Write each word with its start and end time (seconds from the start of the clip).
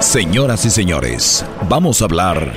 Señoras 0.00 0.64
y 0.64 0.70
señores, 0.70 1.44
vamos 1.68 2.00
a 2.00 2.06
hablar 2.06 2.52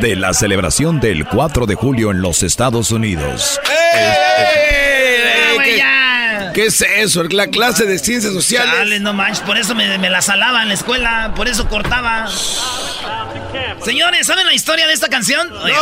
de 0.00 0.16
la 0.16 0.34
celebración 0.34 0.98
del 1.00 1.24
4 1.24 1.64
de 1.66 1.74
julio 1.76 2.10
en 2.10 2.20
los 2.20 2.42
Estados 2.42 2.90
Unidos. 2.90 3.60
¡Eh, 3.94 5.76
ya! 5.78 6.50
¿Qué 6.52 6.66
es 6.66 6.80
eso? 6.80 7.22
La 7.24 7.46
clase 7.46 7.86
de 7.86 7.98
ciencias 7.98 8.32
sociales. 8.32 8.74
Dale, 8.74 9.00
no 9.00 9.12
manches, 9.12 9.40
por 9.40 9.56
eso 9.56 9.74
me, 9.74 9.96
me 9.98 10.10
la 10.10 10.20
salaba 10.22 10.62
en 10.62 10.68
la 10.68 10.74
escuela, 10.74 11.32
por 11.36 11.46
eso 11.46 11.68
cortaba. 11.68 12.28
Señores, 13.84 14.26
¿saben 14.26 14.46
la 14.46 14.54
historia 14.54 14.86
de 14.88 14.92
esta 14.92 15.08
canción? 15.08 15.48
Oigan. 15.52 15.80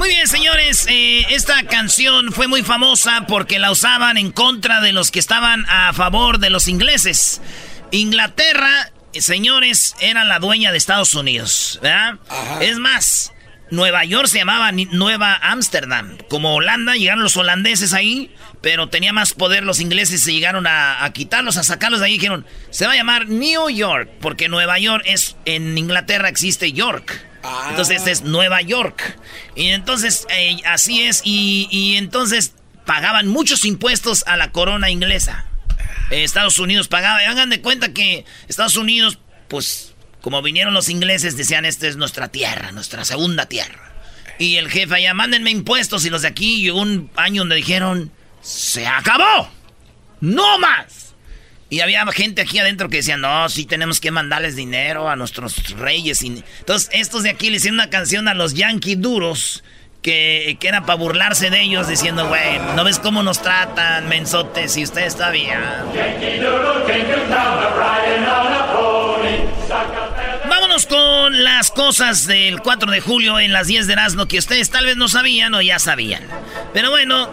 Muy 0.00 0.08
bien, 0.08 0.26
señores, 0.28 0.86
eh, 0.88 1.26
esta 1.28 1.62
canción 1.64 2.32
fue 2.32 2.48
muy 2.48 2.62
famosa 2.62 3.26
porque 3.28 3.58
la 3.58 3.70
usaban 3.70 4.16
en 4.16 4.32
contra 4.32 4.80
de 4.80 4.92
los 4.92 5.10
que 5.10 5.18
estaban 5.18 5.66
a 5.68 5.92
favor 5.92 6.38
de 6.38 6.48
los 6.48 6.68
ingleses. 6.68 7.42
Inglaterra, 7.90 8.92
señores, 9.12 9.94
era 10.00 10.24
la 10.24 10.38
dueña 10.38 10.72
de 10.72 10.78
Estados 10.78 11.12
Unidos, 11.12 11.78
¿verdad? 11.82 12.14
Es 12.62 12.78
más, 12.78 13.34
Nueva 13.70 14.02
York 14.06 14.28
se 14.28 14.38
llamaba 14.38 14.72
Nueva 14.72 15.38
Ámsterdam. 15.42 16.16
Como 16.30 16.54
Holanda, 16.54 16.96
llegaron 16.96 17.22
los 17.22 17.36
holandeses 17.36 17.92
ahí, 17.92 18.34
pero 18.62 18.88
tenía 18.88 19.12
más 19.12 19.34
poder 19.34 19.64
los 19.64 19.80
ingleses, 19.80 20.22
se 20.22 20.32
llegaron 20.32 20.66
a, 20.66 21.04
a 21.04 21.12
quitarlos, 21.12 21.58
a 21.58 21.62
sacarlos 21.62 22.00
de 22.00 22.06
ahí. 22.06 22.12
Dijeron, 22.14 22.46
se 22.70 22.86
va 22.86 22.92
a 22.94 22.96
llamar 22.96 23.28
New 23.28 23.68
York, 23.68 24.08
porque 24.22 24.48
Nueva 24.48 24.78
York 24.78 25.04
es, 25.04 25.36
en 25.44 25.76
Inglaterra 25.76 26.30
existe 26.30 26.72
York. 26.72 27.29
Entonces 27.70 27.98
este 27.98 28.10
es 28.10 28.22
Nueva 28.22 28.60
York. 28.62 29.18
Y 29.54 29.68
entonces, 29.68 30.26
eh, 30.30 30.58
así 30.66 31.02
es, 31.02 31.22
y, 31.24 31.68
y 31.70 31.96
entonces 31.96 32.54
pagaban 32.84 33.28
muchos 33.28 33.64
impuestos 33.64 34.24
a 34.26 34.36
la 34.36 34.52
corona 34.52 34.90
inglesa. 34.90 35.46
Eh, 36.10 36.24
Estados 36.24 36.58
Unidos 36.58 36.88
pagaba. 36.88 37.22
Y 37.22 37.26
hagan 37.26 37.50
de 37.50 37.60
cuenta 37.60 37.92
que 37.92 38.24
Estados 38.48 38.76
Unidos, 38.76 39.18
pues, 39.48 39.94
como 40.20 40.42
vinieron 40.42 40.74
los 40.74 40.88
ingleses, 40.88 41.36
decían, 41.36 41.64
esta 41.64 41.86
es 41.86 41.96
nuestra 41.96 42.28
tierra, 42.28 42.72
nuestra 42.72 43.04
segunda 43.04 43.46
tierra. 43.46 43.92
Y 44.38 44.56
el 44.56 44.70
jefe 44.70 44.94
allá, 44.94 45.14
mándenme 45.14 45.50
impuestos. 45.50 46.04
Y 46.04 46.10
los 46.10 46.22
de 46.22 46.28
aquí 46.28 46.62
llegó 46.62 46.80
un 46.80 47.10
año 47.16 47.42
donde 47.42 47.56
dijeron, 47.56 48.10
se 48.42 48.86
acabó. 48.86 49.50
No 50.20 50.58
más. 50.58 51.09
Y 51.70 51.80
había 51.80 52.04
gente 52.08 52.42
aquí 52.42 52.58
adentro 52.58 52.88
que 52.88 52.96
decía, 52.96 53.16
no, 53.16 53.48
sí 53.48 53.64
tenemos 53.64 54.00
que 54.00 54.10
mandarles 54.10 54.56
dinero 54.56 55.08
a 55.08 55.14
nuestros 55.14 55.70
reyes. 55.78 56.20
Y... 56.22 56.42
Entonces, 56.58 56.90
estos 56.92 57.22
de 57.22 57.30
aquí 57.30 57.48
le 57.48 57.56
hicieron 57.56 57.76
una 57.76 57.90
canción 57.90 58.26
a 58.26 58.34
los 58.34 58.54
yanquis 58.54 59.00
duros. 59.00 59.64
Que, 60.02 60.56
que 60.58 60.66
era 60.68 60.86
para 60.86 60.96
burlarse 60.96 61.50
de 61.50 61.60
ellos 61.60 61.86
diciendo, 61.86 62.26
güey, 62.26 62.58
¿no 62.74 62.84
ves 62.84 62.98
cómo 62.98 63.22
nos 63.22 63.42
tratan, 63.42 64.08
mensotes? 64.08 64.72
Si 64.72 64.82
ustedes 64.82 65.12
sabían. 65.12 65.62
Vámonos 70.48 70.86
con 70.86 71.44
las 71.44 71.70
cosas 71.70 72.26
del 72.26 72.60
4 72.60 72.90
de 72.90 73.00
julio 73.02 73.38
en 73.38 73.52
las 73.52 73.66
10 73.66 73.86
de 73.86 73.92
Erasmo 73.92 74.26
que 74.26 74.38
ustedes 74.38 74.70
tal 74.70 74.86
vez 74.86 74.96
no 74.96 75.06
sabían 75.08 75.52
o 75.52 75.60
ya 75.60 75.78
sabían. 75.78 76.26
Pero 76.72 76.88
bueno, 76.88 77.28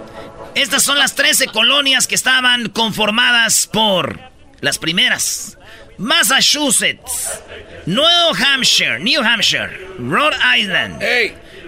estas 0.62 0.84
son 0.84 0.98
las 0.98 1.14
13 1.16 1.48
colonias 1.48 2.08
que 2.08 2.16
estaban 2.16 2.70
conformadas 2.70 3.68
por 3.68 4.20
las 4.62 4.78
primeras. 4.80 5.58
Massachusetts, 5.98 7.42
New 7.86 8.04
Hampshire, 8.04 9.00
New 9.00 9.22
Hampshire, 9.22 9.70
Rhode 10.00 10.36
Island, 10.44 11.00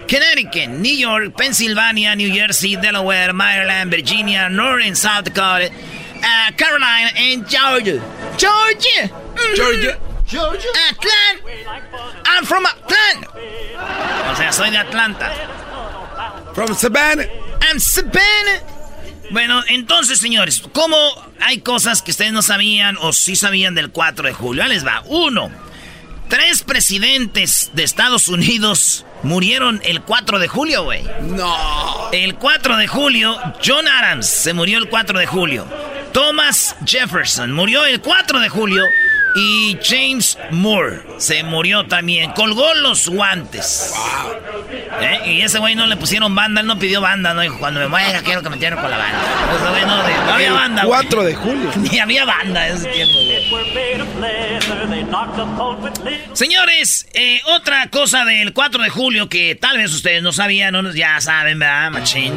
Connecticut, 0.08 0.68
New 0.68 0.96
York, 0.96 1.36
Pennsylvania, 1.36 2.14
New 2.14 2.32
Jersey, 2.32 2.76
Delaware, 2.76 3.32
Maryland, 3.32 3.90
Virginia, 3.90 4.48
North 4.48 4.84
and 4.84 4.96
South 4.96 5.24
Dakota, 5.24 5.70
uh, 6.22 6.52
Carolina, 6.56 7.10
and 7.16 7.48
Georgia. 7.48 8.00
Georgia! 8.36 9.10
Georgia. 10.26 10.68
Atlanta. 10.90 12.22
I'm 12.24 12.44
from 12.44 12.64
Atlanta. 12.66 13.28
O 14.30 14.36
sea, 14.36 14.52
soy 14.52 14.70
de 14.70 14.78
Atlanta. 14.78 15.32
From 16.54 16.74
Savannah. 16.74 17.26
I'm 17.62 17.80
Savannah. 17.80 18.69
Bueno, 19.30 19.62
entonces, 19.68 20.18
señores, 20.18 20.62
¿cómo 20.72 20.96
hay 21.40 21.60
cosas 21.60 22.02
que 22.02 22.10
ustedes 22.10 22.32
no 22.32 22.42
sabían 22.42 22.96
o 23.00 23.12
sí 23.12 23.36
sabían 23.36 23.74
del 23.74 23.90
4 23.90 24.26
de 24.26 24.32
julio? 24.32 24.64
Ahí 24.64 24.70
les 24.70 24.84
va. 24.84 25.02
Uno, 25.06 25.50
tres 26.28 26.62
presidentes 26.62 27.70
de 27.72 27.84
Estados 27.84 28.26
Unidos 28.26 29.06
murieron 29.22 29.80
el 29.84 30.02
4 30.02 30.40
de 30.40 30.48
julio, 30.48 30.82
güey. 30.84 31.04
No. 31.22 32.10
El 32.12 32.34
4 32.34 32.76
de 32.76 32.88
julio, 32.88 33.38
John 33.64 33.86
Adams 33.86 34.26
se 34.26 34.52
murió 34.52 34.78
el 34.78 34.88
4 34.88 35.18
de 35.18 35.26
julio. 35.26 35.66
Thomas 36.12 36.74
Jefferson 36.84 37.52
murió 37.52 37.84
el 37.84 38.00
4 38.00 38.40
de 38.40 38.48
julio. 38.48 38.82
Y 39.34 39.78
James 39.82 40.38
Moore 40.50 41.02
se 41.18 41.42
murió 41.44 41.86
también. 41.86 42.32
Colgó 42.32 42.74
los 42.74 43.08
guantes. 43.08 43.94
¿Eh? 45.00 45.20
Y 45.32 45.40
ese 45.42 45.58
güey 45.58 45.74
no 45.74 45.86
le 45.86 45.96
pusieron 45.96 46.34
banda. 46.34 46.60
Él 46.60 46.66
no 46.66 46.78
pidió 46.78 47.00
banda. 47.00 47.32
No 47.32 47.40
dijo, 47.40 47.58
cuando 47.58 47.80
me 47.80 47.88
muera 47.88 48.22
quiero 48.22 48.42
que 48.42 48.48
me 48.48 48.56
entierren 48.56 48.80
con 48.80 48.90
la 48.90 48.98
banda. 48.98 49.18
Ese 49.56 49.70
güey 49.70 49.82
no, 49.82 49.96
no 50.26 50.32
había 50.32 50.52
banda. 50.52 50.84
güey. 50.84 51.00
4 51.00 51.22
de 51.24 51.34
julio. 51.34 51.70
Ni 51.76 51.98
había 51.98 52.24
banda 52.24 52.68
en 52.68 52.76
ese 52.76 52.88
tiempo, 52.88 53.18
güey. 53.18 53.30
Señores, 56.32 57.06
eh, 57.12 57.40
otra 57.46 57.88
cosa 57.90 58.24
del 58.24 58.52
4 58.52 58.82
de 58.82 58.90
julio 58.90 59.28
que 59.28 59.54
tal 59.54 59.78
vez 59.78 59.92
ustedes 59.92 60.22
no 60.22 60.32
sabían, 60.32 60.72
no, 60.72 60.92
ya 60.92 61.20
saben, 61.20 61.58
¿verdad, 61.58 61.90
machín? 61.90 62.34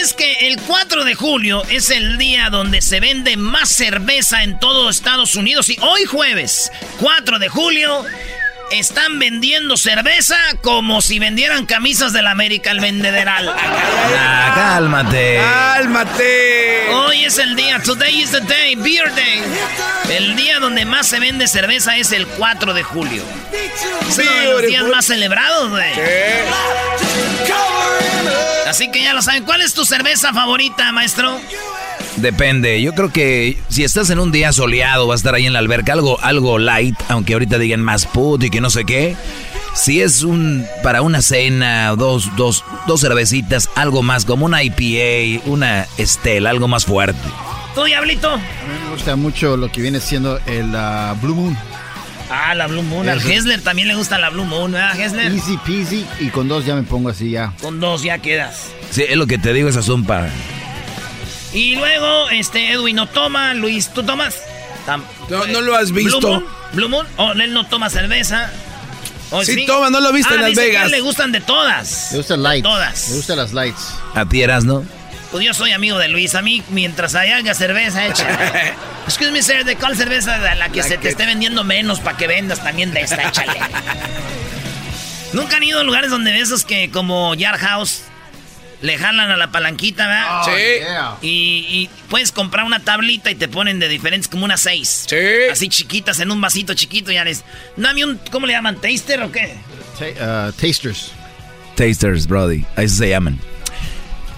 Es 0.00 0.14
que 0.14 0.48
el 0.48 0.58
4 0.58 1.04
de 1.04 1.14
julio 1.14 1.62
es 1.68 1.90
el 1.90 2.16
día 2.16 2.48
donde 2.48 2.80
se 2.80 2.98
vende 2.98 3.36
más 3.36 3.68
cerveza 3.68 4.42
en 4.42 4.58
todo 4.58 4.88
Estados 4.88 5.36
Unidos. 5.36 5.68
Y 5.68 5.76
hoy 5.82 6.06
jueves, 6.06 6.72
4 6.98 7.38
de 7.38 7.50
julio, 7.50 8.02
están 8.70 9.18
vendiendo 9.18 9.76
cerveza 9.76 10.38
como 10.62 11.02
si 11.02 11.18
vendieran 11.18 11.66
camisas 11.66 12.14
del 12.14 12.26
América 12.26 12.70
el 12.70 12.80
vendederal. 12.80 13.54
Ah, 13.54 14.52
cálmate. 14.54 15.36
¡Cálmate! 15.42 16.88
Hoy 16.90 17.24
es 17.24 17.36
el 17.36 17.54
día, 17.54 17.78
today 17.82 18.22
is 18.22 18.30
the 18.30 18.40
day, 18.40 18.74
beer 18.76 19.14
day. 19.14 19.42
El 20.08 20.36
día 20.36 20.58
donde 20.58 20.86
más 20.86 21.06
se 21.06 21.20
vende 21.20 21.46
cerveza 21.46 21.98
es 21.98 22.12
el 22.12 22.26
4 22.26 22.72
de 22.72 22.82
julio. 22.82 23.22
Es 24.08 24.18
uno 24.18 24.32
de 24.32 24.46
los 24.46 24.62
días 24.62 24.84
más 24.84 25.04
celebrados, 25.04 25.68
güey. 25.68 25.92
Así 28.72 28.90
que 28.90 29.02
ya 29.02 29.12
lo 29.12 29.20
saben. 29.20 29.44
¿Cuál 29.44 29.60
es 29.60 29.74
tu 29.74 29.84
cerveza 29.84 30.32
favorita, 30.32 30.92
maestro? 30.92 31.38
Depende, 32.16 32.80
yo 32.80 32.94
creo 32.94 33.12
que 33.12 33.58
si 33.68 33.84
estás 33.84 34.08
en 34.08 34.18
un 34.18 34.32
día 34.32 34.50
soleado, 34.50 35.06
vas 35.06 35.16
a 35.16 35.20
estar 35.20 35.34
ahí 35.34 35.44
en 35.44 35.52
la 35.52 35.58
alberca, 35.58 35.92
algo, 35.92 36.18
algo 36.22 36.58
light, 36.58 36.98
aunque 37.10 37.34
ahorita 37.34 37.58
digan 37.58 37.82
más 37.82 38.06
put 38.06 38.44
y 38.44 38.48
que 38.48 38.62
no 38.62 38.70
sé 38.70 38.86
qué. 38.86 39.14
Si 39.74 40.00
es 40.00 40.22
un 40.22 40.66
para 40.82 41.02
una 41.02 41.20
cena, 41.20 41.94
dos, 41.96 42.34
dos, 42.34 42.64
dos 42.86 43.02
cervecitas, 43.02 43.68
algo 43.74 44.02
más, 44.02 44.24
como 44.24 44.46
una 44.46 44.62
IPA, 44.62 45.42
una 45.44 45.86
Estela, 45.98 46.48
algo 46.48 46.66
más 46.66 46.86
fuerte. 46.86 47.28
¿Tú, 47.74 47.84
Diablito? 47.84 48.30
A 48.30 48.38
mí 48.38 48.42
me 48.86 48.90
gusta 48.90 49.16
mucho 49.16 49.58
lo 49.58 49.70
que 49.70 49.82
viene 49.82 50.00
siendo 50.00 50.38
el 50.46 50.74
ah, 50.74 51.14
Blue 51.20 51.34
Moon. 51.34 51.58
Ah, 52.34 52.54
la 52.54 52.66
Blue 52.66 52.82
Moon. 52.82 53.06
Al. 53.08 53.18
Hessler 53.20 53.60
también 53.60 53.88
le 53.88 53.94
gusta 53.94 54.18
la 54.18 54.30
Blue 54.30 54.44
Moon, 54.44 54.72
¿verdad, 54.72 54.98
Hessler? 54.98 55.30
Easy 55.32 55.58
peasy 55.58 56.06
y 56.18 56.28
con 56.30 56.48
dos 56.48 56.64
ya 56.64 56.74
me 56.74 56.82
pongo 56.82 57.10
así 57.10 57.30
ya. 57.30 57.52
Con 57.60 57.78
dos 57.78 58.02
ya 58.02 58.18
quedas. 58.18 58.68
Sí, 58.90 59.04
es 59.06 59.16
lo 59.16 59.26
que 59.26 59.36
te 59.38 59.52
digo, 59.52 59.68
esa 59.68 59.82
son 59.82 60.04
para... 60.04 60.30
Y 61.52 61.76
luego, 61.76 62.30
este, 62.30 62.72
Edwin 62.72 62.96
no 62.96 63.06
toma. 63.06 63.52
Luis, 63.52 63.90
¿tú 63.92 64.02
tomas? 64.02 64.36
Tam- 64.86 65.02
No, 65.28 65.46
no 65.46 65.60
lo 65.60 65.76
has 65.76 65.92
visto. 65.92 66.18
¿Blue 66.18 66.30
Moon? 66.30 66.44
¿Blue 66.72 66.88
Moon? 66.88 67.06
Oh, 67.18 67.32
él 67.32 67.52
no 67.52 67.66
toma 67.66 67.90
cerveza. 67.90 68.50
Oh, 69.30 69.44
Sí 69.44 69.66
toma, 69.66 69.90
¿no 69.90 70.00
lo 70.00 70.12
viste 70.12 70.32
Ah, 70.32 70.36
en 70.36 70.40
Las 70.42 70.50
dice 70.50 70.60
que 70.62 70.76
a 70.78 70.84
él 70.84 70.86
Vegas? 70.86 70.90
le 70.90 71.00
gustan 71.02 71.32
de 71.32 71.40
todas. 71.42 72.08
Me 72.12 72.18
gusta 72.18 72.36
lights. 72.38 72.62
Todas. 72.62 73.08
Me 73.10 73.16
gustan 73.16 73.36
las 73.36 73.52
lights. 73.52 73.94
¿A 74.14 74.24
ti 74.26 74.42
eras, 74.42 74.64
no? 74.64 74.84
Pues 75.32 75.44
yo 75.44 75.54
soy 75.54 75.72
amigo 75.72 75.98
de 75.98 76.08
Luis. 76.08 76.34
A 76.36 76.42
mí, 76.42 76.62
mientras 76.70 77.14
haya 77.16 77.54
cerveza 77.54 78.06
hecha. 78.06 78.74
Excuse 79.06 79.32
me, 79.32 79.42
sir, 79.42 79.64
¿de 79.64 79.76
cuál 79.76 79.96
cerveza? 79.96 80.38
De 80.38 80.54
la 80.56 80.68
que 80.68 80.78
La 80.78 80.84
se 80.84 80.90
que- 80.90 80.98
te 80.98 81.08
esté 81.08 81.26
vendiendo 81.26 81.64
menos 81.64 81.98
para 82.00 82.16
que 82.16 82.26
vendas 82.28 82.62
también 82.62 82.92
de 82.92 83.00
esta, 83.00 83.22
échale. 83.28 83.58
¿Nunca 85.32 85.56
han 85.56 85.62
ido 85.62 85.80
a 85.80 85.84
lugares 85.84 86.10
donde 86.10 86.30
ves 86.32 86.42
esos 86.44 86.64
que 86.64 86.90
como 86.90 87.34
Yard 87.34 87.58
House 87.58 88.02
le 88.82 88.98
jalan 88.98 89.30
a 89.30 89.36
la 89.38 89.50
palanquita, 89.50 90.06
¿verdad? 90.06 90.42
Sí. 90.44 90.50
Yeah. 90.80 91.16
Y, 91.22 91.28
y 91.70 91.90
puedes 92.10 92.32
comprar 92.32 92.66
una 92.66 92.80
tablita 92.80 93.30
y 93.30 93.34
te 93.36 93.48
ponen 93.48 93.78
de 93.78 93.88
diferentes, 93.88 94.28
como 94.28 94.44
unas 94.44 94.60
seis. 94.60 95.06
Sí. 95.08 95.16
Así 95.50 95.68
chiquitas, 95.70 96.20
en 96.20 96.30
un 96.30 96.40
vasito 96.40 96.74
chiquito, 96.74 97.10
ya 97.12 97.22
eres. 97.22 97.44
Dame 97.76 98.04
un, 98.04 98.20
¿cómo 98.30 98.46
le 98.46 98.52
llaman? 98.52 98.76
¿Taster 98.80 99.22
o 99.22 99.32
qué? 99.32 99.54
Ah, 100.20 100.50
tasters. 100.60 101.12
Tasters, 101.76 102.26
Brody, 102.26 102.64
ahí 102.76 102.88
se 102.88 103.08
llaman. 103.08 103.38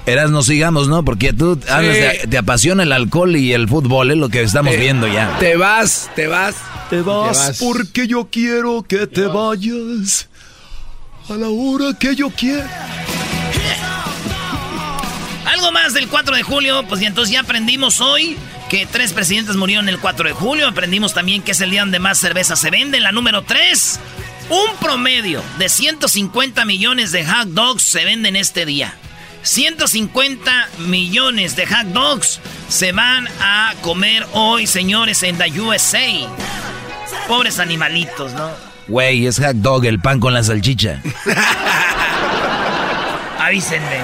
Eras, 0.06 0.30
no 0.30 0.42
sigamos, 0.42 0.86
¿no? 0.88 1.02
Porque 1.04 1.32
tú 1.32 1.58
hablas 1.70 1.94
de- 1.94 2.26
te 2.30 2.36
apasiona 2.38 2.82
el 2.82 2.92
alcohol 2.92 3.34
y 3.36 3.52
el 3.54 3.68
fútbol, 3.68 4.10
es 4.10 4.18
lo 4.18 4.28
que 4.28 4.42
estamos 4.42 4.74
Eh, 4.74 4.76
viendo 4.76 5.08
ya. 5.08 5.38
Te 5.38 5.56
vas, 5.56 6.10
te 6.14 6.26
vas. 6.26 6.54
Te 6.90 7.00
vas 7.00 7.56
porque 7.58 8.06
yo 8.06 8.28
quiero 8.30 8.82
que 8.82 9.06
te 9.06 9.22
vayas 9.26 10.28
a 11.30 11.32
la 11.34 11.48
hora 11.48 11.98
que 11.98 12.14
yo 12.14 12.28
quiero. 12.30 12.64
Algo 15.46 15.72
más 15.72 15.94
del 15.94 16.08
4 16.08 16.36
de 16.36 16.42
julio, 16.42 16.84
pues 16.88 17.00
y 17.00 17.06
entonces 17.06 17.32
ya 17.32 17.40
aprendimos 17.40 18.00
hoy 18.00 18.36
que 18.68 18.86
tres 18.86 19.12
presidentes 19.14 19.56
murieron 19.56 19.88
el 19.88 19.98
4 19.98 20.28
de 20.28 20.34
julio. 20.34 20.68
Aprendimos 20.68 21.14
también 21.14 21.42
que 21.42 21.52
es 21.52 21.60
el 21.62 21.70
día 21.70 21.80
donde 21.80 21.98
más 21.98 22.18
cerveza 22.18 22.56
se 22.56 22.70
vende. 22.70 23.00
La 23.00 23.12
número 23.12 23.42
3, 23.42 24.00
un 24.50 24.76
promedio 24.80 25.42
de 25.58 25.68
150 25.70 26.64
millones 26.66 27.12
de 27.12 27.24
hot 27.26 27.48
dogs 27.48 27.82
se 27.82 28.04
venden 28.04 28.36
este 28.36 28.66
día. 28.66 28.94
150 29.44 30.68
millones 30.78 31.54
de 31.54 31.66
hot 31.66 31.86
dogs 31.92 32.40
se 32.68 32.92
van 32.92 33.28
a 33.40 33.74
comer 33.82 34.26
hoy, 34.32 34.66
señores, 34.66 35.22
en 35.22 35.38
la 35.38 35.46
USA. 35.46 36.08
Pobres 37.28 37.58
animalitos, 37.58 38.32
¿no? 38.32 38.48
Güey, 38.88 39.26
es 39.26 39.38
hot 39.38 39.56
dog, 39.56 39.84
el 39.84 40.00
pan 40.00 40.18
con 40.18 40.32
la 40.32 40.42
salchicha. 40.42 41.02
Avísenme. 43.38 44.00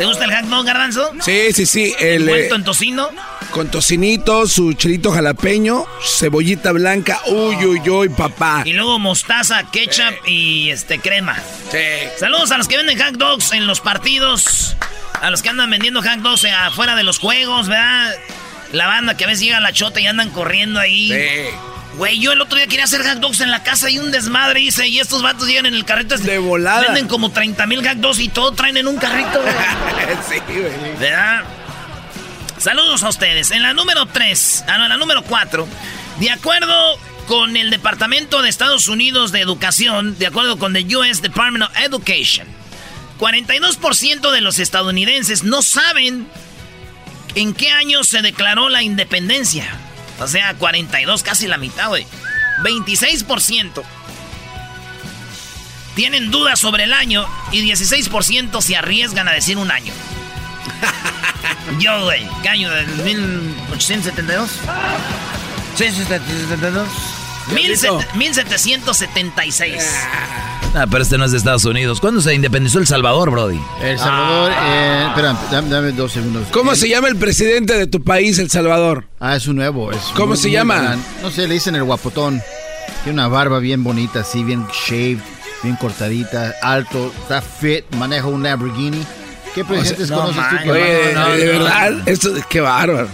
¿Te 0.01 0.07
gusta 0.07 0.25
el 0.25 0.49
dog, 0.49 0.65
garbanzo? 0.65 1.13
Sí, 1.21 1.53
sí, 1.53 1.67
sí. 1.67 1.95
El, 2.01 2.07
eh, 2.07 2.15
¿Envuelto 2.15 2.55
en 2.55 2.65
tocino? 2.65 3.11
con 3.51 3.71
tocinito, 3.71 4.47
su 4.47 4.73
chilito 4.73 5.13
jalapeño, 5.13 5.85
cebollita 6.03 6.73
blanca. 6.73 7.21
Uy, 7.27 7.57
uy, 7.67 7.87
uy, 7.87 8.09
papá. 8.09 8.63
Y 8.65 8.73
luego 8.73 8.99
mostaza, 8.99 9.63
ketchup 9.71 10.27
y 10.27 10.71
este 10.71 11.01
crema. 11.01 11.37
Sí. 11.71 11.79
Saludos 12.19 12.51
a 12.51 12.57
los 12.57 12.67
que 12.67 12.79
venden 12.79 12.99
hot 12.99 13.17
dogs 13.17 13.53
en 13.53 13.67
los 13.67 13.83
partidos. 13.83 14.75
A 15.21 15.29
los 15.29 15.43
que 15.43 15.51
andan 15.51 15.69
vendiendo 15.69 16.01
hot 16.01 16.21
dogs 16.21 16.45
eh, 16.45 16.51
afuera 16.51 16.97
de 16.97 17.03
los 17.03 17.19
juegos, 17.19 17.69
¿verdad? 17.69 18.15
La 18.73 18.87
banda 18.87 19.19
que 19.19 19.25
a 19.25 19.27
veces 19.27 19.43
llega 19.43 19.59
a 19.59 19.61
la 19.61 19.75
chota 19.75 20.01
y 20.01 20.07
andan 20.07 20.31
corriendo 20.31 20.81
ahí. 20.81 21.11
Sí. 21.11 21.51
Güey, 21.97 22.19
yo 22.21 22.33
el 22.33 22.41
otro 22.41 22.57
día 22.57 22.67
quería 22.67 22.85
hacer 22.85 23.03
hot 23.03 23.19
dogs 23.19 23.41
en 23.41 23.51
la 23.51 23.63
casa 23.63 23.91
y 23.91 23.99
un 23.99 24.11
desmadre 24.11 24.61
hice. 24.61 24.87
Y 24.89 25.01
estos 25.01 25.23
vatos 25.23 25.47
llegan 25.49 25.67
en 25.67 25.75
el 25.75 25.85
carrito. 25.85 26.15
este, 26.15 26.31
De 26.31 26.39
volada. 26.39 26.83
Venden 26.83 27.09
como 27.09 27.31
30 27.31 27.67
mil 27.67 27.87
hot 27.87 27.99
dogs 27.99 28.19
y 28.21 28.29
todo 28.29 28.53
traen 28.53 28.77
en 28.77 28.87
un 28.89 28.97
carrito. 28.97 29.41
güey. 29.43 29.55
sí, 30.29 30.37
güey. 30.49 30.97
¿Verdad? 30.99 31.43
Saludos 32.59 33.03
a 33.03 33.09
ustedes. 33.09 33.51
En 33.51 33.63
la 33.63 33.73
número 33.75 34.07
3, 34.07 34.65
ah, 34.69 34.79
no, 34.79 34.85
en 34.85 34.91
la 34.91 34.97
número 34.99 35.23
4, 35.23 35.67
de 36.21 36.31
acuerdo 36.31 36.99
con 37.27 37.57
el 37.57 37.71
Departamento 37.71 38.43
de 38.43 38.49
Estados 38.51 38.87
Unidos 38.89 39.33
de 39.33 39.41
Educación, 39.41 40.19
de 40.19 40.27
acuerdo 40.27 40.59
con 40.59 40.77
el 40.77 40.95
US 40.95 41.23
Department 41.23 41.65
of 41.65 41.77
Education, 41.79 42.47
42% 43.19 44.31
de 44.31 44.41
los 44.41 44.59
estadounidenses 44.59 45.43
no 45.43 45.63
saben 45.63 46.27
en 47.35 47.55
qué 47.55 47.71
año 47.71 48.05
se 48.05 48.21
declaró 48.23 48.69
la 48.69 48.83
independencia. 48.83 49.67
O 50.21 50.29
sea, 50.29 50.55
42, 50.55 51.23
casi 51.23 51.47
la 51.47 51.57
mitad, 51.57 51.89
güey. 51.89 52.07
26% 52.63 53.83
tienen 55.95 56.31
dudas 56.31 56.61
sobre 56.61 56.85
el 56.85 56.93
año 56.93 57.27
y 57.53 57.63
16% 57.69 58.61
se 58.61 58.77
arriesgan 58.77 59.29
a 59.29 59.33
decir 59.33 59.57
un 59.57 59.71
año. 59.71 59.93
Yo, 61.79 62.05
güey, 62.05 62.27
¿qué 62.43 62.49
año? 62.49 62.71
¿Del 62.71 62.87
1872? 62.87 64.51
Sí, 65.77 65.85
1872. 65.85 66.89
Diablito. 67.51 68.01
1776. 68.15 69.83
Ah, 70.75 70.87
pero 70.91 71.03
este 71.03 71.19
no 71.19 71.25
es 71.25 71.33
de 71.33 71.39
Estados 71.39 71.65
Unidos. 71.65 72.01
¿Cuándo 72.01 72.21
se 72.21 72.33
independizó 72.33 72.79
El 72.79 72.87
Salvador, 72.87 73.31
Brody? 73.31 73.61
El 73.83 73.99
Salvador, 73.99 74.53
eh, 74.57 75.07
espera, 75.09 75.37
dame, 75.51 75.69
dame 75.69 75.93
dos 75.93 76.13
segundos. 76.13 76.47
¿Cómo 76.53 76.73
El- 76.73 76.77
se 76.79 76.89
llama 76.89 77.09
el 77.09 77.17
presidente 77.17 77.77
de 77.77 77.87
tu 77.89 78.03
país, 78.05 78.39
El 78.39 78.51
Salvador? 78.51 79.07
Ah, 79.19 79.35
es 79.37 79.49
un 79.49 79.57
nuevo. 79.57 79.91
es 79.91 79.99
¿Cómo 80.15 80.29
muy- 80.29 80.37
se 80.37 80.45
muy 80.49 80.53
llama? 80.53 80.77
galán. 80.77 81.05
No 81.23 81.31
sé, 81.31 81.49
le 81.49 81.55
dicen 81.55 81.75
el 81.75 81.83
guapotón. 81.83 82.41
Tiene 83.03 83.15
una 83.19 83.29
barba 83.29 83.59
bien 83.59 83.83
bonita, 83.83 84.21
así, 84.21 84.45
bien 84.45 84.67
shaved, 84.89 85.19
bien 85.63 85.75
cortadita, 85.77 86.55
alto, 86.63 87.13
está 87.23 87.41
fit, 87.43 87.85
maneja 87.97 88.27
un 88.29 88.43
Lamborghini. 88.43 89.05
¿Qué 89.55 89.65
presidentes 89.65 90.11
no 90.11 90.17
conoces 90.21 90.43
tú 90.51 90.57
que 90.63 90.69
manches. 90.69 90.71
Oye, 90.71 91.13
no, 91.15 91.29
de 91.31 91.47
no. 91.47 91.53
verdad, 91.65 92.09
esto, 92.09 92.29
qué 92.49 92.61
bárbaro. 92.61 93.09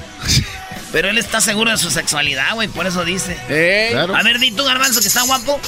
Pero 0.97 1.11
él 1.11 1.19
está 1.19 1.43
seguro 1.43 1.71
de 1.71 1.76
su 1.76 1.91
sexualidad, 1.91 2.55
güey, 2.55 2.69
por 2.69 2.87
eso 2.87 3.05
dice. 3.05 3.37
Eh, 3.50 3.88
Claro. 3.93 4.17
A 4.17 4.23
ver, 4.23 4.38
di 4.38 4.50
tú, 4.50 4.65
Garbanzo, 4.65 5.03
que 5.03 5.09
está 5.09 5.21
guapo. 5.25 5.61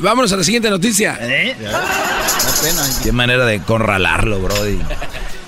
Vámonos 0.00 0.32
a 0.32 0.36
la 0.36 0.42
siguiente 0.42 0.68
noticia. 0.68 1.16
¿Eh? 1.20 1.54
Pena. 1.56 2.82
Qué 3.04 3.12
manera 3.12 3.46
de 3.46 3.62
conralarlo, 3.62 4.40
Brody. 4.40 4.80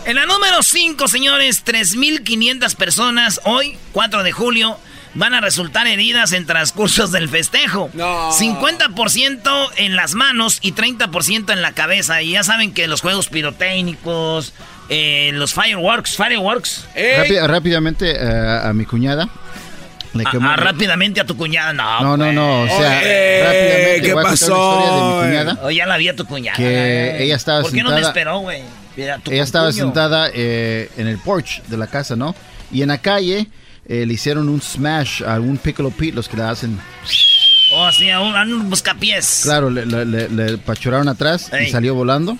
En 0.04 0.14
la 0.14 0.26
número 0.26 0.62
5, 0.62 1.08
señores, 1.08 1.64
3.500 1.64 2.76
personas 2.76 3.40
hoy, 3.42 3.76
4 3.90 4.22
de 4.22 4.30
julio, 4.30 4.78
van 5.14 5.34
a 5.34 5.40
resultar 5.40 5.86
heridas 5.86 6.32
en 6.32 6.46
transcursos 6.46 7.10
del 7.12 7.28
festejo. 7.28 7.90
No. 7.94 8.30
50% 8.32 9.70
en 9.76 9.96
las 9.96 10.14
manos 10.14 10.58
y 10.62 10.72
30% 10.72 11.52
en 11.52 11.62
la 11.62 11.72
cabeza. 11.72 12.22
Y 12.22 12.32
ya 12.32 12.42
saben 12.44 12.72
que 12.72 12.86
los 12.88 13.00
juegos 13.00 13.28
pirotécnicos, 13.28 14.52
eh, 14.88 15.30
los 15.34 15.54
fireworks, 15.54 16.16
fireworks. 16.16 16.86
Eh, 16.94 17.16
Rápi- 17.24 17.46
rápidamente 17.46 18.16
a 18.20 18.72
mi 18.72 18.84
cuñada. 18.84 19.28
Le 20.12 20.24
Ah, 20.26 20.30
quemó- 20.32 20.50
ah, 20.52 20.56
rápidamente 20.56 21.20
a 21.20 21.24
tu 21.24 21.36
cuñada, 21.36 21.72
no. 21.72 22.00
No, 22.00 22.16
no, 22.16 22.32
no. 22.32 22.62
O 22.62 22.66
sea, 22.66 22.98
Oye, 22.98 23.42
rápidamente 23.44 24.00
¿qué 24.02 24.12
voy 24.12 24.24
a 24.24 24.28
contar 24.28 24.30
pasó? 24.32 24.48
la 24.48 24.80
historia 24.80 24.90
de 24.90 25.02
mi 25.04 25.20
cuñada. 25.44 25.58
Oh, 25.62 25.70
ya 25.70 25.86
la 25.86 25.96
vi 25.98 26.08
a 26.08 26.16
tu 26.16 26.24
cuñada. 26.26 26.56
Que 26.56 27.22
ella 27.22 27.36
estaba 27.36 27.62
¿Por 27.62 27.70
qué 27.70 27.82
no 27.82 27.90
me 27.90 27.94
sentada- 27.96 28.08
esperó, 28.08 28.38
güey? 28.40 28.62
Ella 28.96 29.42
estaba 29.44 29.72
sentada 29.72 30.28
eh, 30.34 30.90
en 30.96 31.06
el 31.06 31.18
porch 31.18 31.62
de 31.68 31.76
la 31.76 31.86
casa, 31.86 32.16
¿no? 32.16 32.34
Y 32.72 32.82
en 32.82 32.88
la 32.88 32.98
calle 32.98 33.46
eh, 33.90 34.06
le 34.06 34.14
hicieron 34.14 34.48
un 34.48 34.62
smash 34.62 35.22
a 35.24 35.40
un 35.40 35.56
Piccolo 35.58 35.90
Pete, 35.90 36.12
los 36.12 36.28
que 36.28 36.36
le 36.36 36.44
hacen. 36.44 36.78
Oh, 37.72 37.90
sí, 37.92 38.08
a 38.10 38.20
un, 38.20 38.34
a 38.36 38.42
un 38.42 38.70
buscapiés. 38.70 39.40
Claro, 39.42 39.68
le, 39.70 39.84
le, 39.86 40.04
le- 40.04 40.28
le 40.28 40.58
pachuraron 40.58 41.08
atrás 41.08 41.52
Ey. 41.52 41.66
y 41.66 41.70
salió 41.70 41.94
volando. 41.94 42.36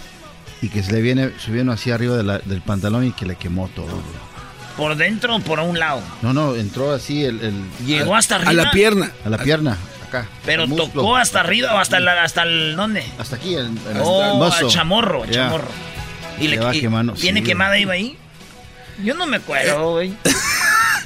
Y 0.63 0.69
que 0.69 0.83
se 0.83 0.93
le 0.93 1.01
viene 1.01 1.31
subiendo 1.39 1.73
así 1.73 1.91
arriba 1.91 2.17
de 2.17 2.23
la- 2.23 2.39
del 2.39 2.61
pantalón 2.63 3.07
y 3.07 3.13
que 3.13 3.27
le 3.27 3.37
quemó 3.37 3.69
todo. 3.69 4.03
¿Por 4.77 4.97
dentro 4.97 5.37
o 5.37 5.41
por 5.41 5.59
un 5.61 5.79
lado? 5.79 6.03
No, 6.23 6.33
no, 6.33 6.55
entró 6.55 6.93
así 6.93 7.25
el, 7.25 7.41
el- 7.41 7.87
Llegó 7.87 8.15
hasta 8.17 8.37
arriba. 8.37 8.51
a 8.51 8.55
la 8.55 8.71
pierna. 8.71 9.11
a 9.25 9.29
la 9.31 9.39
pierna. 9.39 9.77
acá. 10.07 10.27
Pero 10.45 10.67
tocó 10.69 11.17
hasta 11.17 11.41
arriba 11.41 11.75
o 11.75 11.79
hasta, 11.79 11.99
la- 12.01 12.23
hasta 12.25 12.43
el... 12.43 12.77
¿Dónde? 12.77 13.05
Hasta 13.19 13.37
aquí, 13.37 13.55
el, 13.55 13.67
el, 13.67 13.77
Oh, 14.03 14.47
el 14.47 14.53
al 14.53 14.69
chamorro, 14.69 15.23
al 15.25 15.31
Yeah. 15.31 15.47
chamorro. 15.47 15.69
Y 16.41 16.49
Le 16.49 16.59
va 16.59 16.75
y- 16.75 16.81
quemando, 16.81 17.13
¿Tiene 17.15 17.41
sí, 17.41 17.47
quemada 17.47 17.73
ahí, 17.75 17.85
ahí? 17.85 18.17
Yo 19.05 19.15
no 19.15 19.27
me 19.27 19.39
acuerdo, 19.39 19.93
güey. 19.93 20.13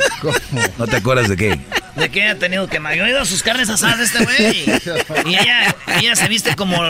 ¿No 0.79 0.87
te 0.87 0.97
acuerdas 0.97 1.29
de 1.29 1.37
qué? 1.37 1.59
¿De 1.97 2.09
qué 2.11 2.29
ha 2.29 2.39
tenido 2.39 2.67
quemada? 2.69 2.97
Yo 2.97 3.05
he 3.05 3.11
ido 3.11 3.21
a 3.21 3.25
sus 3.27 3.43
carnes 3.43 3.69
asadas 3.69 3.99
de 3.99 4.05
este 4.05 4.25
güey. 4.25 4.65
Y 5.27 5.37
ella, 5.37 5.75
ella 6.01 6.17
se 6.17 6.27
viste 6.29 6.57
como 6.57 6.83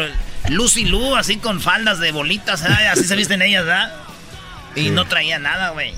Lucy 0.49 0.85
Lu, 0.85 1.17
así 1.17 1.37
con 1.37 1.61
faldas 1.61 1.99
de 2.01 2.13
bolitas. 2.13 2.63
Así 2.63 3.05
se 3.05 3.17
visten 3.17 3.43
ellas, 3.43 3.65
¿verdad? 3.65 3.93
Y 4.77 4.91
no 4.91 5.05
traía 5.07 5.39
nada, 5.39 5.71
güey. 5.71 5.95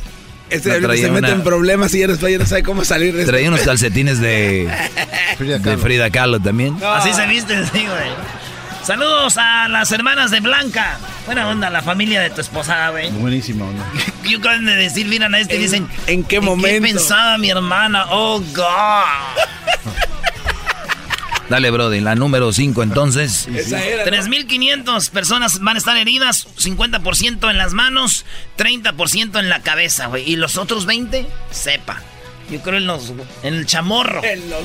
Este 0.48 0.80
No 0.80 0.92
se 0.92 1.10
mete 1.10 1.26
una- 1.26 1.28
en 1.30 1.42
problemas 1.42 1.92
y 1.94 2.00
ya 2.00 2.06
después 2.06 2.32
ya 2.32 2.38
no 2.38 2.46
sabe 2.46 2.62
cómo 2.62 2.84
salir 2.84 3.14
de 3.14 3.20
esto. 3.20 3.32
Traía 3.32 3.48
unos 3.48 3.62
calcetines 3.62 4.20
de, 4.20 4.68
Frida 5.36 5.58
de 5.58 5.62
Kahlo. 5.64 5.78
Frida 5.78 6.10
Kahlo 6.10 6.40
también. 6.40 6.76
Así 6.84 7.12
se 7.12 7.26
visten, 7.26 7.64
sí, 7.64 7.84
güey. 7.84 8.10
Saludos 8.86 9.36
a 9.36 9.66
las 9.68 9.90
hermanas 9.90 10.30
de 10.30 10.38
Blanca. 10.40 10.98
Buena 11.26 11.48
onda, 11.48 11.70
la 11.70 11.82
familia 11.82 12.20
de 12.20 12.30
tu 12.30 12.40
esposa, 12.40 12.90
güey. 12.90 13.10
Buenísimo, 13.10 13.70
¿no? 13.72 13.84
Yo 14.28 14.38
acaban 14.38 14.64
de 14.64 14.76
decir, 14.76 15.06
miran 15.08 15.34
a 15.34 15.40
este 15.40 15.56
y 15.56 15.58
dicen... 15.58 15.88
¿En 16.06 16.06
qué 16.06 16.12
¿En 16.12 16.24
qué 16.24 16.40
momento? 16.40 16.82
pensaba 16.82 17.36
mi 17.38 17.50
hermana? 17.50 18.06
Oh, 18.10 18.40
God. 18.54 18.64
Dale, 21.48 21.70
Brody, 21.70 22.00
la 22.00 22.14
número 22.14 22.52
5 22.52 22.82
entonces. 22.84 23.48
Esa 23.48 23.82
era. 23.82 24.04
3.500 24.04 25.10
personas 25.10 25.60
van 25.60 25.74
a 25.76 25.78
estar 25.78 25.96
heridas, 25.96 26.46
50% 26.58 27.50
en 27.50 27.58
las 27.58 27.72
manos, 27.72 28.24
30% 28.56 29.38
en 29.40 29.48
la 29.48 29.62
cabeza, 29.62 30.06
güey. 30.06 30.28
Y 30.30 30.36
los 30.36 30.56
otros 30.56 30.86
20, 30.86 31.26
sepa. 31.50 32.02
Yo 32.50 32.60
creo 32.62 32.78
en, 32.78 32.86
los, 32.86 33.12
en 33.42 33.54
el 33.54 33.66
chamorro. 33.66 34.22
En 34.24 34.48
los- 34.48 34.64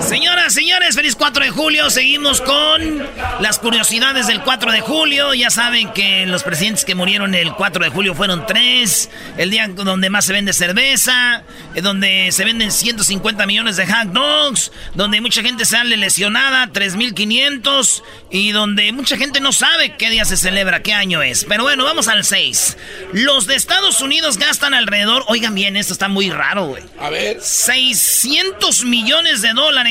Señoras, 0.00 0.52
señores, 0.52 0.94
feliz 0.94 1.16
4 1.16 1.44
de 1.44 1.50
julio. 1.50 1.90
Seguimos 1.90 2.40
con 2.40 3.06
las 3.40 3.58
curiosidades 3.58 4.26
del 4.26 4.42
4 4.42 4.70
de 4.70 4.80
julio. 4.80 5.34
Ya 5.34 5.50
saben 5.50 5.92
que 5.92 6.26
los 6.26 6.42
presidentes 6.42 6.84
que 6.84 6.94
murieron 6.94 7.34
el 7.34 7.54
4 7.54 7.82
de 7.82 7.90
julio 7.90 8.14
fueron 8.14 8.46
tres. 8.46 9.10
El 9.38 9.50
día 9.50 9.66
donde 9.68 10.10
más 10.10 10.26
se 10.26 10.32
vende 10.32 10.52
cerveza, 10.52 11.42
eh, 11.74 11.80
donde 11.80 12.30
se 12.30 12.44
venden 12.44 12.70
150 12.70 13.46
millones 13.46 13.76
de 13.76 13.86
hot 13.86 14.08
dogs, 14.12 14.70
donde 14.94 15.20
mucha 15.20 15.42
gente 15.42 15.64
sale 15.64 15.96
lesionada, 15.96 16.68
3.500, 16.68 18.02
y 18.30 18.52
donde 18.52 18.92
mucha 18.92 19.16
gente 19.16 19.40
no 19.40 19.52
sabe 19.52 19.96
qué 19.96 20.10
día 20.10 20.24
se 20.24 20.36
celebra, 20.36 20.82
qué 20.82 20.92
año 20.92 21.22
es. 21.22 21.44
Pero 21.44 21.64
bueno, 21.64 21.84
vamos 21.84 22.06
al 22.08 22.24
6. 22.24 22.76
Los 23.12 23.46
de 23.46 23.56
Estados 23.56 24.00
Unidos 24.02 24.38
gastan 24.38 24.74
alrededor, 24.74 25.24
oigan 25.26 25.54
bien, 25.54 25.76
esto 25.76 25.94
está 25.94 26.08
muy 26.08 26.30
raro, 26.30 26.66
güey. 26.66 26.82
A 27.00 27.10
ver. 27.10 27.40
600 27.40 28.84
millones 28.84 29.42
de 29.42 29.52
dólares 29.52 29.85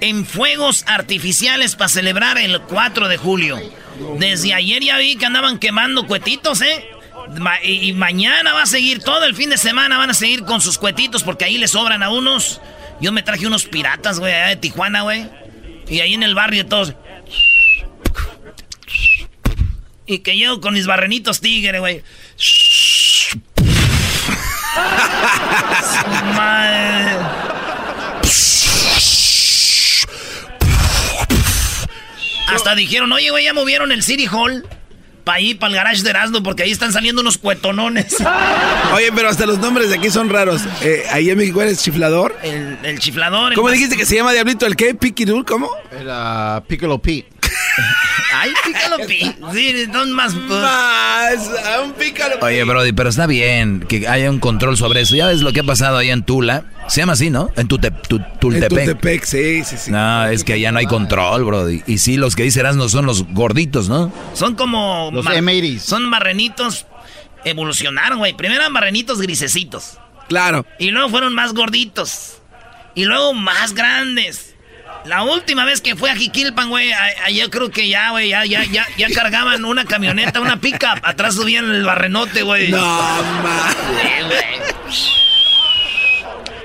en 0.00 0.26
fuegos 0.26 0.84
artificiales 0.86 1.76
para 1.76 1.88
celebrar 1.88 2.38
el 2.38 2.60
4 2.60 3.08
de 3.08 3.16
julio. 3.16 3.60
Desde 4.18 4.54
ayer 4.54 4.82
ya 4.82 4.98
vi 4.98 5.16
que 5.16 5.26
andaban 5.26 5.58
quemando 5.58 6.06
cuetitos, 6.06 6.62
¿eh? 6.62 6.84
Y, 7.62 7.92
mañana 7.92 8.54
va 8.54 8.62
a 8.62 8.66
seguir, 8.66 9.02
todo 9.02 9.24
el 9.24 9.34
fin 9.34 9.50
de 9.50 9.58
semana 9.58 9.98
van 9.98 10.10
a 10.10 10.14
seguir 10.14 10.44
con 10.44 10.60
sus 10.60 10.78
cuetitos 10.78 11.24
porque 11.24 11.44
ahí 11.44 11.58
les 11.58 11.72
sobran 11.72 12.02
a 12.02 12.10
unos. 12.10 12.60
Yo 13.00 13.12
me 13.12 13.22
traje 13.22 13.46
unos 13.46 13.66
piratas, 13.66 14.18
güey, 14.18 14.32
allá 14.32 14.48
de 14.48 14.56
Tijuana, 14.56 15.02
güey. 15.02 15.28
Y 15.88 16.00
ahí 16.00 16.14
en 16.14 16.22
el 16.22 16.34
barrio 16.34 16.66
todos... 16.66 16.94
Y 20.06 20.20
que 20.20 20.36
llego 20.36 20.62
con 20.62 20.72
mis 20.72 20.86
barrenitos 20.86 21.42
tigre, 21.42 21.80
güey. 21.80 22.02
Madre. 26.34 27.18
Hasta 32.54 32.74
dijeron, 32.74 33.12
oye, 33.12 33.30
güey, 33.30 33.44
ya 33.44 33.52
movieron 33.54 33.92
el 33.92 34.02
City 34.02 34.26
Hall. 34.30 34.64
Para 35.24 35.38
ahí, 35.38 35.52
para 35.54 35.68
el 35.70 35.76
garage 35.76 36.02
de 36.02 36.08
Erasmo, 36.08 36.42
porque 36.42 36.62
ahí 36.62 36.70
están 36.70 36.90
saliendo 36.90 37.20
unos 37.20 37.36
cuetonones. 37.36 38.16
Oye, 38.94 39.12
pero 39.14 39.28
hasta 39.28 39.44
los 39.44 39.58
nombres 39.58 39.90
de 39.90 39.96
aquí 39.96 40.08
son 40.08 40.30
raros. 40.30 40.62
Eh, 40.80 41.02
ahí 41.10 41.28
en 41.28 41.36
México 41.36 41.60
eres 41.60 41.82
chiflador. 41.82 42.34
El, 42.42 42.78
el 42.82 42.98
chiflador. 42.98 43.52
el 43.52 43.54
¿Cómo 43.56 43.68
más- 43.68 43.74
dijiste 43.74 43.94
que 43.98 44.06
se 44.06 44.16
llama 44.16 44.32
Diablito? 44.32 44.64
¿El 44.64 44.74
qué? 44.74 44.94
¿Piquidul? 44.94 45.44
¿Cómo? 45.44 45.68
Era 45.92 46.62
Piccolo 46.66 46.96
Pete. 46.98 47.28
Ay, 48.34 48.52
pícalo, 48.64 48.98
pi. 49.06 49.34
Sí, 49.52 49.86
son 49.92 50.12
más. 50.12 50.34
Más, 50.34 51.50
un 51.84 51.92
pícaro. 51.92 52.36
Oye, 52.42 52.62
Brody, 52.64 52.92
pero 52.92 53.08
está 53.08 53.26
bien 53.26 53.84
que 53.88 54.06
haya 54.06 54.30
un 54.30 54.38
control 54.38 54.76
sobre 54.76 55.00
eso. 55.00 55.16
Ya 55.16 55.26
ves 55.26 55.40
lo 55.40 55.52
que 55.52 55.60
ha 55.60 55.64
pasado 55.64 55.96
ahí 55.98 56.10
en 56.10 56.22
Tula. 56.22 56.64
Se 56.88 57.00
llama 57.00 57.14
así, 57.14 57.30
¿no? 57.30 57.50
En 57.56 57.68
Tute- 57.68 57.92
Tu- 58.08 58.16
En 58.16 58.38
Tultepec. 58.38 58.68
Tultepec, 58.70 59.24
sí, 59.24 59.64
sí, 59.64 59.76
sí. 59.76 59.90
No, 59.90 60.26
es 60.26 60.44
que 60.44 60.54
allá 60.54 60.72
no 60.72 60.78
hay 60.78 60.86
control, 60.86 61.44
Brody. 61.44 61.82
Y 61.86 61.98
sí, 61.98 62.16
los 62.16 62.36
que 62.36 62.42
dice 62.44 62.62
no 62.62 62.88
son 62.88 63.06
los 63.06 63.24
gorditos, 63.32 63.88
¿no? 63.88 64.12
Son 64.34 64.54
como. 64.54 65.10
Los 65.12 65.24
M80s. 65.26 65.80
Son 65.80 66.04
marrenitos. 66.08 66.86
Evolucionaron, 67.44 68.18
güey. 68.18 68.34
Primero 68.34 68.60
eran 68.62 68.72
marrenitos 68.72 69.20
grisecitos. 69.20 69.98
Claro. 70.28 70.66
Y 70.78 70.90
luego 70.90 71.08
fueron 71.08 71.34
más 71.34 71.54
gorditos. 71.54 72.34
Y 72.94 73.04
luego 73.04 73.32
más 73.32 73.74
grandes. 73.74 74.47
La 75.08 75.22
última 75.22 75.64
vez 75.64 75.80
que 75.80 75.96
fue 75.96 76.10
a 76.10 76.16
Jiquilpan, 76.16 76.68
güey, 76.68 76.92
yo 77.32 77.48
creo 77.48 77.70
que 77.70 77.88
ya, 77.88 78.10
güey, 78.10 78.28
ya, 78.28 78.44
ya, 78.44 78.62
ya, 78.64 78.86
ya 78.98 79.08
cargaban 79.10 79.64
una 79.64 79.86
camioneta, 79.86 80.38
una 80.38 80.60
pickup. 80.60 81.00
Atrás 81.02 81.34
subían 81.36 81.64
el 81.64 81.82
barrenote, 81.82 82.42
güey. 82.42 82.70
No, 82.70 82.78
ma. 82.78 83.70
Sí, 84.02 84.22
güey. 84.26 84.44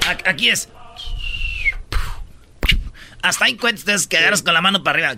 A- 0.05 0.29
Aquí 0.29 0.49
es. 0.49 0.67
Hasta 3.21 3.45
hay 3.45 3.55
cuentas 3.55 4.07
que 4.07 4.17
agarras 4.17 4.41
con 4.43 4.53
la 4.53 4.59
mano 4.59 4.83
para 4.83 5.07
arriba. 5.07 5.15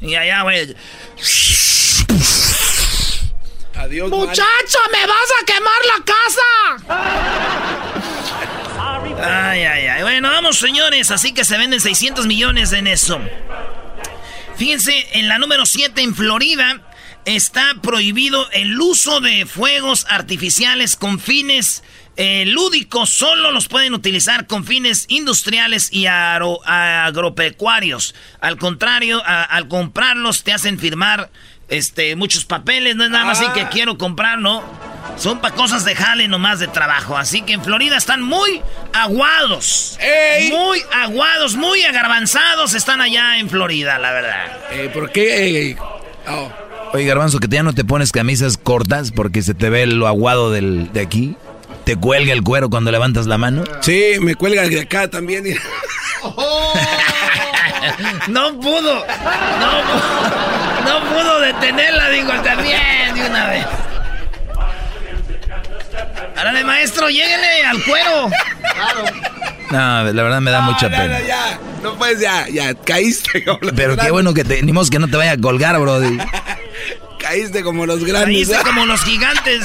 Y 0.00 0.14
allá, 0.16 0.42
güey. 0.42 0.74
Adiós, 3.76 4.10
¡Muchacho, 4.10 4.78
me 4.92 5.06
vas 5.06 5.30
a 5.40 5.44
quemar 5.46 5.80
la 5.86 6.04
casa! 6.04 6.50
Ay, 9.22 9.62
ay, 9.64 9.86
ay. 9.86 10.02
Bueno, 10.02 10.28
vamos, 10.30 10.58
señores. 10.58 11.10
Así 11.10 11.32
que 11.32 11.44
se 11.44 11.56
venden 11.58 11.80
600 11.80 12.26
millones 12.26 12.72
en 12.72 12.86
eso. 12.86 13.20
Fíjense, 14.56 15.06
en 15.18 15.28
la 15.28 15.38
número 15.38 15.66
7 15.66 16.00
en 16.02 16.14
Florida 16.14 16.80
está 17.24 17.74
prohibido 17.82 18.48
el 18.52 18.78
uso 18.80 19.20
de 19.20 19.46
fuegos 19.46 20.06
artificiales 20.10 20.94
con 20.96 21.18
fines 21.18 21.82
eh, 22.16 22.44
lúdicos. 22.46 23.10
Solo 23.10 23.50
los 23.50 23.66
pueden 23.68 23.94
utilizar 23.94 24.46
con 24.46 24.64
fines 24.64 25.06
industriales 25.08 25.88
y 25.92 26.04
aro- 26.04 26.60
agropecuarios. 26.66 28.14
Al 28.40 28.58
contrario, 28.58 29.22
a- 29.24 29.42
al 29.44 29.68
comprarlos 29.68 30.44
te 30.44 30.52
hacen 30.52 30.78
firmar 30.78 31.30
este, 31.68 32.14
muchos 32.14 32.44
papeles. 32.44 32.94
No 32.94 33.04
es 33.04 33.10
nada 33.10 33.24
más 33.24 33.40
así 33.40 33.50
que 33.54 33.68
quiero 33.68 33.96
comprar, 33.98 34.38
¿no? 34.38 34.62
Son 35.16 35.40
para 35.40 35.54
cosas 35.54 35.84
de 35.84 35.94
jale 35.94 36.28
nomás 36.28 36.58
de 36.58 36.68
trabajo. 36.68 37.16
Así 37.16 37.42
que 37.42 37.52
en 37.54 37.62
Florida 37.62 37.96
están 37.96 38.22
muy 38.22 38.62
aguados. 38.92 39.98
¡Ey! 40.00 40.50
Muy 40.50 40.80
aguados, 40.92 41.56
muy 41.56 41.82
agarbanzados 41.84 42.74
están 42.74 43.00
allá 43.00 43.38
en 43.38 43.48
Florida, 43.48 43.98
la 43.98 44.12
verdad. 44.12 44.46
Eh, 44.72 44.90
¿Por 44.92 45.10
qué? 45.10 45.76
Oh. 46.28 46.50
Oye, 46.92 47.06
Garbanzo, 47.06 47.40
que 47.40 47.48
ya 47.48 47.62
no 47.62 47.72
te 47.72 47.84
pones 47.84 48.12
camisas 48.12 48.56
cortas 48.56 49.10
porque 49.10 49.42
se 49.42 49.54
te 49.54 49.68
ve 49.68 49.86
lo 49.86 50.06
aguado 50.06 50.50
del, 50.50 50.92
de 50.92 51.00
aquí. 51.00 51.36
¿Te 51.84 51.96
cuelga 51.96 52.32
el 52.32 52.42
cuero 52.42 52.70
cuando 52.70 52.90
levantas 52.90 53.26
la 53.26 53.36
mano? 53.36 53.64
Sí, 53.80 54.14
me 54.20 54.34
cuelga 54.34 54.62
de 54.68 54.80
acá 54.80 55.08
también. 55.08 55.44
No 58.28 58.58
pudo. 58.58 59.04
No, 59.60 59.82
no 60.86 61.10
pudo 61.10 61.40
detenerla, 61.40 62.08
digo, 62.08 62.32
también 62.42 63.14
de 63.14 63.26
una 63.28 63.46
vez. 63.48 63.66
Árale, 66.44 66.62
maestro, 66.62 67.08
lléguele 67.08 67.64
al 67.64 67.82
cuero. 67.84 68.30
No, 69.70 70.04
la 70.04 70.22
verdad 70.22 70.42
me 70.42 70.50
da 70.50 70.60
mucha 70.60 70.90
no, 70.90 70.96
pena. 70.98 71.18
No, 71.18 71.26
ya, 71.26 71.58
no 71.82 71.94
puedes, 71.96 72.20
ya, 72.20 72.46
ya, 72.50 72.74
caíste 72.74 73.42
como 73.42 73.60
los 73.62 73.72
Pero 73.72 73.96
qué 73.96 74.10
bueno 74.10 74.34
que 74.34 74.44
te, 74.44 74.62
ni 74.62 74.70
modo 74.70 74.90
que 74.90 74.98
no 74.98 75.08
te 75.08 75.16
vaya 75.16 75.32
a 75.32 75.38
colgar, 75.38 75.78
Brody. 75.80 76.18
Caíste 77.18 77.62
como 77.62 77.86
los 77.86 78.04
grandes. 78.04 78.26
Caíste 78.26 78.56
¿ah? 78.56 78.62
como 78.62 78.84
los 78.84 79.02
gigantes. 79.04 79.64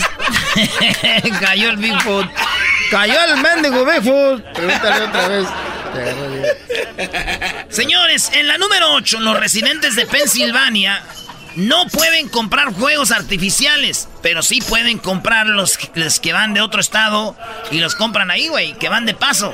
Cayó 1.41 1.71
el 1.71 1.75
Bigfoot. 1.75 2.27
Cayó 2.89 3.25
el 3.25 3.41
mendigo 3.41 3.83
Bigfoot. 3.83 4.41
Pregúntale 4.53 5.05
otra 5.05 5.27
vez. 5.27 5.47
Señores, 7.67 8.31
en 8.33 8.47
la 8.47 8.57
número 8.57 8.93
8, 8.93 9.19
los 9.19 9.37
residentes 9.37 9.97
de 9.97 10.05
Pensilvania 10.05 11.03
no 11.59 11.87
pueden 11.87 12.29
comprar 12.29 12.73
juegos 12.73 13.11
artificiales, 13.11 14.07
pero 14.21 14.41
sí 14.41 14.61
pueden 14.61 14.97
comprar 14.97 15.47
los, 15.47 15.77
los 15.95 16.19
que 16.19 16.33
van 16.33 16.53
de 16.53 16.61
otro 16.61 16.81
estado 16.81 17.35
y 17.71 17.79
los 17.79 17.95
compran 17.95 18.31
ahí, 18.31 18.47
güey, 18.47 18.77
que 18.77 18.89
van 18.89 19.05
de 19.05 19.13
paso. 19.13 19.53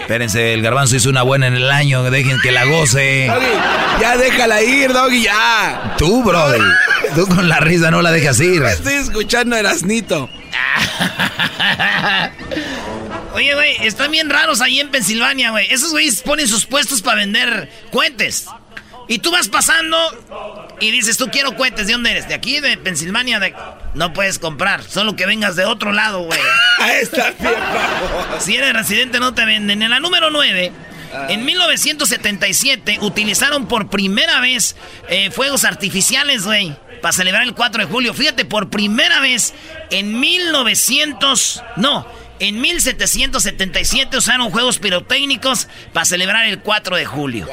Espérense, 0.00 0.54
el 0.54 0.62
garbanzo 0.62 0.96
hizo 0.96 1.10
una 1.10 1.22
buena 1.22 1.46
en 1.46 1.54
el 1.54 1.70
año, 1.70 2.02
dejen 2.10 2.38
que 2.42 2.52
la 2.52 2.64
goce. 2.64 3.26
Doggy, 3.26 4.00
ya 4.00 4.16
déjala 4.16 4.62
ir, 4.62 4.92
Doggy, 4.92 5.22
ya. 5.22 5.94
Tú, 5.98 6.22
Brody. 6.22 6.60
Tú 7.14 7.26
con 7.26 7.48
la 7.48 7.60
risa 7.60 7.90
no 7.90 8.02
la 8.02 8.10
dejas 8.10 8.40
ir. 8.40 8.62
Estoy 8.64 8.94
escuchando 8.94 9.56
Erasnito. 9.56 10.28
Oye, 13.34 13.54
güey, 13.54 13.86
están 13.86 14.10
bien 14.10 14.30
raros 14.30 14.62
ahí 14.62 14.80
en 14.80 14.90
Pensilvania, 14.90 15.50
güey. 15.50 15.66
Esos 15.70 15.90
güeyes 15.90 16.22
ponen 16.22 16.48
sus 16.48 16.64
puestos 16.64 17.02
para 17.02 17.18
vender 17.18 17.70
cohetes. 17.92 18.46
Y 19.08 19.18
tú 19.18 19.30
vas 19.30 19.48
pasando 19.48 20.65
y 20.80 20.90
dices, 20.90 21.16
tú 21.16 21.28
quiero 21.30 21.56
cohetes. 21.56 21.86
¿De 21.86 21.92
dónde 21.92 22.10
eres? 22.10 22.28
¿De 22.28 22.34
aquí, 22.34 22.60
de 22.60 22.76
Pensilvania? 22.76 23.40
De... 23.40 23.54
No 23.94 24.12
puedes 24.12 24.38
comprar, 24.38 24.82
solo 24.82 25.16
que 25.16 25.26
vengas 25.26 25.56
de 25.56 25.64
otro 25.64 25.92
lado, 25.92 26.20
güey. 26.20 26.38
Está 27.00 27.32
bien, 27.38 27.54
Si 28.40 28.56
eres 28.56 28.72
residente 28.72 29.18
no 29.18 29.34
te 29.34 29.44
venden. 29.44 29.82
En 29.82 29.90
la 29.90 30.00
número 30.00 30.30
9, 30.30 30.72
en 31.28 31.44
1977 31.44 32.98
utilizaron 33.00 33.66
por 33.66 33.88
primera 33.88 34.40
vez 34.40 34.76
eh, 35.08 35.30
fuegos 35.30 35.64
artificiales, 35.64 36.44
güey. 36.44 36.76
Para 37.00 37.12
celebrar 37.12 37.42
el 37.42 37.54
4 37.54 37.86
de 37.86 37.92
julio. 37.92 38.14
Fíjate, 38.14 38.44
por 38.44 38.70
primera 38.70 39.20
vez 39.20 39.54
en 39.90 40.18
1900... 40.18 41.62
No, 41.76 42.06
en 42.38 42.60
1777 42.60 44.16
usaron 44.16 44.50
juegos 44.50 44.78
pirotécnicos 44.78 45.68
para 45.92 46.04
celebrar 46.04 46.46
el 46.46 46.60
4 46.60 46.96
de 46.96 47.06
julio. 47.06 47.48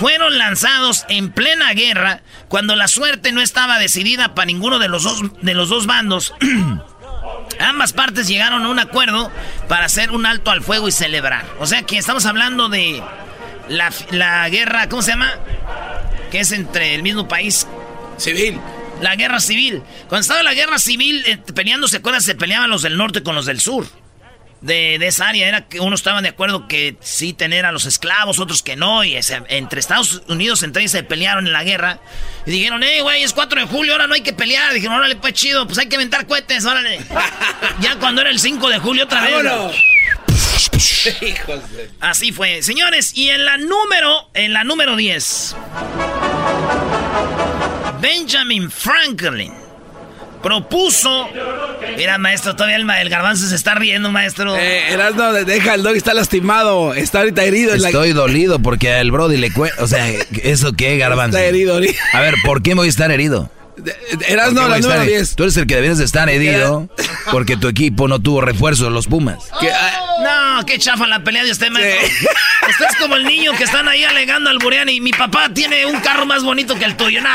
Fueron 0.00 0.38
lanzados 0.38 1.04
en 1.08 1.32
plena 1.32 1.72
guerra 1.74 2.22
cuando 2.52 2.76
la 2.76 2.86
suerte 2.86 3.32
no 3.32 3.40
estaba 3.40 3.78
decidida 3.78 4.34
para 4.34 4.44
ninguno 4.44 4.78
de 4.78 4.86
los 4.86 5.04
dos, 5.04 5.22
de 5.40 5.54
los 5.54 5.70
dos 5.70 5.86
bandos. 5.86 6.34
Ambas 7.58 7.94
partes 7.94 8.28
llegaron 8.28 8.66
a 8.66 8.68
un 8.68 8.78
acuerdo 8.78 9.32
para 9.68 9.86
hacer 9.86 10.10
un 10.10 10.26
alto 10.26 10.50
al 10.50 10.62
fuego 10.62 10.86
y 10.86 10.92
celebrar. 10.92 11.46
O 11.60 11.66
sea 11.66 11.84
que 11.84 11.96
estamos 11.96 12.26
hablando 12.26 12.68
de 12.68 13.02
la, 13.70 13.90
la 14.10 14.46
guerra, 14.50 14.86
¿cómo 14.90 15.00
se 15.00 15.12
llama? 15.12 15.32
Que 16.30 16.40
es 16.40 16.52
entre 16.52 16.94
el 16.94 17.02
mismo 17.02 17.26
país. 17.26 17.66
Civil. 18.18 18.60
La 19.00 19.16
guerra 19.16 19.40
civil. 19.40 19.82
Cuando 20.10 20.20
estaba 20.20 20.42
la 20.42 20.52
guerra 20.52 20.78
civil 20.78 21.24
eh, 21.24 21.38
peleándose, 21.54 22.02
¿se 22.02 22.20
Se 22.20 22.34
peleaban 22.34 22.68
los 22.68 22.82
del 22.82 22.98
norte 22.98 23.22
con 23.22 23.34
los 23.34 23.46
del 23.46 23.60
sur 23.60 23.86
de, 24.62 24.94
esa 25.06 25.28
área 25.28 25.48
era 25.48 25.68
que 25.68 25.80
unos 25.80 26.00
estaban 26.00 26.22
de 26.22 26.30
acuerdo 26.30 26.68
que 26.68 26.96
sí 27.00 27.32
tener 27.32 27.66
a 27.66 27.72
los 27.72 27.84
esclavos, 27.84 28.38
otros 28.38 28.62
que 28.62 28.76
no, 28.76 29.04
y 29.04 29.18
entre 29.48 29.80
Estados 29.80 30.22
Unidos 30.28 30.62
entre 30.62 30.82
ellos 30.82 30.92
se 30.92 31.02
pelearon 31.02 31.46
en 31.46 31.52
la 31.52 31.64
guerra 31.64 32.00
y 32.46 32.52
dijeron, 32.52 32.82
hey, 32.84 33.00
güey, 33.00 33.22
es 33.22 33.32
4 33.32 33.60
de 33.60 33.66
julio, 33.66 33.92
ahora 33.92 34.06
no 34.06 34.14
hay 34.14 34.22
que 34.22 34.32
pelear. 34.32 34.72
Dijeron, 34.72 34.96
órale, 34.96 35.16
pues 35.16 35.34
chido, 35.34 35.66
pues 35.66 35.78
hay 35.78 35.86
que 35.86 35.96
inventar 35.96 36.26
cohetes, 36.26 36.64
órale. 36.64 37.00
ya 37.80 37.96
cuando 37.96 38.20
era 38.20 38.30
el 38.30 38.38
5 38.38 38.68
de 38.68 38.78
julio 38.78 39.04
otra 39.04 39.22
vez. 39.22 39.42
Así 42.00 42.32
fue. 42.32 42.62
Señores, 42.62 43.16
y 43.16 43.30
en 43.30 43.44
la 43.44 43.58
número, 43.58 44.28
en 44.34 44.52
la 44.52 44.64
número 44.64 44.96
10, 44.96 45.56
Benjamin 48.00 48.70
Franklin 48.70 49.52
propuso. 50.42 51.28
Mira, 51.96 52.18
maestro, 52.18 52.54
todavía 52.54 52.76
el, 52.76 52.88
el 52.88 53.08
garbanzo 53.08 53.46
se 53.46 53.54
está 53.54 53.74
riendo, 53.74 54.10
maestro. 54.10 54.56
Eh, 54.56 54.92
Erasno, 54.92 55.32
deja, 55.32 55.74
el 55.74 55.82
dog 55.82 55.96
está 55.96 56.14
lastimado. 56.14 56.94
Está 56.94 57.20
ahorita 57.20 57.44
herido. 57.44 57.74
Estoy 57.74 58.12
dolido 58.12 58.58
porque 58.58 58.92
al 58.92 59.10
Brody 59.10 59.36
le 59.36 59.52
cuesta. 59.52 59.82
O 59.82 59.86
sea, 59.86 60.06
¿eso 60.42 60.72
qué, 60.72 60.96
garbanzo? 60.98 61.38
Está 61.38 61.48
herido, 61.48 61.80
A 62.12 62.20
ver, 62.20 62.34
¿por 62.44 62.62
qué 62.62 62.74
voy 62.74 62.86
a 62.86 62.90
estar 62.90 63.10
herido? 63.10 63.50
Erasno, 64.28 64.68
la 64.68 64.78
número 64.78 65.02
10. 65.02 65.34
Tú 65.34 65.44
eres 65.44 65.56
el 65.56 65.66
que 65.66 65.76
debes 65.76 65.98
de 65.98 66.04
estar 66.04 66.28
herido 66.28 66.88
porque 67.30 67.56
tu 67.56 67.68
equipo 67.68 68.06
no 68.06 68.20
tuvo 68.20 68.40
refuerzo 68.40 68.90
los 68.90 69.06
Pumas. 69.06 69.38
No, 70.22 70.64
qué 70.66 70.78
chafa 70.78 71.06
la 71.06 71.24
pelea 71.24 71.44
de 71.44 71.52
usted, 71.52 71.70
maestro. 71.70 72.08
Usted 72.68 72.86
es 72.90 72.96
como 72.96 73.16
el 73.16 73.24
niño 73.24 73.52
que 73.54 73.64
están 73.64 73.88
ahí 73.88 74.04
alegando 74.04 74.48
al 74.48 74.58
Burián 74.58 74.88
y 74.88 75.00
mi 75.00 75.10
papá 75.10 75.48
tiene 75.52 75.84
un 75.84 76.00
carro 76.00 76.26
más 76.26 76.44
bonito 76.44 76.76
que 76.76 76.84
el 76.84 76.96
tuyo. 76.96 77.20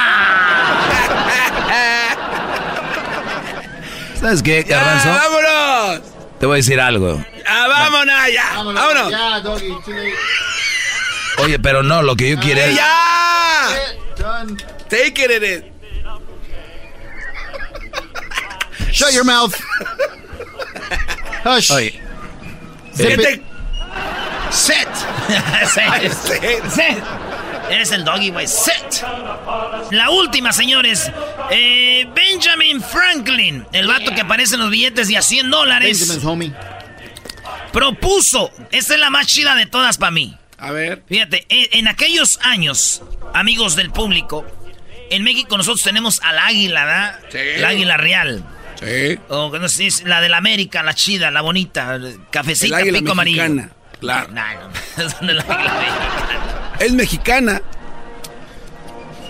¿Sabes 4.20 4.44
qué, 4.44 4.64
Garbanzo? 4.64 5.10
¡Vámonos! 5.10 6.02
Te 6.40 6.46
voy 6.46 6.56
a 6.56 6.58
decir 6.58 6.80
algo. 6.80 7.24
¡Ah, 7.46 7.68
vámonos 7.68 8.16
ya! 8.34 8.54
¡Vámonos! 8.56 9.12
Ya, 9.12 9.40
doggy, 9.40 9.74
Oye, 11.40 11.60
pero 11.60 11.84
no, 11.84 12.02
lo 12.02 12.16
que 12.16 12.32
yo 12.32 12.40
quiero 12.40 12.62
es... 12.62 12.76
¡Ya! 12.76 13.70
Take 14.90 15.24
it 15.24 15.32
in 15.32 15.44
it. 15.44 15.78
Shut 18.92 19.14
your 19.14 19.26
mouth. 19.26 19.54
Hush. 21.44 21.72
Oye. 21.72 22.02
Zip 22.94 23.20
it. 23.20 23.44
Set. 24.52 24.88
Set. 25.68 26.12
Set. 26.72 27.04
Eres 27.70 27.92
el 27.92 28.04
doggy, 28.06 28.30
güey. 28.30 28.48
Set. 28.48 29.04
La 29.92 30.10
última, 30.10 30.52
señores. 30.54 31.12
Eh, 31.52 32.08
Benjamin 32.16 32.82
Franklin, 32.82 33.66
el 33.74 33.88
vato 33.88 34.14
que 34.14 34.22
aparece 34.22 34.56
en 34.56 34.62
los 34.62 34.70
billetes 34.70 35.08
de 35.08 35.18
a 35.18 35.22
100 35.22 35.50
dólares, 35.50 36.00
Benjamin's 36.00 36.26
homie. 36.26 36.54
propuso. 37.72 38.52
Esta 38.72 38.94
es 38.96 39.00
la 39.00 39.10
más 39.10 39.28
chida 39.28 39.56
de 39.56 39.66
todas 39.66 39.98
para 39.98 40.12
mí. 40.12 40.38
A 40.58 40.72
ver. 40.72 41.04
Fíjate, 41.08 41.46
en, 41.50 41.68
en 41.80 41.88
aquellos 41.88 42.40
años, 42.42 43.02
amigos 43.34 43.76
del 43.76 43.92
público, 43.92 44.46
en 45.10 45.24
México 45.24 45.58
nosotros 45.58 45.84
tenemos 45.84 46.22
al 46.24 46.40
águila, 46.40 46.86
¿verdad? 46.86 47.20
Sí. 47.32 47.38
El 47.38 47.66
águila 47.66 47.98
real. 47.98 48.44
Sí. 48.80 49.20
O 49.30 49.50
no 49.58 49.70
sé, 49.70 49.88
es 49.88 50.04
la 50.04 50.22
de 50.22 50.30
la 50.30 50.38
América, 50.38 50.84
la 50.84 50.94
chida, 50.94 51.32
la 51.32 51.42
bonita, 51.42 52.00
cafecita, 52.32 52.76
El 52.78 52.84
águila 52.84 53.00
pico 53.00 53.12
amarillo. 53.12 53.44
mexicana. 53.44 53.72
Claro. 54.00 54.28
No, 54.32 54.42
no, 54.98 55.04
es 55.08 55.16
águila 55.20 55.44
mexicana. 55.44 56.57
Es 56.80 56.94
mexicana. 56.94 57.62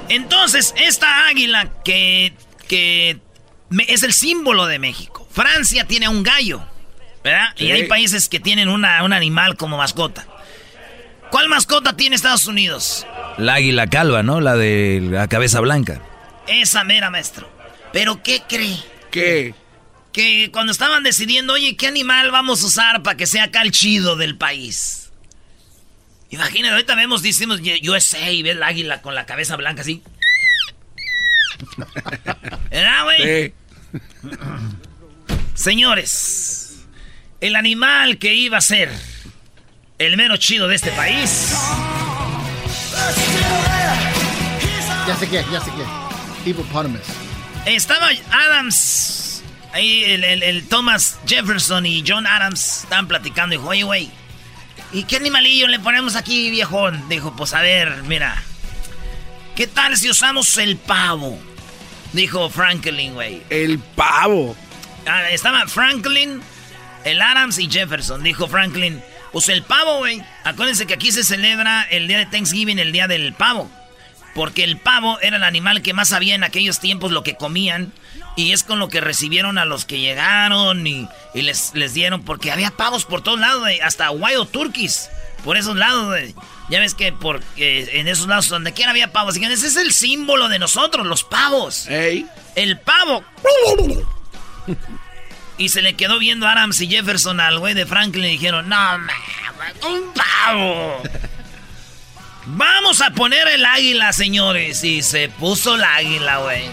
Entonces, 0.09 0.73
esta 0.77 1.27
águila 1.27 1.69
que, 1.83 2.33
que 2.67 3.19
me- 3.69 3.85
es 3.87 4.03
el 4.03 4.13
símbolo 4.13 4.65
de 4.65 4.79
México. 4.79 5.27
Francia 5.31 5.85
tiene 5.85 6.07
un 6.07 6.23
gallo, 6.23 6.61
¿verdad? 7.23 7.49
Y 7.57 7.71
hay 7.71 7.83
países 7.83 8.29
que 8.29 8.39
tienen 8.39 8.69
una, 8.69 9.03
un 9.03 9.13
animal 9.13 9.57
como 9.57 9.77
mascota. 9.77 10.25
¿Cuál 11.29 11.49
mascota 11.49 11.95
tiene 11.97 12.15
Estados 12.15 12.47
Unidos? 12.47 13.05
La 13.37 13.55
águila 13.55 13.87
calva, 13.87 14.23
¿no? 14.23 14.39
La 14.39 14.55
de 14.55 14.99
la 15.03 15.27
cabeza 15.27 15.59
blanca. 15.59 16.01
Esa 16.47 16.83
mera, 16.85 17.09
maestro. 17.09 17.49
¿Pero 17.91 18.23
qué 18.23 18.41
cree? 18.47 18.77
¿Qué? 19.11 19.53
Que 20.13 20.49
cuando 20.51 20.71
estaban 20.71 21.03
decidiendo, 21.03 21.53
oye, 21.53 21.75
¿qué 21.75 21.87
animal 21.87 22.31
vamos 22.31 22.63
a 22.63 22.67
usar 22.67 23.03
para 23.03 23.17
que 23.17 23.27
sea 23.27 23.43
acá 23.45 23.61
el 23.61 23.71
chido 23.71 24.15
del 24.15 24.37
país? 24.37 25.06
Imagínate, 26.29 26.73
ahorita 26.73 26.95
vemos, 26.95 27.21
decimos 27.23 27.61
USA 27.87 28.29
y 28.31 28.43
ve 28.43 28.51
el 28.51 28.63
águila 28.63 29.01
con 29.01 29.15
la 29.15 29.25
cabeza 29.25 29.55
blanca 29.55 29.81
así. 29.81 30.03
¿Verdad, 32.69 33.03
güey? 33.03 33.47
Sí. 33.47 33.53
Señores, 35.53 36.85
el 37.41 37.55
animal 37.55 38.17
que 38.17 38.33
iba 38.33 38.57
a 38.57 38.61
ser 38.61 38.91
el 39.97 40.17
mero 40.17 40.37
chido 40.37 40.67
de 40.67 40.75
este 40.75 40.91
país 40.91 41.51
Ya 45.07 45.15
sé 45.15 45.29
qué, 45.29 45.43
ya 45.51 45.61
sé 45.61 45.71
qué. 45.71 46.49
Hippopotamus. 46.49 47.01
estaba 47.65 48.09
Adams. 48.31 49.41
Ahí 49.73 50.03
el, 50.05 50.23
el- 50.23 50.43
el 50.43 50.67
Thomas 50.67 51.19
Jefferson 51.25 51.85
y 51.85 52.03
John 52.05 52.27
Adams 52.27 52.83
estaban 52.83 53.07
platicando. 53.07 53.53
Dijo, 53.55 53.67
oye, 53.69 53.83
güey, 53.83 54.11
¿y 54.91 55.03
qué 55.03 55.17
animalillo 55.17 55.67
le 55.67 55.79
ponemos 55.79 56.15
aquí, 56.15 56.49
viejón? 56.49 57.07
Dijo, 57.09 57.35
pues 57.35 57.53
a 57.53 57.61
ver, 57.61 58.03
mira. 58.03 58.41
¿Qué 59.55 59.67
tal 59.67 59.97
si 59.97 60.09
usamos 60.09 60.57
el 60.57 60.77
pavo? 60.77 61.39
Dijo 62.13 62.49
Franklin, 62.49 63.13
güey. 63.13 63.41
El 63.49 63.79
pavo. 63.79 64.55
Ah, 65.05 65.29
estaba 65.31 65.67
Franklin, 65.67 66.41
el 67.03 67.21
Adams 67.21 67.57
y 67.59 67.69
Jefferson. 67.69 68.23
Dijo 68.23 68.47
Franklin, 68.47 69.01
pues 69.31 69.49
el 69.49 69.63
pavo, 69.63 69.97
güey. 69.99 70.21
Acuérdense 70.43 70.85
que 70.85 70.93
aquí 70.93 71.11
se 71.11 71.23
celebra 71.23 71.83
el 71.83 72.07
día 72.07 72.19
de 72.19 72.25
Thanksgiving, 72.25 72.79
el 72.79 72.91
día 72.91 73.07
del 73.07 73.33
pavo. 73.33 73.69
Porque 74.35 74.63
el 74.63 74.77
pavo 74.77 75.19
era 75.21 75.37
el 75.37 75.43
animal 75.43 75.81
que 75.81 75.93
más 75.93 76.09
sabía 76.09 76.35
en 76.35 76.43
aquellos 76.43 76.79
tiempos 76.79 77.11
lo 77.11 77.23
que 77.23 77.35
comían. 77.35 77.91
Y 78.37 78.53
es 78.53 78.63
con 78.63 78.77
lo 78.79 78.87
que 78.87 79.01
recibieron 79.01 79.57
a 79.57 79.65
los 79.65 79.83
que 79.83 79.99
llegaron 79.99 80.85
y, 80.85 81.09
y 81.33 81.41
les, 81.41 81.73
les 81.73 81.93
dieron. 81.93 82.23
Porque 82.23 82.51
había 82.51 82.71
pavos 82.71 83.03
por 83.03 83.21
todos 83.21 83.39
lados, 83.39 83.67
hasta 83.83 84.11
wild 84.11 84.49
turkeys. 84.51 85.09
Por 85.43 85.57
esos 85.57 85.75
lados. 85.75 86.15
Ya 86.69 86.79
ves 86.79 86.93
que 86.93 87.11
por, 87.11 87.41
eh, 87.57 87.89
en 87.93 88.07
esos 88.07 88.27
lados 88.27 88.47
donde 88.47 88.73
quiera 88.73 88.91
había 88.91 89.11
pavos. 89.11 89.37
Que 89.39 89.45
ese 89.45 89.67
es 89.67 89.75
el 89.75 89.91
símbolo 89.91 90.49
de 90.49 90.59
nosotros, 90.59 91.05
los 91.05 91.23
pavos. 91.23 91.87
Ey. 91.87 92.27
El 92.55 92.79
pavo. 92.79 93.23
Y 95.57 95.69
se 95.69 95.81
le 95.81 95.95
quedó 95.95 96.19
viendo 96.19 96.47
Adams 96.47 96.79
y 96.81 96.87
Jefferson 96.87 97.39
al 97.39 97.57
güey 97.57 97.73
de 97.73 97.87
Franklin 97.87 98.25
y 98.25 98.29
dijeron, 98.29 98.69
no, 98.69 98.75
mames, 98.75 99.15
un 99.83 100.13
pavo. 100.13 101.01
Vamos 102.49 103.01
a 103.01 103.09
poner 103.11 103.47
el 103.49 103.65
águila, 103.65 104.13
señores. 104.13 104.83
Y 104.83 105.01
se 105.01 105.29
puso 105.29 105.75
el 105.75 105.83
águila, 105.83 106.37
güey. 106.39 106.63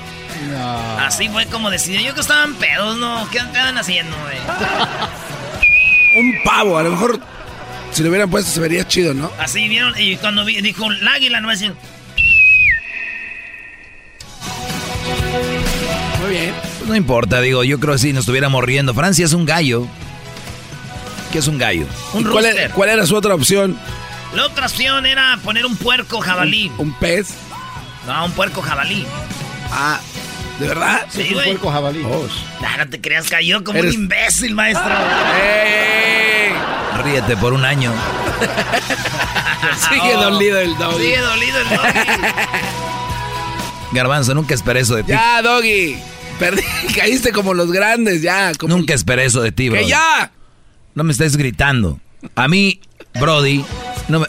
No. 0.50 0.98
Así 0.98 1.28
fue 1.28 1.46
como 1.46 1.70
decidió. 1.70 2.00
Yo 2.00 2.14
que 2.14 2.20
estaban 2.20 2.54
pedos, 2.54 2.96
¿no? 2.96 3.28
¿Qué 3.30 3.38
estaban 3.38 3.76
haciendo, 3.78 4.16
güey? 4.22 4.38
Un 6.16 6.42
pavo. 6.44 6.78
A 6.78 6.82
lo 6.84 6.90
mejor 6.90 7.20
si 7.92 8.02
lo 8.02 8.08
hubieran 8.08 8.30
puesto 8.30 8.50
se 8.50 8.60
vería 8.60 8.86
chido, 8.86 9.14
¿no? 9.14 9.30
Así 9.38 9.68
vieron. 9.68 9.94
Y 9.98 10.16
cuando 10.16 10.44
vi- 10.44 10.60
dijo 10.60 10.90
el 10.90 11.06
águila, 11.08 11.40
no 11.40 11.48
va 11.48 11.52
a 11.54 11.56
decir... 11.56 11.74
bien. 16.28 16.54
Pues 16.78 16.88
no 16.88 16.96
importa, 16.96 17.40
digo, 17.40 17.64
yo 17.64 17.78
creo 17.80 17.94
que 17.94 17.98
si 17.98 18.12
nos 18.12 18.20
estuviéramos 18.20 18.62
riendo. 18.64 18.94
Francia 18.94 19.24
es 19.24 19.32
un 19.32 19.44
gallo. 19.46 19.86
¿Qué 21.32 21.38
es 21.38 21.48
un 21.48 21.58
gallo? 21.58 21.86
¿Y 22.18 22.22
cuál, 22.24 22.46
cuál 22.74 22.88
era 22.90 23.06
su 23.06 23.16
otra 23.16 23.34
opción? 23.34 23.76
La 24.34 24.46
otra 24.46 24.66
opción 24.66 25.06
era 25.06 25.38
poner 25.44 25.64
un 25.66 25.76
puerco 25.76 26.20
jabalí. 26.20 26.70
¿Un, 26.78 26.92
pez? 26.94 27.28
No, 28.06 28.24
un 28.26 28.32
puerco 28.32 28.60
jabalí. 28.62 29.06
Ah, 29.70 30.00
¿de 30.58 30.68
verdad? 30.68 31.06
Sí, 31.08 31.26
Un 31.28 31.34
güey. 31.34 31.46
puerco 31.52 31.70
jabalí. 31.70 32.02
Oh, 32.04 32.26
Nah, 32.60 32.76
no 32.78 32.88
te 32.88 33.00
creas, 33.00 33.28
cayó 33.28 33.62
como 33.62 33.78
Eres- 33.78 33.94
un 33.94 34.02
imbécil, 34.02 34.54
maestro. 34.54 34.84
¡Ey! 35.42 36.52
Ríete 37.04 37.36
por 37.36 37.52
un 37.52 37.64
año. 37.64 37.92
Sigue 39.88 40.12
dolido 40.14 40.58
el 40.58 40.76
doggy. 40.76 41.02
Sigue 41.04 41.18
dolido 41.20 41.60
el 41.60 41.68
doggy. 41.68 41.98
Garbanzo, 43.92 44.34
nunca 44.34 44.54
esperé 44.54 44.80
eso 44.80 44.96
de 44.96 45.04
ti. 45.04 45.12
Ya, 45.12 45.40
doggy. 45.42 45.96
Perdí, 46.38 46.62
caíste 46.96 47.32
como 47.32 47.54
los 47.54 47.70
grandes, 47.70 48.22
ya. 48.22 48.52
Como... 48.58 48.76
Nunca 48.76 48.94
esperé 48.94 49.24
eso 49.26 49.40
de 49.42 49.52
ti, 49.52 49.68
bro. 49.68 49.78
¡Que 49.80 49.86
ya! 49.88 50.32
No 50.94 51.04
me 51.04 51.12
estés 51.12 51.36
gritando. 51.36 52.00
A 52.34 52.48
mí, 52.48 52.80
Brody, 53.20 53.64
no 54.08 54.20
me... 54.20 54.26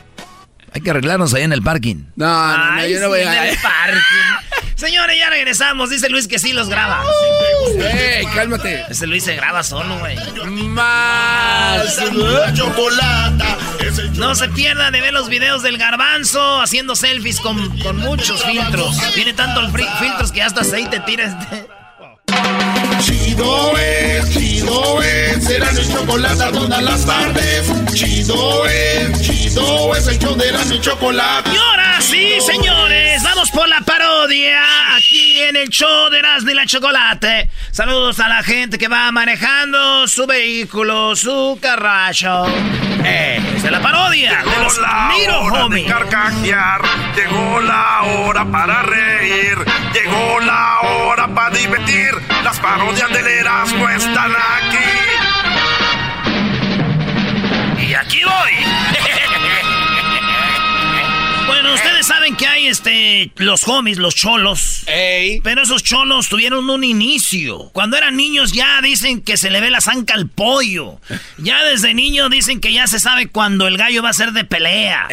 Hay 0.74 0.82
que 0.82 0.90
arreglarnos 0.90 1.34
ahí 1.34 1.44
en 1.44 1.54
el 1.54 1.62
parking. 1.62 2.04
No, 2.18 2.26
no, 2.26 2.58
no, 2.58 2.74
Ay, 2.82 2.92
yo 2.94 3.00
no 3.00 3.06
sí, 3.06 3.10
voy 3.10 3.22
en 3.22 3.28
a... 3.30 3.48
el 3.48 3.58
parking. 3.58 4.02
Señores, 4.76 5.18
ya 5.18 5.30
regresamos. 5.30 5.90
Dice 5.90 6.10
Luis 6.10 6.28
que 6.28 6.38
sí 6.38 6.52
los 6.52 6.68
graba. 6.68 7.02
¡Ey, 7.94 8.26
cálmate! 8.36 8.84
Ese 8.90 9.08
Luis 9.08 9.24
se 9.24 9.34
graba 9.36 9.64
solo, 9.64 9.98
güey. 10.00 10.18
Más. 10.68 11.98
No 14.16 14.36
se 14.36 14.50
pierdan 14.50 14.92
de 14.92 15.00
ver 15.00 15.14
los 15.14 15.30
videos 15.30 15.64
del 15.64 15.78
garbanzo 15.78 16.60
haciendo 16.62 16.98
selfies 16.98 17.40
con, 17.40 17.80
con 17.80 17.96
muchos 17.98 18.44
filtros. 18.44 18.98
Tiene 19.14 19.32
tanto 19.32 19.62
el 19.62 19.68
fri- 19.68 19.90
filtros 20.00 20.34
que 20.34 20.42
hasta 20.44 20.60
aceite 20.62 21.00
tira 21.06 21.24
este. 21.26 21.68
Chido 23.02 23.78
es, 23.78 24.30
chido 24.34 25.02
es, 25.02 25.35
será 25.42 25.72
mi 25.72 25.88
chocolate 25.88 26.52
todas 26.52 26.84
las 26.84 27.06
tardes. 27.06 27.72
Chido 27.94 28.66
es, 28.68 29.22
chido 29.22 29.96
es 29.96 30.08
el 30.08 30.20
show 30.20 30.36
de 30.36 30.52
la 30.52 30.64
mi 30.66 30.80
chocolate. 30.80 31.50
Y 31.52 31.58
ahora 31.58 32.02
sí, 32.02 32.38
señores, 32.42 33.24
vamos 33.24 33.52
por 33.52 33.68
la 33.68 33.82
parodia 33.82 34.96
aquí 34.96 35.42
en 35.42 35.56
el 35.56 35.70
show 35.70 36.10
de 36.10 36.20
Erasmo 36.20 36.52
y 36.52 36.54
la 36.54 36.66
Chocolate. 36.66 37.50
Saludos 37.72 38.20
a 38.20 38.30
la 38.30 38.44
gente 38.44 38.78
que 38.78 38.88
va 38.88 39.12
manejando 39.12 40.08
su 40.08 40.26
vehículo, 40.26 41.16
su 41.16 41.58
carracho. 41.62 42.46
Eh, 43.04 43.40
es 43.56 43.64
de 43.64 43.72
la 43.72 43.82
parodia 43.82 44.44
de 44.44 44.64
los 44.64 44.80
Miro 45.16 45.40
Homie. 45.42 45.86
carcajear, 45.86 46.82
llegó 47.16 47.62
la 47.62 48.02
hora 48.04 48.46
para 48.46 48.82
reír, 48.82 49.58
llegó 49.94 50.40
la 50.40 50.80
hora 50.82 51.28
para 51.28 51.56
divertir. 51.56 52.12
Las 52.44 52.60
parodias 52.60 53.10
del 53.12 53.28
Erasmo 53.28 53.90
están 53.90 54.32
aquí. 54.32 55.25
Aquí 58.06 58.22
voy. 58.24 58.52
Bueno, 61.48 61.76
ustedes 61.76 62.08
saben 62.08 62.36
que 62.36 62.48
hay 62.48 62.68
este 62.68 63.32
los 63.36 63.68
homies, 63.68 64.00
los 64.00 64.16
cholos. 64.16 64.84
¡Ey! 64.88 65.42
Pero 65.42 65.62
esos 65.62 65.84
cholos 65.84 66.28
tuvieron 66.28 66.68
un 66.68 66.84
inicio. 66.84 67.70
Cuando 67.72 67.98
eran 67.98 68.16
niños 68.16 68.52
ya 68.52 68.82
dicen 68.82 69.22
que 69.22 69.38
se 69.38 69.52
le 69.52 69.62
ve 69.62 69.70
la 69.70 69.80
zanca 69.80 70.16
al 70.16 70.28
pollo. 70.28 71.00
Ya 71.38 71.64
desde 71.64 71.94
niño 71.94 72.30
dicen 72.30 72.60
que 72.62 72.74
ya 72.74 72.88
se 72.88 73.00
sabe 73.00 73.28
cuando 73.28 73.68
el 73.68 73.78
gallo 73.78 74.02
va 74.02 74.10
a 74.10 74.14
ser 74.14 74.32
de 74.32 74.44
pelea. 74.44 75.08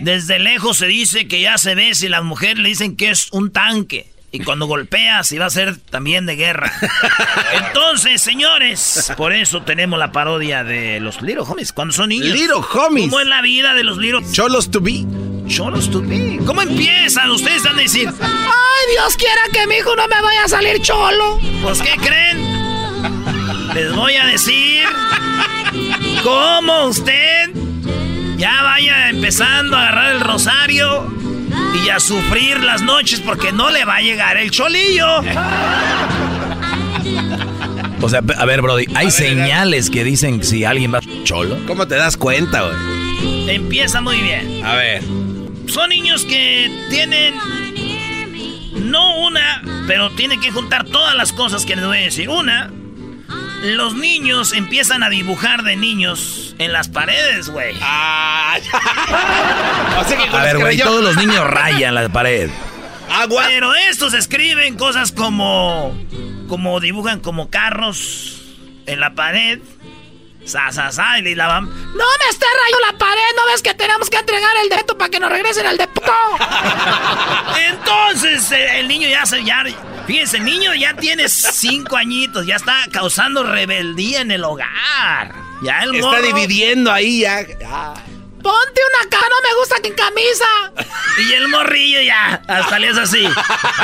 Desde 0.00 0.40
lejos 0.40 0.78
se 0.78 0.88
dice 0.88 1.28
que 1.28 1.40
ya 1.40 1.58
se 1.58 1.76
ve 1.76 1.94
si 1.94 2.08
las 2.08 2.24
mujeres 2.24 2.58
le 2.58 2.70
dicen 2.70 2.96
que 2.96 3.10
es 3.10 3.28
un 3.30 3.52
tanque. 3.52 4.06
Y 4.30 4.40
cuando 4.40 4.66
golpea, 4.66 5.24
si 5.24 5.38
va 5.38 5.46
a 5.46 5.50
ser 5.50 5.78
también 5.78 6.26
de 6.26 6.36
guerra. 6.36 6.70
Entonces, 7.66 8.20
señores, 8.20 9.12
por 9.16 9.32
eso 9.32 9.62
tenemos 9.62 9.98
la 9.98 10.12
parodia 10.12 10.64
de 10.64 11.00
los 11.00 11.22
Little 11.22 11.44
Homies 11.46 11.72
cuando 11.72 11.94
son 11.94 12.10
niños. 12.10 12.28
Little 12.28 12.56
homies. 12.56 13.06
¿Cómo 13.06 13.20
es 13.20 13.26
la 13.26 13.40
vida 13.40 13.72
de 13.74 13.84
los 13.84 13.96
Little 13.96 14.20
Cholos 14.30 14.70
to 14.70 14.80
be. 14.80 15.06
Cholos 15.48 15.90
to 15.90 16.02
be? 16.02 16.38
¿Cómo 16.44 16.60
empiezan? 16.60 17.30
Ustedes 17.30 17.62
van 17.62 17.78
a 17.78 17.82
decir, 17.82 18.10
Ay, 18.20 18.92
Dios 18.92 19.16
quiera 19.16 19.40
que 19.50 19.66
mi 19.66 19.76
hijo 19.76 19.96
no 19.96 20.06
me 20.06 20.20
vaya 20.20 20.44
a 20.44 20.48
salir 20.48 20.82
cholo. 20.82 21.40
Pues, 21.62 21.80
¿qué 21.80 21.96
creen? 21.96 22.68
Les 23.74 23.92
voy 23.94 24.14
a 24.14 24.26
decir 24.26 24.84
cómo 26.22 26.88
usted 26.88 27.50
ya 28.36 28.62
vaya 28.62 29.08
empezando 29.08 29.76
a 29.76 29.88
agarrar 29.88 30.16
el 30.16 30.20
rosario 30.20 31.10
y 31.84 31.88
a 31.88 32.00
sufrir 32.00 32.62
las 32.62 32.82
noches 32.82 33.20
porque 33.20 33.52
no 33.52 33.70
le 33.70 33.84
va 33.84 33.96
a 33.96 34.00
llegar 34.00 34.36
el 34.36 34.50
cholillo. 34.50 35.06
O 38.00 38.08
sea, 38.08 38.22
a 38.38 38.44
ver, 38.44 38.62
Brody, 38.62 38.86
hay 38.94 39.10
señales 39.10 39.90
que 39.90 40.04
dicen 40.04 40.42
si 40.44 40.64
alguien 40.64 40.94
va 40.94 41.00
cholo. 41.24 41.58
¿Cómo 41.66 41.88
te 41.88 41.96
das 41.96 42.16
cuenta, 42.16 42.62
güey? 42.62 43.50
Empieza 43.50 44.00
muy 44.00 44.20
bien. 44.20 44.64
A 44.64 44.76
ver. 44.76 45.02
Son 45.66 45.90
niños 45.90 46.24
que 46.24 46.70
tienen 46.90 47.34
no 48.74 49.26
una, 49.26 49.62
pero 49.86 50.10
tienen 50.10 50.40
que 50.40 50.50
juntar 50.50 50.84
todas 50.86 51.14
las 51.14 51.32
cosas 51.32 51.64
que 51.64 51.76
les 51.76 51.84
voy 51.84 51.98
a 51.98 52.02
decir. 52.02 52.28
Una, 52.28 52.72
los 53.62 53.94
niños 53.94 54.52
empiezan 54.52 55.02
a 55.02 55.10
dibujar 55.10 55.62
de 55.62 55.76
niños 55.76 56.54
en 56.58 56.72
las 56.72 56.88
paredes, 56.88 57.48
güey. 57.48 57.76
Ah, 57.82 58.58
o 60.00 60.04
sea 60.04 60.16
que 60.16 60.36
A 60.36 60.42
ver, 60.42 60.58
güey, 60.58 60.78
todos 60.78 61.02
los 61.02 61.16
niños 61.16 61.44
rayan 61.48 61.94
la 61.94 62.08
pared. 62.08 62.50
Agua. 63.10 63.44
Pero 63.48 63.74
estos 63.74 64.14
escriben 64.14 64.76
cosas 64.76 65.12
como. 65.12 65.96
como 66.48 66.80
dibujan 66.80 67.20
como 67.20 67.50
carros 67.50 68.42
en 68.86 69.00
la 69.00 69.14
pared. 69.14 69.60
Sa, 70.48 70.72
sa, 70.72 70.90
sa, 70.90 71.18
y 71.18 71.34
la 71.34 71.46
van. 71.46 71.66
No 71.66 72.04
me 72.04 72.30
esté 72.30 72.46
rayando 72.46 72.80
la 72.90 72.98
pared, 72.98 73.20
¿no 73.36 73.44
ves 73.52 73.60
que 73.62 73.74
tenemos 73.74 74.08
que 74.08 74.16
entregar 74.16 74.56
el 74.62 74.68
depto 74.70 74.96
para 74.96 75.10
que 75.10 75.20
nos 75.20 75.30
regresen 75.30 75.66
el 75.66 75.76
depto? 75.76 76.10
Entonces 77.70 78.50
eh, 78.52 78.80
el 78.80 78.88
niño 78.88 79.08
ya 79.08 79.26
se. 79.26 79.44
Ya, 79.44 79.64
fíjense, 80.06 80.38
el 80.38 80.44
niño 80.44 80.74
ya 80.74 80.94
tiene 80.94 81.28
cinco 81.28 81.96
añitos, 81.96 82.46
ya 82.46 82.56
está 82.56 82.84
causando 82.90 83.42
rebeldía 83.44 84.20
en 84.20 84.30
el 84.30 84.44
hogar. 84.44 85.34
Ya 85.62 85.80
el 85.82 85.94
Está 85.96 86.06
morro- 86.08 86.22
dividiendo 86.22 86.92
ahí 86.92 87.20
ya. 87.20 87.40
Ponte 87.44 88.80
una 88.94 89.10
cara, 89.10 89.26
no 89.28 89.48
me 89.48 89.54
gusta 89.58 89.76
que 89.82 89.88
en 89.88 89.94
camisa. 89.94 90.46
Y 91.18 91.32
el 91.32 91.48
morrillo 91.48 92.00
ya, 92.00 92.40
hasta 92.46 92.78
le 92.78 92.88
es 92.90 92.96
así. 92.96 93.28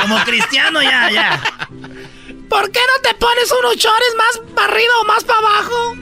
Como 0.00 0.16
cristiano 0.24 0.80
ya, 0.82 1.10
ya. 1.10 1.42
¿Por 2.48 2.70
qué 2.70 2.78
no 2.78 3.02
te 3.02 3.14
pones 3.16 3.50
unos 3.60 3.76
chores 3.76 4.14
más 4.16 4.52
para 4.54 4.68
arriba 4.72 4.92
o 5.00 5.04
más 5.04 5.24
para 5.24 5.40
abajo? 5.40 5.96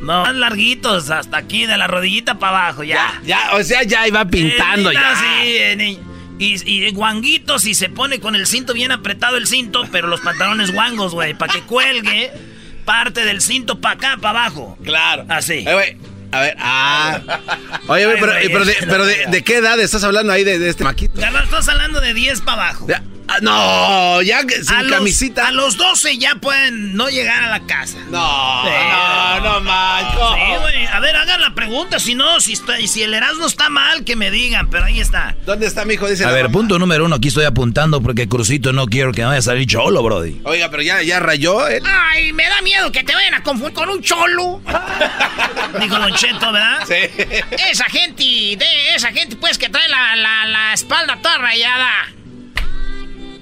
No, 0.00 0.22
más 0.22 0.34
larguitos, 0.34 1.10
hasta 1.10 1.36
aquí, 1.38 1.66
de 1.66 1.76
la 1.76 1.86
rodillita 1.86 2.34
para 2.38 2.64
abajo, 2.66 2.84
ya. 2.84 3.20
Ya, 3.24 3.50
o 3.54 3.62
sea, 3.62 3.82
ya 3.84 4.06
iba 4.06 4.24
pintando 4.26 4.90
Eh, 4.90 4.94
ya. 4.94 5.16
sí, 5.16 5.24
eh, 5.56 5.98
y, 6.38 6.70
y 6.70 6.90
guanguitos 6.90 7.64
y 7.64 7.74
se 7.74 7.88
pone 7.88 8.20
con 8.20 8.34
el 8.34 8.46
cinto 8.46 8.74
bien 8.74 8.92
apretado 8.92 9.36
el 9.36 9.46
cinto, 9.46 9.86
pero 9.92 10.08
los 10.08 10.20
pantalones 10.20 10.72
guangos, 10.72 11.14
güey, 11.14 11.34
para 11.34 11.52
que 11.52 11.60
cuelgue 11.62 12.32
parte 12.84 13.24
del 13.24 13.40
cinto 13.40 13.80
para 13.80 13.94
acá, 13.94 14.16
para 14.20 14.40
abajo. 14.44 14.76
Claro. 14.84 15.24
Así. 15.28 15.64
Eh, 15.66 15.72
güey, 15.72 15.96
a 16.32 16.40
ver, 16.40 16.56
ah. 16.58 17.20
Oye, 17.86 18.04
güey, 18.04 18.16
Ay, 18.16 18.20
pero, 18.20 18.32
pero, 18.52 18.64
de, 18.64 18.76
pero 18.80 18.98
no 18.98 19.04
de, 19.06 19.14
pega. 19.14 19.30
¿de 19.30 19.44
qué 19.44 19.56
edad 19.58 19.80
estás 19.80 20.02
hablando 20.04 20.32
ahí 20.32 20.42
de, 20.44 20.58
de 20.58 20.68
este 20.68 20.82
maquito? 20.84 21.20
Carnal, 21.20 21.44
estás 21.44 21.68
hablando 21.68 22.00
de 22.00 22.12
10 22.12 22.40
para 22.42 22.62
abajo. 22.64 22.86
Ya, 22.88 23.02
ah, 23.28 23.38
no, 23.42 24.22
ya 24.22 24.44
que- 24.46 24.62
sin 24.64 24.74
a 24.76 24.82
los, 24.82 24.92
camisita. 24.92 25.46
a 25.48 25.52
los 25.52 25.76
12 25.76 26.18
ya 26.18 26.34
pueden 26.36 26.94
no 26.94 27.08
llegar 27.08 27.44
a 27.44 27.48
la 27.50 27.60
casa. 27.66 27.98
No, 28.10 28.62
Sí. 28.64 28.70
no, 28.90 29.40
no, 29.40 29.60
mal. 29.60 30.14
¿cómo? 30.14 30.34
Sí, 30.36 30.60
güey. 30.60 30.86
A 30.86 31.00
ver, 31.00 31.16
hagan 31.16 31.40
la 31.40 31.54
pregunta. 31.54 31.98
Si 31.98 32.14
no, 32.14 32.40
si, 32.40 32.52
está, 32.52 32.76
si 32.86 33.02
el 33.02 33.14
Erasmo 33.14 33.46
está 33.46 33.68
mal, 33.68 34.04
que 34.04 34.16
me 34.16 34.30
digan. 34.30 34.70
Pero 34.70 34.84
ahí 34.84 35.00
está. 35.00 35.34
¿Dónde 35.44 35.66
está 35.66 35.84
mi 35.84 35.94
hijo? 35.94 36.08
Dice 36.08 36.24
A 36.24 36.30
ver, 36.30 36.44
mamá. 36.44 36.52
punto 36.52 36.78
número 36.78 37.04
uno, 37.04 37.16
aquí 37.16 37.28
estoy 37.28 37.44
apuntando 37.44 38.00
porque 38.02 38.28
Crucito 38.28 38.72
no 38.72 38.86
quiero 38.86 39.12
que 39.12 39.22
me 39.22 39.28
vaya 39.28 39.38
a 39.38 39.42
salir 39.42 39.66
cholo, 39.66 40.02
Brody. 40.02 40.40
Oiga, 40.44 40.70
pero 40.70 40.82
ya, 40.82 41.02
ya 41.02 41.18
rayó 41.20 41.66
él. 41.66 41.82
Ay, 41.86 42.32
me 42.32 42.46
da 42.48 42.60
miedo 42.62 42.90
que 42.92 43.02
te 43.04 43.14
vayan 43.14 43.34
a 43.34 43.42
confundir 43.42 43.74
con 43.74 43.88
un 43.88 44.02
cholo. 44.02 44.60
Dijo 45.80 45.98
Don 45.98 46.14
Cheto, 46.14 46.52
¿verdad? 46.52 46.84
Sí. 46.86 46.94
Esa 47.70 47.84
gente, 47.86 48.22
de 48.22 48.94
esa 48.94 49.10
gente 49.12 49.36
pues 49.36 49.58
que 49.58 49.68
trae 49.68 49.88
la, 49.88 50.14
la, 50.16 50.44
la 50.46 50.72
espalda 50.72 51.18
toda 51.20 51.38
rayada. 51.38 52.12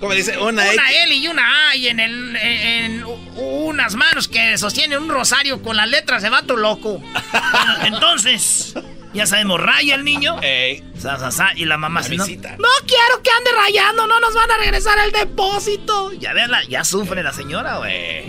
¿Cómo 0.03 0.15
dice? 0.15 0.37
Una, 0.37 0.63
Una 0.65 0.73
X. 0.73 0.81
L 1.05 1.15
y 1.15 1.29
una 1.29 1.69
A 1.71 1.77
y 1.77 1.87
en, 1.87 2.01
el, 2.01 2.35
en, 2.37 2.95
en 3.01 3.05
unas 3.37 3.95
manos 3.95 4.27
que 4.27 4.59
sostienen 4.59 4.99
un 5.01 5.09
rosario 5.09 5.63
con 5.63 5.77
las 5.77 5.89
letras 5.89 6.23
de 6.23 6.29
vato 6.29 6.57
loco. 6.57 6.99
Bueno, 6.99 7.77
entonces, 7.85 8.75
ya 9.15 9.27
sabemos, 9.27 9.61
raya 9.61 9.95
el 9.95 10.03
niño. 10.05 10.41
Ey, 10.43 10.83
Sa, 10.99 11.19
sa, 11.21 11.31
sa, 11.31 11.53
y 11.55 11.67
la 11.67 11.79
mamá 11.79 12.03
si 12.03 12.17
no, 12.17 12.25
visita. 12.25 12.57
No 12.59 12.69
quiero 12.85 13.23
que 13.23 13.31
ande 13.31 13.51
rayando, 13.57 14.09
no 14.09 14.19
nos 14.19 14.35
van 14.35 14.51
a 14.51 14.57
regresar 14.59 14.99
el 14.99 15.13
depósito. 15.13 16.11
Ya 16.15 16.33
veanla, 16.33 16.65
ya 16.65 16.83
sufre 16.85 17.23
la 17.23 17.33
señora, 17.33 17.77
güey. 17.79 18.25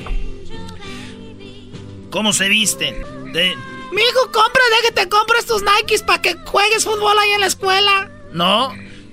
¿Cómo 2.12 2.34
se 2.34 2.50
visten? 2.50 2.96
De- 3.34 3.56
Mijo, 3.92 4.32
compra, 4.32 4.62
de 4.82 4.88
que 4.88 4.92
te 4.94 5.10
compres 5.10 5.46
tus 5.48 5.64
Nikes 5.64 6.04
para 6.04 6.22
que 6.22 6.36
juegues 6.46 6.84
fútbol 6.84 7.18
ahí 7.18 7.32
en 7.32 7.42
la 7.42 7.48
escuela. 7.48 8.10
no, 8.32 8.76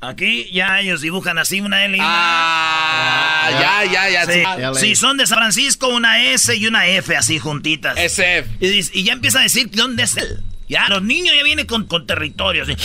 Aquí 0.00 0.48
ya 0.52 0.78
ellos 0.80 1.00
dibujan 1.00 1.38
así 1.38 1.60
una 1.60 1.84
L 1.84 1.96
y 1.96 2.00
una 2.00 2.06
Ah, 2.08 3.50
ya, 3.84 3.84
ya, 3.92 4.26
ya. 4.56 4.74
Sí. 4.74 4.94
son 4.94 5.16
de 5.16 5.26
San 5.26 5.38
Francisco, 5.38 5.88
una 5.88 6.22
S 6.24 6.54
y 6.54 6.66
una 6.68 6.86
F 6.86 7.16
así 7.16 7.38
juntitas. 7.40 7.96
SF. 7.98 8.48
Y, 8.60 8.68
dice- 8.68 8.90
y 8.94 9.02
ya 9.04 9.12
empieza 9.14 9.40
a 9.40 9.42
decir 9.42 9.68
dónde 9.72 10.04
es 10.04 10.16
él. 10.16 10.40
Ya, 10.68 10.88
los 10.88 11.02
niños 11.02 11.34
ya 11.36 11.42
vienen 11.42 11.66
con, 11.66 11.86
con 11.86 12.06
territorio. 12.06 12.62
así. 12.62 12.76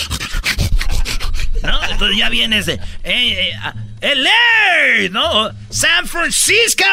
¿No? 1.62 1.82
Entonces 1.90 2.18
ya 2.18 2.28
viene 2.30 2.58
ese. 2.58 2.80
Eh, 3.04 3.52
eh, 4.00 4.14
LA, 4.14 5.08
¿no? 5.10 5.50
San 5.70 6.06
Francisco. 6.08 6.84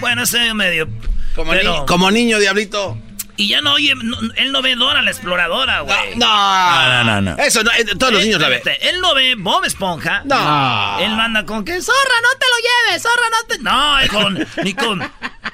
Bueno, 0.00 0.22
ese 0.22 0.54
medio. 0.54 0.88
Como, 1.34 1.52
pero- 1.52 1.80
ni- 1.80 1.86
como 1.86 2.10
niño, 2.10 2.38
diablito. 2.38 2.98
Y 3.40 3.48
ya 3.48 3.62
no 3.62 3.72
oye, 3.72 3.94
no- 3.94 4.18
él 4.36 4.52
no 4.52 4.60
ve 4.60 4.76
Dora 4.76 5.00
la 5.00 5.10
exploradora, 5.10 5.80
güey. 5.80 6.14
No, 6.16 6.88
no, 6.88 7.04
no, 7.04 7.20
no. 7.22 7.42
Eso 7.42 7.62
no, 7.64 7.70
eh, 7.72 7.86
todos 7.98 8.12
los 8.12 8.20
Eh, 8.22 8.26
niños 8.26 8.38
la 8.40 8.48
ven. 8.50 8.58
espérate, 8.58 8.90
Él 8.90 9.00
no 9.00 9.14
ve 9.14 9.34
Bob 9.38 9.64
Esponja. 9.64 10.20
No. 10.26 10.98
Él 11.00 11.10
manda 11.16 11.46
con 11.46 11.64
que, 11.64 11.80
zorra, 11.80 12.14
no 12.22 12.38
te 12.38 12.46
lo 12.46 12.90
lleves, 12.90 13.02
zorra, 13.02 13.30
no 13.30 13.46
te... 13.48 13.58
No, 13.62 13.98
es 13.98 14.10
con, 14.10 14.46
ni 14.62 14.74
con... 14.74 15.02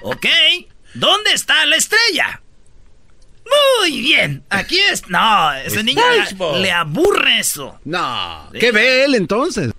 Ok, 0.03 0.27
¿dónde 0.95 1.33
está 1.33 1.65
la 1.67 1.77
estrella? 1.77 2.41
Muy 3.81 4.01
bien, 4.01 4.45
aquí 4.51 4.81
es... 4.91 5.09
No, 5.09 5.53
ese 5.53 5.85
niño 5.85 6.03
le 6.57 6.73
aburre 6.73 7.39
eso. 7.39 7.79
No. 7.85 8.51
¿Qué 8.59 8.73
ve 8.73 9.05
él 9.05 9.15
entonces? 9.15 9.71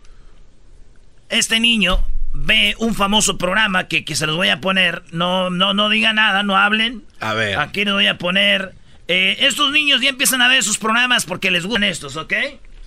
Este 1.28 1.60
niño 1.60 2.02
ve 2.46 2.76
un 2.80 2.94
famoso 2.96 3.38
programa 3.38 3.88
que, 3.88 4.06
que 4.06 4.16
se 4.16 4.26
los 4.28 4.36
voy 4.36 4.50
a 4.50 4.62
poner. 4.62 5.04
No, 5.12 5.50
no, 5.50 5.74
no 5.74 5.90
diga 5.90 6.14
nada, 6.14 6.44
no 6.44 6.56
hablen. 6.58 7.04
A 7.20 7.34
ver. 7.34 7.58
Aquí 7.60 7.84
les 7.86 7.94
voy 7.94 8.08
a 8.08 8.18
poner. 8.18 8.74
eh, 9.08 9.38
estos 9.42 9.72
niños 9.72 10.02
ya 10.02 10.10
empiezan 10.10 10.42
a 10.42 10.48
ver 10.48 10.64
sus 10.64 10.78
programas 10.78 11.26
porque 11.26 11.50
les 11.52 11.66
gustan 11.66 11.84
estos, 11.86 12.16
¿ok? 12.16 12.34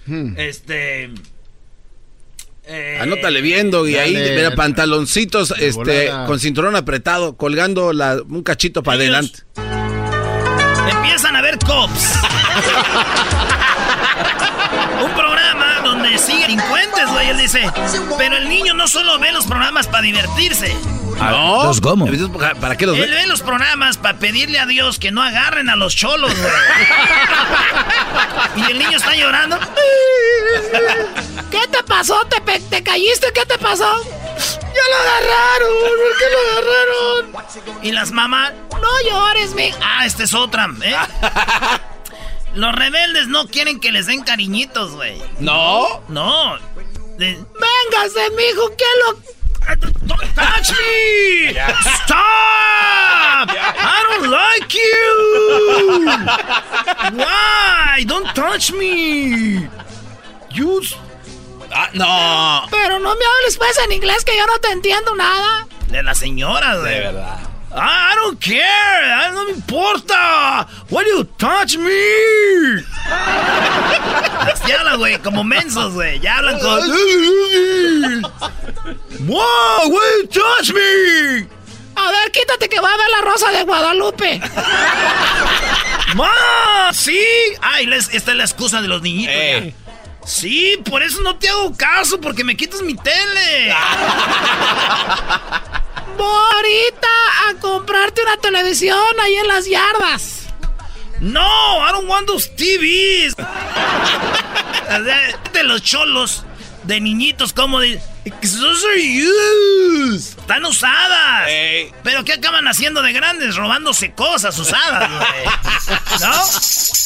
Hmm. 0.07 0.35
Este. 0.39 1.11
eh, 2.65 2.99
Anótale 3.01 3.41
viendo 3.43 3.87
y 3.89 3.97
ahí, 3.97 4.15
mira, 4.15 4.55
pantaloncitos 4.55 5.53
este, 5.59 6.07
volada. 6.09 6.27
con 6.27 6.39
cinturón 6.41 6.77
apretado, 6.77 7.37
colgando 7.37 7.93
la, 7.93 8.17
un 8.29 8.43
cachito 8.43 8.83
para 8.83 8.97
adelante. 8.99 9.41
Empiezan 10.91 11.37
a 11.37 11.43
ver 11.43 11.59
cops. 11.59 12.15
Siguen 16.25 16.43
delincuentes, 16.43 17.09
güey. 17.11 17.31
Él 17.31 17.39
dice, 17.39 17.71
pero 18.19 18.37
el 18.37 18.49
niño 18.49 18.75
no 18.75 18.87
solo 18.89 19.19
ve 19.19 19.33
los 19.33 19.47
programas 19.47 19.87
para 19.87 20.03
divertirse. 20.03 20.77
No. 21.19 21.65
¿Los 21.65 21.81
cómo? 21.81 22.07
¿Para 22.61 22.77
qué 22.77 22.87
los 22.87 22.97
Él 22.97 23.11
ve? 23.11 23.17
ve 23.17 23.27
los 23.27 23.43
programas 23.43 23.99
para 23.99 24.19
pedirle 24.19 24.59
a 24.59 24.67
Dios 24.67 24.99
que 24.99 25.11
no 25.13 25.23
agarren 25.23 25.69
a 25.69 25.77
los 25.77 25.95
cholos, 25.95 26.33
güey. 26.35 26.53
y 28.57 28.71
el 28.71 28.79
niño 28.79 28.97
está 28.97 29.15
llorando. 29.15 29.59
¿Qué 31.51 31.61
te 31.71 31.83
pasó? 31.85 32.19
¿Te, 32.27 32.41
te 32.61 32.83
caíste? 32.83 33.33
¿Qué 33.35 33.45
te 33.45 33.59
pasó? 33.59 34.03
Ya 34.03 34.85
lo 34.89 34.97
agarraron. 34.97 35.75
¿Por 35.83 36.19
qué 36.19 36.25
lo 36.33 36.41
agarraron? 36.53 37.81
Y 37.83 37.93
las 37.93 38.13
mamás, 38.13 38.53
no 38.71 39.11
llores, 39.11 39.55
mi. 39.55 39.73
Ah, 39.83 40.07
esta 40.07 40.25
es 40.25 40.33
otra, 40.33 40.69
¿eh? 40.83 40.97
Los 42.55 42.75
rebeldes 42.75 43.29
no 43.29 43.47
quieren 43.47 43.79
que 43.81 43.93
les 43.93 44.07
den 44.07 44.23
cariñitos, 44.23 44.93
güey. 44.93 45.21
No. 45.39 46.03
No. 46.09 46.59
De- 47.19 47.37
Véngase, 47.37 48.31
mijo, 48.37 48.71
¿qué 48.77 48.85
lo...? 49.07 49.19
Don't 50.03 50.35
touch 50.35 50.71
me! 50.71 51.51
Stop! 52.05 53.51
I 53.51 54.03
don't 54.09 54.31
like 54.31 54.75
you! 54.75 56.07
Why? 57.19 58.05
Don't 58.05 58.27
touch 58.35 58.73
me! 58.73 59.69
You... 60.51 60.81
Ah, 61.73 61.89
no. 61.95 62.67
Pero 62.71 62.99
no 62.99 63.15
me 63.15 63.25
hables 63.25 63.57
pues 63.59 63.79
en 63.85 63.93
inglés 63.93 64.25
que 64.25 64.37
yo 64.37 64.45
no 64.47 64.59
te 64.59 64.73
entiendo 64.73 65.15
nada. 65.15 65.69
De 65.89 66.03
la 66.03 66.15
señora, 66.17 66.77
güey. 66.79 66.95
De 66.95 67.01
verdad. 67.01 67.39
I 67.73 68.15
don't 68.17 68.41
care. 68.41 69.31
No 69.33 69.45
me 69.45 69.53
importa. 69.53 70.67
Why 70.91 71.05
do 71.05 71.11
you 71.11 71.25
touch 71.39 71.77
me? 71.77 71.91
Así 74.53 74.73
hablan, 74.73 74.99
güey, 74.99 75.19
como 75.23 75.45
mensos, 75.45 75.93
güey. 75.95 76.19
Ya 76.21 76.39
hablan 76.39 76.59
con. 76.59 76.81
Wow, 79.27 79.91
you 79.93 80.27
touch 80.29 80.73
me? 80.73 81.49
A 81.97 82.11
ver, 82.11 82.33
quítate 82.33 82.69
que 82.69 82.81
va 82.81 82.93
a 82.93 82.97
ver 82.97 83.09
la 83.11 83.21
rosa 83.31 83.51
de 83.51 83.63
Guadalupe. 83.65 84.41
¡Ma! 86.15 86.91
¡Sí! 86.93 87.21
Ay, 87.61 87.87
les- 87.87 88.09
esta 88.15 88.31
es 88.33 88.37
la 88.37 88.45
excusa 88.45 88.81
de 88.83 88.89
los 88.89 89.03
niñitos. 89.03 89.35
Eh. 89.37 89.75
ya. 89.79 90.27
Sí, 90.27 90.77
por 90.89 91.03
eso 91.03 91.21
no 91.23 91.37
te 91.37 91.49
hago 91.49 91.75
caso, 91.77 92.21
porque 92.21 92.43
me 92.45 92.57
quitas 92.57 92.83
mi 92.83 92.95
tele. 92.95 93.75
Voy 96.17 96.43
ahorita 96.55 97.09
a 97.49 97.55
comprarte 97.61 98.23
una 98.23 98.37
televisión 98.37 98.99
ahí 99.23 99.35
en 99.37 99.49
las 99.49 99.67
yardas. 99.67 100.47
No, 101.21 101.41
I 101.41 101.93
don't 101.93 102.09
want 102.09 102.27
those 102.27 102.49
TVs. 102.49 103.37
De 105.53 105.63
los 105.65 105.83
cholos, 105.83 106.45
de 106.85 107.01
niñitos, 107.01 107.53
como 107.53 107.81
de. 107.81 108.01
Those 108.41 108.87
are 108.87 109.01
used. 109.01 110.39
Están 110.39 110.65
usadas. 110.65 111.49
Pero 112.03 112.25
¿qué 112.25 112.33
acaban 112.35 112.67
haciendo 112.67 113.03
de 113.03 113.13
grandes? 113.13 113.57
Robándose 113.57 114.13
cosas 114.13 114.59
usadas, 114.59 115.11
güey. 115.11 115.21
¿No? 116.21 116.33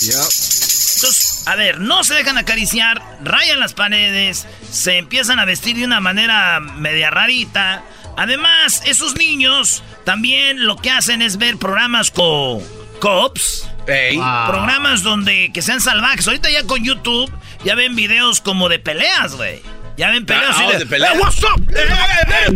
Entonces, 0.06 1.42
a 1.46 1.56
ver, 1.56 1.80
no 1.80 2.04
se 2.04 2.14
dejan 2.14 2.38
acariciar, 2.38 3.02
rayan 3.22 3.60
las 3.60 3.74
paredes, 3.74 4.46
se 4.70 4.96
empiezan 4.96 5.38
a 5.38 5.44
vestir 5.44 5.76
de 5.76 5.84
una 5.84 6.00
manera 6.00 6.60
media 6.60 7.10
rarita. 7.10 7.84
Además, 8.16 8.82
esos 8.86 9.16
niños 9.16 9.82
también 10.04 10.66
lo 10.66 10.76
que 10.76 10.90
hacen 10.90 11.22
es 11.22 11.36
ver 11.36 11.56
programas 11.56 12.10
con 12.10 12.62
cops, 13.00 13.68
Ey. 13.86 14.16
programas 14.46 15.02
donde 15.02 15.50
que 15.52 15.62
sean 15.62 15.80
salvajes. 15.80 16.26
Ahorita 16.26 16.50
ya 16.50 16.64
con 16.64 16.84
YouTube 16.84 17.30
ya 17.64 17.74
ven 17.74 17.96
videos 17.96 18.40
como 18.40 18.68
de 18.68 18.78
peleas, 18.78 19.34
güey. 19.36 19.60
Ya 19.96 20.10
ven 20.10 20.26
peleas 20.26 20.56
Ah, 20.58 20.66
oh, 20.74 20.78
de 20.78 20.86
peleas. 20.86 21.12
"Hey, 21.12 21.20
what's 21.22 21.42
up? 21.44 21.62
Hey, 21.68 21.84
hey, 21.88 21.96
hey, 22.26 22.54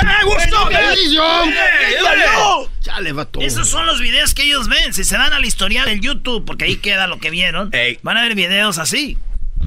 hey, 0.00 0.26
what's 0.26 0.52
up? 0.52 0.70
Hey, 0.70 0.94
hey". 1.08 2.68
Chale, 2.80 3.12
vato. 3.12 3.40
Esos 3.40 3.68
son 3.68 3.86
los 3.86 4.00
videos 4.00 4.34
que 4.34 4.42
ellos 4.44 4.68
ven. 4.68 4.92
Si 4.94 5.04
se 5.04 5.16
van 5.16 5.32
al 5.32 5.44
historial 5.44 5.86
del 5.86 6.00
YouTube, 6.00 6.44
porque 6.44 6.64
ahí 6.66 6.76
queda 6.76 7.06
lo 7.06 7.18
que 7.18 7.30
vieron, 7.30 7.70
van 8.02 8.16
a 8.16 8.22
ver 8.22 8.34
videos 8.34 8.78
así. 8.78 9.16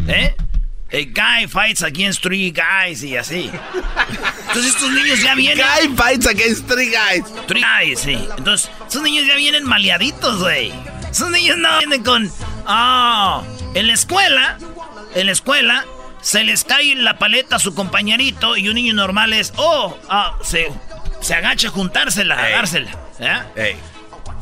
¿Eh? 0.08 0.36
A 0.94 1.06
guy 1.06 1.48
fights 1.48 1.84
against 1.84 2.22
three 2.22 2.52
guys 2.52 3.02
y 3.02 3.16
así. 3.16 3.50
Entonces 4.48 4.76
estos 4.76 4.92
niños 4.92 5.22
ya 5.22 5.36
vienen. 5.36 5.66
Guy 5.66 5.96
fights 5.96 6.28
against 6.28 6.68
three 6.68 6.92
guys. 6.92 7.24
Three 7.48 7.62
guys, 7.62 8.00
sí. 8.00 8.28
Entonces, 8.38 8.70
esos 8.90 9.02
niños 9.02 9.26
ya 9.26 9.36
vienen 9.36 9.64
maleaditos, 9.64 10.40
güey. 10.42 10.74
Esos 11.10 11.30
niños 11.32 11.58
no 11.58 11.78
vienen 11.80 12.04
con. 12.04 12.30
Ah, 12.66 13.42
en 13.74 13.88
la 13.88 13.94
escuela, 13.94 14.58
en 15.16 15.28
la 15.28 15.32
escuela, 15.32 15.86
se 16.22 16.44
les 16.44 16.66
cae 16.66 16.96
la 16.96 17.18
paleta 17.18 17.56
a 17.56 17.60
su 17.60 17.74
compañerito 17.74 18.58
y 18.58 18.68
un 18.68 18.76
niño 18.76 18.94
normal 18.94 19.32
es. 19.32 19.54
Oh, 19.56 19.98
ah, 20.10 20.38
se, 20.44 20.72
se 21.22 21.36
agacha 21.36 21.70
a 21.70 21.72
juntársela, 21.72 22.38
a 22.38 22.50
dársela. 22.50 22.92
¿eh? 23.56 23.78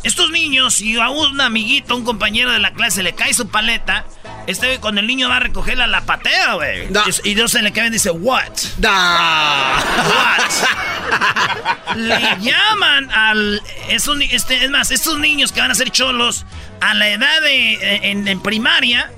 Estos 0.04 0.32
niños, 0.32 0.76
si 0.76 0.98
a 0.98 1.10
un 1.10 1.40
amiguito, 1.42 1.96
un 1.96 2.06
compañero 2.06 2.52
de 2.52 2.60
la 2.60 2.74
clase 2.74 3.04
le 3.04 3.14
cae 3.14 3.34
su 3.34 3.50
paleta, 3.50 4.06
este 4.50 4.80
cuando 4.80 5.02
el 5.02 5.08
niño 5.08 5.30
va 5.30 5.38
a 5.38 5.40
recogerla, 5.40 5.88
la 5.88 6.02
patea, 6.02 6.56
güey. 6.56 6.88
Y, 7.24 7.34
Dios 7.36 7.52
se 7.52 7.62
le 7.62 7.72
cae 7.72 7.88
y 7.88 7.92
dice, 7.92 8.10
¿what? 8.10 8.52
Da. 8.78 9.84
What? 10.08 11.96
Le 11.96 12.38
llaman 12.40 13.10
al. 13.12 13.62
Esos, 13.90 14.18
este, 14.32 14.64
es 14.64 14.70
más, 14.70 14.92
estos 14.92 15.20
niños 15.20 15.52
que 15.52 15.60
van 15.60 15.72
a 15.72 15.76
ser 15.76 15.90
cholos 15.92 16.46
a 16.82 16.94
la 16.94 17.10
edad 17.10 17.42
de. 17.42 18.10
En, 18.10 18.28
en 18.28 18.42
primaria. 18.42 19.12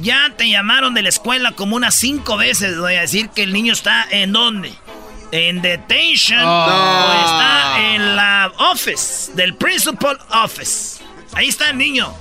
Ya 0.00 0.32
te 0.36 0.48
llamaron 0.48 0.94
de 0.94 1.02
la 1.02 1.08
escuela 1.08 1.52
como 1.52 1.74
unas 1.74 1.94
cinco 1.96 2.36
veces. 2.36 2.78
Voy 2.78 2.94
a 2.94 3.00
decir 3.00 3.30
que 3.30 3.42
el 3.42 3.52
niño 3.52 3.72
está 3.72 4.06
en 4.10 4.32
dónde? 4.32 4.72
En 5.32 5.60
detention. 5.60 6.44
O 6.44 7.12
está 7.24 7.94
en 7.94 8.16
la 8.16 8.52
office. 8.58 9.32
Del 9.34 9.56
principal 9.56 10.18
office. 10.30 11.02
Ahí 11.34 11.48
está 11.48 11.70
el 11.70 11.78
niño. 11.78 12.14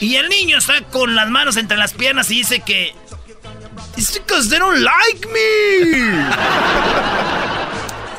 Y 0.00 0.14
el 0.16 0.28
niño 0.28 0.58
está 0.58 0.80
con 0.82 1.14
las 1.14 1.28
manos 1.28 1.56
entre 1.56 1.76
las 1.76 1.92
piernas 1.92 2.30
y 2.30 2.36
dice 2.36 2.60
que. 2.60 2.94
It's 3.96 4.12
because 4.12 4.48
they 4.48 4.58
don't 4.58 4.78
like 4.78 5.26
me. 5.28 6.28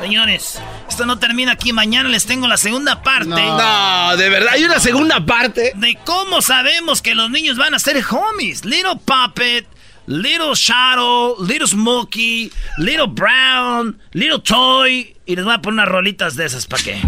Señores, 0.00 0.60
Esto 0.88 1.06
no 1.06 1.18
termina 1.18 1.52
aquí. 1.52 1.72
Mañana 1.72 2.08
les 2.08 2.26
tengo 2.26 2.48
la 2.48 2.56
segunda 2.56 3.02
parte. 3.02 3.28
No, 3.28 4.16
de 4.16 4.28
verdad, 4.28 4.54
hay 4.54 4.64
una 4.64 4.80
segunda 4.80 5.24
parte. 5.24 5.72
De 5.76 5.96
cómo 6.04 6.42
sabemos 6.42 7.00
que 7.00 7.14
los 7.14 7.30
niños 7.30 7.56
van 7.56 7.74
a 7.74 7.78
ser 7.78 8.02
homies. 8.10 8.64
Little 8.64 8.96
Puppet, 9.04 9.66
Little 10.06 10.54
Shadow, 10.54 11.36
Little 11.46 11.68
Smokey, 11.68 12.52
Little 12.78 13.06
Brown, 13.08 13.98
Little 14.12 14.40
Toy. 14.40 15.16
Y 15.24 15.36
les 15.36 15.44
voy 15.44 15.54
a 15.54 15.62
poner 15.62 15.74
unas 15.80 15.88
rolitas 15.88 16.34
de 16.34 16.46
esas 16.46 16.66
para 16.66 16.82
qué. 16.82 17.00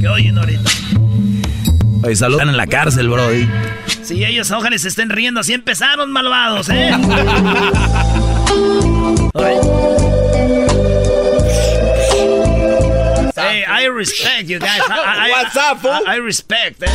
Que 0.00 0.08
oyen 0.08 0.36
ahorita. 0.36 0.70
Oye, 2.04 2.16
saludan 2.16 2.48
en 2.48 2.56
la 2.56 2.66
cárcel, 2.66 3.08
bro. 3.08 3.22
Sí, 4.02 4.24
ellos 4.24 4.50
ojalá 4.50 4.76
se 4.78 4.88
estén 4.88 5.10
riendo. 5.10 5.40
Así 5.40 5.52
empezaron, 5.52 6.10
malvados, 6.10 6.68
¿eh? 6.68 6.90
hey, 13.36 13.64
I 13.68 13.86
respect 13.86 14.48
you 14.48 14.58
guys. 14.58 14.80
I, 14.88 15.28
I, 15.28 15.30
What's 15.30 15.56
up, 15.56 15.78
fool? 15.80 15.90
I, 16.06 16.14
I 16.14 16.16
respect, 16.16 16.82
eh? 16.82 16.88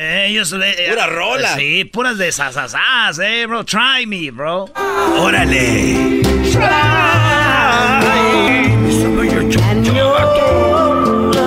Eh, 0.00 0.26
Ellos, 0.28 0.52
eh, 0.52 0.86
Pura 0.90 1.06
rola. 1.06 1.56
Sí, 1.56 1.84
puras 1.84 2.18
de 2.18 2.32
sasasas, 2.32 3.18
eh, 3.18 3.46
bro. 3.46 3.64
Try 3.64 4.06
me, 4.06 4.30
bro. 4.30 4.66
¡Órale! 5.18 6.20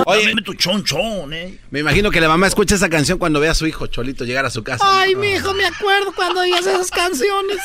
Oye, 0.06 0.28
Dame 0.28 0.42
tu 0.42 0.54
chonchón, 0.54 1.32
eh. 1.32 1.58
me 1.70 1.80
imagino 1.80 2.10
que 2.10 2.20
la 2.20 2.28
mamá 2.28 2.46
escucha 2.46 2.74
esa 2.74 2.88
canción 2.88 3.18
cuando 3.18 3.40
ve 3.40 3.48
a 3.48 3.54
su 3.54 3.66
hijo 3.66 3.86
Cholito 3.88 4.24
llegar 4.24 4.46
a 4.46 4.50
su 4.50 4.62
casa. 4.62 4.84
Ay, 4.86 5.16
mi 5.16 5.32
hijo, 5.32 5.52
me 5.54 5.66
acuerdo 5.66 6.12
cuando 6.14 6.40
oías 6.40 6.66
esas 6.66 6.90
canciones. 6.90 7.58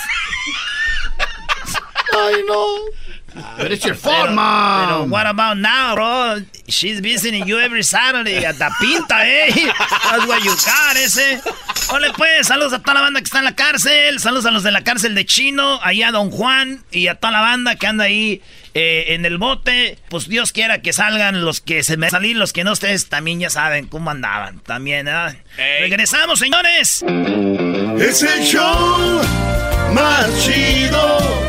Ay, 2.18 2.44
no. 2.48 2.66
But 3.58 3.72
it's 3.72 3.86
your 3.86 3.96
fault, 3.96 4.28
Pero, 4.30 4.36
mom. 4.36 5.10
what 5.10 5.28
about 5.28 5.58
now, 5.58 5.96
bro? 5.96 6.42
She's 6.68 7.00
visiting 7.00 7.48
you 7.48 7.60
every 7.60 7.84
Saturday 7.84 8.46
at 8.46 8.58
the 8.58 8.70
pinta, 8.80 9.16
eh. 9.26 9.52
That's 10.12 10.26
what 10.28 10.44
you 10.44 10.52
got, 10.52 10.96
ese. 10.98 11.42
Hola, 11.90 12.14
pues, 12.16 12.48
saludos 12.48 12.74
a 12.74 12.80
toda 12.80 12.94
la 12.96 13.02
banda 13.02 13.20
que 13.20 13.26
está 13.26 13.40
en 13.40 13.46
la 13.46 13.56
cárcel. 13.56 14.20
Saludos 14.20 14.46
a 14.46 14.52
los 14.52 14.64
de 14.64 14.72
la 14.72 14.84
cárcel 14.84 15.16
de 15.16 15.26
Chino, 15.26 15.80
ahí 15.84 16.04
a 16.04 16.12
Don 16.12 16.30
Juan 16.30 16.84
y 16.92 17.08
a 17.08 17.16
toda 17.16 17.32
la 17.32 17.42
banda 17.42 17.76
que 17.76 17.88
anda 17.88 18.04
ahí 18.06 18.42
eh, 18.76 19.06
en 19.10 19.26
el 19.26 19.38
bote. 19.40 19.98
Pues 20.10 20.28
Dios 20.28 20.52
quiera 20.52 20.82
que 20.82 20.94
salgan 20.94 21.44
los 21.44 21.62
que 21.62 21.82
se 21.84 21.98
me 21.98 22.10
salir, 22.12 22.36
los 22.38 22.54
que 22.54 22.64
no 22.64 22.74
ustedes 22.74 23.10
también 23.10 23.40
ya 23.40 23.50
saben 23.50 23.88
cómo 23.88 24.12
andaban. 24.12 24.60
También, 24.60 25.08
¿eh? 25.08 25.42
Regresamos, 25.80 26.40
señores. 26.40 27.04
Es 28.00 28.22
el 28.22 28.44
show 28.46 29.22
más 29.94 30.28
chido 30.46 31.49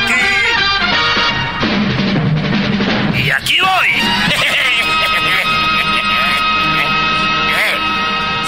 Voy. 3.61 3.87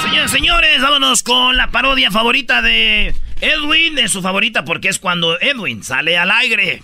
Señores, 0.03 0.31
señores, 0.31 0.81
vámonos 0.81 1.23
con 1.23 1.55
la 1.57 1.71
parodia 1.71 2.11
favorita 2.11 2.61
de 2.61 3.13
Edwin. 3.41 3.97
Es 3.99 4.11
su 4.11 4.21
favorita 4.21 4.65
porque 4.65 4.89
es 4.89 4.99
cuando 4.99 5.39
Edwin 5.39 5.83
sale 5.83 6.17
al 6.17 6.29
aire. 6.31 6.81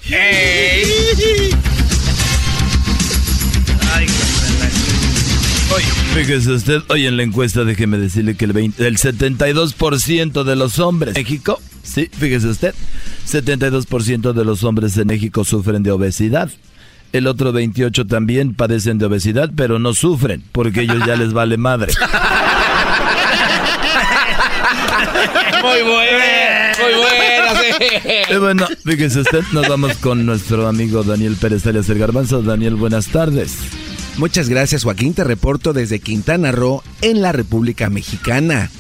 Ay, 3.94 4.08
Oye, 5.76 5.86
fíjese 6.16 6.52
usted, 6.52 6.82
hoy 6.88 7.06
en 7.06 7.18
la 7.18 7.24
encuesta 7.24 7.64
déjeme 7.64 7.98
decirle 8.00 8.36
que 8.36 8.46
el, 8.46 8.54
20 8.54 8.88
el 8.88 8.98
72% 8.98 10.44
de 10.44 10.56
los 10.56 10.80
hombres 10.80 11.16
en 11.16 11.22
México, 11.22 11.62
sí, 11.84 12.10
fíjese 12.12 12.48
usted, 12.48 12.74
72% 13.28 14.34
de 14.34 14.46
los 14.46 14.64
hombres 14.64 14.98
en 14.98 15.08
México 15.08 15.44
sufren 15.44 15.84
de 15.84 15.92
obesidad. 15.92 16.50
El 17.12 17.28
otro 17.28 17.52
28 17.52 18.06
también 18.06 18.54
padecen 18.54 19.00
de 19.00 19.06
obesidad, 19.06 19.50
pero 19.56 19.80
no 19.80 19.94
sufren, 19.94 20.44
porque 20.52 20.82
ellos 20.82 21.04
ya 21.08 21.16
les 21.16 21.34
vale 21.34 21.58
madre. 21.58 21.94
Muy 25.62 25.82
bueno, 25.82 26.20
muy 26.80 26.94
bueno, 26.94 27.62
sí. 27.62 28.34
Y 28.34 28.38
bueno, 28.38 28.68
fíjese 28.86 29.20
usted, 29.20 29.44
nos 29.52 29.68
vamos 29.68 29.98
con 29.98 30.26
nuestro 30.26 30.68
amigo 30.68 31.04
Daniel 31.04 31.36
Pérez 31.36 31.66
alias 31.68 31.90
el 31.90 32.00
Garbanzo. 32.00 32.42
Daniel, 32.42 32.76
buenas 32.76 33.08
tardes. 33.08 33.58
Muchas 34.18 34.48
gracias 34.50 34.84
Joaquín, 34.84 35.14
te 35.14 35.24
reporto 35.24 35.74
desde 35.74 36.00
Quintana 36.00 36.52
Roo, 36.52 36.82
en 37.02 37.22
la 37.22 37.32
República 37.34 37.90
Mexicana. 37.90 38.72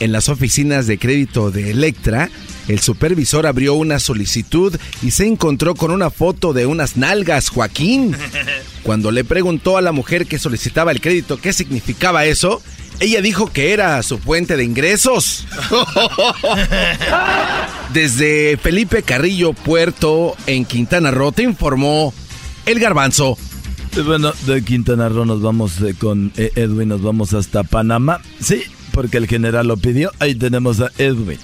En 0.00 0.12
las 0.12 0.28
oficinas 0.28 0.86
de 0.86 0.98
crédito 0.98 1.50
de 1.50 1.70
Electra, 1.70 2.30
el 2.68 2.80
supervisor 2.80 3.46
abrió 3.46 3.74
una 3.74 3.98
solicitud 3.98 4.76
y 5.02 5.10
se 5.10 5.26
encontró 5.26 5.74
con 5.74 5.90
una 5.90 6.10
foto 6.10 6.52
de 6.52 6.66
unas 6.66 6.96
nalgas, 6.96 7.48
Joaquín. 7.48 8.16
Cuando 8.82 9.10
le 9.10 9.24
preguntó 9.24 9.76
a 9.76 9.82
la 9.82 9.92
mujer 9.92 10.26
que 10.26 10.38
solicitaba 10.38 10.92
el 10.92 11.00
crédito 11.00 11.38
qué 11.38 11.52
significaba 11.52 12.24
eso, 12.24 12.62
ella 13.00 13.20
dijo 13.20 13.52
que 13.52 13.72
era 13.72 14.02
su 14.02 14.18
fuente 14.18 14.56
de 14.56 14.64
ingresos. 14.64 15.46
Desde 17.92 18.56
Felipe 18.56 19.02
Carrillo 19.02 19.52
Puerto, 19.52 20.36
en 20.46 20.64
Quintana 20.64 21.10
Roo, 21.10 21.32
te 21.32 21.42
informó 21.42 22.14
el 22.66 22.78
garbanzo. 22.78 23.36
Y 23.96 24.00
bueno, 24.00 24.32
de 24.46 24.62
Quintana 24.62 25.08
Roo 25.08 25.24
nos 25.24 25.42
vamos 25.42 25.80
eh, 25.82 25.94
con 25.98 26.32
eh, 26.36 26.52
Edwin, 26.54 26.88
nos 26.88 27.02
vamos 27.02 27.34
hasta 27.34 27.64
Panamá. 27.64 28.22
Sí, 28.40 28.62
porque 28.92 29.18
el 29.18 29.26
general 29.26 29.66
lo 29.66 29.76
pidió. 29.76 30.12
Ahí 30.18 30.34
tenemos 30.34 30.80
a 30.80 30.90
Edwin. 30.96 31.38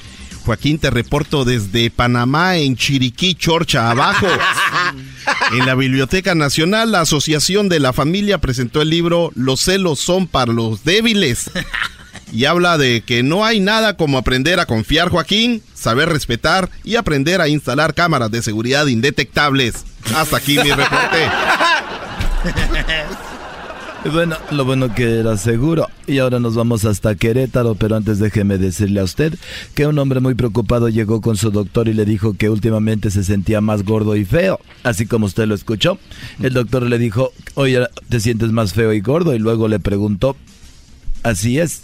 Joaquín, 0.48 0.78
te 0.78 0.88
reporto 0.88 1.44
desde 1.44 1.90
Panamá, 1.90 2.56
en 2.56 2.74
Chiriquí, 2.74 3.34
Chorcha, 3.34 3.90
abajo. 3.90 4.26
En 5.52 5.66
la 5.66 5.74
Biblioteca 5.74 6.34
Nacional, 6.34 6.90
la 6.90 7.02
Asociación 7.02 7.68
de 7.68 7.80
la 7.80 7.92
Familia 7.92 8.38
presentó 8.38 8.80
el 8.80 8.88
libro 8.88 9.30
Los 9.34 9.60
celos 9.60 10.00
son 10.00 10.26
para 10.26 10.54
los 10.54 10.84
débiles. 10.84 11.50
Y 12.32 12.46
habla 12.46 12.78
de 12.78 13.02
que 13.02 13.22
no 13.22 13.44
hay 13.44 13.60
nada 13.60 13.98
como 13.98 14.16
aprender 14.16 14.58
a 14.58 14.64
confiar, 14.64 15.10
Joaquín, 15.10 15.62
saber 15.74 16.08
respetar 16.08 16.70
y 16.82 16.96
aprender 16.96 17.42
a 17.42 17.48
instalar 17.48 17.92
cámaras 17.92 18.30
de 18.30 18.40
seguridad 18.40 18.86
indetectables. 18.86 19.84
Hasta 20.14 20.38
aquí 20.38 20.58
mi 20.58 20.70
reporte. 20.70 21.28
Bueno, 24.12 24.36
lo 24.50 24.64
bueno 24.64 24.94
que 24.94 25.20
era 25.20 25.36
seguro. 25.36 25.88
Y 26.06 26.18
ahora 26.18 26.40
nos 26.40 26.54
vamos 26.54 26.84
hasta 26.84 27.14
Querétaro, 27.14 27.74
pero 27.74 27.96
antes 27.96 28.18
déjeme 28.18 28.56
decirle 28.56 29.00
a 29.00 29.04
usted 29.04 29.34
que 29.74 29.86
un 29.86 29.98
hombre 29.98 30.20
muy 30.20 30.34
preocupado 30.34 30.88
llegó 30.88 31.20
con 31.20 31.36
su 31.36 31.50
doctor 31.50 31.88
y 31.88 31.94
le 31.94 32.04
dijo 32.04 32.34
que 32.34 32.48
últimamente 32.48 33.10
se 33.10 33.22
sentía 33.22 33.60
más 33.60 33.84
gordo 33.84 34.16
y 34.16 34.24
feo, 34.24 34.60
así 34.82 35.06
como 35.06 35.26
usted 35.26 35.46
lo 35.46 35.54
escuchó. 35.54 35.98
El 36.40 36.54
doctor 36.54 36.84
le 36.84 36.98
dijo, 36.98 37.32
oye, 37.54 37.86
¿te 38.08 38.20
sientes 38.20 38.50
más 38.50 38.72
feo 38.72 38.92
y 38.92 39.00
gordo? 39.00 39.34
Y 39.34 39.38
luego 39.38 39.68
le 39.68 39.78
preguntó, 39.78 40.36
así 41.22 41.58
es. 41.58 41.82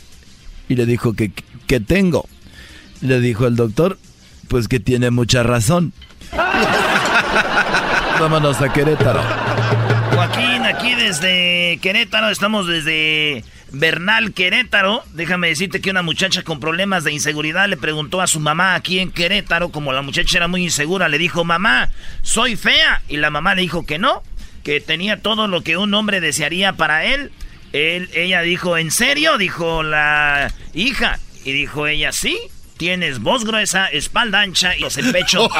Y 0.68 0.76
le 0.76 0.86
dijo 0.86 1.12
que 1.14 1.80
tengo. 1.80 2.26
Le 3.00 3.20
dijo 3.20 3.46
el 3.46 3.56
doctor, 3.56 3.98
pues 4.48 4.68
que 4.68 4.80
tiene 4.80 5.10
mucha 5.10 5.42
razón. 5.42 5.92
Vámonos 8.20 8.62
a 8.62 8.72
Querétaro. 8.72 9.43
Aquí 10.84 10.96
desde 10.96 11.78
Querétaro, 11.80 12.28
estamos 12.28 12.66
desde 12.66 13.42
Bernal, 13.72 14.34
Querétaro. 14.34 15.02
Déjame 15.14 15.48
decirte 15.48 15.80
que 15.80 15.88
una 15.88 16.02
muchacha 16.02 16.42
con 16.42 16.60
problemas 16.60 17.04
de 17.04 17.12
inseguridad 17.12 17.70
le 17.70 17.78
preguntó 17.78 18.20
a 18.20 18.26
su 18.26 18.38
mamá 18.38 18.74
aquí 18.74 18.98
en 18.98 19.10
Querétaro, 19.10 19.70
como 19.70 19.94
la 19.94 20.02
muchacha 20.02 20.36
era 20.36 20.46
muy 20.46 20.62
insegura, 20.62 21.08
le 21.08 21.16
dijo, 21.16 21.42
mamá, 21.42 21.88
soy 22.20 22.56
fea. 22.56 23.00
Y 23.08 23.16
la 23.16 23.30
mamá 23.30 23.54
le 23.54 23.62
dijo 23.62 23.86
que 23.86 23.98
no, 23.98 24.22
que 24.62 24.82
tenía 24.82 25.22
todo 25.22 25.48
lo 25.48 25.62
que 25.62 25.78
un 25.78 25.94
hombre 25.94 26.20
desearía 26.20 26.74
para 26.74 27.06
él. 27.06 27.32
él 27.72 28.10
ella 28.12 28.42
dijo, 28.42 28.76
¿en 28.76 28.90
serio? 28.90 29.38
Dijo 29.38 29.82
la 29.82 30.52
hija. 30.74 31.18
Y 31.46 31.52
dijo 31.52 31.86
ella, 31.86 32.12
sí. 32.12 32.36
Tienes 32.76 33.22
voz 33.22 33.44
gruesa, 33.44 33.86
espalda 33.86 34.40
ancha 34.40 34.76
y 34.76 34.80
los 34.80 34.98
el 34.98 35.12
pecho. 35.12 35.48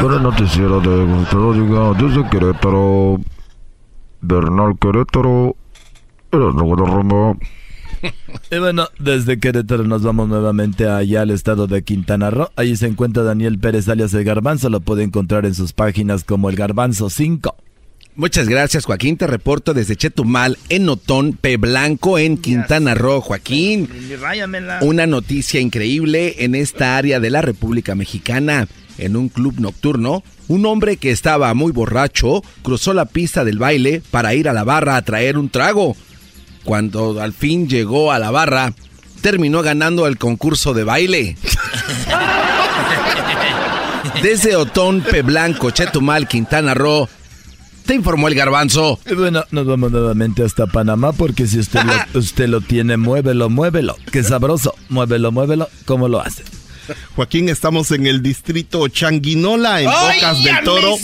Para 0.00 0.16
el 0.16 0.22
noticiero 0.22 0.80
de 0.80 1.24
te 1.30 1.36
lo 1.36 1.54
diga 1.54 1.94
desde 1.94 2.28
Querétaro, 2.28 3.18
Bernal 4.20 4.78
Querétaro, 4.78 5.56
eres 6.30 6.54
nuevo 6.54 6.76
de 6.76 6.84
Roma. 6.90 7.38
Y 8.50 8.58
bueno, 8.58 8.88
desde 8.98 9.40
Querétaro 9.40 9.84
nos 9.84 10.02
vamos 10.02 10.28
nuevamente 10.28 10.86
allá 10.88 11.22
al 11.22 11.30
estado 11.30 11.66
de 11.66 11.82
Quintana 11.82 12.28
Roo. 12.30 12.50
Ahí 12.56 12.76
se 12.76 12.86
encuentra 12.86 13.22
Daniel 13.22 13.58
Pérez 13.58 13.88
alias 13.88 14.12
El 14.14 14.24
Garbanzo. 14.24 14.68
Lo 14.68 14.80
puede 14.80 15.04
encontrar 15.04 15.46
en 15.46 15.54
sus 15.54 15.72
páginas 15.72 16.24
como 16.24 16.50
El 16.50 16.56
Garbanzo 16.56 17.08
5. 17.10 17.56
Muchas 18.14 18.48
gracias, 18.48 18.84
Joaquín. 18.84 19.16
Te 19.16 19.26
reporto 19.28 19.74
desde 19.74 19.94
Chetumal, 19.94 20.58
en 20.68 20.88
Otón, 20.88 21.34
P. 21.34 21.56
Blanco, 21.56 22.18
en 22.18 22.36
Quintana 22.36 22.94
Roo. 22.94 23.20
Joaquín, 23.20 23.88
una 24.80 25.06
noticia 25.06 25.60
increíble 25.60 26.36
en 26.40 26.56
esta 26.56 26.96
área 26.96 27.20
de 27.20 27.30
la 27.30 27.42
República 27.42 27.94
Mexicana. 27.94 28.66
En 28.98 29.16
un 29.16 29.28
club 29.28 29.60
nocturno, 29.60 30.24
un 30.48 30.66
hombre 30.66 30.96
que 30.96 31.12
estaba 31.12 31.54
muy 31.54 31.70
borracho 31.70 32.42
cruzó 32.62 32.92
la 32.92 33.04
pista 33.04 33.44
del 33.44 33.58
baile 33.58 34.02
para 34.10 34.34
ir 34.34 34.48
a 34.48 34.52
la 34.52 34.64
barra 34.64 34.96
a 34.96 35.02
traer 35.02 35.38
un 35.38 35.50
trago. 35.50 35.96
Cuando 36.64 37.22
al 37.22 37.32
fin 37.32 37.68
llegó 37.68 38.10
a 38.10 38.18
la 38.18 38.32
barra, 38.32 38.74
terminó 39.20 39.62
ganando 39.62 40.08
el 40.08 40.18
concurso 40.18 40.74
de 40.74 40.82
baile. 40.84 41.36
Desde 44.22 44.56
Otón, 44.56 45.02
P. 45.02 45.22
Blanco, 45.22 45.70
Chetumal, 45.70 46.26
Quintana 46.26 46.74
Roo, 46.74 47.08
te 47.88 47.94
informó 47.94 48.28
el 48.28 48.34
garbanzo. 48.34 49.00
Y 49.10 49.14
bueno, 49.14 49.44
nos 49.50 49.66
vamos 49.66 49.90
nuevamente 49.90 50.44
hasta 50.44 50.66
Panamá 50.66 51.12
porque 51.12 51.46
si 51.46 51.58
usted 51.58 51.80
lo, 51.84 51.94
usted 52.20 52.46
lo 52.46 52.60
tiene, 52.60 52.98
muévelo, 52.98 53.48
muévelo. 53.48 53.96
Qué 54.12 54.22
sabroso. 54.22 54.74
Muévelo, 54.90 55.32
muévelo. 55.32 55.70
¿Cómo 55.86 56.06
lo 56.06 56.20
hace? 56.20 56.44
Joaquín, 57.16 57.48
estamos 57.48 57.90
en 57.90 58.06
el 58.06 58.22
distrito 58.22 58.86
Changuinola, 58.88 59.80
en 59.80 59.86
Bocas 59.86 60.44
del 60.44 60.60
Toro. 60.64 60.96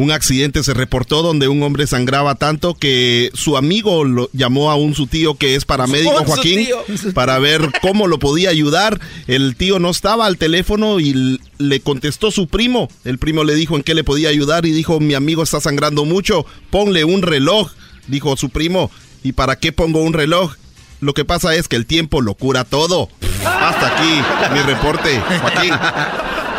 Un 0.00 0.12
accidente 0.12 0.62
se 0.62 0.72
reportó 0.72 1.20
donde 1.20 1.48
un 1.48 1.62
hombre 1.62 1.86
sangraba 1.86 2.34
tanto 2.34 2.72
que 2.72 3.30
su 3.34 3.58
amigo 3.58 4.04
lo 4.04 4.30
llamó 4.32 4.70
a 4.70 4.74
un 4.74 4.94
su 4.94 5.06
tío 5.06 5.34
que 5.34 5.56
es 5.56 5.66
paramédico, 5.66 6.24
Joaquín, 6.24 6.68
para 7.12 7.38
ver 7.38 7.68
cómo 7.82 8.06
lo 8.06 8.18
podía 8.18 8.48
ayudar. 8.48 8.98
El 9.26 9.56
tío 9.56 9.78
no 9.78 9.90
estaba 9.90 10.24
al 10.24 10.38
teléfono 10.38 11.00
y 11.00 11.38
le 11.58 11.80
contestó 11.80 12.30
su 12.30 12.48
primo. 12.48 12.88
El 13.04 13.18
primo 13.18 13.44
le 13.44 13.54
dijo 13.54 13.76
en 13.76 13.82
qué 13.82 13.94
le 13.94 14.02
podía 14.02 14.30
ayudar 14.30 14.64
y 14.64 14.70
dijo, 14.70 15.00
mi 15.00 15.12
amigo 15.12 15.42
está 15.42 15.60
sangrando 15.60 16.06
mucho, 16.06 16.46
ponle 16.70 17.04
un 17.04 17.20
reloj, 17.20 17.70
dijo 18.06 18.38
su 18.38 18.48
primo. 18.48 18.90
¿Y 19.22 19.32
para 19.32 19.56
qué 19.56 19.70
pongo 19.70 20.00
un 20.00 20.14
reloj? 20.14 20.54
Lo 21.00 21.12
que 21.12 21.26
pasa 21.26 21.54
es 21.56 21.68
que 21.68 21.76
el 21.76 21.84
tiempo 21.84 22.22
lo 22.22 22.32
cura 22.32 22.64
todo. 22.64 23.10
Hasta 23.44 23.88
aquí 23.88 24.54
mi 24.54 24.60
reporte, 24.60 25.20
Joaquín. 25.42 25.74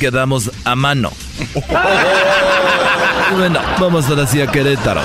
Quedamos 0.00 0.50
a 0.64 0.74
mano. 0.74 1.12
Bueno, 3.32 3.60
vamos 3.78 4.06
ahora 4.06 4.26
sí 4.26 4.40
a 4.40 4.48
Querétaro. 4.48 5.00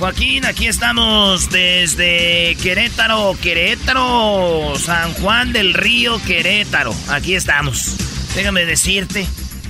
Joaquín, 0.00 0.44
aquí 0.44 0.66
estamos 0.66 1.50
desde 1.50 2.56
Querétaro, 2.60 3.36
Querétaro, 3.40 4.72
San 4.76 5.12
Juan 5.14 5.52
del 5.52 5.72
Río, 5.74 6.20
Querétaro. 6.26 6.92
Aquí 7.10 7.36
estamos. 7.36 7.94
Déjame 8.34 8.64
decirte 8.64 9.24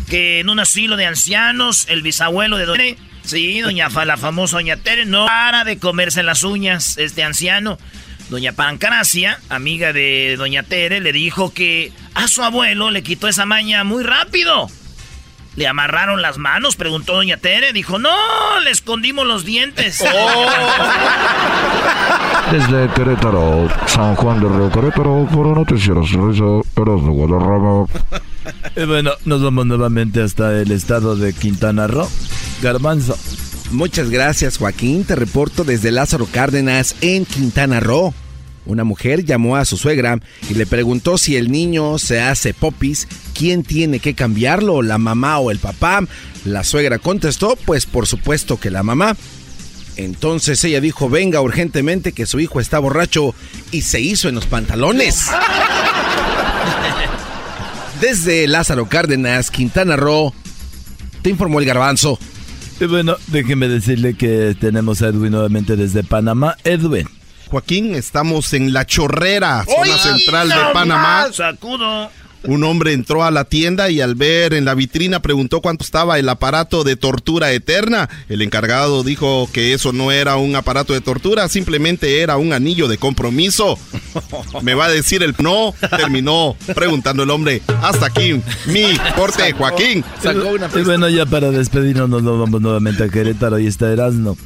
que 0.08 0.40
en 0.40 0.48
un 0.48 0.60
asilo 0.60 0.96
de 0.96 1.04
ancianos, 1.04 1.84
el 1.90 2.00
bisabuelo 2.00 2.56
de 2.56 2.64
Doña 2.64 2.78
Tere, 2.78 2.96
sí, 3.22 3.60
doña 3.60 3.90
Fa- 3.90 4.06
la 4.06 4.16
famosa 4.16 4.56
Doña 4.56 4.78
Tere, 4.78 5.04
no 5.04 5.26
para 5.26 5.64
de 5.64 5.76
comerse 5.78 6.22
las 6.22 6.42
uñas 6.42 6.96
este 6.96 7.22
anciano. 7.22 7.76
Doña 8.32 8.52
Pancracia, 8.52 9.38
amiga 9.50 9.92
de 9.92 10.36
Doña 10.38 10.62
Tere, 10.62 11.00
le 11.00 11.12
dijo 11.12 11.52
que 11.52 11.92
a 12.14 12.28
su 12.28 12.42
abuelo 12.42 12.90
le 12.90 13.02
quitó 13.02 13.28
esa 13.28 13.44
maña 13.44 13.84
muy 13.84 14.02
rápido. 14.02 14.68
¿Le 15.54 15.68
amarraron 15.68 16.22
las 16.22 16.38
manos? 16.38 16.76
Preguntó 16.76 17.12
Doña 17.12 17.36
Tere. 17.36 17.74
Dijo, 17.74 17.98
no, 17.98 18.08
le 18.64 18.70
escondimos 18.70 19.26
los 19.26 19.44
dientes. 19.44 19.98
Desde 22.50 22.88
Querétaro, 22.94 23.68
San 23.86 24.16
Juan 24.16 24.40
del 24.40 24.48
Río 24.48 24.72
Querétaro, 24.72 25.28
por 25.30 25.48
Noticieros 25.48 26.10
Guadarrama. 26.74 27.84
Y 28.74 28.84
bueno, 28.86 29.10
nos 29.26 29.42
vamos 29.42 29.66
nuevamente 29.66 30.22
hasta 30.22 30.58
el 30.58 30.72
estado 30.72 31.16
de 31.16 31.34
Quintana 31.34 31.86
Roo. 31.86 32.08
Garbanzo. 32.62 33.14
Muchas 33.72 34.08
gracias, 34.08 34.56
Joaquín. 34.56 35.04
Te 35.04 35.16
reporto 35.16 35.64
desde 35.64 35.90
Lázaro 35.90 36.24
Cárdenas, 36.24 36.96
en 37.02 37.26
Quintana 37.26 37.80
Roo. 37.80 38.14
Una 38.64 38.84
mujer 38.84 39.24
llamó 39.24 39.56
a 39.56 39.64
su 39.64 39.76
suegra 39.76 40.20
y 40.48 40.54
le 40.54 40.66
preguntó 40.66 41.18
si 41.18 41.36
el 41.36 41.50
niño 41.50 41.98
se 41.98 42.20
hace 42.20 42.54
popis, 42.54 43.08
quién 43.34 43.64
tiene 43.64 43.98
que 43.98 44.14
cambiarlo, 44.14 44.82
la 44.82 44.98
mamá 44.98 45.38
o 45.38 45.50
el 45.50 45.58
papá. 45.58 46.04
La 46.44 46.64
suegra 46.64 46.98
contestó, 46.98 47.56
pues 47.56 47.86
por 47.86 48.06
supuesto 48.06 48.60
que 48.60 48.70
la 48.70 48.82
mamá. 48.82 49.16
Entonces 49.96 50.62
ella 50.64 50.80
dijo, 50.80 51.10
venga 51.10 51.40
urgentemente 51.40 52.12
que 52.12 52.26
su 52.26 52.40
hijo 52.40 52.60
está 52.60 52.78
borracho 52.78 53.34
y 53.72 53.82
se 53.82 54.00
hizo 54.00 54.28
en 54.28 54.36
los 54.36 54.46
pantalones. 54.46 55.26
Desde 58.00 58.48
Lázaro 58.48 58.86
Cárdenas, 58.86 59.50
Quintana 59.50 59.96
Roo, 59.96 60.32
te 61.22 61.30
informó 61.30 61.60
el 61.60 61.66
garbanzo. 61.66 62.18
Y 62.80 62.86
bueno, 62.86 63.16
déjeme 63.28 63.68
decirle 63.68 64.14
que 64.14 64.56
tenemos 64.58 65.02
a 65.02 65.08
Edwin 65.08 65.30
nuevamente 65.30 65.76
desde 65.76 66.02
Panamá. 66.02 66.56
Edwin. 66.64 67.06
Joaquín, 67.52 67.94
estamos 67.94 68.54
en 68.54 68.72
La 68.72 68.86
Chorrera, 68.86 69.62
zona 69.66 69.92
¡Ay, 69.92 69.98
central 69.98 70.48
de 70.48 70.54
Panamá. 70.72 71.28
Sacudo. 71.30 72.08
Un 72.44 72.64
hombre 72.64 72.94
entró 72.94 73.24
a 73.24 73.30
la 73.30 73.44
tienda 73.44 73.90
y 73.90 74.00
al 74.00 74.14
ver 74.14 74.54
en 74.54 74.64
la 74.64 74.74
vitrina 74.74 75.20
preguntó 75.20 75.60
cuánto 75.60 75.84
estaba 75.84 76.18
el 76.18 76.30
aparato 76.30 76.82
de 76.82 76.96
tortura 76.96 77.52
eterna. 77.52 78.08
El 78.30 78.40
encargado 78.40 79.02
dijo 79.02 79.50
que 79.52 79.74
eso 79.74 79.92
no 79.92 80.12
era 80.12 80.38
un 80.38 80.56
aparato 80.56 80.94
de 80.94 81.02
tortura, 81.02 81.46
simplemente 81.50 82.22
era 82.22 82.38
un 82.38 82.54
anillo 82.54 82.88
de 82.88 82.96
compromiso. 82.96 83.78
Me 84.62 84.72
va 84.72 84.86
a 84.86 84.90
decir 84.90 85.22
el 85.22 85.34
no, 85.38 85.74
terminó 85.98 86.56
preguntando 86.74 87.24
el 87.24 87.30
hombre. 87.30 87.60
Hasta 87.82 88.06
aquí 88.06 88.40
mi 88.64 88.96
corte, 89.14 89.52
Joaquín. 89.52 90.02
Y 90.74 90.82
bueno, 90.84 91.06
ya 91.10 91.26
para 91.26 91.50
despedirnos 91.50 92.08
nos 92.08 92.24
vamos 92.24 92.62
nuevamente 92.62 93.04
a 93.04 93.10
Querétaro 93.10 93.58
y 93.58 93.66
está 93.66 93.92
Erasmo. 93.92 94.38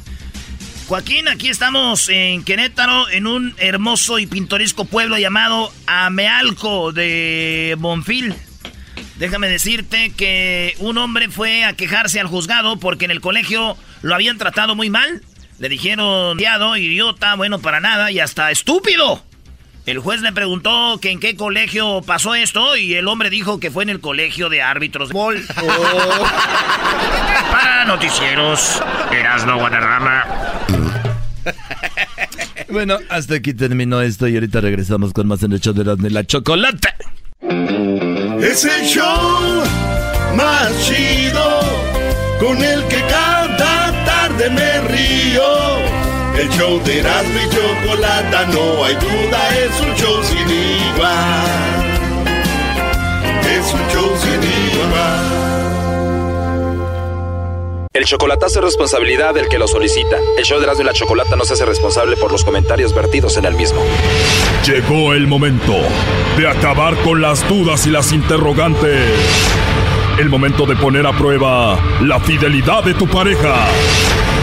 Joaquín, 0.87 1.27
aquí 1.27 1.49
estamos 1.49 2.07
en 2.07 2.45
Querétaro, 2.45 3.09
en 3.09 3.27
un 3.27 3.53
hermoso 3.57 4.19
y 4.19 4.25
pintoresco 4.25 4.85
pueblo 4.85 5.17
llamado 5.17 5.69
Amealco 5.85 6.93
de 6.93 7.75
Bonfil. 7.77 8.33
Déjame 9.17 9.49
decirte 9.49 10.13
que 10.15 10.75
un 10.79 10.97
hombre 10.97 11.27
fue 11.27 11.65
a 11.65 11.73
quejarse 11.73 12.21
al 12.21 12.27
juzgado 12.27 12.77
porque 12.77 13.03
en 13.03 13.11
el 13.11 13.19
colegio 13.19 13.75
lo 14.01 14.15
habían 14.15 14.37
tratado 14.37 14.75
muy 14.75 14.89
mal. 14.89 15.23
Le 15.59 15.67
dijeron, 15.67 16.37
"Diado, 16.37 16.77
idiota, 16.77 17.35
bueno 17.35 17.59
para 17.59 17.81
nada 17.81 18.09
y 18.09 18.21
hasta 18.21 18.49
estúpido. 18.49 19.26
El 19.87 19.99
juez 19.99 20.19
le 20.19 20.33
preguntó 20.33 20.99
que 21.01 21.11
en 21.11 21.21
qué 21.21 21.37
colegio 21.37 22.01
pasó 22.01 22.35
esto 22.35 22.75
y 22.75 22.95
el 22.95 23.07
hombre 23.07 23.29
dijo 23.29 23.57
que 23.57 23.71
fue 23.71 23.83
en 23.83 23.89
el 23.89 24.01
colegio 24.01 24.49
de 24.49 24.61
árbitros 24.61 25.07
de 25.07 25.13
bol. 25.13 25.41
Para 27.49 27.85
noticieros, 27.85 28.83
Erasno 29.13 29.57
Guadarrama. 29.57 30.25
Bueno, 32.69 32.97
hasta 33.07 33.35
aquí 33.35 33.53
terminó 33.53 34.01
esto 34.01 34.27
y 34.27 34.33
ahorita 34.33 34.59
regresamos 34.59 35.13
con 35.13 35.25
más 35.25 35.41
en 35.43 35.53
el 35.53 35.61
show 35.61 35.73
de 35.73 35.83
Erasmo 35.83 36.07
y 36.07 36.09
la 36.09 36.25
Chocolate. 36.25 36.89
Es 38.41 38.65
el 38.65 38.85
show 38.85 39.63
más 40.35 40.69
chido 40.85 41.61
con 42.41 42.61
el 42.61 42.83
que 42.89 42.99
cada 43.07 44.03
tarde 44.03 44.49
me 44.49 44.81
río. 44.81 45.66
El 46.37 46.49
show 46.49 46.79
de 46.83 46.99
Erasmo 46.99 47.39
y 47.39 47.49
Chocolata, 47.49 48.45
no 48.53 48.83
hay 48.83 48.93
duda, 48.95 49.57
es 49.57 49.81
un 49.81 49.95
show 49.95 50.23
sin 50.23 50.47
igual. 50.47 51.85
Es 53.43 53.73
un 53.73 53.87
show 53.91 54.15
sin 54.21 54.43
igual. 54.43 55.37
El 57.91 58.05
chocolatazo 58.05 58.59
es 58.59 58.65
responsabilidad 58.65 59.33
del 59.33 59.49
que 59.49 59.57
lo 59.57 59.67
solicita. 59.67 60.17
El 60.37 60.45
show 60.45 60.59
de 60.59 60.65
Erasmo 60.65 60.83
y 60.83 60.85
la 60.85 60.93
Chocolata 60.93 61.35
no 61.35 61.43
se 61.43 61.53
hace 61.53 61.65
responsable 61.65 62.15
por 62.17 62.31
los 62.31 62.43
comentarios 62.43 62.93
vertidos 62.93 63.35
en 63.37 63.45
el 63.45 63.55
mismo. 63.55 63.81
Llegó 64.63 65.13
el 65.13 65.25
momento 65.25 65.73
de 66.37 66.47
acabar 66.47 66.95
con 66.97 67.19
las 67.19 67.47
dudas 67.49 67.87
y 67.87 67.89
las 67.89 68.11
interrogantes. 68.11 69.09
El 70.19 70.29
momento 70.29 70.67
de 70.67 70.75
poner 70.75 71.07
a 71.07 71.17
prueba 71.17 71.79
la 72.01 72.19
fidelidad 72.19 72.83
de 72.83 72.93
tu 72.93 73.07
pareja. 73.07 73.55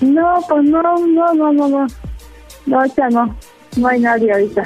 No, 0.00 0.40
pues 0.48 0.64
no, 0.64 0.82
no, 0.82 1.34
no, 1.34 1.52
no, 1.52 1.68
no. 1.68 1.86
No, 2.66 2.78
ahorita 2.78 3.08
no. 3.10 3.36
No 3.76 3.88
hay 3.88 4.00
nadie 4.00 4.32
ahorita. 4.32 4.62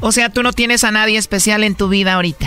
O 0.00 0.12
sea, 0.12 0.30
tú 0.30 0.42
no 0.42 0.52
tienes 0.52 0.84
a 0.84 0.90
nadie 0.90 1.18
especial 1.18 1.64
en 1.64 1.74
tu 1.74 1.88
vida 1.88 2.14
ahorita. 2.14 2.46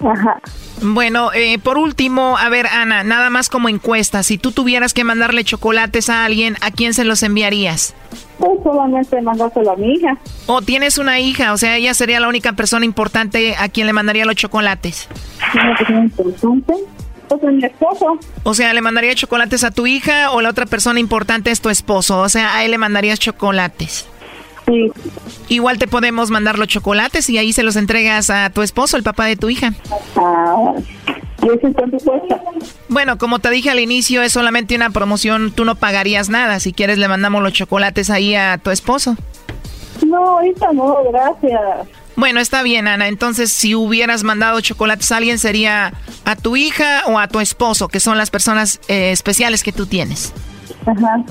Ajá. 0.00 0.40
Bueno, 0.82 1.32
eh, 1.32 1.58
por 1.58 1.78
último, 1.78 2.36
a 2.36 2.48
ver, 2.48 2.66
Ana, 2.66 3.04
nada 3.04 3.30
más 3.30 3.48
como 3.48 3.68
encuesta, 3.68 4.22
si 4.22 4.38
tú 4.38 4.52
tuvieras 4.52 4.92
que 4.92 5.04
mandarle 5.04 5.44
chocolates 5.44 6.10
a 6.10 6.24
alguien, 6.24 6.56
¿a 6.60 6.70
quién 6.70 6.94
se 6.94 7.04
los 7.04 7.22
enviarías? 7.22 7.94
Pues 8.38 8.52
solamente 8.62 9.20
mandárselo 9.22 9.72
a 9.72 9.76
mi 9.76 9.94
hija. 9.94 10.18
O 10.46 10.60
tienes 10.62 10.98
una 10.98 11.20
hija, 11.20 11.52
o 11.52 11.56
sea, 11.56 11.76
ella 11.76 11.94
sería 11.94 12.20
la 12.20 12.28
única 12.28 12.52
persona 12.52 12.84
importante 12.84 13.54
a 13.56 13.68
quien 13.68 13.86
le 13.86 13.92
mandaría 13.92 14.24
los 14.26 14.34
chocolates. 14.34 15.08
Una 15.54 15.76
persona 15.76 16.00
importante. 16.00 16.74
Pues 17.28 17.42
a 17.42 17.46
mi 17.50 17.64
esposo. 17.64 18.18
O 18.42 18.54
sea, 18.54 18.72
¿le 18.74 18.80
mandaría 18.80 19.14
chocolates 19.14 19.64
a 19.64 19.70
tu 19.70 19.86
hija 19.86 20.30
o 20.30 20.40
la 20.40 20.50
otra 20.50 20.66
persona 20.66 21.00
importante 21.00 21.50
es 21.50 21.60
tu 21.60 21.70
esposo? 21.70 22.20
O 22.20 22.28
sea, 22.28 22.56
a 22.56 22.64
él 22.64 22.70
le 22.70 22.78
mandarías 22.78 23.18
chocolates. 23.18 24.06
Sí. 24.66 24.90
Igual 25.48 25.78
te 25.78 25.86
podemos 25.86 26.30
mandar 26.30 26.58
los 26.58 26.68
chocolates 26.68 27.28
y 27.28 27.38
ahí 27.38 27.52
se 27.52 27.62
los 27.62 27.76
entregas 27.76 28.30
a 28.30 28.50
tu 28.50 28.62
esposo, 28.62 28.96
el 28.96 29.02
papá 29.02 29.26
de 29.26 29.36
tu 29.36 29.50
hija. 29.50 29.74
Ah, 30.16 30.72
¿y 31.42 31.46
eso 31.48 31.72
cuánto 31.74 31.98
cuesta? 31.98 32.40
Bueno, 32.88 33.18
como 33.18 33.40
te 33.40 33.50
dije 33.50 33.70
al 33.70 33.80
inicio, 33.80 34.22
es 34.22 34.32
solamente 34.32 34.74
una 34.74 34.90
promoción, 34.90 35.52
tú 35.52 35.64
no 35.64 35.74
pagarías 35.74 36.30
nada. 36.30 36.60
Si 36.60 36.72
quieres, 36.72 36.96
le 36.98 37.08
mandamos 37.08 37.42
los 37.42 37.52
chocolates 37.52 38.08
ahí 38.08 38.34
a 38.34 38.56
tu 38.58 38.70
esposo. 38.70 39.16
No, 40.06 40.38
ahorita 40.38 40.72
no, 40.72 40.96
gracias. 41.10 41.88
Bueno, 42.16 42.40
está 42.40 42.62
bien, 42.62 42.86
Ana. 42.86 43.08
Entonces, 43.08 43.50
si 43.50 43.74
hubieras 43.74 44.22
mandado 44.22 44.60
chocolates 44.60 45.10
a 45.12 45.16
alguien, 45.16 45.38
sería 45.38 45.92
a 46.24 46.36
tu 46.36 46.56
hija 46.56 47.02
o 47.06 47.18
a 47.18 47.28
tu 47.28 47.40
esposo, 47.40 47.88
que 47.88 48.00
son 48.00 48.18
las 48.18 48.30
personas 48.30 48.80
eh, 48.88 49.10
especiales 49.10 49.62
que 49.62 49.72
tú 49.72 49.86
tienes. 49.86 50.32
Ajá. 50.86 51.24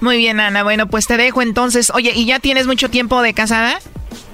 Muy 0.00 0.16
bien, 0.16 0.38
Ana. 0.38 0.62
Bueno, 0.62 0.88
pues 0.88 1.06
te 1.06 1.16
dejo 1.16 1.42
entonces. 1.42 1.90
Oye, 1.94 2.12
¿y 2.14 2.24
ya 2.24 2.38
tienes 2.38 2.66
mucho 2.66 2.88
tiempo 2.88 3.20
de 3.20 3.34
casada? 3.34 3.80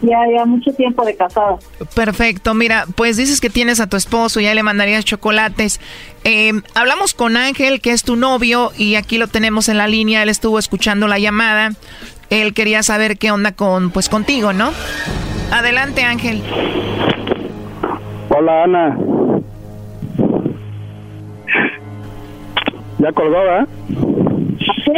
Ya, 0.03 0.19
ya 0.37 0.45
mucho 0.45 0.73
tiempo 0.73 1.05
de 1.05 1.17
casado. 1.17 1.59
Perfecto. 1.95 2.53
Mira, 2.53 2.87
pues 2.95 3.17
dices 3.17 3.41
que 3.41 3.49
tienes 3.49 3.81
a 3.81 3.87
tu 3.87 3.97
esposo, 3.97 4.41
ya 4.41 4.55
le 4.55 4.63
mandarías 4.63 5.05
chocolates. 5.05 5.81
Eh, 6.25 6.53
hablamos 6.75 7.15
con 7.15 7.39
Ángel, 7.39 7.81
que 7.81 7.93
es 7.93 8.03
tu 8.03 8.17
novio, 8.17 8.73
y 8.77 8.97
aquí 8.97 9.17
lo 9.17 9.29
tenemos 9.29 9.71
en 9.71 9.79
la 9.79 9.89
línea. 9.89 10.23
Él 10.23 10.29
estuvo 10.29 10.59
escuchando 10.59 11.09
la 11.09 11.19
llamada. 11.19 11.73
Él 12.29 12.53
quería 12.53 12.83
saber 12.83 13.17
qué 13.17 13.31
onda 13.31 13.53
con, 13.53 13.91
pues, 13.91 14.09
contigo, 14.11 14.53
¿no? 14.53 14.73
Adelante, 15.53 16.03
Ángel. 16.05 16.43
Hola, 18.29 18.65
Ana. 18.65 18.99
Ya 22.99 23.13
colgó, 23.13 23.37
¿eh? 23.39 23.67
¿Sí? 24.85 24.93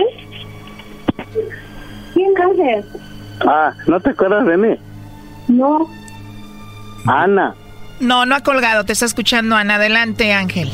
¿Quién 2.14 2.32
Ángel? 2.40 2.84
Ah, 3.46 3.72
¿no 3.86 4.00
te 4.00 4.10
acuerdas 4.10 4.46
de 4.46 4.56
mí? 4.56 4.76
No. 5.48 5.88
Ana, 7.06 7.54
No, 8.00 8.26
no 8.26 8.34
ha 8.34 8.40
colgado, 8.40 8.84
te 8.84 8.92
está 8.92 9.04
escuchando 9.06 9.54
Ana. 9.56 9.76
Adelante, 9.76 10.32
Ángel. 10.32 10.70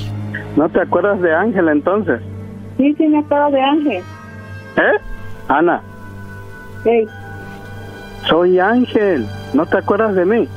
¿no 0.57 0.69
te 0.69 0.81
acuerdas 0.81 1.21
de 1.23 1.35
Ángel 1.35 1.69
entonces? 1.69 2.21
Sí, 2.77 2.95
sí 2.97 3.07
me 3.07 3.19
acuerdo 3.19 3.51
de 3.51 3.61
Ángel. 3.63 4.03
¿Eh? 4.77 4.99
Ana, 5.49 5.83
Ey, 6.85 7.07
soy 8.29 8.59
Ángel. 8.59 9.27
¿No 9.55 9.67
te 9.67 9.79
acuerdas 9.79 10.15
de 10.15 10.25
mí? 10.25 10.49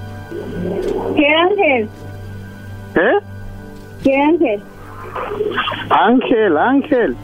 ¿Qué 1.16 1.28
Ángel? 1.28 1.90
¿Eh? 2.96 3.20
¿Qué 4.04 4.16
Ángel? 4.22 4.62
Ángel, 5.90 6.58
Ángel. 6.58 7.16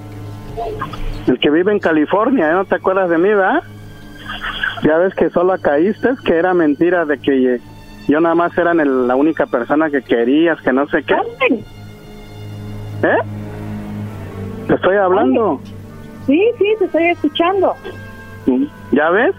El 1.28 1.40
que 1.40 1.50
vive 1.50 1.72
en 1.72 1.80
California, 1.80 2.50
¿eh? 2.50 2.54
¿no 2.54 2.66
te 2.66 2.76
acuerdas 2.76 3.10
de 3.10 3.18
mí, 3.18 3.30
verdad? 3.30 3.64
Ya 4.84 4.98
ves 4.98 5.14
que 5.14 5.30
solo 5.30 5.54
caíste, 5.62 6.10
que 6.26 6.36
era 6.36 6.54
mentira 6.54 7.06
de 7.06 7.20
que 7.20 7.60
yo 8.08 8.20
nada 8.20 8.36
más 8.36 8.58
era 8.58 8.72
el- 8.72 9.08
la 9.08 9.16
única 9.16 9.46
persona 9.46 9.90
que 9.90 10.02
querías, 10.02 10.60
que 10.62 10.74
no 10.74 10.88
sé 10.88 11.04
qué. 11.04 11.16
¿Eh? 13.04 13.18
Te 14.68 14.74
estoy 14.76 14.96
hablando. 14.98 15.60
Sí, 16.26 16.42
sí, 16.58 16.66
te 16.80 16.86
estoy 16.86 17.04
escuchando. 17.08 17.76
¿Ya 18.92 19.10
ves? 19.12 19.36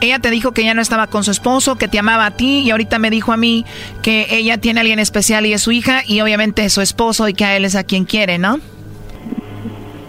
Ella 0.00 0.18
te 0.18 0.30
dijo 0.30 0.52
que 0.52 0.64
ya 0.64 0.74
no 0.74 0.80
estaba 0.80 1.06
con 1.08 1.24
su 1.24 1.30
esposo, 1.30 1.76
que 1.76 1.88
te 1.88 1.98
amaba 1.98 2.26
a 2.26 2.30
ti, 2.30 2.60
y 2.60 2.70
ahorita 2.70 2.98
me 2.98 3.10
dijo 3.10 3.32
a 3.32 3.36
mí 3.36 3.64
que 4.02 4.26
ella 4.30 4.58
tiene 4.58 4.80
a 4.80 4.82
alguien 4.82 4.98
especial 4.98 5.46
y 5.46 5.52
es 5.52 5.62
su 5.62 5.72
hija, 5.72 6.00
y 6.06 6.20
obviamente 6.20 6.64
es 6.64 6.72
su 6.72 6.80
esposo 6.80 7.28
y 7.28 7.34
que 7.34 7.44
a 7.44 7.56
él 7.56 7.64
es 7.64 7.76
a 7.76 7.84
quien 7.84 8.04
quiere, 8.04 8.38
¿no? 8.38 8.58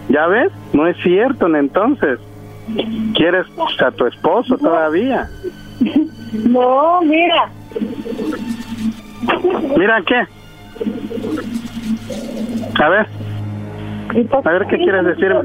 ¿Ya 0.10 0.28
ves? 0.28 0.52
No 0.74 0.88
es 0.88 0.98
cierto, 1.04 1.48
entonces. 1.56 2.20
¿Quieres 3.16 3.46
a 3.86 3.92
tu 3.92 4.06
esposo 4.08 4.58
todavía? 4.58 5.30
No, 6.32 7.02
mira. 7.02 7.50
Mira, 9.78 10.02
¿qué? 10.06 10.28
A 12.82 12.90
ver. 12.90 13.08
A 14.44 14.50
ver, 14.52 14.68
¿qué 14.68 14.78
quieres 14.78 15.06
decirme? 15.06 15.42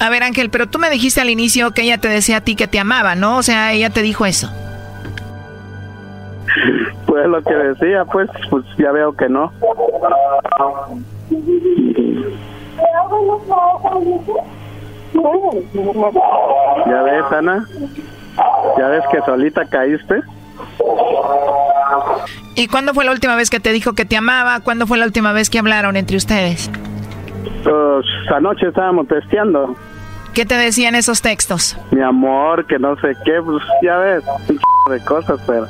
A 0.00 0.10
ver, 0.10 0.22
Ángel, 0.22 0.50
pero 0.50 0.68
tú 0.68 0.78
me 0.78 0.90
dijiste 0.90 1.20
al 1.20 1.30
inicio 1.30 1.70
que 1.72 1.82
ella 1.82 1.98
te 1.98 2.08
decía 2.08 2.38
a 2.38 2.40
ti 2.40 2.56
que 2.56 2.66
te 2.66 2.78
amaba, 2.78 3.14
¿no? 3.14 3.38
O 3.38 3.42
sea, 3.42 3.72
ella 3.72 3.90
te 3.90 4.02
dijo 4.02 4.26
eso. 4.26 4.50
Pues 7.06 7.26
lo 7.26 7.42
que 7.42 7.54
decía, 7.54 8.04
pues, 8.04 8.28
pues 8.50 8.64
ya 8.76 8.90
veo 8.92 9.16
que 9.16 9.28
no. 9.28 9.52
¿Ya 16.86 17.02
ves, 17.02 17.24
Ana? 17.32 17.68
¿Ya 18.78 18.88
ves 18.88 19.04
que 19.10 19.20
solita 19.22 19.64
caíste? 19.64 20.22
¿Y 22.56 22.68
cuándo 22.68 22.94
fue 22.94 23.04
la 23.04 23.12
última 23.12 23.36
vez 23.36 23.50
que 23.50 23.60
te 23.60 23.72
dijo 23.72 23.94
que 23.94 24.04
te 24.04 24.16
amaba? 24.16 24.60
¿Cuándo 24.60 24.86
fue 24.86 24.98
la 24.98 25.06
última 25.06 25.32
vez 25.32 25.50
que 25.50 25.58
hablaron 25.58 25.96
entre 25.96 26.16
ustedes? 26.16 26.70
Pues 27.62 28.06
anoche 28.34 28.68
estábamos 28.68 29.08
testeando. 29.08 29.76
¿Qué 30.34 30.44
te 30.44 30.56
decían 30.56 30.94
esos 30.94 31.22
textos? 31.22 31.76
Mi 31.92 32.02
amor, 32.02 32.66
que 32.66 32.78
no 32.78 32.96
sé 32.96 33.12
qué, 33.24 33.40
pues 33.44 33.62
ya 33.82 33.98
ves, 33.98 34.24
un 34.48 34.92
de 34.92 35.04
cosas, 35.04 35.40
pero 35.46 35.66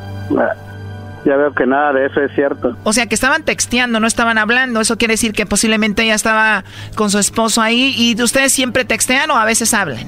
ya 1.24 1.36
veo 1.36 1.52
que 1.52 1.66
nada 1.66 1.92
de 1.92 2.06
eso 2.06 2.20
es 2.20 2.32
cierto. 2.34 2.76
O 2.82 2.92
sea, 2.92 3.06
que 3.06 3.14
estaban 3.14 3.44
texteando, 3.44 4.00
no 4.00 4.06
estaban 4.06 4.38
hablando. 4.38 4.80
Eso 4.80 4.96
quiere 4.96 5.14
decir 5.14 5.32
que 5.32 5.46
posiblemente 5.46 6.02
ella 6.02 6.14
estaba 6.14 6.64
con 6.96 7.10
su 7.10 7.18
esposo 7.18 7.60
ahí. 7.60 7.94
¿Y 7.96 8.20
ustedes 8.22 8.52
siempre 8.52 8.84
textean 8.84 9.30
o 9.30 9.36
a 9.36 9.44
veces 9.44 9.74
hablan? 9.74 10.06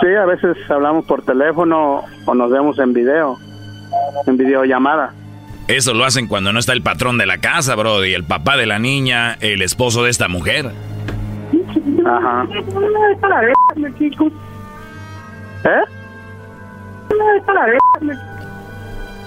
Sí, 0.00 0.14
a 0.20 0.26
veces 0.26 0.56
hablamos 0.68 1.06
por 1.06 1.24
teléfono 1.24 2.02
o 2.26 2.34
nos 2.34 2.50
vemos 2.50 2.78
en 2.78 2.92
video, 2.92 3.38
en 4.26 4.36
videollamada. 4.36 5.12
Eso 5.66 5.94
lo 5.94 6.04
hacen 6.04 6.26
cuando 6.26 6.52
no 6.52 6.58
está 6.58 6.72
el 6.74 6.82
patrón 6.82 7.16
de 7.16 7.26
la 7.26 7.38
casa, 7.38 7.74
bro, 7.74 8.04
y 8.04 8.12
el 8.12 8.24
papá 8.24 8.56
de 8.56 8.66
la 8.66 8.78
niña, 8.78 9.38
el 9.40 9.62
esposo 9.62 10.04
de 10.04 10.10
esta 10.10 10.28
mujer. 10.28 10.70
Ajá. 12.06 12.46
¿Eh? 15.64 15.84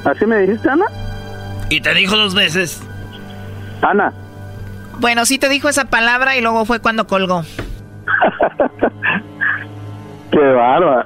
¿Así 0.05 0.25
me 0.25 0.37
dijiste, 0.39 0.69
Ana? 0.69 0.85
Y 1.69 1.81
te 1.81 1.93
dijo 1.93 2.15
dos 2.15 2.33
veces. 2.33 2.81
Ana. 3.81 4.13
Bueno, 4.99 5.25
sí 5.25 5.37
te 5.37 5.49
dijo 5.49 5.67
esa 5.69 5.85
palabra 5.85 6.37
y 6.37 6.41
luego 6.41 6.65
fue 6.65 6.79
cuando 6.79 7.05
colgó. 7.07 7.43
Qué 10.31 10.39
bárbaro. 10.39 11.05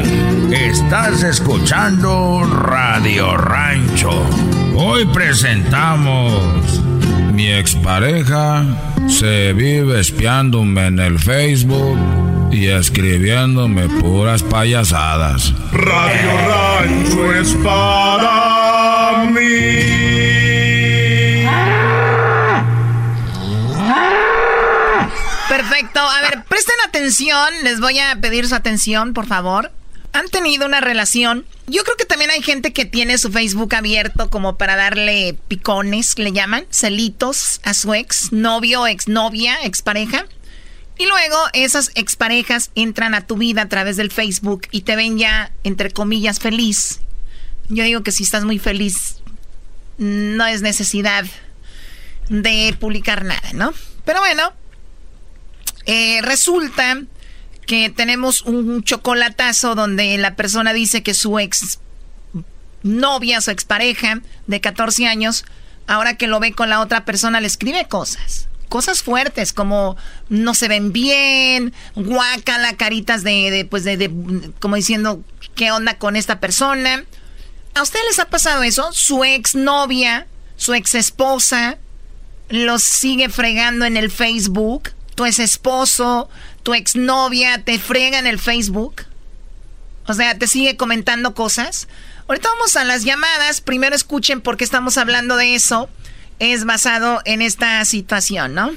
Estás 0.51 1.23
escuchando 1.23 2.43
Radio 2.43 3.37
Rancho. 3.37 4.11
Hoy 4.75 5.05
presentamos. 5.05 6.81
Mi 7.31 7.53
expareja 7.53 8.65
se 9.07 9.53
vive 9.53 10.01
espiándome 10.01 10.87
en 10.87 10.99
el 10.99 11.19
Facebook 11.19 11.97
y 12.51 12.67
escribiéndome 12.67 13.87
puras 14.01 14.43
payasadas. 14.43 15.53
Radio 15.71 16.31
Rancho 16.45 17.33
es 17.33 17.53
para 17.63 19.23
mí. 19.31 20.01
Perfecto. 25.47 26.01
A 26.01 26.21
ver, 26.23 26.43
presten 26.43 26.75
atención. 26.85 27.47
Les 27.63 27.79
voy 27.79 27.99
a 27.99 28.17
pedir 28.19 28.49
su 28.49 28.55
atención, 28.55 29.13
por 29.13 29.27
favor 29.27 29.71
han 30.13 30.29
tenido 30.29 30.65
una 30.65 30.81
relación. 30.81 31.45
Yo 31.67 31.83
creo 31.83 31.95
que 31.95 32.05
también 32.05 32.31
hay 32.31 32.41
gente 32.41 32.73
que 32.73 32.85
tiene 32.85 33.17
su 33.17 33.31
Facebook 33.31 33.75
abierto 33.75 34.29
como 34.29 34.57
para 34.57 34.75
darle 34.75 35.37
picones, 35.47 36.17
le 36.17 36.31
llaman, 36.31 36.65
celitos 36.69 37.61
a 37.63 37.73
su 37.73 37.93
ex 37.93 38.31
novio, 38.31 38.87
ex 38.87 39.07
novia, 39.07 39.57
expareja. 39.63 40.25
Y 40.97 41.05
luego 41.05 41.37
esas 41.53 41.91
exparejas 41.95 42.71
entran 42.75 43.15
a 43.15 43.25
tu 43.25 43.37
vida 43.37 43.63
a 43.63 43.69
través 43.69 43.97
del 43.97 44.11
Facebook 44.11 44.67
y 44.71 44.81
te 44.81 44.95
ven 44.95 45.17
ya, 45.17 45.51
entre 45.63 45.91
comillas, 45.91 46.39
feliz. 46.39 46.99
Yo 47.69 47.83
digo 47.83 48.03
que 48.03 48.11
si 48.11 48.23
estás 48.23 48.43
muy 48.43 48.59
feliz, 48.59 49.21
no 49.97 50.45
es 50.45 50.61
necesidad 50.61 51.25
de 52.29 52.75
publicar 52.79 53.23
nada, 53.23 53.53
¿no? 53.53 53.73
Pero 54.05 54.19
bueno, 54.19 54.53
eh, 55.85 56.21
resulta 56.21 57.01
que 57.71 57.89
tenemos 57.89 58.41
un 58.41 58.83
chocolatazo 58.83 59.75
donde 59.75 60.17
la 60.17 60.35
persona 60.35 60.73
dice 60.73 61.03
que 61.03 61.13
su 61.13 61.39
ex 61.39 61.79
novia, 62.83 63.39
su 63.39 63.49
expareja 63.49 64.19
de 64.45 64.59
14 64.59 65.07
años, 65.07 65.45
ahora 65.87 66.17
que 66.17 66.27
lo 66.27 66.41
ve 66.41 66.51
con 66.51 66.69
la 66.69 66.81
otra 66.81 67.05
persona, 67.05 67.39
le 67.39 67.47
escribe 67.47 67.87
cosas. 67.87 68.49
Cosas 68.67 69.03
fuertes 69.03 69.53
como 69.53 69.95
no 70.27 70.53
se 70.53 70.67
ven 70.67 70.91
bien, 70.91 71.73
guacala, 71.95 72.75
caritas 72.75 73.23
de, 73.23 73.49
de 73.51 73.63
pues 73.63 73.85
de, 73.85 73.95
de, 73.95 74.11
como 74.59 74.75
diciendo, 74.75 75.23
¿qué 75.55 75.71
onda 75.71 75.97
con 75.97 76.17
esta 76.17 76.41
persona? 76.41 77.05
¿A 77.73 77.83
ustedes 77.83 78.03
les 78.09 78.19
ha 78.19 78.25
pasado 78.25 78.63
eso? 78.63 78.91
Su 78.91 79.23
ex 79.23 79.55
novia, 79.55 80.27
su 80.57 80.73
ex 80.73 80.93
esposa, 80.93 81.77
los 82.49 82.83
sigue 82.83 83.29
fregando 83.29 83.85
en 83.85 83.95
el 83.95 84.11
Facebook, 84.11 84.89
tu 85.15 85.25
ex 85.25 85.39
esposo, 85.39 86.29
tu 86.63 86.73
exnovia 86.73 87.63
te 87.63 87.79
frega 87.79 88.19
en 88.19 88.27
el 88.27 88.39
Facebook? 88.39 89.05
O 90.07 90.13
sea, 90.13 90.37
te 90.37 90.47
sigue 90.47 90.77
comentando 90.77 91.33
cosas. 91.33 91.87
Ahorita 92.27 92.49
vamos 92.49 92.75
a 92.75 92.83
las 92.83 93.03
llamadas. 93.03 93.61
Primero 93.61 93.95
escuchen 93.95 94.41
por 94.41 94.57
qué 94.57 94.63
estamos 94.63 94.97
hablando 94.97 95.37
de 95.37 95.55
eso. 95.55 95.89
Es 96.39 96.65
basado 96.65 97.21
en 97.25 97.41
esta 97.41 97.83
situación, 97.85 98.53
¿no? 98.53 98.71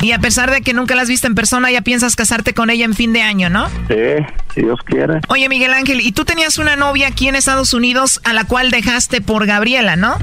Y 0.00 0.12
a 0.12 0.18
pesar 0.18 0.50
de 0.50 0.62
que 0.62 0.72
nunca 0.72 0.94
la 0.94 1.02
has 1.02 1.08
visto 1.08 1.26
en 1.26 1.34
persona, 1.34 1.70
ya 1.70 1.82
piensas 1.82 2.16
casarte 2.16 2.54
con 2.54 2.70
ella 2.70 2.84
en 2.84 2.94
fin 2.94 3.12
de 3.12 3.22
año, 3.22 3.50
¿no? 3.50 3.68
Sí, 3.88 4.24
si 4.54 4.62
Dios 4.62 4.80
quiere. 4.84 5.20
Oye, 5.28 5.48
Miguel 5.48 5.74
Ángel, 5.74 6.00
y 6.00 6.12
tú 6.12 6.24
tenías 6.24 6.58
una 6.58 6.76
novia 6.76 7.08
aquí 7.08 7.28
en 7.28 7.34
Estados 7.34 7.74
Unidos 7.74 8.20
a 8.24 8.32
la 8.32 8.44
cual 8.44 8.70
dejaste 8.70 9.20
por 9.20 9.46
Gabriela, 9.46 9.96
¿no? 9.96 10.16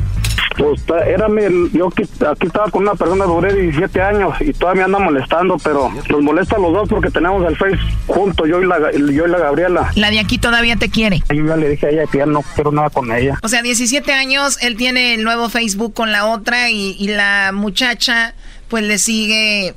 Pues 0.58 0.82
era 1.06 1.28
mi, 1.30 1.42
yo 1.72 1.90
aquí, 1.90 2.04
aquí 2.28 2.48
estaba 2.48 2.72
con 2.72 2.82
una 2.82 2.96
persona, 2.96 3.26
duré 3.26 3.54
17 3.54 4.02
años 4.02 4.34
y 4.40 4.54
todavía 4.54 4.88
me 4.88 4.96
anda 4.96 5.06
molestando, 5.06 5.58
pero 5.64 5.92
nos 6.10 6.22
molesta 6.22 6.56
a 6.56 6.60
los 6.60 6.74
dos 6.74 6.90
porque 6.90 7.12
tenemos 7.12 7.48
el 7.48 7.56
Face 7.56 7.78
juntos, 8.08 8.48
yo 8.50 8.62
y 8.62 8.66
la, 8.66 8.92
yo 8.92 9.28
y 9.28 9.30
la 9.30 9.38
Gabriela. 9.38 9.92
La 9.96 10.10
de 10.10 10.20
aquí 10.20 10.40
todavía 10.40 10.76
te 10.76 10.90
quiere. 10.90 11.22
Yo 11.30 11.46
ya 11.46 11.56
le 11.56 11.70
dije 11.70 11.86
a 11.86 11.90
ella 11.90 12.04
que 12.12 12.18
ya 12.18 12.26
no 12.26 12.44
quiero 12.56 12.72
nada 12.72 12.90
con 12.90 13.12
ella. 13.12 13.38
O 13.44 13.48
sea, 13.48 13.62
17 13.62 14.12
años, 14.14 14.58
él 14.62 14.78
tiene 14.78 15.14
el 15.14 15.24
nuevo 15.24 15.50
Facebook 15.50 15.94
con 15.94 16.12
la 16.12 16.26
otra 16.26 16.72
y, 16.72 16.96
y 17.00 17.10
la 17.10 17.52
muchacha 17.54 18.34
pues 18.70 18.84
le 18.84 18.98
sigue, 18.98 19.74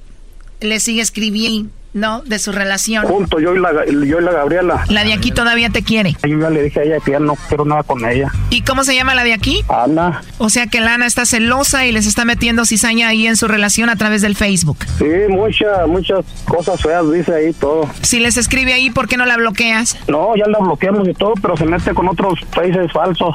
le 0.61 0.81
sigue 0.81 1.01
escribiendo, 1.03 1.71
¿no? 1.93 2.23
De 2.23 2.39
su 2.39 2.53
relación. 2.53 3.05
Junto, 3.05 3.41
yo 3.41 3.55
y 3.55 3.59
la, 3.61 3.85
yo 3.85 4.21
y 4.21 4.23
la 4.23 4.33
Gabriela. 4.33 4.85
La 4.89 5.05
de 5.05 5.13
aquí 5.13 5.33
todavía 5.33 5.71
te 5.71 5.83
quiere. 5.83 6.17
Yo 6.23 6.39
ya 6.39 6.51
le 6.51 6.63
dije 6.63 6.81
a 6.81 6.83
ella 6.85 6.97
que 7.05 7.13
ya 7.13 7.19
no 7.19 7.37
quiero 7.49 7.65
nada 7.65 7.83
con 7.83 8.05
ella. 8.05 8.31
¿Y 8.51 8.63
cómo 8.63 8.85
se 8.85 8.95
llama 8.95 9.15
la 9.15 9.25
de 9.25 9.33
aquí? 9.33 9.63
Ana. 9.69 10.23
O 10.39 10.51
sea 10.51 10.67
que 10.67 10.81
la 10.81 10.95
Ana 10.95 11.07
está 11.07 11.27
celosa 11.27 11.87
y 11.87 11.93
les 11.93 12.07
está 12.07 12.25
metiendo 12.25 12.65
cizaña 12.65 13.09
ahí 13.09 13.27
en 13.27 13.37
su 13.37 13.49
relación 13.49 13.89
a 13.91 13.97
través 13.97 14.23
del 14.23 14.37
Facebook. 14.37 14.79
Sí, 14.99 15.05
muchas, 15.29 15.87
muchas 15.89 16.25
cosas 16.45 16.81
feas 16.81 17.11
dice 17.11 17.35
ahí 17.35 17.53
todo. 17.53 17.89
Si 18.03 18.21
les 18.21 18.37
escribe 18.37 18.73
ahí, 18.73 18.91
¿por 18.91 19.09
qué 19.09 19.17
no 19.17 19.27
la 19.27 19.37
bloqueas? 19.37 19.97
No, 20.09 20.37
ya 20.37 20.47
la 20.47 20.59
bloqueamos 20.59 21.09
y 21.09 21.15
todo, 21.15 21.35
pero 21.41 21.57
se 21.57 21.65
mete 21.65 21.93
con 21.93 22.09
otros 22.09 22.41
faces 22.53 22.93
falsos. 22.93 23.35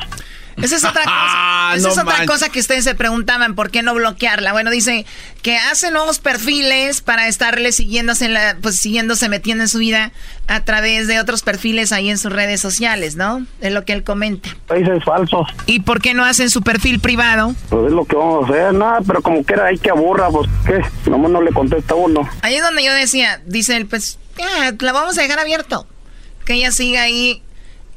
Esa 0.58 0.76
es 0.78 0.84
otra 0.84 1.04
cosa. 1.06 1.76
Esa 1.76 1.88
no 1.88 1.94
es 1.94 1.98
otra 1.98 2.04
manches. 2.04 2.28
cosa 2.28 2.50
que 2.50 2.60
ustedes 2.60 2.84
se 2.84 2.96
preguntaban, 2.96 3.56
¿por 3.56 3.72
qué 3.72 3.82
no 3.84 3.94
bloquearla? 3.94 4.52
Bueno, 4.54 4.72
dice 4.72 5.06
que 5.42 5.58
hace 5.58 5.92
nuevos 5.92 6.20
perfiles 6.20 7.02
para 7.02 7.28
estarle 7.28 7.72
siguiéndose, 7.72 8.26
en 8.26 8.34
la, 8.34 8.58
pues 8.62 8.78
siguiéndose, 8.78 9.30
metiendo 9.30 9.64
en 9.64 9.68
su 9.70 9.80
vida 9.80 10.12
a 10.48 10.64
través 10.64 11.08
de 11.08 11.20
otros 11.20 11.42
perfiles 11.44 11.92
ahí 11.92 12.10
en 12.10 12.18
sus 12.18 12.32
redes 12.32 12.62
sociales, 12.62 13.16
¿no? 13.16 13.46
Es 13.62 13.74
lo 13.74 13.84
que 13.84 13.94
él 13.94 14.04
comenta. 14.04 14.50
Faces 14.68 15.04
falsos. 15.04 15.48
¿Y 15.66 15.82
por 15.82 16.02
qué 16.02 16.14
no 16.14 16.24
hacen 16.24 16.50
su 16.50 16.62
perfil 16.62 17.00
privado? 17.00 17.54
Pues 17.70 17.88
es 17.88 17.92
lo 17.92 18.06
que 18.06 18.16
vamos 18.16 18.50
a 18.50 18.54
hacer, 18.54 18.74
nada, 18.74 19.00
pero 19.06 19.22
como 19.22 19.44
que 19.44 19.54
era 19.54 19.66
ahí 19.66 19.78
que 19.78 19.90
aburra, 19.90 20.30
pues 20.30 20.50
qué, 20.66 20.82
nomás 21.10 21.32
no 21.32 21.42
le 21.42 21.52
contesta 21.52 21.96
uno. 21.96 22.28
Ahí 22.42 22.56
es 22.56 22.64
donde 22.64 22.84
yo 22.84 22.94
decía, 22.94 23.42
dice 23.46 23.76
él, 23.76 23.88
pues, 23.88 24.20
ya, 24.38 24.74
la 24.80 24.94
vamos 24.94 25.18
a 25.18 25.22
dejar 25.22 25.40
abierto. 25.40 25.88
Que 26.46 26.54
ella 26.54 26.72
siga 26.72 27.02
ahí. 27.02 27.42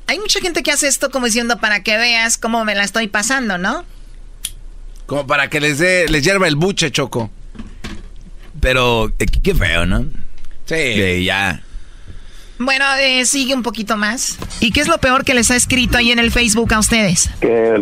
Hay 0.09 0.19
mucha 0.19 0.41
gente 0.41 0.63
que 0.63 0.73
hace 0.73 0.89
esto 0.89 1.11
como 1.11 1.27
diciendo 1.27 1.59
para 1.59 1.83
que 1.83 1.99
veas 1.99 2.39
cómo 2.39 2.65
me 2.65 2.75
la 2.75 2.83
estoy 2.83 3.09
pasando, 3.09 3.59
¿no? 3.59 3.85
Como 5.05 5.27
para 5.27 5.51
que 5.51 5.61
les 5.61 5.79
dé, 5.79 6.09
les 6.09 6.25
hierva 6.25 6.49
el 6.49 6.57
buche, 6.57 6.91
Choco. 6.91 7.31
Pero 8.59 9.13
eh, 9.19 9.27
qué 9.27 9.55
feo, 9.55 9.85
¿no? 9.85 10.07
Sí. 10.65 10.75
Que 10.75 11.23
ya. 11.25 11.63
Bueno, 12.59 12.85
eh, 13.01 13.25
sigue 13.25 13.55
un 13.55 13.63
poquito 13.63 13.97
más. 13.97 14.37
¿Y 14.61 14.73
qué 14.73 14.81
es 14.81 14.89
lo 14.89 14.99
peor 14.99 15.25
que 15.25 15.35
les 15.35 15.51
ha 15.51 15.57
escrito 15.57 15.97
ahí 15.99 16.11
en 16.11 16.19
el 16.19 16.33
Facebook 16.33 16.75
a 16.75 16.79
ustedes? 16.81 17.31
Que 17.41 17.81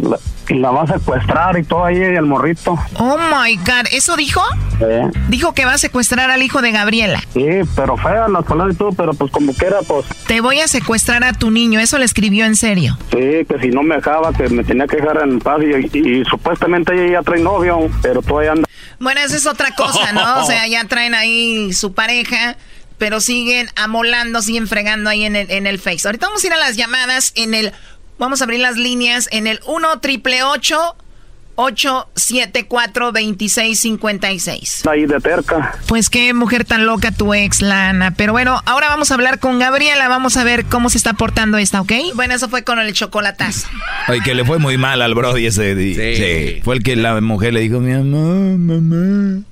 la, 0.55 0.71
va 0.71 0.83
a 0.83 0.87
secuestrar 0.87 1.59
y 1.59 1.65
todo 1.65 1.85
ahí 1.85 1.97
el 1.97 2.27
morrito. 2.27 2.79
Oh 2.99 3.17
my 3.19 3.57
God, 3.57 3.87
¿eso 3.91 4.17
dijo? 4.17 4.43
Eh, 4.81 5.09
Dijo 5.29 5.55
que 5.55 5.65
va 5.65 5.73
a 5.73 5.79
secuestrar 5.79 6.31
al 6.31 6.43
hijo 6.43 6.61
de 6.61 6.71
Gabriela. 6.73 7.21
sí, 7.33 7.47
pero 7.75 7.97
fea 7.97 8.29
las 8.29 8.45
palabras 8.45 8.75
y 8.75 8.79
todo, 8.79 8.93
pero 8.93 9.15
pues 9.15 9.33
como 9.33 9.55
que 9.55 9.65
era, 9.67 9.79
pues 9.81 10.05
Te 10.27 10.41
voy 10.43 10.61
a 10.61 10.69
secuestrar 10.69 11.25
a 11.25 11.33
tu 11.33 11.51
niño, 11.51 11.81
eso 11.81 11.99
le 11.99 12.05
escribió 12.05 12.45
en 12.45 12.55
serio. 12.55 12.99
sí, 13.11 13.45
que 13.49 13.57
si 13.61 13.69
no 13.69 13.83
me 13.83 13.97
dejaba, 13.97 14.33
que 14.35 14.49
me 14.51 14.63
tenía 14.63 14.87
que 14.87 14.97
dejar 14.97 15.23
en 15.23 15.39
paz 15.41 15.61
y, 15.63 15.99
y- 15.99 16.21
y 16.21 16.25
supuestamente 16.27 16.93
ella 16.95 17.21
ya 17.21 17.23
trae 17.23 17.41
novio, 17.41 17.91
pero 18.03 18.21
todavía 18.23 18.53
anda. 18.53 18.69
Bueno, 19.01 19.21
esa 19.21 19.37
es 19.37 19.47
otra 19.47 19.71
cosa, 19.75 20.13
¿no? 20.13 20.43
O 20.43 20.47
sea, 20.47 20.67
ya 20.69 20.85
traen 20.85 21.15
ahí 21.15 21.73
su 21.73 21.93
pareja, 21.93 22.57
pero 22.99 23.21
siguen 23.21 23.69
amolando, 23.77 24.43
siguen 24.43 24.67
fregando 24.69 25.09
ahí 25.11 25.25
en 25.25 25.37
el, 25.37 25.51
en 25.51 25.67
el 25.67 25.79
Face. 25.79 26.07
Ahorita 26.09 26.27
vamos 26.27 26.43
a 26.43 26.47
ir 26.47 26.53
a 26.53 26.57
las 26.59 26.77
llamadas 26.77 27.33
en 27.35 27.55
el... 27.55 27.73
Vamos 28.19 28.41
a 28.41 28.45
abrir 28.45 28.61
las 28.61 28.77
líneas 28.77 29.29
en 29.31 29.47
el 29.47 29.61
1 29.67 30.01
triple 30.01 30.43
874 30.43 33.13
2656 33.13 34.87
ahí 34.87 35.07
de 35.07 35.21
terca. 35.21 35.75
Pues 35.87 36.09
qué 36.11 36.33
mujer 36.35 36.65
tan 36.65 36.87
loca 36.87 37.13
tu 37.13 37.33
ex, 37.35 37.63
Lana. 37.63 38.13
Pero 38.13 38.33
bueno, 38.33 38.63
ahora 38.67 38.89
vamos 38.89 39.11
a 39.11 39.15
hablar 39.15 39.39
con 39.39 39.59
Gabriela. 39.59 40.09
Vamos 40.09 40.37
a 40.37 40.45
ver 40.45 40.65
cómo 40.67 40.91
se 40.91 40.99
está 40.99 41.13
portando 41.15 41.59
esta, 41.59 41.81
¿ok? 41.81 41.93
Bueno, 42.15 42.35
eso 42.35 42.49
fue 42.49 42.65
con 42.65 42.79
el 42.79 42.93
chocolatazo. 42.95 43.69
Oye, 44.09 44.21
que 44.25 44.35
le 44.35 44.45
fue 44.45 44.59
muy 44.59 44.77
mal 44.79 45.03
al 45.03 45.15
Brody 45.15 45.47
ese. 45.47 45.75
di- 45.75 45.95
Sí. 45.95 46.61
Fue 46.65 46.77
el 46.77 46.83
que 46.83 46.97
la 46.97 47.21
mujer 47.21 47.53
le 47.53 47.61
dijo, 47.61 47.81
mi 47.81 47.93
amor, 47.93 48.59
mamá. 48.59 49.43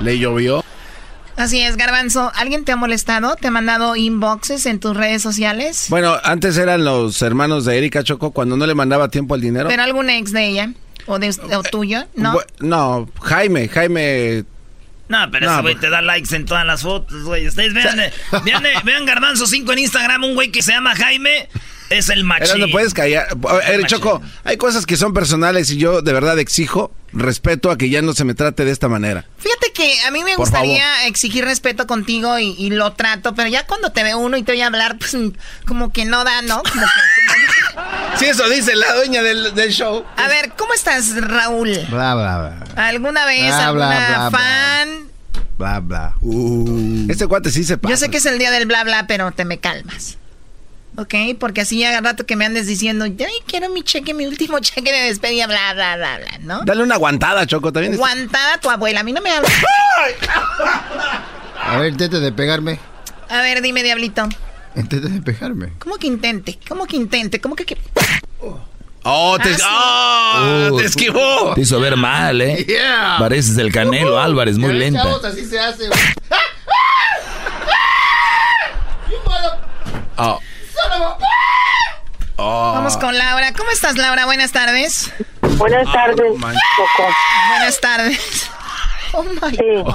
Le 0.00 0.18
llovió. 0.18 0.63
Así 1.36 1.60
es, 1.60 1.76
Garbanzo. 1.76 2.30
¿Alguien 2.36 2.64
te 2.64 2.72
ha 2.72 2.76
molestado? 2.76 3.34
¿Te 3.36 3.48
ha 3.48 3.50
mandado 3.50 3.96
inboxes 3.96 4.66
en 4.66 4.78
tus 4.78 4.96
redes 4.96 5.20
sociales? 5.22 5.86
Bueno, 5.88 6.16
antes 6.22 6.56
eran 6.56 6.84
los 6.84 7.20
hermanos 7.22 7.64
de 7.64 7.76
Erika 7.76 8.04
Choco 8.04 8.30
cuando 8.30 8.56
no 8.56 8.66
le 8.66 8.74
mandaba 8.74 9.08
tiempo 9.08 9.34
al 9.34 9.40
dinero. 9.40 9.68
¿Pero 9.68 9.82
algún 9.82 10.10
ex 10.10 10.32
de 10.32 10.46
ella? 10.48 10.72
¿O, 11.06 11.18
de, 11.18 11.30
o 11.54 11.62
tuyo? 11.64 12.04
¿No? 12.14 12.38
No, 12.60 13.08
Jaime, 13.22 13.68
Jaime. 13.68 14.44
No, 15.08 15.30
pero 15.30 15.46
No, 15.46 15.52
ese 15.54 15.62
güey 15.62 15.74
te 15.74 15.90
da 15.90 16.00
likes 16.00 16.34
en 16.34 16.46
todas 16.46 16.64
las 16.64 16.82
fotos, 16.82 17.24
güey. 17.24 17.46
Ustedes 17.46 17.74
vean, 17.74 18.00
eh, 18.00 18.12
vean, 18.44 18.64
eh, 18.64 18.72
vean 18.84 19.04
Garbanzo 19.04 19.46
5 19.46 19.72
en 19.72 19.78
Instagram, 19.80 20.24
un 20.24 20.34
güey 20.34 20.50
que 20.50 20.62
se 20.62 20.72
llama 20.72 20.94
Jaime, 20.94 21.48
es 21.90 22.08
el 22.08 22.20
Era, 22.20 22.28
machín. 22.28 22.60
no 22.60 22.68
puedes 22.68 22.94
callar. 22.94 23.26
A 23.48 23.54
ver, 23.70 23.84
Choco, 23.86 24.22
hay 24.44 24.56
cosas 24.56 24.86
que 24.86 24.96
son 24.96 25.12
personales 25.12 25.70
y 25.70 25.76
yo 25.76 26.00
de 26.00 26.12
verdad 26.12 26.38
exijo 26.38 26.90
respeto 27.14 27.70
a 27.70 27.78
que 27.78 27.88
ya 27.90 28.02
no 28.02 28.12
se 28.12 28.24
me 28.24 28.34
trate 28.34 28.64
de 28.64 28.70
esta 28.72 28.88
manera. 28.88 29.24
Fíjate 29.38 29.72
que 29.72 30.00
a 30.06 30.10
mí 30.10 30.22
me 30.24 30.32
Por 30.36 30.46
gustaría 30.46 31.06
exigir 31.06 31.44
respeto 31.44 31.86
contigo 31.86 32.38
y, 32.38 32.54
y 32.58 32.70
lo 32.70 32.92
trato, 32.92 33.34
pero 33.34 33.48
ya 33.48 33.66
cuando 33.66 33.92
te 33.92 34.02
ve 34.02 34.14
uno 34.14 34.36
y 34.36 34.42
te 34.42 34.52
oye 34.52 34.62
hablar, 34.62 34.98
pues 34.98 35.16
como 35.66 35.92
que 35.92 36.04
no 36.04 36.24
da, 36.24 36.42
¿no? 36.42 36.62
Como 36.62 36.82
que- 36.82 38.18
Sí, 38.18 38.26
eso 38.26 38.48
dice 38.48 38.76
la 38.76 38.94
dueña 38.94 39.22
del, 39.22 39.54
del 39.54 39.72
show. 39.72 40.04
A 40.16 40.28
ver, 40.28 40.52
¿cómo 40.56 40.72
estás, 40.74 41.14
Raúl? 41.20 41.70
Bla, 41.90 42.14
bla, 42.14 42.38
bla. 42.74 42.86
¿Alguna 42.86 43.26
vez 43.26 43.46
Bla, 43.46 43.66
alguna 43.68 43.86
bla, 43.88 44.28
bla. 44.28 44.38
fan? 44.38 44.88
Bla, 45.58 45.80
bla. 45.80 46.14
Este 47.08 47.26
cuate 47.26 47.50
sí 47.50 47.64
se 47.64 47.78
pasa. 47.78 47.92
Yo 47.92 47.96
sé 47.96 48.10
que 48.10 48.18
es 48.18 48.26
el 48.26 48.38
día 48.38 48.50
del 48.50 48.66
bla 48.66 48.84
bla, 48.84 49.06
pero 49.06 49.30
te 49.32 49.44
me 49.44 49.58
calmas. 49.58 50.18
¿Ok? 50.96 51.14
Porque 51.40 51.62
así 51.62 51.80
ya 51.80 52.00
rato 52.00 52.24
que 52.24 52.36
me 52.36 52.44
andes 52.44 52.66
diciendo, 52.66 53.04
ay, 53.04 53.14
quiero 53.46 53.68
mi 53.70 53.82
cheque, 53.82 54.14
mi 54.14 54.26
último 54.26 54.58
cheque 54.60 54.92
de 54.92 55.00
despedida, 55.06 55.46
bla, 55.46 55.74
bla, 55.74 55.96
bla, 55.96 56.18
bla, 56.18 56.38
¿no? 56.42 56.60
Dale 56.64 56.82
una 56.82 56.94
aguantada, 56.94 57.46
Choco, 57.46 57.72
también. 57.72 57.94
Aguantada 57.94 58.58
tu 58.58 58.70
abuela, 58.70 59.00
a 59.00 59.02
mí 59.02 59.12
no 59.12 59.20
me 59.20 59.30
habla. 59.30 59.48
A 61.60 61.78
ver, 61.78 61.92
intente 61.92 62.20
de 62.20 62.30
pegarme. 62.32 62.78
A 63.28 63.40
ver, 63.40 63.62
dime, 63.62 63.82
diablito. 63.82 64.28
Intente 64.76 65.08
de 65.08 65.20
pegarme. 65.22 65.72
¿Cómo 65.78 65.96
que 65.96 66.06
intente? 66.06 66.58
¿Cómo 66.68 66.86
que 66.86 66.96
intente? 66.96 67.40
¿Cómo 67.40 67.56
que...? 67.56 67.64
que... 67.64 67.76
Oh, 69.06 69.38
te, 69.38 69.50
Ah, 69.62 70.70
oh, 70.72 70.78
te 70.78 70.86
esquivó. 70.86 71.52
Te 71.54 71.60
hizo 71.60 71.78
ver 71.78 71.94
mal, 71.96 72.40
¿eh? 72.40 72.64
Yeah. 72.66 73.16
Pareces 73.18 73.58
el 73.58 73.70
Canelo 73.70 74.18
Álvarez, 74.18 74.56
muy 74.56 74.68
Ya 74.68 74.72
ves, 74.72 74.78
lenta. 74.80 75.02
chavos, 75.02 75.24
así 75.24 75.44
se 75.44 75.58
hace. 75.60 75.90
Oh. 80.16 80.40
Oh. 82.36 82.72
Vamos 82.74 82.96
con 82.96 83.16
Laura. 83.16 83.52
¿Cómo 83.52 83.70
estás, 83.70 83.96
Laura? 83.96 84.24
Buenas 84.26 84.52
tardes. 84.52 85.12
Buenas 85.56 85.90
tardes, 85.92 86.16
Choco. 86.16 87.08
Buenas 87.48 87.80
tardes. 87.80 88.50
Oh, 89.12 89.22
my 89.22 89.56
God. 89.56 89.94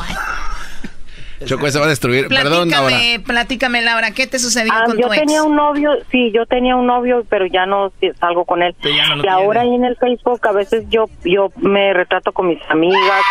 Choco, 1.45 1.69
se 1.69 1.79
va 1.79 1.85
a 1.85 1.89
destruir. 1.89 2.27
Perdón, 2.27 2.73
ahora. 2.73 2.95
Platícame, 2.97 3.19
platícame, 3.25 3.81
Laura, 3.81 4.11
¿qué 4.11 4.27
te 4.27 4.39
sucedió 4.39 4.71
Ah, 4.75 4.83
con 4.85 4.97
yo 4.97 5.07
tu 5.07 5.13
ex? 5.13 5.21
tenía 5.21 5.43
un 5.43 5.55
novio, 5.55 5.91
sí, 6.11 6.31
yo 6.33 6.45
tenía 6.45 6.75
un 6.75 6.85
novio, 6.87 7.25
pero 7.29 7.45
ya 7.45 7.65
no 7.65 7.91
salgo 8.19 8.45
con 8.45 8.61
él. 8.61 8.75
ya 8.83 9.07
no 9.07 9.15
lo 9.17 9.23
y 9.23 9.27
ahora 9.27 9.61
ahí 9.61 9.73
en 9.73 9.85
el 9.85 9.95
Facebook 9.97 10.45
a 10.47 10.51
veces 10.51 10.85
yo 10.89 11.05
yo 11.23 11.51
me 11.57 11.93
retrato 11.93 12.31
con 12.31 12.47
mis 12.47 12.59
amigas 12.69 13.23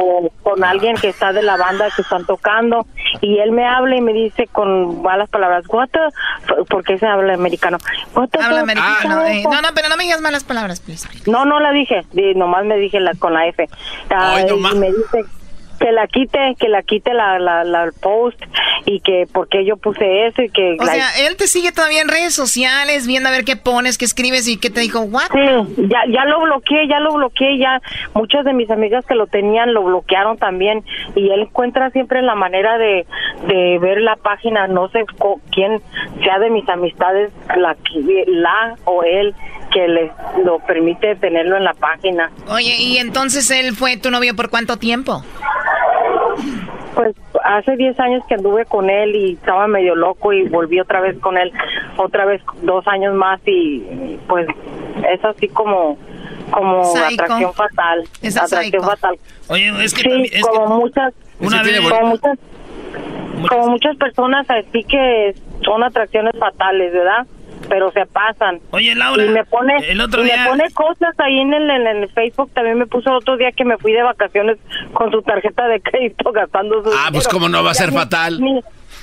o 0.00 0.30
con 0.42 0.64
alguien 0.64 0.96
que 0.96 1.08
está 1.08 1.32
de 1.34 1.42
la 1.42 1.56
banda 1.58 1.88
que 1.94 2.00
están 2.02 2.24
tocando 2.24 2.86
y 3.20 3.38
él 3.38 3.52
me 3.52 3.66
habla 3.66 3.96
y 3.96 4.00
me 4.00 4.12
dice 4.14 4.46
con 4.50 5.02
malas 5.02 5.28
palabras, 5.28 5.64
what 5.68 5.88
the 5.90 5.98
f-", 6.44 6.64
porque 6.70 6.98
se 6.98 7.06
habla 7.06 7.34
americano. 7.34 7.76
What 8.14 8.30
the 8.30 8.40
Habla 8.42 8.60
americano. 8.60 9.20
Ah, 9.20 9.32
eh. 9.32 9.42
No, 9.44 9.60
no, 9.60 9.68
pero 9.74 9.88
no 9.90 9.96
me 9.96 10.04
digas 10.04 10.20
malas 10.22 10.42
palabras, 10.44 10.80
please. 10.80 11.06
No, 11.30 11.44
no 11.44 11.60
la 11.60 11.72
dije, 11.72 12.02
di- 12.12 12.34
nomás 12.34 12.64
me 12.64 12.76
dije 12.78 12.98
la, 13.00 13.12
con 13.14 13.34
la 13.34 13.46
F. 13.48 13.68
Ah, 14.10 14.36
Ay, 14.36 14.46
no 14.48 14.56
y 14.56 14.74
me 14.78 14.86
dice, 14.86 15.24
que 15.84 15.92
la 15.92 16.06
quite, 16.06 16.56
que 16.58 16.68
la 16.70 16.82
quite 16.82 17.12
la, 17.12 17.38
la, 17.38 17.62
la 17.62 17.90
post 18.00 18.40
y 18.86 19.00
que 19.00 19.26
porque 19.30 19.66
yo 19.66 19.76
puse 19.76 20.26
eso 20.26 20.40
y 20.40 20.48
que... 20.48 20.78
O 20.80 20.86
sea, 20.86 21.10
él 21.26 21.36
te 21.36 21.46
sigue 21.46 21.72
todavía 21.72 22.00
en 22.00 22.08
redes 22.08 22.34
sociales, 22.34 23.06
viendo 23.06 23.28
a 23.28 23.32
ver 23.32 23.44
qué 23.44 23.56
pones, 23.56 23.98
qué 23.98 24.06
escribes 24.06 24.48
y 24.48 24.56
qué 24.56 24.70
te 24.70 24.80
dijo, 24.80 25.00
¿what? 25.00 25.28
Sí, 25.30 25.84
ya, 25.88 26.00
ya 26.08 26.24
lo 26.24 26.40
bloqueé, 26.40 26.88
ya 26.88 27.00
lo 27.00 27.12
bloqueé, 27.12 27.58
ya 27.58 27.82
muchas 28.14 28.46
de 28.46 28.54
mis 28.54 28.70
amigas 28.70 29.04
que 29.04 29.14
lo 29.14 29.26
tenían 29.26 29.74
lo 29.74 29.82
bloquearon 29.82 30.38
también 30.38 30.82
y 31.14 31.28
él 31.28 31.40
encuentra 31.40 31.90
siempre 31.90 32.22
la 32.22 32.34
manera 32.34 32.78
de, 32.78 33.06
de 33.46 33.78
ver 33.78 34.00
la 34.00 34.16
página, 34.16 34.66
no 34.66 34.88
sé 34.88 35.04
quién 35.52 35.82
sea 36.22 36.38
de 36.38 36.48
mis 36.48 36.66
amistades, 36.66 37.30
la, 37.56 37.76
la 38.28 38.74
o 38.86 39.02
él 39.02 39.34
que 39.70 39.88
le 39.88 40.12
lo 40.44 40.60
permite 40.60 41.16
tenerlo 41.16 41.56
en 41.56 41.64
la 41.64 41.74
página. 41.74 42.30
Oye, 42.48 42.76
¿y 42.78 42.98
entonces 42.98 43.50
él 43.50 43.74
fue 43.74 43.96
tu 43.96 44.10
novio 44.10 44.36
por 44.36 44.48
cuánto 44.48 44.78
tiempo? 44.78 45.22
Pues 46.94 47.16
hace 47.42 47.76
10 47.76 47.98
años 47.98 48.22
que 48.28 48.34
anduve 48.34 48.64
con 48.66 48.88
él 48.88 49.16
y 49.16 49.32
estaba 49.32 49.66
medio 49.66 49.94
loco 49.94 50.32
y 50.32 50.48
volví 50.48 50.80
otra 50.80 51.00
vez 51.00 51.18
con 51.18 51.36
él, 51.36 51.52
otra 51.96 52.24
vez 52.24 52.40
dos 52.62 52.86
años 52.86 53.14
más 53.14 53.40
y 53.46 54.18
pues 54.28 54.46
es 55.08 55.24
así 55.24 55.48
como 55.48 55.98
como 56.50 56.82
atracción 56.96 57.52
fatal. 57.52 58.04
atracción 58.22 58.82
fatal. 58.84 59.18
Oye, 59.48 59.72
es 59.84 59.94
que 59.94 60.02
sí, 60.02 60.40
como 60.42 60.80
muchas 60.80 61.12
una 61.40 61.62
vez, 61.62 61.80
como 61.80 62.06
muchas 62.06 62.38
como 63.48 63.68
muchas 63.68 63.96
personas 63.96 64.46
así 64.48 64.84
que 64.84 65.34
son 65.64 65.82
atracciones 65.82 66.32
fatales, 66.38 66.92
¿verdad? 66.92 67.26
Pero 67.68 67.90
se 67.92 68.06
pasan. 68.06 68.60
Oye, 68.70 68.94
Laura, 68.94 69.24
y 69.24 69.28
me 69.28 69.44
pone, 69.44 69.74
el 69.88 70.00
otro 70.00 70.22
y 70.22 70.26
día... 70.26 70.44
me 70.44 70.48
pone 70.50 70.70
cosas 70.72 71.14
ahí 71.18 71.40
en 71.40 71.52
el, 71.52 71.70
en 71.70 71.86
el 71.86 72.08
Facebook, 72.10 72.50
también 72.52 72.78
me 72.78 72.86
puso 72.86 73.12
otro 73.12 73.36
día 73.36 73.52
que 73.52 73.64
me 73.64 73.76
fui 73.78 73.92
de 73.92 74.02
vacaciones 74.02 74.58
con 74.92 75.10
su 75.10 75.22
tarjeta 75.22 75.66
de 75.68 75.80
crédito 75.80 76.32
gastando 76.32 76.82
su 76.82 76.90
Ah, 76.90 77.08
pues 77.12 77.28
cómo 77.28 77.48
no 77.48 77.62
va 77.62 77.72
a 77.72 77.74
ser 77.74 77.92
fatal. 77.92 78.40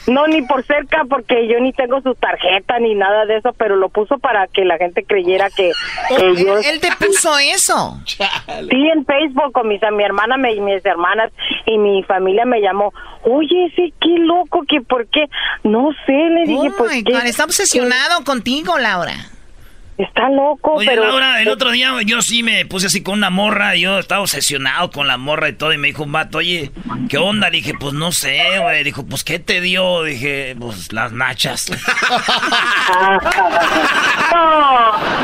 No, 0.08 0.28
ni 0.28 0.42
por 0.42 0.66
cerca, 0.66 1.04
porque 1.10 1.48
yo 1.48 1.60
ni 1.60 1.74
tengo 1.74 2.02
su 2.02 2.16
tarjeta 2.16 2.80
ni 2.80 2.96
nada 2.96 3.26
de 3.26 3.38
eso, 3.38 3.54
pero 3.58 3.76
lo 3.76 3.90
puso 3.90 4.18
para 4.18 4.48
que 4.48 4.66
la 4.66 4.78
gente 4.78 5.04
creyera 5.04 5.50
que, 5.50 5.72
yo... 6.38 6.58
¿Él 6.58 6.80
te 6.80 6.90
puso 7.00 7.38
eso? 7.38 8.00
Sí, 8.06 8.18
en 8.94 9.06
Facebook 9.06 9.52
con 9.54 9.68
mis, 9.68 9.82
mi 9.94 10.04
hermana 10.04 10.36
y 10.52 10.60
mis 10.60 10.86
hermanas 10.86 11.32
y 11.66 11.78
mi 11.78 12.04
familia 12.04 12.46
me 12.46 12.62
llamó. 12.62 12.94
Oye, 13.24 13.72
sí, 13.76 13.94
qué 14.02 14.18
loco, 14.18 14.64
que 14.68 14.82
por 14.82 15.08
qué... 15.08 15.28
No 15.64 15.90
sé, 16.06 16.12
le 16.12 16.46
dije, 16.46 16.70
oh 16.70 16.78
pues... 16.78 17.04
God, 17.04 17.26
está 17.26 17.44
obsesionado 17.44 18.24
contigo, 18.24 18.78
Laura. 18.80 19.14
Está 20.02 20.30
loco, 20.30 20.74
Oye, 20.74 20.88
pero... 20.88 21.06
Laura, 21.06 21.42
el 21.42 21.48
otro 21.50 21.70
día 21.70 21.94
yo 22.04 22.24
sí 22.24 22.42
me 22.42 22.66
puse 22.66 22.88
así 22.88 23.04
con 23.04 23.20
una 23.20 23.30
morra, 23.30 23.76
yo 23.76 24.00
estaba 24.00 24.22
obsesionado 24.22 24.90
con 24.90 25.08
la 25.08 25.18
morra 25.18 25.50
y 25.50 25.54
todo, 25.54 25.74
y 25.74 25.78
me 25.78 25.90
dijo 25.90 26.04
un 26.04 26.12
vato, 26.12 26.40
oye, 26.40 26.72
¿qué 27.08 27.20
onda? 27.20 27.52
Dije, 27.52 27.74
pues 27.80 27.94
no 27.94 28.12
sé, 28.12 28.42
güey. 28.60 28.84
Dijo, 28.84 29.06
pues, 29.06 29.24
¿qué 29.24 29.38
te 29.38 29.62
dio? 29.62 30.02
Dije, 30.04 30.56
pues, 30.60 30.92
las 30.92 31.12
nachas. 31.12 31.72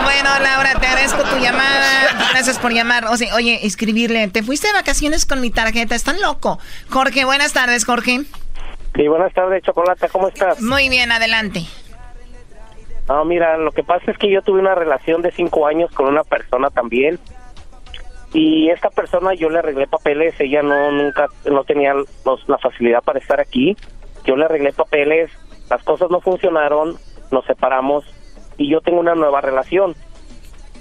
Bueno, 0.04 0.30
Laura, 0.42 0.74
te 0.80 0.88
agradezco 0.88 1.24
tu 1.24 1.38
llamada. 1.38 2.30
Gracias 2.32 2.60
por 2.60 2.74
llamar. 2.74 3.06
O 3.06 3.18
sea, 3.18 3.34
oye, 3.36 3.66
escribirle, 3.66 4.28
te 4.28 4.44
fuiste 4.44 4.68
de 4.68 4.74
vacaciones 4.74 5.26
con 5.26 5.42
mi 5.42 5.50
tarjeta, 5.50 5.96
están 5.96 6.22
loco. 6.22 6.60
Jorge, 6.90 7.26
buenas 7.26 7.54
tardes, 7.54 7.86
Jorge. 7.86 8.22
Sí, 8.96 9.08
buenas 9.08 9.34
tardes, 9.34 9.64
Chocolata, 9.64 10.08
¿cómo 10.10 10.28
estás? 10.28 10.62
Muy 10.62 10.90
bien, 10.90 11.12
adelante. 11.12 11.66
No, 13.08 13.24
mira, 13.26 13.58
lo 13.58 13.72
que 13.72 13.84
pasa 13.84 14.12
es 14.12 14.18
que 14.18 14.30
yo 14.30 14.42
tuve 14.42 14.60
una 14.60 14.76
relación 14.76 15.22
de 15.22 15.32
cinco 15.32 15.66
años 15.66 15.92
con 15.92 16.08
una 16.08 16.24
persona 16.24 16.70
también. 16.70 17.20
Y 18.34 18.70
esta 18.70 18.90
persona 18.90 19.34
yo 19.34 19.50
le 19.50 19.60
arreglé 19.60 19.88
papeles, 19.88 20.36
ella 20.40 20.62
no 20.62 20.92
nunca 20.92 21.28
no 21.50 21.64
tenía 21.64 21.94
los- 21.94 22.48
la 22.50 22.58
facilidad 22.58 23.02
para 23.02 23.20
estar 23.20 23.40
aquí. 23.40 23.78
Yo 24.26 24.36
le 24.36 24.46
arreglé 24.46 24.74
papeles, 24.74 25.32
las 25.70 25.82
cosas 25.84 26.10
no 26.12 26.20
funcionaron, 26.20 26.98
nos 27.32 27.46
separamos 27.46 28.04
y 28.58 28.70
yo 28.70 28.82
tengo 28.82 29.00
una 29.00 29.16
nueva 29.16 29.40
relación 29.40 29.96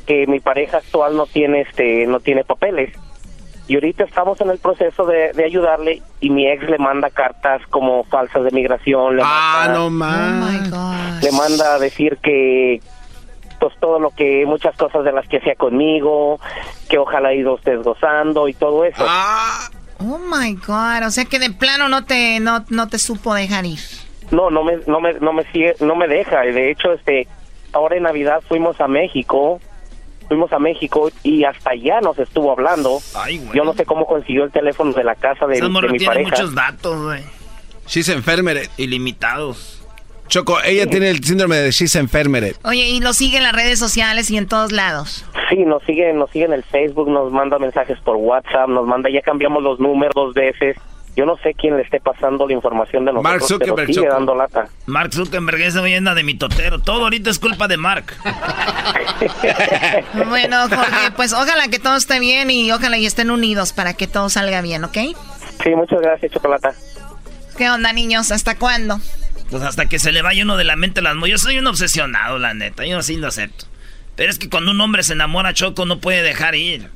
que 0.07 0.27
mi 0.27 0.41
pareja 0.41 0.79
actual 0.79 1.17
no 1.17 1.27
tiene 1.27 1.61
este 1.63 2.07
no 2.07 2.19
tiene 2.21 2.45
papeles. 2.45 2.93
Y 3.69 3.75
ahorita 3.75 4.05
estamos 4.05 4.41
en 4.41 4.51
el 4.51 4.59
proceso 4.59 5.05
de, 5.07 5.33
de 5.33 5.45
ayudarle 5.45 6.01
y 6.21 6.31
mi 6.31 6.47
ex 6.49 6.69
le 6.71 6.79
manda 6.79 7.11
cartas 7.11 7.61
como 7.71 8.05
falsas 8.05 8.45
de 8.45 8.51
migración. 8.53 9.17
Le 9.17 9.23
Ah, 9.25 9.65
manda- 9.67 9.79
no 9.79 9.91
más. 9.91 11.23
le 11.23 11.33
manda 11.33 11.75
a 11.75 11.79
decir 11.79 12.19
que 12.23 12.81
pues 13.59 13.75
todo 13.81 13.99
lo 13.99 14.11
que 14.11 14.45
muchas 14.47 14.77
cosas 14.77 15.03
de 15.03 15.13
las 15.13 15.27
que 15.29 15.39
hacía 15.39 15.55
conmigo 15.57 16.39
que 16.91 16.99
ojalá 16.99 17.33
ido 17.33 17.55
usted 17.55 17.81
gozando 17.83 18.49
y 18.49 18.55
todo 18.55 18.85
eso 18.85 19.03
Oh 19.99 20.19
my 20.19 20.53
God, 20.57 21.07
o 21.07 21.11
sea 21.11 21.25
que 21.25 21.39
de 21.39 21.49
plano 21.51 21.89
no 21.89 22.05
te, 22.05 22.39
no, 22.39 22.65
no 22.69 22.87
te 22.89 22.99
supo 22.99 23.33
dejar 23.33 23.65
ir. 23.65 23.79
no 24.31 24.51
no 24.51 24.63
me 24.63 24.77
no 24.87 25.01
me 25.01 25.15
no 25.15 25.33
me 25.33 25.43
sigue 25.53 25.75
no 25.81 25.97
me 25.97 26.07
deja 26.07 26.45
y 26.47 26.53
de 26.53 26.71
hecho 26.71 26.93
este 26.93 27.27
ahora 27.73 27.97
en 27.97 28.03
navidad 28.03 28.43
fuimos 28.47 28.79
a 28.81 28.89
México 28.89 29.59
fuimos 30.29 30.53
a 30.53 30.59
México 30.59 31.11
y 31.23 31.45
hasta 31.45 31.71
allá 31.71 32.01
nos 32.01 32.19
estuvo 32.19 32.53
hablando 32.53 33.01
yo 33.55 33.65
no 33.65 33.75
sé 33.75 33.85
cómo 33.85 34.07
consiguió 34.07 34.45
el 34.45 34.51
teléfono 34.51 34.93
de 34.93 35.05
la 35.05 35.15
casa 35.15 35.47
de, 35.47 35.61
de 35.61 35.69
mi 35.69 35.99
tiene 35.99 36.07
pareja 36.07 36.31
muchos 36.31 36.55
datos, 36.55 37.03
güey. 37.03 37.23
She's 37.87 38.09
enfermeret. 38.09 38.69
Ilimitados. 38.77 39.83
Choco, 40.29 40.59
ella 40.65 40.87
tiene 40.89 41.11
el 41.11 41.23
síndrome 41.23 41.57
de 41.57 41.71
she's 41.71 41.95
enfermeret. 41.95 42.57
Oye, 42.65 42.89
y 42.89 43.01
lo 43.01 43.13
sigue 43.13 43.37
en 43.37 43.45
las 43.45 43.53
redes 43.53 43.79
sociales 43.79 44.31
y 44.31 44.37
en 44.37 44.49
todos 44.49 44.73
lados. 44.73 45.25
Sí, 45.49 45.59
nos 45.65 45.85
sigue, 45.85 46.13
nos 46.13 46.31
sigue 46.31 46.47
en 46.47 46.53
el 46.53 46.65
Facebook, 46.65 47.09
nos 47.09 47.31
manda 47.31 47.59
mensajes 47.61 47.99
por 48.01 48.17
WhatsApp, 48.17 48.69
nos 48.69 48.87
manda, 48.87 49.09
ya 49.09 49.23
cambiamos 49.23 49.63
los 49.63 49.79
números 49.79 50.15
dos 50.15 50.35
veces. 50.35 50.77
Yo 51.17 51.25
no 51.25 51.39
sé 51.39 51.55
quién 51.55 51.77
le 51.79 51.83
esté 51.83 51.99
pasando 51.99 52.47
la 52.47 52.53
información 52.53 53.07
de 53.07 53.13
nosotros, 53.13 53.33
Mark 53.33 53.43
Zuckerberg, 53.43 53.87
pero 53.87 53.95
sigue 53.95 54.09
dando 54.09 54.35
lata. 54.35 54.69
Mark 54.85 55.15
Zuckerberg 55.15 55.63
es 55.63 55.75
leyenda 55.75 56.15
de 56.15 56.23
mi 56.23 56.35
totero. 56.35 56.79
Todo 56.79 57.05
ahorita 57.05 57.31
es 57.31 57.39
culpa 57.39 57.67
de 57.69 57.77
Mark. 57.79 58.15
Bueno, 60.29 60.69
Jorge, 60.69 61.11
pues 61.17 61.33
ojalá 61.33 61.69
que 61.69 61.79
todo 61.79 61.97
esté 61.97 62.21
bien 62.21 62.51
y 62.51 62.71
ojalá 62.71 62.99
y 62.99 63.07
estén 63.07 63.31
unidos 63.31 63.73
para 63.73 63.95
que 63.95 64.07
todo 64.07 64.29
salga 64.29 64.61
bien, 64.61 64.85
¿ok? 64.85 64.99
Sí, 65.63 65.71
muchas 65.75 66.01
gracias, 66.03 66.33
Chocolata. 66.33 66.75
¿Qué 67.57 67.71
onda, 67.71 67.93
niños? 67.95 68.31
¿Hasta 68.31 68.59
cuándo? 68.59 69.01
Pues 69.51 69.63
hasta 69.63 69.87
que 69.87 69.99
se 69.99 70.13
le 70.13 70.21
vaya 70.21 70.43
uno 70.43 70.57
de 70.57 70.65
la 70.65 70.77
mente 70.77 71.01
las 71.01 71.15
mujeres. 71.15 71.41
Yo 71.41 71.49
soy 71.49 71.59
un 71.59 71.67
obsesionado, 71.67 72.39
la 72.39 72.53
neta. 72.53 72.85
Yo 72.85 73.01
sí 73.03 73.17
lo 73.17 73.29
acepto. 73.29 73.65
Pero 74.17 74.31
es 74.31 74.39
que 74.39 74.51
cuando 74.51 74.71
un 74.73 74.81
hombre 74.81 75.03
se 75.03 75.15
enamora, 75.15 75.55
Choco, 75.55 75.87
no 75.87 75.99
puede 76.01 76.23
dejar 76.23 76.55
ir. 76.55 76.91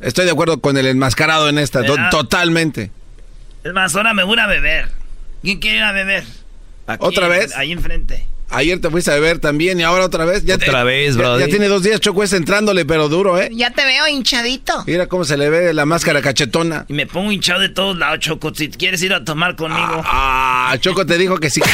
Estoy 0.00 0.26
de 0.26 0.32
acuerdo 0.32 0.60
con 0.60 0.76
el 0.76 0.86
enmascarado 0.86 1.48
en 1.48 1.58
esta, 1.58 1.82
totalmente. 2.10 2.90
Es 3.66 3.72
más, 3.72 3.96
ahora 3.96 4.14
me 4.14 4.22
voy 4.22 4.38
a 4.38 4.46
beber. 4.46 4.88
¿Quién 5.42 5.58
quiere 5.58 5.78
ir 5.78 5.82
a 5.82 5.90
beber? 5.92 6.24
Aquí, 6.86 7.04
¿Otra 7.04 7.26
vez? 7.26 7.56
Ahí 7.56 7.72
enfrente. 7.72 8.24
Ayer 8.48 8.80
te 8.80 8.88
fuiste 8.90 9.10
a 9.10 9.14
beber 9.14 9.40
también 9.40 9.80
y 9.80 9.82
ahora 9.82 10.04
otra 10.04 10.24
vez. 10.24 10.44
Ya 10.44 10.54
Otra 10.54 10.78
te- 10.80 10.84
vez, 10.84 11.16
ya- 11.16 11.20
brody. 11.20 11.40
Ya, 11.40 11.46
tiene 11.48 11.66
dos 11.66 11.82
días 11.82 11.98
Choco 11.98 12.22
es 12.22 12.32
entrándole, 12.32 12.84
pero 12.84 13.08
duro, 13.08 13.40
¿eh? 13.40 13.50
Ya 13.52 13.70
te 13.72 13.84
veo 13.84 14.06
hinchadito. 14.06 14.84
Mira 14.86 15.08
cómo 15.08 15.24
se 15.24 15.36
le 15.36 15.50
ve 15.50 15.74
la 15.74 15.84
máscara 15.84 16.22
cachetona. 16.22 16.84
Y 16.86 16.92
me 16.92 17.08
pongo 17.08 17.32
hinchado 17.32 17.58
de 17.60 17.70
todos 17.70 17.98
lados, 17.98 18.20
Choco. 18.20 18.54
Si 18.54 18.68
quieres 18.68 19.02
ir 19.02 19.12
a 19.14 19.24
tomar 19.24 19.56
conmigo. 19.56 20.00
Ah, 20.04 20.76
Choco 20.80 21.04
te 21.04 21.18
dijo 21.18 21.38
que 21.38 21.50
sí. 21.50 21.60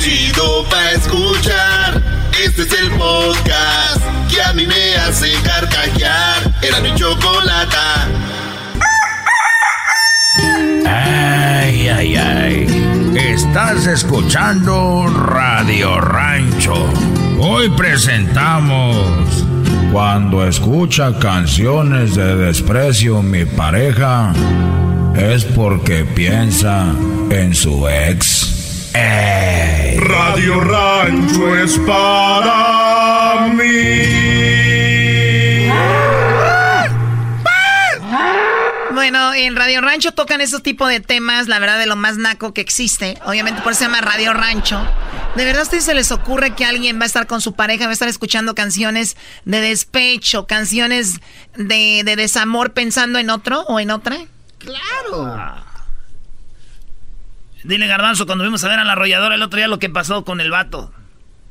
Chido 0.00 0.64
pa' 0.70 0.92
escuchar. 0.92 2.02
Este 2.42 2.62
es 2.62 2.72
el 2.72 2.90
podcast 2.92 4.00
que 4.32 4.40
a 4.42 4.54
mí 4.54 4.66
me 4.66 4.94
hace 4.96 5.30
carcajear. 5.44 6.54
Era 6.62 6.80
mi 6.80 6.94
chocolata. 6.94 8.08
Ay, 10.94 11.88
ay, 11.88 12.16
ay. 12.16 12.66
Estás 13.16 13.86
escuchando 13.86 15.06
Radio 15.06 15.98
Rancho. 16.00 16.74
Hoy 17.38 17.70
presentamos. 17.70 19.46
Cuando 19.90 20.46
escucha 20.46 21.18
canciones 21.18 22.14
de 22.14 22.36
desprecio 22.36 23.22
mi 23.22 23.46
pareja, 23.46 24.34
es 25.16 25.44
porque 25.44 26.04
piensa 26.04 26.92
en 27.30 27.54
su 27.54 27.88
ex. 27.88 28.90
Ey. 28.94 29.96
Radio 29.98 30.60
Rancho 30.60 31.56
es 31.56 31.78
para 31.86 33.48
mí. 33.54 34.31
Bueno, 39.02 39.34
en 39.34 39.56
Radio 39.56 39.80
Rancho 39.80 40.12
tocan 40.12 40.40
esos 40.40 40.62
tipos 40.62 40.88
de 40.88 41.00
temas, 41.00 41.48
la 41.48 41.58
verdad, 41.58 41.76
de 41.80 41.86
lo 41.86 41.96
más 41.96 42.18
naco 42.18 42.54
que 42.54 42.60
existe. 42.60 43.18
Obviamente 43.24 43.60
por 43.60 43.72
eso 43.72 43.80
se 43.80 43.86
llama 43.86 44.00
Radio 44.00 44.32
Rancho. 44.32 44.80
¿De 45.34 45.44
verdad 45.44 45.62
a 45.62 45.64
ustedes 45.64 45.82
se 45.82 45.94
les 45.94 46.12
ocurre 46.12 46.54
que 46.54 46.64
alguien 46.64 47.00
va 47.00 47.02
a 47.02 47.06
estar 47.06 47.26
con 47.26 47.40
su 47.40 47.54
pareja, 47.54 47.86
va 47.86 47.90
a 47.90 47.94
estar 47.94 48.06
escuchando 48.06 48.54
canciones 48.54 49.16
de 49.44 49.60
despecho, 49.60 50.46
canciones 50.46 51.18
de, 51.56 52.02
de 52.04 52.14
desamor 52.14 52.74
pensando 52.74 53.18
en 53.18 53.30
otro 53.30 53.62
o 53.62 53.80
en 53.80 53.90
otra? 53.90 54.18
Claro. 54.58 55.64
Dile, 57.64 57.88
Garbanzo, 57.88 58.24
cuando 58.24 58.44
vimos 58.44 58.62
a 58.62 58.68
ver 58.68 58.78
a 58.78 58.84
la 58.84 58.92
arrolladora 58.92 59.34
el 59.34 59.42
otro 59.42 59.56
día 59.56 59.66
lo 59.66 59.80
que 59.80 59.90
pasó 59.90 60.24
con 60.24 60.40
el 60.40 60.52
vato. 60.52 60.92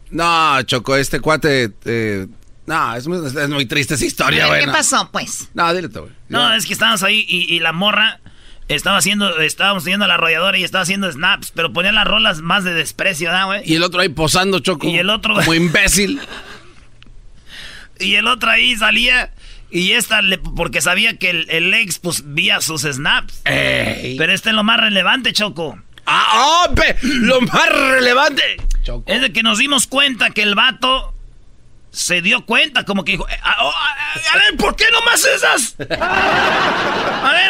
No, 0.09 0.61
Choco, 0.61 0.95
este 0.95 1.19
cuate. 1.19 1.73
eh, 1.83 2.27
No, 2.71 2.95
es 2.95 3.07
muy, 3.07 3.17
es 3.27 3.49
muy 3.49 3.65
triste 3.65 3.95
esa 3.95 4.05
historia, 4.05 4.45
A 4.45 4.47
güey. 4.47 4.59
¿Qué 4.61 4.65
no. 4.67 4.71
pasó, 4.71 5.09
pues? 5.11 5.49
No, 5.53 5.73
dile 5.73 5.89
tú, 5.89 6.01
güey. 6.01 6.11
No, 6.29 6.53
es 6.53 6.65
que 6.65 6.73
estábamos 6.73 7.03
ahí 7.03 7.25
y, 7.27 7.53
y 7.53 7.59
la 7.59 7.73
morra 7.73 8.19
estaba 8.69 8.95
haciendo, 8.97 9.37
estábamos 9.41 9.83
teniendo 9.83 10.07
la 10.07 10.13
arrolladora 10.13 10.57
y 10.57 10.63
estaba 10.63 10.83
haciendo 10.83 11.11
snaps, 11.11 11.51
pero 11.53 11.73
ponía 11.73 11.91
las 11.91 12.07
rolas 12.07 12.39
más 12.39 12.63
de 12.63 12.73
desprecio, 12.73 13.27
¿verdad, 13.29 13.45
güey? 13.47 13.61
Y 13.65 13.75
el 13.75 13.83
otro 13.83 13.99
ahí 13.99 14.07
posando, 14.09 14.59
Choco. 14.59 14.87
Y 14.87 14.97
el 14.97 15.09
otro- 15.09 15.35
Como 15.35 15.53
imbécil. 15.55 16.21
Y 17.99 18.15
el 18.15 18.27
otro 18.27 18.49
ahí 18.49 18.75
salía 18.77 19.31
y 19.69 19.91
esta, 19.91 20.21
le- 20.21 20.37
porque 20.37 20.81
sabía 20.81 21.17
que 21.17 21.29
el, 21.29 21.49
el 21.49 21.73
ex, 21.73 21.99
pues, 21.99 22.23
vía 22.33 22.61
sus 22.61 22.81
snaps. 22.83 23.41
Ey. 23.45 24.15
Pero 24.17 24.33
este 24.33 24.49
es 24.49 24.55
lo 24.55 24.63
más 24.63 24.79
relevante, 24.79 25.33
Choco. 25.33 25.77
¡Ah, 26.05 26.65
oh, 26.69 26.73
pe- 26.75 26.95
lo 27.03 27.41
más 27.41 27.69
relevante! 27.69 28.43
Es 29.05 29.21
de 29.21 29.31
que 29.31 29.43
nos 29.43 29.59
dimos 29.59 29.85
cuenta 29.87 30.31
que 30.31 30.41
el 30.41 30.55
vato 30.55 31.13
se 31.91 32.21
dio 32.21 32.45
cuenta, 32.45 32.83
como 32.85 33.03
que 33.03 33.11
dijo, 33.13 33.27
"Eh, 33.29 33.37
a, 33.43 33.63
oh, 33.65 33.69
a- 33.71 34.33
a 34.33 34.37
ver, 34.37 34.57
¿por 34.57 34.75
qué 34.75 34.85
nomás 34.91 35.25
esas? 35.25 35.75
A 35.79 35.83
ver, 35.85 35.91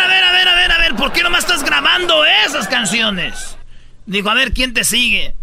a 0.02 0.08
ver, 0.08 0.24
a 0.24 0.32
ver, 0.32 0.48
a 0.48 0.56
ver, 0.56 0.72
a 0.72 0.78
ver, 0.80 0.96
¿por 0.96 1.12
qué 1.14 1.22
nomás 1.24 1.44
estás 1.44 1.64
grabando 1.64 2.24
esas 2.46 2.68
canciones? 2.68 3.56
Dijo, 4.06 4.30
a 4.30 4.34
ver, 4.34 4.52
¿quién 4.54 4.74
te 4.74 4.84
sigue? 4.84 5.36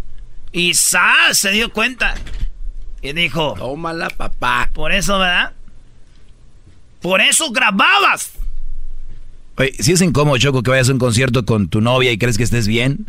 Y 0.53 0.75
Sa 0.75 1.15
se 1.33 1.51
dio 1.53 1.73
cuenta. 1.73 2.15
Y 3.03 3.13
dijo, 3.13 3.55
tómala, 3.57 4.11
papá. 4.11 4.71
Por 4.75 4.93
eso, 4.93 5.19
¿verdad? 5.19 5.53
Por 7.01 7.21
eso 7.21 7.51
grababas. 7.53 8.33
Oye, 9.57 9.73
si 9.79 9.93
es 9.93 10.01
incómodo, 10.03 10.37
Choco, 10.39 10.63
que 10.63 10.71
vayas 10.71 10.89
a 10.89 10.93
un 10.93 10.99
concierto 10.99 11.45
con 11.45 11.69
tu 11.69 11.81
novia 11.81 12.11
y 12.13 12.19
crees 12.19 12.37
que 12.37 12.45
estés 12.45 12.67
bien 12.67 13.09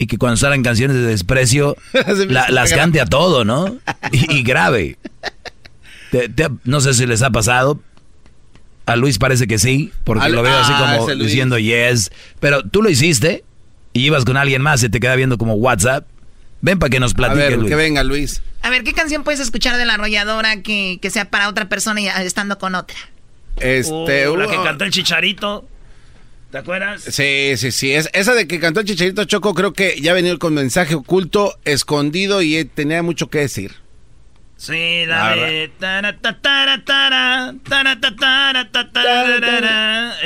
y 0.00 0.06
que 0.06 0.16
cuando 0.16 0.36
salgan 0.38 0.62
canciones 0.62 0.96
de 0.96 1.02
desprecio 1.02 1.76
la- 2.28 2.48
las 2.48 2.72
cante 2.72 3.00
a 3.00 3.06
todo, 3.06 3.44
¿no? 3.44 3.76
Y, 4.10 4.38
y 4.38 4.42
grave. 4.44 4.96
Te- 6.10 6.28
te- 6.28 6.48
no 6.64 6.80
sé 6.80 6.94
si 6.94 7.06
les 7.06 7.22
ha 7.22 7.30
pasado. 7.30 7.80
A 8.86 8.96
Luis 8.96 9.18
parece 9.18 9.46
que 9.46 9.58
sí, 9.58 9.92
porque 10.04 10.24
Al- 10.24 10.32
lo 10.32 10.42
veo 10.42 10.56
así 10.58 10.72
ah, 10.74 10.96
como 10.98 11.06
diciendo 11.14 11.58
yes. 11.58 12.10
Pero 12.40 12.62
tú 12.64 12.82
lo 12.82 12.88
hiciste 12.90 13.44
y 13.92 14.00
ibas 14.06 14.24
con 14.24 14.36
alguien 14.36 14.62
más 14.62 14.82
y 14.82 14.88
te 14.88 14.98
queda 15.00 15.14
viendo 15.16 15.36
como 15.38 15.54
WhatsApp. 15.54 16.06
Ven 16.62 16.78
para 16.78 16.90
que 16.90 16.98
nos 16.98 17.12
A 17.12 17.16
platique, 17.16 17.38
ver, 17.40 17.56
Luis. 17.58 17.68
que 17.68 17.76
venga, 17.76 18.02
Luis. 18.02 18.42
A 18.62 18.70
ver, 18.70 18.82
¿qué 18.84 18.92
canción 18.94 19.22
puedes 19.22 19.40
escuchar 19.40 19.76
de 19.76 19.84
la 19.84 19.94
arrolladora 19.94 20.62
que, 20.62 20.98
que 21.00 21.10
sea 21.10 21.30
para 21.30 21.48
otra 21.48 21.68
persona 21.68 22.00
y 22.00 22.06
estando 22.08 22.58
con 22.58 22.74
otra? 22.74 22.96
Este. 23.60 24.26
Oh, 24.28 24.36
la 24.36 24.46
que 24.48 24.56
cantó 24.62 24.84
el 24.84 24.90
chicharito. 24.90 25.68
¿Te 26.50 26.58
acuerdas? 26.58 27.02
Sí, 27.02 27.52
sí, 27.56 27.70
sí. 27.70 27.92
Es, 27.92 28.10
esa 28.12 28.34
de 28.34 28.48
que 28.48 28.58
cantó 28.58 28.80
el 28.80 28.86
Chicharito 28.86 29.24
Choco, 29.24 29.54
creo 29.54 29.72
que 29.72 30.00
ya 30.00 30.12
venía 30.12 30.36
con 30.36 30.52
mensaje 30.52 30.96
oculto, 30.96 31.56
escondido 31.64 32.42
y 32.42 32.56
eh, 32.56 32.64
tenía 32.64 33.02
mucho 33.02 33.30
que 33.30 33.38
decir. 33.38 33.76
Sí, 34.56 35.06
la 35.06 35.36
La 35.36 35.36
de... 35.36 35.70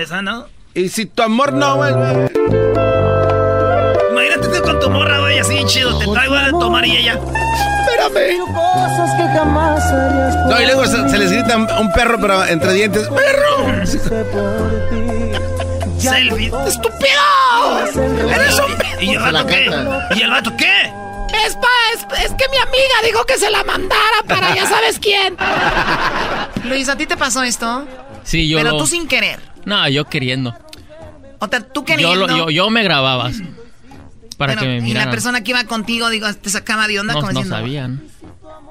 Esa, 0.03 0.23
¿no? 0.23 0.47
Y 0.75 0.89
si 0.89 1.07
tu 1.07 1.23
amor 1.23 1.53
no 1.53 1.77
vuelve. 1.77 2.31
Imagínate 4.11 4.49
tú 4.49 4.63
con 4.65 4.81
tu 4.81 4.91
morra, 4.91 5.21
güey, 5.21 5.39
así 5.39 5.63
chido. 5.67 5.99
Te 5.99 6.07
traigo 6.07 6.35
a 6.35 6.51
tomar 6.51 6.85
y 6.87 6.97
ella... 6.97 7.21
Espérame. 7.87 8.39
No, 10.49 10.61
y 10.61 10.65
luego 10.65 10.87
se, 10.87 11.09
se 11.09 11.19
les 11.19 11.31
grita 11.31 11.57
un 11.57 11.93
perro, 11.93 12.19
pero 12.21 12.45
entre 12.47 12.73
dientes. 12.73 13.09
¡Perro! 13.09 13.85
Selfie. 16.05 16.53
¡Estúpido! 16.67 18.31
¡Eres 18.31 18.59
un... 18.59 19.03
¿Y 19.03 19.15
el 19.15 19.19
vato 19.21 19.47
qué? 19.47 19.71
¿Y 20.17 20.23
el 20.23 20.31
vato 20.31 20.57
qué? 20.57 20.93
Es, 21.47 21.57
pa, 21.57 21.69
es, 21.95 22.25
es 22.25 22.33
que 22.33 22.49
mi 22.49 22.57
amiga 22.59 22.95
dijo 23.05 23.25
que 23.27 23.37
se 23.39 23.51
la 23.51 23.65
mandara 23.65 24.23
para 24.29 24.55
ya 24.55 24.67
sabes 24.67 24.99
quién. 25.01 25.37
Luis, 26.65 26.89
¿a 26.89 26.97
ti 26.97 27.07
te 27.07 27.17
pasó 27.17 27.43
esto? 27.43 27.87
Sí, 28.23 28.49
yo 28.49 28.59
Pero 28.59 28.71
lo- 28.73 28.79
tú 28.79 28.87
sin 28.87 29.09
querer. 29.09 29.41
No, 29.65 29.89
yo 29.89 30.05
queriendo. 30.07 30.57
O 31.41 31.49
sea, 31.49 31.61
tú 31.61 31.81
Yo, 31.81 31.85
queriendo. 31.85 32.27
lo- 32.27 32.37
yo, 32.37 32.51
yo 32.51 32.71
me 32.71 32.83
grababa 32.85 33.31
para 34.39 34.55
Bueno, 34.55 34.61
que 34.63 34.67
me 34.69 34.79
y 34.79 34.81
miraran. 34.83 35.09
la 35.09 35.11
persona 35.11 35.43
que 35.45 35.51
iba 35.51 35.65
contigo, 35.65 36.09
digo, 36.09 36.33
te 36.35 36.51
sacaba 36.51 36.87
de 36.87 37.01
onda 37.01 37.15
no, 37.15 37.21
como 37.21 37.33
no 37.33 37.41
diciendo. 37.41 37.57
sabían. 37.57 38.03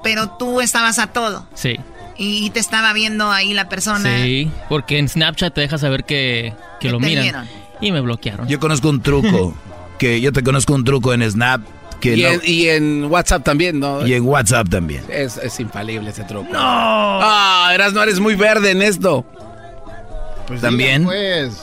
Pero 0.02 0.30
tú 0.30 0.60
estabas 0.60 0.98
a 0.98 1.08
todo. 1.08 1.48
Sí. 1.54 1.78
Y, 2.16 2.50
te 2.50 2.60
estaba 2.60 2.92
viendo 2.92 3.30
ahí 3.30 3.54
la 3.54 3.68
persona. 3.68 4.22
Sí, 4.22 4.50
porque 4.68 4.98
en 4.98 5.08
Snapchat 5.08 5.52
te 5.52 5.60
deja 5.62 5.78
saber 5.78 6.04
que, 6.04 6.52
que 6.80 6.90
lo 6.90 7.00
miran. 7.00 7.22
vieron. 7.22 7.48
Y 7.80 7.90
me 7.92 8.00
bloquearon. 8.00 8.46
Yo 8.48 8.60
conozco 8.60 8.88
un 8.88 9.00
truco, 9.02 9.54
que 9.98 10.20
yo 10.20 10.32
te 10.32 10.42
conozco 10.42 10.74
un 10.74 10.84
truco 10.84 11.12
en 11.12 11.28
Snap, 11.28 11.60
que 12.00 12.16
Y, 12.16 12.22
no- 12.22 12.28
en, 12.28 12.40
y 12.44 12.68
en 12.68 13.04
WhatsApp 13.06 13.42
también, 13.44 13.80
¿no? 13.80 14.06
y 14.06 14.14
en 14.14 14.24
WhatsApp 14.24 14.68
también. 14.68 15.02
Es, 15.08 15.36
es 15.38 15.58
infalible 15.58 16.10
ese 16.10 16.22
truco. 16.24 16.52
¡No! 16.52 16.58
Ah, 16.60 17.70
eras 17.74 17.92
no 17.92 18.02
eres 18.02 18.20
muy 18.20 18.34
verde 18.36 18.70
en 18.70 18.82
esto. 18.82 19.24
Pues 20.46 20.60
También. 20.60 21.02
diga, 21.02 21.12
pues. 21.12 21.62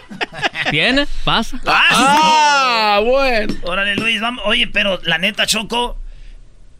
¿Viene? 0.71 1.07
¿Pasa? 1.23 1.59
Ah, 1.65 3.01
bueno. 3.03 3.53
Órale, 3.63 3.95
Luis, 3.95 4.19
vamos. 4.21 4.43
Oye, 4.45 4.67
pero 4.67 4.99
la 5.03 5.17
neta, 5.17 5.45
Choco, 5.45 5.97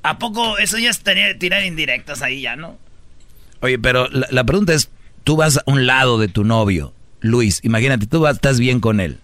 ¿a 0.03 0.17
poco 0.19 0.57
eso 0.57 0.77
ya 0.77 0.89
es 0.89 0.99
tener- 1.01 1.37
tirar 1.39 1.63
indirectas 1.63 2.21
ahí 2.21 2.41
ya, 2.41 2.55
no? 2.55 2.77
Oye, 3.61 3.79
pero 3.79 4.07
la, 4.09 4.27
la 4.31 4.43
pregunta 4.43 4.73
es, 4.73 4.89
tú 5.23 5.35
vas 5.35 5.57
a 5.57 5.63
un 5.65 5.85
lado 5.85 6.17
de 6.17 6.27
tu 6.27 6.43
novio, 6.43 6.93
Luis, 7.19 7.59
imagínate, 7.63 8.07
tú 8.07 8.19
vas- 8.21 8.35
estás 8.35 8.59
bien 8.59 8.79
con 8.79 8.99
él, 8.99 9.17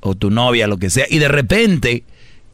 o 0.00 0.14
tu 0.14 0.30
novia, 0.30 0.66
lo 0.66 0.78
que 0.78 0.90
sea, 0.90 1.06
y 1.10 1.18
de 1.18 1.28
repente 1.28 2.04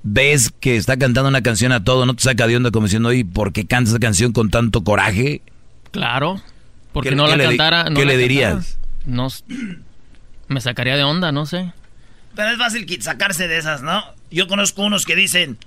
ves 0.03 0.53
que 0.61 0.77
está 0.77 0.97
cantando 0.97 1.29
una 1.29 1.43
canción 1.43 1.73
a 1.73 1.85
todo, 1.85 2.07
no 2.07 2.15
te 2.15 2.23
saca 2.23 2.47
de 2.47 2.57
onda 2.57 2.71
como 2.71 2.87
diciendo, 2.87 3.11
oye, 3.11 3.25
¿por 3.25 3.53
qué 3.53 3.67
canta 3.67 3.91
esa 3.91 3.99
canción 4.01 4.33
con 4.33 4.51
tanto 4.51 4.83
coraje? 4.85 5.43
Claro. 5.93 6.41
Porque 6.93 7.11
¿Qué- 7.11 7.17
no 7.17 7.25
qué 7.25 7.31
la 7.31 7.37
le 7.37 7.45
cantara. 7.45 7.85
no 7.85 7.95
qué 8.01 8.05
la 8.05 8.13
le 8.15 8.19
cantara. 8.19 8.23
dirías? 8.23 8.79
No. 9.07 9.29
Me 10.49 10.61
sacaría 10.61 10.97
de 10.97 11.05
onda, 11.05 11.31
no 11.31 11.47
sé. 11.47 11.73
Pero 12.35 12.51
es 12.51 12.59
fácil 12.59 13.03
sacarse 13.03 13.49
de 13.49 13.59
esas, 13.59 13.83
¿no? 13.83 14.05
Yo 14.31 14.49
conozco 14.49 14.83
unos 14.83 15.05
que 15.05 15.17
dicen, 15.17 15.59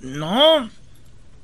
no, 0.00 0.70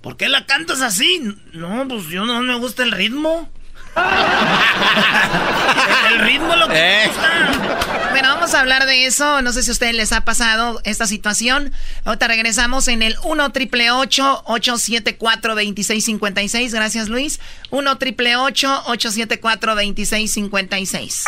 ¿por 0.00 0.16
qué 0.16 0.28
la 0.28 0.46
cantas 0.46 0.80
así? 0.80 1.20
No, 1.52 1.86
pues 1.88 2.06
yo 2.06 2.24
no 2.24 2.40
me 2.40 2.58
gusta 2.58 2.82
el 2.82 2.92
ritmo. 2.92 3.50
el 6.10 6.18
ritmo 6.20 6.52
es 6.52 6.58
lo 6.58 6.68
que 6.68 6.74
me 6.74 7.06
gusta. 7.08 8.10
Bueno, 8.10 8.28
vamos 8.28 8.54
a 8.54 8.60
hablar 8.60 8.86
de 8.86 9.06
eso. 9.06 9.42
No 9.42 9.52
sé 9.52 9.62
si 9.62 9.70
a 9.70 9.72
ustedes 9.72 9.94
les 9.94 10.12
ha 10.12 10.22
pasado 10.22 10.80
esta 10.84 11.06
situación. 11.06 11.72
Ahorita 12.04 12.28
regresamos 12.28 12.88
en 12.88 13.02
el 13.02 13.16
1 13.24 13.50
triple 13.50 13.90
874 13.90 15.54
2656. 15.54 16.74
Gracias, 16.74 17.08
Luis. 17.08 17.40
1 17.70 17.98
triple 17.98 18.36
874 18.36 19.74
2656. 19.74 21.24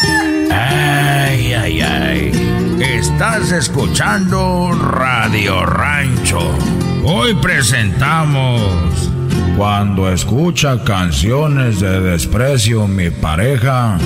Ay, 0.00 1.52
ay, 1.52 1.80
ay. 1.80 2.78
Estás 2.80 3.52
escuchando 3.52 4.72
Radio 4.72 5.64
Rancho. 5.66 6.40
Hoy 7.04 7.34
presentamos. 7.34 9.10
Cuando 9.56 10.08
escucha 10.12 10.82
canciones 10.84 11.80
de 11.80 12.00
desprecio 12.00 12.86
mi 12.86 13.10
pareja, 13.10 13.98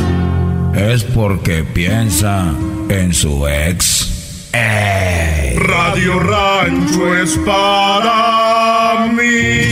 es 0.74 1.04
porque 1.04 1.62
piensa 1.62 2.54
en 2.88 3.12
su 3.12 3.46
ex. 3.46 4.48
Ey. 4.52 5.56
Radio 5.58 6.18
Rancho 6.20 7.16
es 7.16 7.36
para 7.38 9.08
mí. 9.12 9.71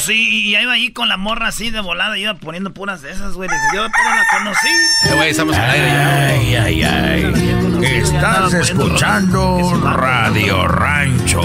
Sí, 0.00 0.46
y 0.46 0.56
iba 0.56 0.72
ahí 0.72 0.92
con 0.92 1.10
la 1.10 1.18
morra 1.18 1.48
así 1.48 1.70
de 1.70 1.80
volada, 1.80 2.16
iba 2.16 2.32
poniendo 2.34 2.72
puras 2.72 3.02
de 3.02 3.10
esas, 3.12 3.34
güey. 3.34 3.50
Yo 3.74 3.84
apenas 3.84 4.16
la 4.16 4.38
conocí. 4.38 4.68
Eh, 5.10 5.14
güey, 5.14 5.30
estamos 5.30 5.56
al 5.58 5.70
aire. 5.70 5.90
Ay, 5.90 6.54
ay, 6.56 6.82
ay. 6.82 7.60
Estás 7.82 8.54
escuchando 8.54 9.78
Radio 9.82 10.66
Rancho. 10.66 11.42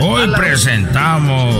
Hoy 0.00 0.30
presentamos 0.36 1.54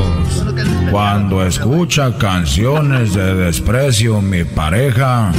Cuando 0.90 1.46
escucha 1.46 2.16
canciones 2.16 3.12
de 3.12 3.34
desprecio 3.34 4.22
mi 4.22 4.44
pareja 4.44 5.32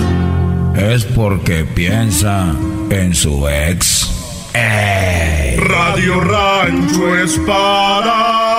es 0.75 1.05
porque 1.05 1.65
piensa 1.65 2.53
en 2.91 3.15
su 3.15 3.47
ex. 3.49 4.09
Radio 5.57 6.19
Rancho 6.21 7.17
es 7.17 7.39
para. 7.39 8.52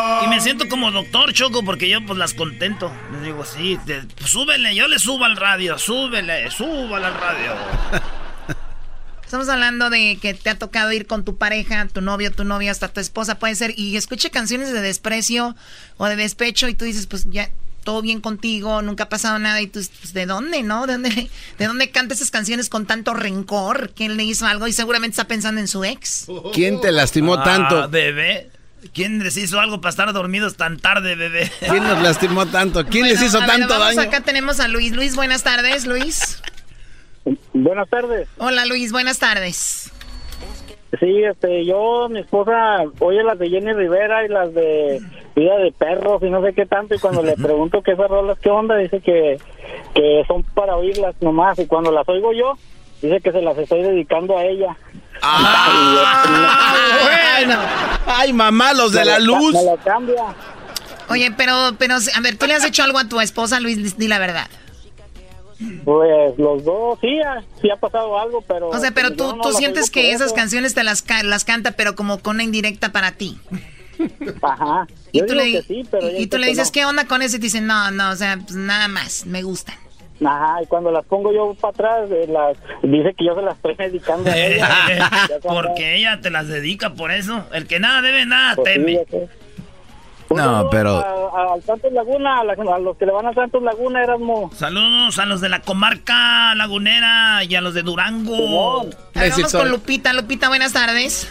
Siento 0.45 0.69
como 0.69 0.91
doctor 0.91 1.33
Choco 1.33 1.65
porque 1.65 1.89
yo 1.89 2.05
pues 2.05 2.19
las 2.19 2.35
contento. 2.35 2.93
Les 3.13 3.23
digo, 3.23 3.45
sí, 3.45 3.79
te- 3.87 4.03
pues, 4.17 4.31
súbele, 4.31 4.75
yo 4.75 4.87
le 4.89 4.99
subo 4.99 5.25
al 5.25 5.37
radio, 5.37 5.79
súbele, 5.79 6.51
súbale 6.51 7.07
al 7.07 7.15
radio. 7.15 7.53
Estamos 9.25 9.49
hablando 9.49 9.91
de 9.91 10.19
que 10.21 10.35
te 10.35 10.51
ha 10.51 10.59
tocado 10.59 10.93
ir 10.93 11.07
con 11.07 11.25
tu 11.25 11.37
pareja, 11.39 11.89
tu 11.93 12.01
novio, 12.03 12.31
tu 12.31 12.45
novia, 12.45 12.71
hasta 12.71 12.89
tu 12.89 13.01
esposa, 13.01 13.39
puede 13.39 13.55
ser, 13.57 13.73
y 13.77 13.97
escuche 13.97 14.31
canciones 14.31 14.71
de 14.73 14.81
desprecio 14.81 15.57
o 15.97 16.07
de 16.07 16.15
despecho 16.17 16.69
y 16.69 16.75
tú 16.75 16.85
dices, 16.85 17.07
pues 17.07 17.25
ya, 17.31 17.51
todo 17.83 18.01
bien 18.03 18.21
contigo, 18.21 18.81
nunca 18.83 19.05
ha 19.05 19.09
pasado 19.09 19.39
nada, 19.39 19.61
y 19.61 19.67
tú, 19.67 19.81
pues, 20.01 20.13
¿de 20.13 20.27
dónde, 20.27 20.63
no? 20.63 20.87
¿De 20.87 20.93
dónde, 20.93 21.31
¿De 21.59 21.67
dónde 21.67 21.91
canta 21.91 22.15
esas 22.15 22.31
canciones 22.31 22.69
con 22.69 22.87
tanto 22.87 23.15
rencor? 23.15 23.93
¿Quién 23.97 24.17
le 24.17 24.25
hizo 24.25 24.47
algo? 24.47 24.69
Y 24.69 24.73
seguramente 24.73 25.15
está 25.15 25.27
pensando 25.27 25.61
en 25.61 25.69
su 25.69 25.85
ex. 25.85 26.27
¿Quién 26.53 26.81
te 26.81 26.93
lastimó 26.93 27.35
Ah, 27.35 27.45
tanto? 27.45 27.89
bebé. 27.89 28.51
¿Quién 28.93 29.23
les 29.23 29.37
hizo 29.37 29.59
algo 29.59 29.81
para 29.81 29.91
estar 29.91 30.13
dormidos 30.13 30.57
tan 30.57 30.79
tarde, 30.79 31.15
bebé? 31.15 31.51
¿Quién 31.61 31.85
nos 31.85 32.03
lastimó 32.03 32.47
tanto? 32.47 32.85
¿Quién 32.85 33.05
les 33.07 33.23
hizo 33.23 33.39
a 33.39 33.41
ver, 33.41 33.51
tanto 33.51 33.79
vamos, 33.79 33.97
daño? 33.97 34.09
Acá 34.09 34.21
tenemos 34.21 34.61
a 34.61 34.69
Luis. 34.69 34.93
Luis, 34.93 35.17
buenas 35.17 35.43
tardes, 35.43 35.87
Luis. 35.87 36.43
Buenas 37.53 37.89
tardes. 37.89 38.29
Hola, 38.39 38.67
Luis, 38.67 38.93
buenas 38.93 39.19
tardes. 39.19 39.91
Sí, 41.01 41.25
este, 41.25 41.65
yo, 41.65 42.09
mi 42.09 42.21
esposa, 42.21 42.85
oye 43.01 43.23
las 43.25 43.39
de 43.39 43.49
Jenny 43.49 43.73
Rivera 43.73 44.25
y 44.25 44.29
las 44.29 44.55
de 44.55 45.01
Vida 45.35 45.57
de 45.57 45.73
Perros 45.73 46.23
y 46.23 46.31
no 46.31 46.43
sé 46.43 46.53
qué 46.53 46.67
tanto, 46.67 46.95
y 46.95 46.99
cuando 46.99 47.23
le 47.23 47.33
pregunto 47.43 47.83
qué 47.83 47.93
esas 47.93 48.09
rolas, 48.09 48.39
qué 48.39 48.51
onda, 48.51 48.77
dice 48.77 49.01
que, 49.01 49.39
que 49.95 50.25
son 50.29 50.43
para 50.43 50.77
oírlas 50.77 51.15
nomás, 51.21 51.59
y 51.59 51.67
cuando 51.67 51.91
las 51.91 52.09
oigo 52.09 52.33
yo, 52.33 52.55
dice 53.03 53.21
que 53.21 53.33
se 53.33 53.43
las 53.43 53.59
estoy 53.59 53.83
dedicando 53.83 54.37
a 54.37 54.45
ella. 54.45 54.77
Bueno. 57.03 57.59
Ay, 58.07 58.33
mamá, 58.33 58.73
los 58.75 58.93
de 58.93 59.05
la 59.05 59.19
luz. 59.19 59.53
Me 59.55 59.65
lo 59.65 59.77
cambia. 59.79 60.23
Oye, 61.09 61.33
pero, 61.37 61.73
pero, 61.79 61.97
a 61.97 62.21
ver, 62.21 62.37
¿tú 62.39 62.47
le 62.47 62.55
has 62.55 62.65
hecho 62.65 62.83
algo 62.83 62.99
a 62.99 63.09
tu 63.09 63.21
esposa, 63.21 63.61
Luis? 63.61 63.97
Di 63.99 64.09
la 64.09 64.19
verdad. 64.19 64.49
Pues 65.85 66.37
los 66.39 66.65
dos, 66.65 66.99
sí, 67.01 67.21
ha- 67.21 67.43
sí 67.61 67.71
ha 67.71 67.77
pasado 67.77 68.19
algo, 68.19 68.43
pero... 68.43 68.69
O 68.71 68.79
sea, 68.79 68.91
pero 68.91 69.11
yo 69.11 69.17
tú, 69.17 69.37
no 69.37 69.43
tú 69.43 69.53
sientes 69.53 69.89
que 69.91 70.11
esas 70.13 70.27
eso. 70.29 70.35
canciones 70.35 70.75
te 70.75 70.83
las, 70.83 71.05
las 71.23 71.45
canta, 71.45 71.73
pero 71.73 71.95
como 71.95 72.19
con 72.21 72.37
una 72.37 72.43
indirecta 72.43 72.91
para 72.93 73.13
ti. 73.13 73.39
Ajá. 74.43 74.87
Y 75.13 75.21
Yo 75.21 75.27
tú, 75.27 75.33
digo 75.35 75.45
le, 75.45 75.53
que 75.53 75.63
sí, 75.63 75.83
pero 75.91 76.09
ella 76.09 76.19
y 76.19 76.27
tú 76.27 76.37
dice 76.37 76.39
le 76.39 76.45
que 76.47 76.51
dices, 76.51 76.67
no. 76.69 76.73
¿qué 76.73 76.85
onda 76.85 77.07
con 77.07 77.23
eso? 77.23 77.37
Y 77.37 77.39
te 77.39 77.45
dicen, 77.45 77.67
no, 77.67 77.91
no, 77.93 78.11
o 78.11 78.17
sea, 78.17 78.37
pues 78.39 78.57
nada 78.57 78.89
más, 78.89 79.25
me 79.27 79.43
gustan. 79.43 79.77
Ajá, 80.25 80.63
y 80.63 80.67
cuando 80.67 80.91
las 80.91 81.05
pongo 81.05 81.33
yo 81.33 81.55
para 81.61 81.71
atrás, 81.73 82.11
eh, 82.11 82.27
las, 82.29 82.57
dice 82.83 83.15
que 83.15 83.25
yo 83.27 83.35
se 83.35 83.43
las 83.43 83.57
estoy 83.57 83.75
dedicando 83.75 84.31
a 84.31 84.37
ella. 84.37 84.69
Porque 85.43 85.97
ella 85.97 86.21
te 86.21 86.31
las 86.31 86.49
dedica 86.49 86.91
por 86.91 87.11
eso. 87.11 87.45
El 87.53 87.67
que 87.67 87.79
nada 87.81 88.01
debe, 88.03 88.25
nada 88.27 88.55
Pues 88.57 88.73
teme. 88.75 89.05
sé. 89.11 89.29
No, 90.31 90.69
pero 90.71 90.97
A- 91.37 91.53
Al 91.53 91.63
Santos 91.63 91.93
Laguna, 91.93 92.41
a, 92.41 92.45
la- 92.45 92.55
a 92.55 92.79
los 92.79 92.97
que 92.97 93.07
le 93.07 93.13
van 93.13 93.27
a 93.27 93.35
Santos 93.35 93.63
Laguna, 93.63 94.03
Erasmo. 94.03 94.51
Saludos 94.55 95.19
a 95.19 95.27
los 95.27 95.41
de 95.41 95.49
la 95.49 95.61
comarca 95.61 96.55
lagunera 96.57 97.45
y 97.45 97.55
a 97.55 97.61
los 97.61 97.75
de 97.75 97.83
Durango. 97.83 98.87
Vamos 99.15 99.53
con 99.53 99.69
Lupita. 99.71 100.13
Lupita, 100.13 100.49
buenas 100.49 100.73
tardes. 100.73 101.29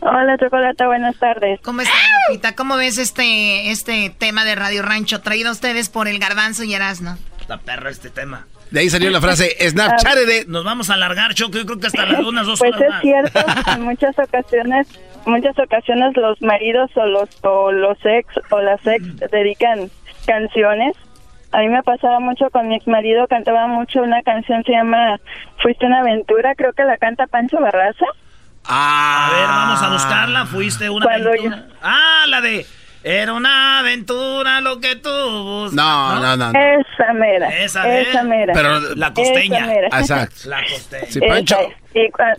Hola, 0.00 0.36
Chocolata, 0.38 0.86
buenas 0.86 1.16
tardes. 1.18 1.60
¿Cómo 1.62 1.80
estás, 1.80 1.96
Lupita? 2.28 2.54
¿Cómo 2.54 2.76
ves 2.76 2.98
este, 2.98 3.70
este 3.70 4.10
tema 4.16 4.44
de 4.44 4.54
Radio 4.54 4.82
Rancho 4.82 5.20
traído 5.22 5.48
a 5.48 5.52
ustedes 5.52 5.88
por 5.88 6.08
el 6.08 6.18
Garbanzo 6.18 6.62
y 6.64 6.74
Erasno? 6.74 7.16
Está 7.44 7.58
perro 7.58 7.90
este 7.90 8.08
tema. 8.08 8.46
De 8.70 8.80
ahí 8.80 8.88
salió 8.88 9.10
la 9.10 9.20
frase 9.20 9.54
Snapchat 9.68 10.14
de... 10.16 10.46
Nos 10.48 10.64
vamos 10.64 10.88
a 10.88 10.94
alargar, 10.94 11.34
Choco. 11.34 11.58
Yo 11.58 11.66
creo 11.66 11.78
que 11.78 11.88
hasta 11.88 12.06
las 12.10 12.20
unas 12.24 12.46
dos 12.46 12.58
Pues 12.58 12.72
horas 12.72 12.82
es 12.82 12.88
más. 12.88 13.02
cierto, 13.02 13.40
en 13.76 13.82
muchas 13.82 14.18
ocasiones, 14.18 14.86
muchas 15.26 15.58
ocasiones 15.58 16.16
los 16.16 16.40
maridos 16.40 16.90
o 16.94 17.04
los 17.04 17.28
o 17.42 17.70
los 17.70 17.98
ex 18.02 18.26
o 18.50 18.60
las 18.62 18.80
ex 18.86 19.04
dedican 19.30 19.90
canciones. 20.26 20.94
A 21.52 21.58
mí 21.58 21.68
me 21.68 21.82
pasaba 21.82 22.18
mucho 22.18 22.48
con 22.48 22.66
mi 22.68 22.76
ex 22.76 22.86
marido, 22.86 23.26
cantaba 23.28 23.66
mucho 23.66 24.00
una 24.00 24.22
canción 24.22 24.64
se 24.64 24.72
llama 24.72 25.20
Fuiste 25.62 25.84
una 25.84 26.00
aventura, 26.00 26.54
creo 26.54 26.72
que 26.72 26.84
la 26.84 26.96
canta 26.96 27.26
Pancho 27.26 27.60
Barraza. 27.60 28.06
A 28.64 29.30
ver, 29.34 29.46
vamos 29.46 29.82
a 29.82 29.92
buscarla. 29.92 30.46
Fuiste 30.46 30.88
una 30.88 31.04
aventura. 31.14 31.66
Ah, 31.82 32.24
la 32.26 32.40
de. 32.40 32.64
Era 33.06 33.34
una 33.34 33.80
aventura 33.80 34.62
lo 34.62 34.80
que 34.80 34.96
tú 34.96 35.10
buscas. 35.10 35.74
No, 35.74 36.20
no, 36.20 36.36
no. 36.38 36.52
no. 36.52 36.58
Esa 36.58 37.12
mera. 37.12 37.48
Esa, 37.50 38.00
¿eh? 38.00 38.06
mera. 38.24 38.54
Pero- 38.54 38.80
La 38.96 39.12
costeña. 39.12 39.58
Esa 39.58 39.66
mera. 39.66 39.86
Exacto. 39.88 40.36
La 40.48 40.62
costeña. 40.62 41.06
Sí, 41.10 41.20
Pancho. 41.20 41.58
Esa. 41.92 42.34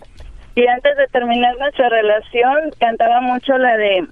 Y, 0.56 0.60
y 0.60 0.66
antes 0.66 0.96
de 0.96 1.06
terminar 1.12 1.56
nuestra 1.58 1.88
relación, 1.88 2.70
cantaba 2.80 3.20
mucho 3.20 3.56
la 3.58 3.76
de 3.76 4.08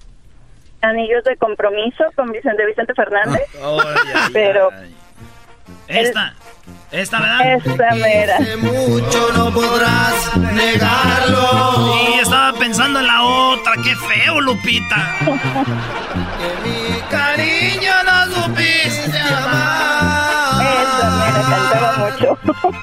Anillos 0.81 1.23
de 1.25 1.35
Compromiso 1.35 2.05
con 2.15 2.31
Vicente 2.31 2.65
Vicente 2.65 2.93
Fernández. 2.93 3.41
Ay, 3.61 3.97
ay, 4.15 4.29
Pero. 4.31 4.69
Esta. 5.89 6.33
Esta, 6.91 7.19
¿verdad? 7.19 7.55
esa 7.55 7.95
mera. 7.95 8.37
Mucho 8.59 9.33
no 9.33 9.51
podrás 9.51 10.37
negarlo. 10.37 11.93
Sí, 11.93 12.19
estaba 12.21 12.57
pensando 12.57 12.99
en 12.99 13.07
la 13.07 13.21
otra. 13.23 13.73
Qué 13.83 13.95
feo, 13.95 14.39
Lupita. 14.41 15.17
Mi 16.63 17.01
cariño 17.09 17.91
no 18.05 18.25
supiste 18.35 19.19
amar. 19.19 20.63
Mera 21.17 21.41
cantaba 21.49 21.97
mucho. 21.97 22.37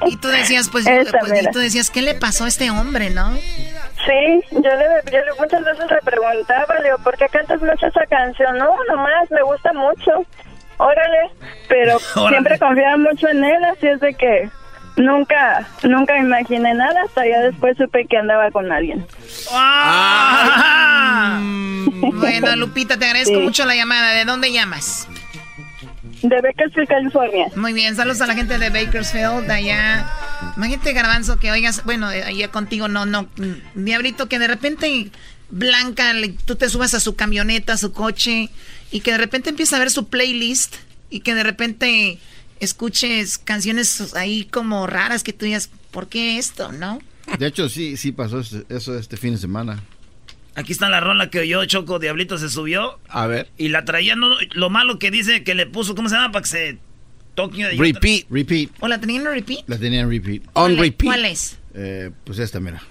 Y 0.07 0.17
tú 0.17 0.29
decías, 0.29 0.69
pues, 0.71 0.85
pues, 0.85 1.43
y 1.43 1.51
tú 1.51 1.59
decías, 1.59 1.91
¿qué 1.91 2.03
le 2.03 2.15
pasó 2.15 2.45
a 2.45 2.49
este 2.49 2.71
hombre, 2.71 3.11
no? 3.11 3.33
Sí, 3.35 4.43
yo 4.51 4.59
le, 4.61 5.11
yo 5.13 5.19
le 5.19 5.33
muchas 5.39 5.65
veces 5.65 5.91
le 5.91 6.01
preguntaba, 6.05 6.75
le 6.79 6.85
digo, 6.85 6.99
¿por 6.99 7.17
qué 7.17 7.29
cantas 7.29 7.61
mucho 7.61 7.87
esa 7.87 8.05
canción? 8.07 8.59
No, 8.59 8.77
nomás, 8.89 9.31
me 9.31 9.43
gusta 9.43 9.73
mucho. 9.73 10.27
Órale, 10.85 11.31
pero 11.69 11.99
Órale. 12.17 12.31
siempre 12.31 12.59
confiaba 12.59 12.97
mucho 12.97 13.29
en 13.29 13.45
él, 13.45 13.65
así 13.65 13.87
es 13.87 14.01
de 14.01 14.15
que 14.15 14.51
nunca, 14.97 15.67
nunca 15.85 16.19
imaginé 16.19 16.75
nada, 16.75 17.03
hasta 17.05 17.27
ya 17.27 17.39
después 17.41 17.77
supe 17.77 18.07
que 18.09 18.17
andaba 18.19 18.51
con 18.51 18.71
alguien. 18.73 19.07
Ah. 19.53 21.41
Bueno, 22.15 22.57
Lupita, 22.57 22.99
te 22.99 23.05
agradezco 23.07 23.35
Sí. 23.37 23.41
mucho 23.43 23.65
la 23.65 23.75
llamada. 23.77 24.13
¿De 24.13 24.25
dónde 24.25 24.53
llamas? 24.53 25.07
De 26.23 26.41
Bakersfield, 26.41 26.89
California. 26.89 27.47
Muy 27.57 27.73
bien, 27.73 27.95
saludos 27.97 28.21
a 28.21 28.27
la 28.27 28.35
gente 28.35 28.59
de 28.59 28.71
Bakersfield, 28.71 29.47
de 29.47 29.53
allá. 29.53 30.07
Imagínate, 30.57 30.93
Garbanzo, 30.93 31.39
que 31.39 31.51
oigas, 31.51 31.85
bueno, 31.85 32.11
eh, 32.11 32.23
allá 32.25 32.49
contigo 32.49 32.89
no, 32.89 33.07
no, 33.07 33.23
mm, 33.37 33.85
Diablito, 33.85 34.29
que 34.29 34.39
de 34.39 34.47
repente 34.49 35.11
Blanca, 35.51 36.13
le- 36.13 36.31
tú 36.45 36.57
te 36.57 36.69
subas 36.69 36.95
a 36.95 37.01
su 37.01 37.15
camioneta, 37.17 37.73
a 37.75 37.77
su 37.77 37.93
coche, 37.93 38.49
y 38.93 39.01
que 39.01 39.11
de 39.13 39.19
repente 39.19 39.51
empieza 39.51 39.77
a 39.77 39.79
ver 39.81 39.91
su 39.91 40.07
playlist, 40.07 40.77
y 41.11 41.21
que 41.21 41.35
de 41.35 41.43
repente 41.43 42.19
escuches 42.61 43.39
canciones 43.39 44.15
ahí 44.15 44.45
como 44.45 44.87
raras 44.87 45.23
que 45.25 45.33
tú 45.33 45.45
digas, 45.45 45.69
¿por 45.91 46.09
qué 46.09 46.39
esto, 46.39 46.71
no? 46.73 47.01
De 47.39 47.47
hecho, 47.47 47.69
sí, 47.69 47.97
sí 47.97 48.13
pasó 48.13 48.41
eso 48.69 48.99
este 48.99 49.17
fin 49.17 49.33
de 49.35 49.39
semana. 49.39 49.83
Aquí 50.55 50.73
está 50.73 50.89
la 50.91 51.01
rola 51.01 51.31
que 51.31 51.41
oyó 51.41 51.65
Choco. 51.65 51.99
Diablito 51.99 52.37
se 52.37 52.51
subió. 52.51 52.99
A 53.09 53.27
ver. 53.27 53.49
Y 53.57 53.69
la 53.69 53.85
traía. 53.87 54.17
No, 54.17 54.29
lo 54.53 54.69
malo 54.71 54.99
que 54.99 55.11
dice 55.11 55.45
que 55.45 55.55
le 55.55 55.65
puso. 55.67 55.95
¿Cómo 55.95 56.11
se 56.11 56.15
llama? 56.17 56.31
Para 56.31 56.43
que 56.43 56.49
se 56.49 56.79
toque. 57.35 57.71
Repeat. 57.71 58.27
Repeat. 58.29 58.71
¿O 58.81 58.89
la 58.89 59.01
tenían 59.01 59.23
en 59.27 59.33
repeat? 59.33 59.61
La 59.67 59.79
tenían 59.79 60.11
repeat. 60.11 60.43
On 60.53 60.75
¿Cuál- 60.75 60.77
repeat. 60.77 61.07
¿Cuál 61.09 61.25
es? 61.25 61.59
Eh, 61.75 62.11
pues 62.25 62.39
esta, 62.39 62.61
mira. 62.61 62.83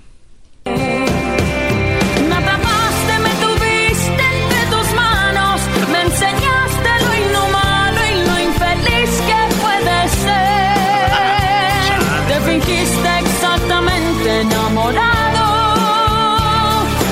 Fingiste 12.71 13.19
exactamente 13.19 14.41
enamorado, 14.41 15.45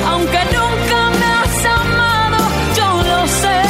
aunque 0.07 0.39
nunca 0.45 1.09
me 1.19 1.25
has 1.25 1.65
amado, 1.65 2.38
yo 2.77 3.03
lo 3.03 3.27
sé. 3.27 3.61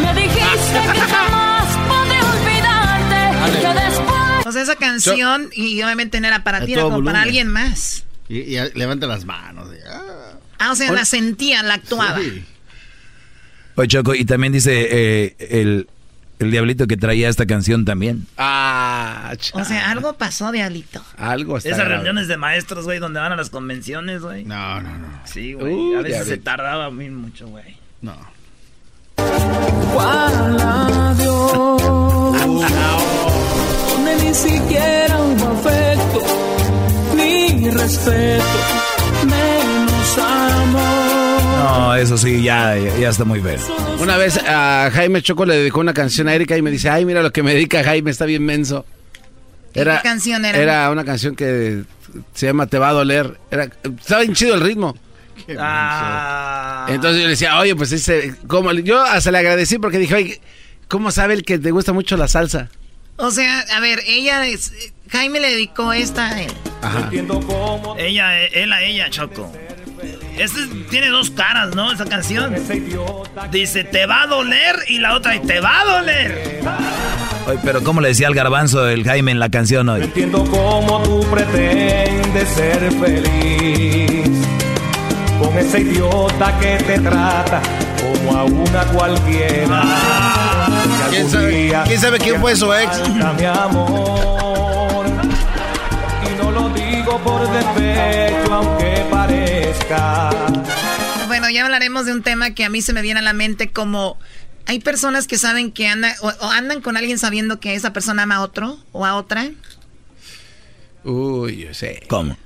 Me 0.00 0.14
dijiste 0.20 0.80
que 0.92 1.00
jamás 1.14 1.66
podré 1.88 2.18
olvidarte, 2.32 3.60
que 3.60 3.74
después 3.84 4.46
O 4.46 4.52
sea, 4.52 4.62
esa 4.62 4.74
canción, 4.76 5.50
y 5.54 5.80
obviamente 5.82 6.20
no 6.20 6.26
era 6.26 6.42
para 6.42 6.64
ti, 6.66 6.72
era 6.72 6.82
como 6.82 6.96
para 6.96 7.02
volumen. 7.04 7.16
alguien 7.22 7.48
más. 7.48 8.04
Y, 8.28 8.38
y 8.56 8.56
levanta 8.74 9.06
las 9.06 9.24
manos. 9.24 9.68
y, 9.72 9.78
ah, 9.88 10.38
Ah, 10.58 10.72
o 10.72 10.74
sea, 10.74 10.90
la 10.92 11.04
sentía, 11.04 11.62
la 11.62 11.74
actuaba. 11.74 12.18
sí. 12.20 12.44
Oye, 13.76 13.88
Choco, 13.88 14.14
y 14.14 14.24
también 14.24 14.52
dice 14.52 14.88
eh, 14.90 15.36
el, 15.38 15.88
el 16.42 16.50
diablito 16.50 16.86
que 16.86 16.96
traía 16.96 17.28
esta 17.28 17.46
canción 17.46 17.84
también. 17.84 18.26
Ah, 18.36 19.32
O 19.54 19.64
sea, 19.64 19.90
algo 19.90 20.12
pasó, 20.14 20.52
Diablito. 20.52 21.02
Algo 21.16 21.56
está 21.56 21.70
Esas 21.70 21.80
grave. 21.80 21.94
reuniones 21.94 22.28
de 22.28 22.36
maestros, 22.36 22.84
güey, 22.84 22.98
donde 22.98 23.20
van 23.20 23.32
a 23.32 23.36
las 23.36 23.50
convenciones, 23.50 24.22
güey. 24.22 24.44
No, 24.44 24.80
no, 24.80 24.98
no. 24.98 25.08
Sí, 25.24 25.54
güey. 25.54 25.72
Uh, 25.74 25.98
a 25.98 26.02
veces 26.02 26.26
se 26.28 26.36
tardaba 26.38 26.90
muy 26.90 27.08
mucho, 27.10 27.46
güey. 27.48 27.76
No. 28.00 28.14
¿Cuál 29.92 30.60
adiós? 30.60 31.82
Donde 33.88 34.16
ni 34.24 34.34
siquiera 34.34 35.18
hubo 35.22 35.48
afecto, 35.48 36.22
ni 37.16 37.70
respeto, 37.70 38.44
menos 39.24 40.18
amor. 40.18 41.42
No, 41.62 41.94
eso 41.94 42.16
sí, 42.18 42.42
ya, 42.42 42.76
ya, 42.76 42.96
ya 42.98 43.08
está 43.10 43.24
muy 43.24 43.40
bien. 43.40 43.58
Una 44.02 44.16
vez 44.16 44.36
a 44.38 44.90
Jaime 44.92 45.22
Choco 45.22 45.44
le 45.44 45.56
dedicó 45.56 45.80
una 45.80 45.94
canción 45.94 46.28
a 46.28 46.34
Erika 46.34 46.56
y 46.56 46.62
me 46.62 46.70
dice, 46.70 46.90
ay, 46.90 47.04
mira 47.04 47.22
lo 47.22 47.32
que 47.32 47.42
me 47.42 47.54
dedica 47.54 47.84
Jaime, 47.84 48.10
está 48.10 48.24
bien 48.24 48.44
menso. 48.44 48.84
Era, 49.74 49.98
¿Qué 49.98 50.08
canción 50.08 50.44
era? 50.44 50.58
Era 50.58 50.90
una 50.90 51.04
canción 51.04 51.34
que 51.36 51.82
se 52.34 52.46
llama 52.46 52.66
Te 52.66 52.78
va 52.78 52.88
a 52.90 52.92
doler. 52.92 53.38
Era, 53.50 53.64
estaba 53.84 54.22
bien 54.22 54.34
chido 54.34 54.54
el 54.54 54.60
ritmo. 54.60 54.96
Ah. 55.58 56.86
Entonces 56.88 57.20
yo 57.20 57.24
le 57.24 57.30
decía, 57.30 57.58
oye, 57.58 57.74
pues 57.74 57.92
ese, 57.92 58.34
¿cómo? 58.46 58.72
Yo 58.72 59.02
hasta 59.02 59.30
le 59.30 59.38
agradecí 59.38 59.78
porque 59.78 59.98
dije, 59.98 60.14
oye, 60.14 60.40
¿cómo 60.88 61.10
sabe 61.10 61.34
el 61.34 61.44
que 61.44 61.58
te 61.58 61.70
gusta 61.70 61.92
mucho 61.92 62.16
la 62.16 62.28
salsa? 62.28 62.68
O 63.16 63.30
sea, 63.30 63.60
a 63.60 63.80
ver, 63.80 64.00
ella 64.06 64.46
es- 64.46 64.72
Jaime 65.10 65.40
le 65.40 65.50
dedicó 65.50 65.92
esta 65.92 66.28
a 66.28 66.42
él. 66.42 66.52
Ajá. 66.80 67.10
Ella, 67.98 68.44
él 68.46 68.72
a 68.72 68.82
ella, 68.82 69.10
Choco. 69.10 69.52
Este 70.38 70.60
tiene 70.90 71.08
dos 71.08 71.30
caras, 71.30 71.74
¿no? 71.74 71.92
Esa 71.92 72.04
canción. 72.04 72.54
Dice, 73.50 73.84
te 73.84 74.06
va 74.06 74.22
a 74.22 74.26
doler 74.26 74.76
y 74.88 74.98
la 74.98 75.14
otra, 75.14 75.40
te 75.40 75.60
va 75.60 75.80
a 75.80 75.84
doler. 75.84 76.60
Oye, 77.46 77.58
pero 77.64 77.82
¿cómo 77.82 78.00
le 78.00 78.08
decía 78.08 78.28
al 78.28 78.34
garbanzo 78.34 78.88
el 78.88 79.04
Jaime 79.04 79.32
en 79.32 79.38
la 79.40 79.48
canción 79.50 79.88
hoy? 79.88 80.02
Entiendo 80.02 80.44
cómo 80.44 81.02
tú 81.02 81.20
pretendes 81.30 82.48
ser 82.48 82.90
feliz 82.92 84.30
con 85.40 85.58
ese 85.58 85.80
idiota 85.80 86.58
que 86.60 86.76
te 86.78 86.98
trata 87.00 87.60
como 88.00 88.38
a 88.38 88.44
una 88.44 88.84
cualquiera. 88.92 89.82
Que 91.10 91.16
¿Quién 91.16 91.30
sabe- 91.30 91.72
quién 91.86 92.00
sabe 92.00 92.18
quién 92.18 92.40
fue 92.40 92.56
su 92.56 92.72
ex? 92.72 92.90
te 93.02 93.08
falta, 93.10 93.32
Mi 93.34 93.44
amor. 93.44 95.04
Y 96.30 96.42
no 96.42 96.50
lo 96.50 96.68
digo 96.70 97.18
por 97.18 97.40
despecho, 97.50 98.54
aunque 98.54 99.04
Bueno, 101.26 101.48
ya 101.50 101.64
hablaremos 101.64 102.06
de 102.06 102.12
un 102.12 102.22
tema 102.22 102.50
que 102.52 102.64
a 102.64 102.68
mí 102.70 102.82
se 102.82 102.92
me 102.92 103.02
viene 103.02 103.20
a 103.20 103.22
la 103.22 103.32
mente 103.32 103.70
como 103.70 104.18
hay 104.66 104.78
personas 104.80 105.26
que 105.26 105.38
saben 105.38 105.72
que 105.72 105.88
andan 105.88 106.12
o, 106.20 106.28
o 106.28 106.50
andan 106.50 106.80
con 106.80 106.96
alguien 106.96 107.18
sabiendo 107.18 107.58
que 107.60 107.74
esa 107.74 107.92
persona 107.92 108.22
ama 108.24 108.36
a 108.36 108.40
otro 108.42 108.78
o 108.92 109.04
a 109.06 109.14
otra. 109.16 109.50
Uy, 111.04 111.56
yo 111.58 111.74
sé. 111.74 112.02
¿Cómo? 112.08 112.36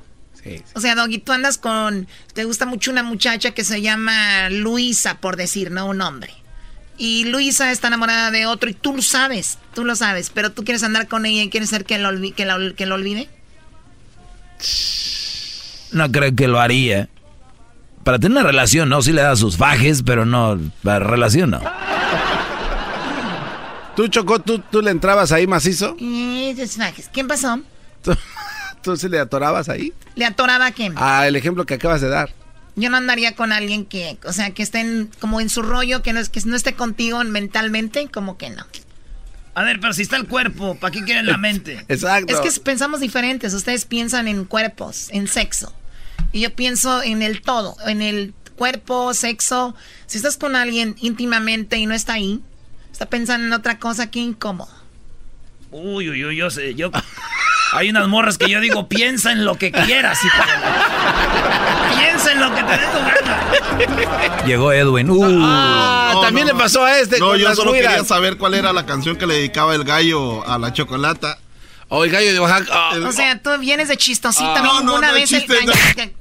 Sí. 0.42 0.62
O 0.74 0.80
sea, 0.80 0.94
Doggy, 0.94 1.18
tú 1.18 1.32
andas 1.32 1.58
con 1.58 2.06
te 2.32 2.44
gusta 2.44 2.64
mucho 2.66 2.90
una 2.90 3.02
muchacha 3.02 3.50
que 3.50 3.64
se 3.64 3.82
llama 3.82 4.48
Luisa, 4.50 5.18
por 5.18 5.36
decir, 5.36 5.70
no 5.70 5.86
un 5.86 6.00
hombre. 6.00 6.32
Y 6.98 7.24
Luisa 7.24 7.70
está 7.72 7.88
enamorada 7.88 8.30
de 8.30 8.46
otro 8.46 8.70
y 8.70 8.74
tú 8.74 8.94
lo 8.96 9.02
sabes, 9.02 9.58
tú 9.74 9.84
lo 9.84 9.94
sabes, 9.96 10.30
pero 10.32 10.52
tú 10.52 10.64
quieres 10.64 10.82
andar 10.82 11.08
con 11.08 11.26
ella 11.26 11.42
y 11.42 11.50
quieres 11.50 11.68
ser 11.68 11.84
que 11.84 11.98
lo, 11.98 12.10
que 12.34 12.44
la- 12.46 12.72
que 12.74 12.86
lo 12.86 12.94
olvide. 12.94 13.28
No 15.92 16.10
creo 16.10 16.34
que 16.34 16.48
lo 16.48 16.58
haría. 16.60 17.08
Para 18.06 18.20
tener 18.20 18.38
una 18.38 18.46
relación, 18.46 18.88
no, 18.88 19.02
sí 19.02 19.10
le 19.12 19.20
da 19.22 19.34
sus 19.34 19.56
fajes, 19.56 20.04
pero 20.04 20.24
no, 20.24 20.56
para 20.84 21.00
relación 21.00 21.50
no. 21.50 21.60
¿Tú, 23.96 24.06
Choco, 24.06 24.38
tú, 24.38 24.60
tú 24.60 24.80
le 24.80 24.92
entrabas 24.92 25.32
ahí 25.32 25.48
macizo? 25.48 25.96
Eh, 25.98 26.54
desfajes. 26.56 27.10
¿Quién 27.12 27.26
pasó? 27.26 27.58
¿Tú, 28.02 28.16
tú 28.84 28.96
sí 28.96 29.08
le 29.08 29.18
atorabas 29.18 29.68
ahí? 29.68 29.92
¿Le 30.14 30.24
atoraba 30.24 30.66
a 30.66 30.70
quién? 30.70 30.92
Ah, 30.96 31.26
el 31.26 31.34
ejemplo 31.34 31.66
que 31.66 31.74
acabas 31.74 32.00
de 32.00 32.08
dar. 32.08 32.30
Yo 32.76 32.90
no 32.90 32.96
andaría 32.96 33.34
con 33.34 33.50
alguien 33.50 33.84
que, 33.84 34.18
o 34.24 34.32
sea, 34.32 34.50
que 34.52 34.62
esté 34.62 34.82
en- 34.82 35.10
como 35.18 35.40
en 35.40 35.48
su 35.48 35.62
rollo, 35.62 36.02
que 36.02 36.12
no, 36.12 36.20
es, 36.20 36.28
que 36.28 36.40
no 36.44 36.54
esté 36.54 36.74
contigo 36.74 37.24
mentalmente, 37.24 38.06
como 38.06 38.38
que 38.38 38.50
no. 38.50 38.64
A 39.56 39.64
ver, 39.64 39.80
pero 39.80 39.92
si 39.94 40.02
está 40.02 40.14
el 40.16 40.28
cuerpo, 40.28 40.76
¿para 40.78 40.92
qué 40.92 41.02
quieren 41.02 41.26
la 41.26 41.38
mente? 41.38 41.84
Exacto. 41.88 42.32
Es 42.40 42.54
que 42.54 42.60
pensamos 42.60 43.00
diferentes. 43.00 43.52
Ustedes 43.52 43.84
piensan 43.84 44.28
en 44.28 44.44
cuerpos, 44.44 45.08
en 45.10 45.26
sexo. 45.26 45.72
Y 46.32 46.40
yo 46.40 46.54
pienso 46.54 47.02
en 47.02 47.22
el 47.22 47.42
todo, 47.42 47.76
en 47.86 48.02
el 48.02 48.34
cuerpo, 48.56 49.14
sexo. 49.14 49.74
Si 50.06 50.18
estás 50.18 50.36
con 50.36 50.56
alguien 50.56 50.96
íntimamente 51.00 51.76
y 51.78 51.86
no 51.86 51.94
está 51.94 52.14
ahí, 52.14 52.40
está 52.92 53.06
pensando 53.06 53.46
en 53.46 53.52
otra 53.52 53.78
cosa, 53.78 54.10
qué 54.10 54.18
incómodo. 54.20 54.70
Uy, 55.70 56.08
uy, 56.10 56.24
uy, 56.24 56.36
yo 56.36 56.50
sé, 56.50 56.74
yo... 56.74 56.90
Hay 57.72 57.90
unas 57.90 58.06
morras 58.06 58.38
que 58.38 58.48
yo 58.48 58.60
digo, 58.60 58.88
piensa 58.88 59.32
en 59.32 59.44
lo 59.44 59.56
que 59.56 59.72
quieras, 59.72 60.20
la- 60.24 61.96
Piensa 61.96 62.32
en 62.32 62.40
lo 62.40 62.54
que 62.54 62.62
te 62.62 62.70
dé 62.70 62.86
tu 62.86 62.98
gana. 62.98 64.44
Llegó 64.46 64.72
Edwin. 64.72 65.10
Uh. 65.10 65.40
Ah, 65.42 66.10
No, 66.14 66.20
también 66.20 66.46
no, 66.46 66.52
le 66.52 66.58
pasó 66.58 66.84
a 66.84 66.96
este 66.98 67.18
No, 67.18 67.28
con 67.30 67.38
yo 67.38 67.48
las 67.48 67.56
solo 67.56 67.72
güiras. 67.72 67.92
quería 67.94 68.06
saber 68.06 68.36
cuál 68.38 68.54
era 68.54 68.72
la 68.72 68.86
canción 68.86 69.16
que 69.16 69.26
le 69.26 69.34
dedicaba 69.34 69.74
el 69.74 69.82
gallo 69.84 70.48
a 70.48 70.58
la 70.58 70.72
chocolata. 70.72 71.38
O 71.88 72.04
el 72.04 72.10
gallo 72.10 72.32
de 72.32 72.40
Oaxaca. 72.40 72.70
ah. 72.72 72.94
O 73.06 73.12
sea, 73.12 73.40
tú 73.40 73.50
vienes 73.58 73.88
de 73.88 73.96
chistosita, 73.96 74.56
Ah, 74.56 74.60
no, 74.62 74.74
no, 74.74 74.80
ninguna 74.80 75.08
no, 75.08 75.14
vez 75.14 75.30
el 75.32 75.40
chiste, 75.40 75.54
gallo- 75.64 76.12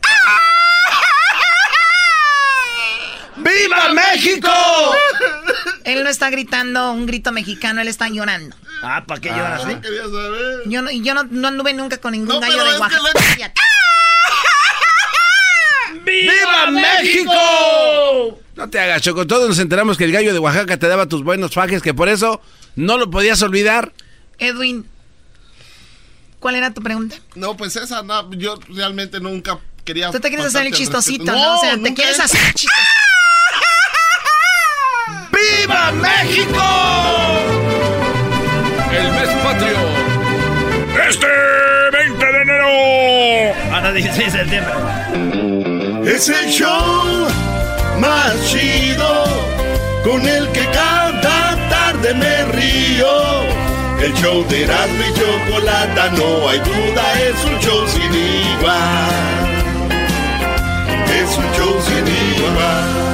¡Viva 3.38 3.90
México! 3.94 4.50
Él 5.84 6.04
no 6.04 6.10
está 6.10 6.30
gritando 6.30 6.92
un 6.92 7.06
grito 7.06 7.32
mexicano, 7.32 7.80
él 7.82 7.88
está 7.88 8.08
llorando. 8.10 8.56
Ah, 8.82 9.04
¿para 9.06 9.22
qué 9.22 9.30
lloras? 9.30 9.62
Yo 9.64 9.68
no 9.76 9.82
quería 9.82 10.02
saber. 10.04 10.62
Yo 10.66 10.82
no, 10.82 10.90
yo 10.92 11.14
no, 11.14 11.24
no 11.30 11.48
anduve 11.48 11.74
nunca 11.74 11.98
con 12.00 12.14
ningún 12.14 12.30
No, 12.36 12.40
gallo 12.42 12.64
de 12.64 12.80
Oaxaca. 12.80 13.54
¡Viva 16.04 16.72
México! 16.72 18.42
No 18.56 18.70
te 18.70 18.80
hagas, 18.80 19.02
Choco. 19.04 19.28
Todos 19.28 19.48
nos 19.50 19.60
enteramos 19.60 19.98
que 19.98 20.06
el 20.06 20.12
gallo 20.12 20.34
de 20.34 20.40
Oaxaca 20.40 20.78
te 20.78 20.88
daba 20.88 21.06
tus 21.08 21.24
buenos 21.24 21.54
fajes, 21.54 21.82
que 21.84 21.94
por 21.94 22.10
eso 22.10 22.42
no 22.76 22.98
lo 22.98 23.10
podías 23.12 23.42
olvidar. 23.44 23.94
Edwin, 24.40 24.88
¿cuál 26.46 26.54
era 26.58 26.72
tu 26.72 26.80
pregunta? 26.84 27.16
No, 27.34 27.58
pues 27.58 27.76
esa, 27.76 28.04
no, 28.04 28.32
yo 28.34 28.60
realmente 28.70 29.20
nunca 29.20 29.58
quería. 29.84 30.12
Tú 30.12 30.20
te 30.20 30.28
quieres 30.28 30.46
hacer 30.46 30.68
el 30.68 30.74
chistosito. 30.74 31.24
¿no? 31.32 31.58
O 31.58 31.60
sea, 31.60 31.76
te 31.82 31.92
quieres 31.96 32.20
he- 32.20 32.22
hacer 32.22 32.40
el 32.40 32.54
chistosito. 32.54 32.92
¡Viva 35.34 35.92
México! 35.94 36.64
El 38.92 39.12
mes 39.12 39.30
patrio. 39.44 39.78
Este 41.10 41.28
20 41.94 42.26
de 42.26 42.42
enero. 42.44 43.56
Ah, 43.72 43.82
no, 43.82 43.92
16 43.94 44.34
de 44.34 44.40
septiembre. 44.40 44.74
Es 46.16 46.30
el 46.30 46.52
show 46.52 47.28
más 48.00 48.36
chido 48.52 49.26
con 50.04 50.22
el 50.28 50.48
que 50.52 50.64
cada 50.70 51.70
tarde 51.70 52.14
me 52.14 52.46
río. 52.52 53.35
El 54.02 54.14
show 54.16 54.46
de 54.50 54.64
Erasmo 54.64 55.04
y 55.04 55.14
Chocolata, 55.20 56.10
no 56.12 56.50
hay 56.50 56.60
duda, 56.60 57.22
es 57.22 57.46
un 57.46 57.60
show 57.60 57.88
sin 57.88 58.14
igual. 58.14 59.46
Es 61.10 61.38
un 61.38 61.52
show 61.56 61.82
sin 61.88 62.08
igual. 62.38 63.06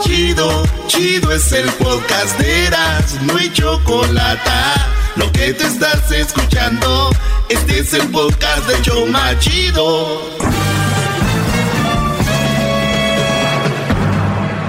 Chido, 0.00 0.62
chido 0.86 1.32
es 1.32 1.52
el 1.52 1.68
podcast 1.72 2.38
de 2.38 2.66
Erasmo 2.66 3.38
y 3.38 3.52
Chocolata. 3.52 4.74
Lo 5.16 5.32
que 5.32 5.54
te 5.54 5.66
estás 5.66 6.10
escuchando, 6.12 7.10
este 7.48 7.78
es 7.80 7.94
el 7.94 8.08
podcast 8.08 8.66
de 8.68 8.82
Choma 8.82 9.38
Chido. 9.38 10.20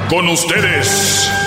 Con 0.10 0.30
ustedes. 0.30 1.47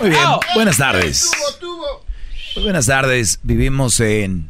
Muy 0.00 0.08
bien, 0.08 0.22
buenas 0.54 0.78
tardes. 0.78 1.30
Muy 2.54 2.64
buenas 2.64 2.86
tardes. 2.86 3.38
Vivimos 3.42 4.00
en 4.00 4.48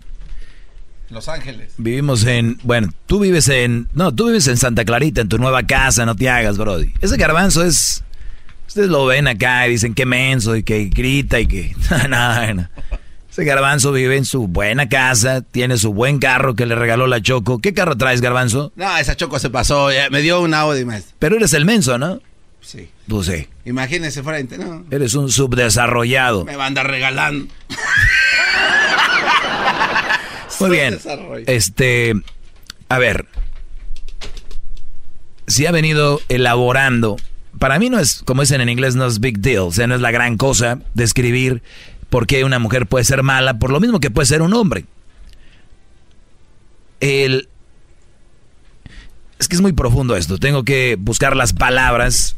Los 1.08 1.28
Ángeles. 1.28 1.72
Vivimos 1.76 2.24
en. 2.24 2.58
Bueno, 2.62 2.92
tú 3.06 3.18
vives 3.18 3.48
en. 3.48 3.88
No, 3.92 4.14
tú 4.14 4.26
vives 4.28 4.46
en 4.46 4.56
Santa 4.56 4.84
Clarita, 4.84 5.22
en 5.22 5.28
tu 5.28 5.38
nueva 5.38 5.64
casa, 5.64 6.06
no 6.06 6.14
te 6.14 6.28
hagas, 6.28 6.56
Brody. 6.56 6.92
Ese 7.00 7.16
garbanzo 7.16 7.64
es. 7.64 8.04
Ustedes 8.68 8.90
lo 8.90 9.06
ven 9.06 9.26
acá 9.26 9.66
y 9.66 9.72
dicen 9.72 9.94
que 9.94 10.06
menso 10.06 10.54
y 10.54 10.62
que 10.62 10.84
grita 10.84 11.40
y 11.40 11.48
que. 11.48 11.74
no, 12.08 12.54
no. 12.54 12.68
Ese 13.28 13.44
garbanzo 13.44 13.90
vive 13.90 14.16
en 14.16 14.24
su 14.24 14.46
buena 14.46 14.88
casa, 14.88 15.40
tiene 15.40 15.78
su 15.78 15.92
buen 15.92 16.20
carro 16.20 16.54
que 16.54 16.66
le 16.66 16.76
regaló 16.76 17.08
la 17.08 17.20
Choco. 17.20 17.58
¿Qué 17.58 17.74
carro 17.74 17.96
traes, 17.96 18.20
garbanzo? 18.20 18.72
No, 18.76 18.96
esa 18.98 19.16
choco 19.16 19.40
se 19.40 19.50
pasó, 19.50 19.92
ya 19.92 20.10
me 20.10 20.20
dio 20.20 20.40
un 20.40 20.54
Audi, 20.54 20.84
maestro. 20.84 21.16
Pero 21.18 21.36
eres 21.36 21.54
el 21.54 21.64
menso, 21.64 21.98
¿no? 21.98 22.20
Sí. 22.70 22.88
Pues 23.08 23.26
sí. 23.26 23.48
Imagínese 23.64 24.22
frente, 24.22 24.56
¿no? 24.56 24.84
Eres 24.92 25.14
un 25.14 25.28
subdesarrollado. 25.28 26.44
Me 26.44 26.54
va 26.54 26.64
a 26.64 26.66
andar 26.68 26.86
regalando. 26.86 27.52
Muy 30.60 30.70
bien. 30.70 30.96
Este, 31.48 32.14
a 32.88 32.98
ver, 33.00 33.26
si 35.48 35.66
ha 35.66 35.72
venido 35.72 36.20
elaborando, 36.28 37.16
para 37.58 37.80
mí 37.80 37.90
no 37.90 37.98
es, 37.98 38.22
como 38.24 38.42
dicen 38.42 38.60
en 38.60 38.68
inglés, 38.68 38.94
no 38.94 39.04
es 39.04 39.18
big 39.18 39.40
deal, 39.40 39.62
o 39.62 39.72
sea, 39.72 39.88
no 39.88 39.96
es 39.96 40.00
la 40.00 40.12
gran 40.12 40.36
cosa 40.36 40.78
describir 40.94 41.64
por 42.08 42.28
qué 42.28 42.44
una 42.44 42.60
mujer 42.60 42.86
puede 42.86 43.04
ser 43.04 43.24
mala, 43.24 43.58
por 43.58 43.72
lo 43.72 43.80
mismo 43.80 43.98
que 43.98 44.12
puede 44.12 44.26
ser 44.26 44.42
un 44.42 44.54
hombre. 44.54 44.84
El, 47.00 47.48
es 49.40 49.48
que 49.48 49.56
es 49.56 49.60
muy 49.60 49.72
profundo 49.72 50.14
esto, 50.14 50.38
tengo 50.38 50.62
que 50.62 50.96
buscar 51.00 51.34
las 51.34 51.52
palabras 51.52 52.36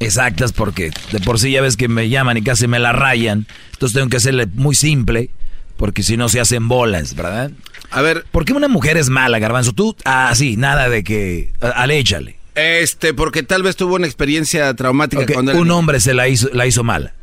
exactas 0.00 0.52
porque 0.52 0.90
de 1.12 1.20
por 1.20 1.38
sí 1.38 1.52
ya 1.52 1.60
ves 1.60 1.76
que 1.76 1.88
me 1.88 2.08
llaman 2.08 2.36
y 2.36 2.42
casi 2.42 2.66
me 2.66 2.78
la 2.78 2.92
rayan, 2.92 3.46
entonces 3.72 3.94
tengo 3.94 4.08
que 4.08 4.16
hacerle 4.16 4.46
muy 4.54 4.74
simple 4.74 5.30
porque 5.76 6.02
si 6.02 6.16
no 6.16 6.28
se 6.28 6.40
hacen 6.40 6.68
bolas, 6.68 7.14
¿verdad? 7.14 7.50
A 7.90 8.02
ver. 8.02 8.24
¿Por 8.30 8.44
qué 8.44 8.52
una 8.52 8.68
mujer 8.68 8.96
es 8.96 9.08
mala, 9.08 9.38
Garbanzo? 9.38 9.72
Tú, 9.72 9.96
ah, 10.04 10.32
sí, 10.34 10.56
nada 10.56 10.88
de 10.88 11.04
que. 11.04 11.52
Ale, 11.60 11.98
échale. 11.98 12.36
Este, 12.54 13.14
porque 13.14 13.42
tal 13.42 13.62
vez 13.62 13.76
tuvo 13.76 13.96
una 13.96 14.06
experiencia 14.06 14.72
traumática 14.74 15.22
Ok, 15.22 15.32
cuando 15.32 15.52
era 15.52 15.60
un 15.60 15.70
hombre 15.70 16.00
se 16.00 16.14
la 16.14 16.28
hizo, 16.28 16.48
la 16.52 16.66
hizo 16.66 16.84
mala. 16.84 17.14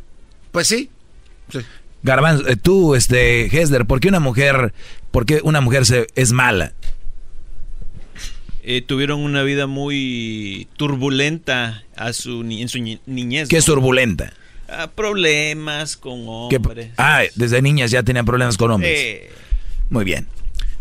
Pues 0.52 0.68
sí. 0.68 0.90
Garbanzo, 2.02 2.48
eh, 2.48 2.56
tú, 2.56 2.96
este, 2.96 3.46
Hesler, 3.46 3.86
¿por 3.86 4.00
qué 4.00 4.08
una 4.08 4.20
mujer, 4.20 4.74
por 5.12 5.26
qué 5.26 5.42
una 5.44 5.62
mujer 5.62 5.86
se, 5.86 6.08
es 6.16 6.32
mala? 6.32 6.74
Eh, 8.72 8.84
tuvieron 8.84 9.22
una 9.22 9.42
vida 9.42 9.66
muy 9.66 10.68
turbulenta 10.78 11.82
a 11.96 12.14
su 12.14 12.44
ni- 12.44 12.62
en 12.62 12.70
su 12.70 12.78
ni- 12.78 13.00
niñez. 13.08 13.50
¿Qué 13.50 13.58
es 13.58 13.66
turbulenta? 13.66 14.32
Ah, 14.68 14.92
problemas 14.94 15.98
con 15.98 16.50
¿Qué- 16.50 16.58
hombres. 16.58 16.92
ah, 17.00 17.24
desde 17.34 17.64
niñas 17.64 17.90
ya 17.90 18.04
tenían 18.04 18.26
problemas 18.28 18.58
con 18.58 18.70
hombres. 18.70 18.94
Eh, 18.96 19.32
Muy 19.90 20.06
bien. 20.06 20.28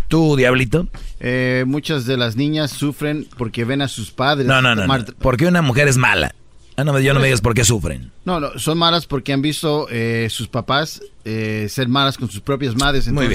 ¿Tú, 0.08 0.36
Diablito? 0.36 0.86
Eh, 1.18 1.64
muchas 1.66 2.04
de 2.04 2.18
las 2.18 2.36
niñas 2.36 2.72
sufren 2.72 3.26
porque 3.38 3.64
ven 3.64 3.80
a 3.80 3.88
sus 3.88 4.10
padres. 4.10 4.46
No, 4.46 4.60
no, 4.60 4.74
no. 4.74 4.86
no. 4.86 5.04
¿Por 5.18 5.38
qué 5.38 5.46
una 5.46 5.62
mujer 5.62 5.88
es 5.88 5.96
mala? 5.96 6.34
Ah, 6.76 6.84
no, 6.84 7.00
yo 7.00 7.14
no 7.14 7.20
me 7.20 7.26
digas 7.28 7.40
por 7.40 7.54
qué 7.54 7.64
sufren. 7.64 8.12
No, 8.26 8.38
no, 8.38 8.58
son 8.58 8.76
malas 8.76 9.06
porque 9.06 9.32
han 9.32 9.40
visto 9.40 9.86
eh, 9.90 10.28
sus 10.30 10.46
papás 10.48 11.00
eh, 11.24 11.68
ser 11.70 11.88
malas 11.88 12.18
con 12.18 12.30
sus 12.30 12.42
propias 12.42 12.76
madres. 12.76 13.08
Muy 13.08 13.28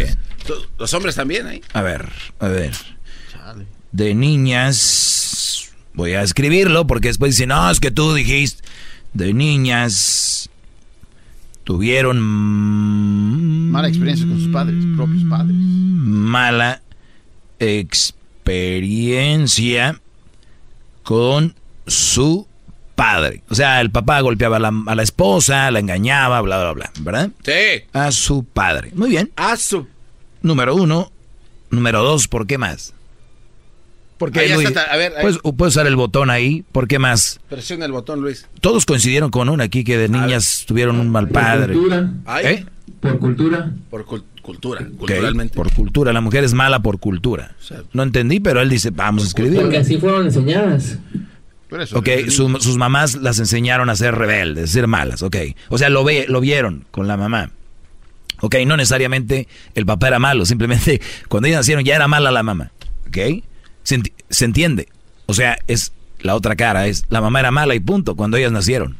To- 0.45 0.63
Los 0.77 0.93
hombres 0.93 1.15
también 1.15 1.47
ahí. 1.47 1.61
A 1.73 1.81
ver, 1.81 2.07
a 2.37 2.47
ver. 2.49 2.71
De 3.93 4.13
niñas. 4.13 5.71
Voy 5.93 6.11
a 6.13 6.23
escribirlo 6.23 6.85
porque 6.87 7.07
después 7.07 7.35
dicen, 7.35 7.47
no, 7.49 7.71
es 7.71 7.79
que 7.79 7.91
tú 7.91 8.13
dijiste. 8.13 8.63
De 9.13 9.33
niñas. 9.33 10.49
Tuvieron. 11.63 12.19
Mala 13.71 13.87
experiencia 13.87 14.27
con 14.27 14.37
sus 14.39 14.51
padres, 14.51 14.83
propios 14.95 15.23
padres. 15.29 15.55
Mala 15.55 16.81
experiencia 17.59 20.01
con 21.03 21.55
su 21.87 22.47
padre. 22.95 23.43
O 23.49 23.55
sea, 23.55 23.79
el 23.81 23.89
papá 23.91 24.21
golpeaba 24.21 24.55
a 24.57 24.59
la, 24.59 24.71
a 24.87 24.95
la 24.95 25.03
esposa, 25.03 25.69
la 25.71 25.79
engañaba, 25.79 26.41
bla, 26.41 26.59
bla, 26.59 26.73
bla. 26.73 26.91
¿Verdad? 26.99 27.29
Sí. 27.43 27.83
A 27.93 28.11
su 28.11 28.43
padre. 28.43 28.91
Muy 28.95 29.11
bien. 29.11 29.31
A 29.35 29.55
su. 29.55 29.87
Número 30.41 30.75
uno. 30.75 31.11
Número 31.69 32.03
dos, 32.03 32.27
¿por 32.27 32.45
qué 32.45 32.57
más? 32.57 32.92
¿Por 34.23 34.31
qué, 34.31 34.39
Ahí 34.39 34.45
está, 34.51 34.55
Luis? 34.55 34.73
ta- 34.73 34.83
a 34.83 34.95
ver, 34.95 35.13
ahí. 35.17 35.21
Puedes, 35.21 35.37
puedes 35.57 35.73
usar 35.75 35.85
el 35.85 35.97
botón 35.97 36.29
ahí. 36.29 36.63
¿Por 36.71 36.87
qué 36.87 36.97
más? 36.97 37.41
Presiona 37.49 37.85
el 37.85 37.91
botón, 37.91 38.21
Luis. 38.21 38.47
Todos 38.61 38.85
coincidieron 38.85 39.29
con 39.31 39.49
una 39.49 39.65
aquí 39.65 39.83
que 39.83 39.97
de 39.97 40.07
niñas 40.07 40.63
tuvieron 40.65 40.97
un 40.99 41.09
mal 41.09 41.27
padre. 41.27 41.75
Ay. 42.25 42.45
¿Eh? 42.45 42.65
Por 43.01 43.19
cultura. 43.19 43.71
Por 43.89 44.05
cul- 44.05 44.23
cultura, 44.41 44.87
culturalmente. 44.97 45.53
Por 45.55 45.73
cultura. 45.73 46.13
La 46.13 46.21
mujer 46.21 46.45
es 46.45 46.53
mala 46.53 46.79
por 46.81 46.99
cultura. 46.99 47.55
No 47.91 48.03
entendí, 48.03 48.39
pero 48.39 48.61
él 48.61 48.69
dice, 48.69 48.91
vamos 48.91 49.23
a 49.23 49.27
escribir. 49.27 49.59
Porque 49.59 49.77
así 49.77 49.97
fueron 49.97 50.25
enseñadas. 50.25 50.99
Ok, 51.93 52.07
su- 52.29 52.57
sus 52.61 52.77
mamás 52.77 53.15
las 53.15 53.39
enseñaron 53.39 53.89
a 53.89 53.95
ser 53.97 54.15
rebeldes, 54.15 54.69
a 54.69 54.73
ser 54.73 54.87
malas, 54.87 55.21
ok. 55.23 55.35
O 55.69 55.77
sea, 55.77 55.89
lo, 55.89 56.03
ve, 56.05 56.27
lo 56.29 56.39
vieron 56.39 56.85
con 56.91 57.07
la 57.07 57.17
mamá. 57.17 57.51
Ok, 58.41 58.55
no 58.67 58.77
necesariamente 58.77 59.47
el 59.73 59.85
papá 59.85 60.07
era 60.09 60.19
malo, 60.19 60.45
simplemente 60.45 61.01
cuando 61.29 61.47
ellos 61.47 61.57
nacieron 61.57 61.83
ya 61.83 61.95
era 61.95 62.07
mala 62.07 62.31
la 62.31 62.43
mamá. 62.43 62.71
Ok, 63.07 63.43
se, 63.83 63.99
enti- 63.99 64.13
se 64.29 64.45
entiende. 64.45 64.87
O 65.25 65.33
sea, 65.33 65.57
es 65.67 65.91
la 66.19 66.35
otra 66.35 66.55
cara, 66.55 66.87
es 66.87 67.05
la 67.09 67.21
mamá 67.21 67.39
era 67.39 67.51
mala 67.51 67.75
y 67.75 67.79
punto, 67.79 68.15
cuando 68.15 68.37
ellas 68.37 68.51
nacieron. 68.51 68.97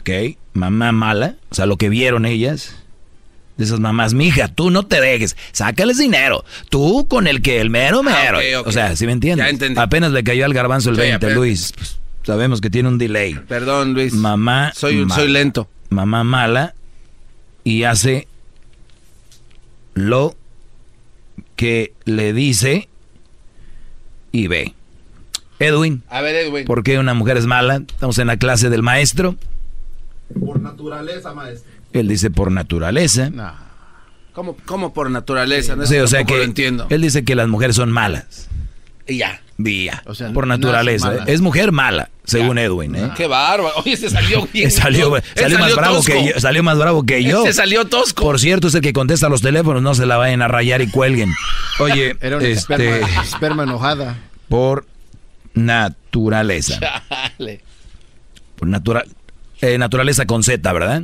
Ok, 0.00 0.36
mamá 0.52 0.92
mala, 0.92 1.36
o 1.50 1.54
sea, 1.54 1.66
lo 1.66 1.76
que 1.76 1.88
vieron 1.88 2.26
ellas. 2.26 2.76
De 3.56 3.64
esas 3.64 3.78
mamás, 3.78 4.14
mija, 4.14 4.48
tú 4.48 4.70
no 4.70 4.84
te 4.84 5.00
dejes, 5.00 5.36
sácales 5.52 5.96
dinero. 5.98 6.44
Tú 6.70 7.06
con 7.06 7.28
el 7.28 7.40
que 7.40 7.60
el 7.60 7.70
mero 7.70 8.02
mero. 8.02 8.38
ok, 8.38 8.44
ok. 8.62 8.66
O 8.66 8.72
sea, 8.72 8.96
¿sí 8.96 9.06
me 9.06 9.12
entiendes? 9.12 9.46
Ya 9.46 9.50
entendí. 9.50 9.80
Apenas 9.80 10.10
le 10.10 10.24
cayó 10.24 10.44
al 10.44 10.52
garbanzo 10.52 10.90
el 10.90 10.96
Sí, 10.96 11.02
20, 11.02 11.14
apenas. 11.16 11.36
Luis. 11.36 11.72
Pues, 11.76 11.98
sabemos 12.24 12.60
que 12.60 12.68
tiene 12.68 12.88
un 12.88 12.98
delay. 12.98 13.34
Perdón, 13.46 13.94
Luis. 13.94 14.12
Mamá. 14.12 14.72
Soy, 14.74 14.96
mala. 15.04 15.14
soy 15.14 15.30
lento. 15.30 15.68
Mamá 15.90 16.24
mala 16.24 16.74
y 17.62 17.84
hace 17.84 18.26
lo 19.94 20.34
que 21.54 21.92
le 22.04 22.32
dice 22.32 22.88
y 24.34 24.48
ve. 24.48 24.74
Edwin, 25.60 26.02
A 26.10 26.20
ver, 26.20 26.34
Edwin. 26.34 26.64
¿por 26.66 26.82
qué 26.82 26.98
una 26.98 27.14
mujer 27.14 27.36
es 27.36 27.46
mala? 27.46 27.76
Estamos 27.76 28.18
en 28.18 28.26
la 28.26 28.36
clase 28.36 28.68
del 28.68 28.82
maestro. 28.82 29.36
Por 30.44 30.60
naturaleza, 30.60 31.32
maestro. 31.32 31.70
Él 31.92 32.08
dice 32.08 32.30
por 32.30 32.50
naturaleza. 32.50 33.30
¿Cómo, 34.32 34.56
cómo 34.66 34.92
por 34.92 35.08
naturaleza? 35.12 35.76
No 35.76 35.86
Sí, 35.86 35.96
o 35.98 36.08
sea 36.08 36.24
que 36.24 36.36
lo 36.36 36.42
entiendo. 36.42 36.88
él 36.90 37.02
dice 37.02 37.24
que 37.24 37.36
las 37.36 37.46
mujeres 37.46 37.76
son 37.76 37.92
malas. 37.92 38.48
Y 39.06 39.18
ya. 39.18 39.40
O 40.06 40.14
sea, 40.14 40.32
por 40.32 40.46
naturaleza. 40.46 41.24
Es 41.26 41.40
mujer 41.40 41.70
mala, 41.72 42.10
según 42.24 42.58
Edwin. 42.58 42.96
¿eh? 42.96 43.10
Qué 43.16 43.26
bárbaro. 43.26 43.72
Oye, 43.84 43.96
se 43.96 44.10
salió 44.10 44.48
bien. 44.52 44.70
Salió, 44.70 45.10
más 45.10 45.74
bravo 45.76 45.96
tosco. 45.96 46.12
que 46.12 46.26
yo, 46.26 46.40
salió 46.40 46.62
más 46.62 46.78
bravo 46.78 47.04
que 47.04 47.22
yo. 47.22 47.40
Este 47.40 47.52
salió 47.52 47.84
tosco. 47.84 48.22
Por 48.22 48.40
cierto, 48.40 48.68
es 48.68 48.74
el 48.74 48.80
que 48.80 48.92
contesta 48.92 49.28
los 49.28 49.42
teléfonos, 49.42 49.82
no 49.82 49.94
se 49.94 50.06
la 50.06 50.16
vayan 50.16 50.42
a 50.42 50.48
rayar 50.48 50.82
y 50.82 50.90
cuelguen. 50.90 51.32
Oye, 51.78 52.16
Era 52.20 52.36
una 52.38 52.46
este, 52.46 52.74
esperma, 52.74 53.22
esperma 53.22 53.62
enojada. 53.62 54.18
por 54.48 54.86
naturaleza. 55.54 56.78
Chale. 57.38 57.60
Por 58.56 58.68
natural, 58.68 59.04
eh, 59.60 59.78
naturaleza 59.78 60.26
con 60.26 60.42
Z, 60.42 60.72
¿verdad? 60.72 61.02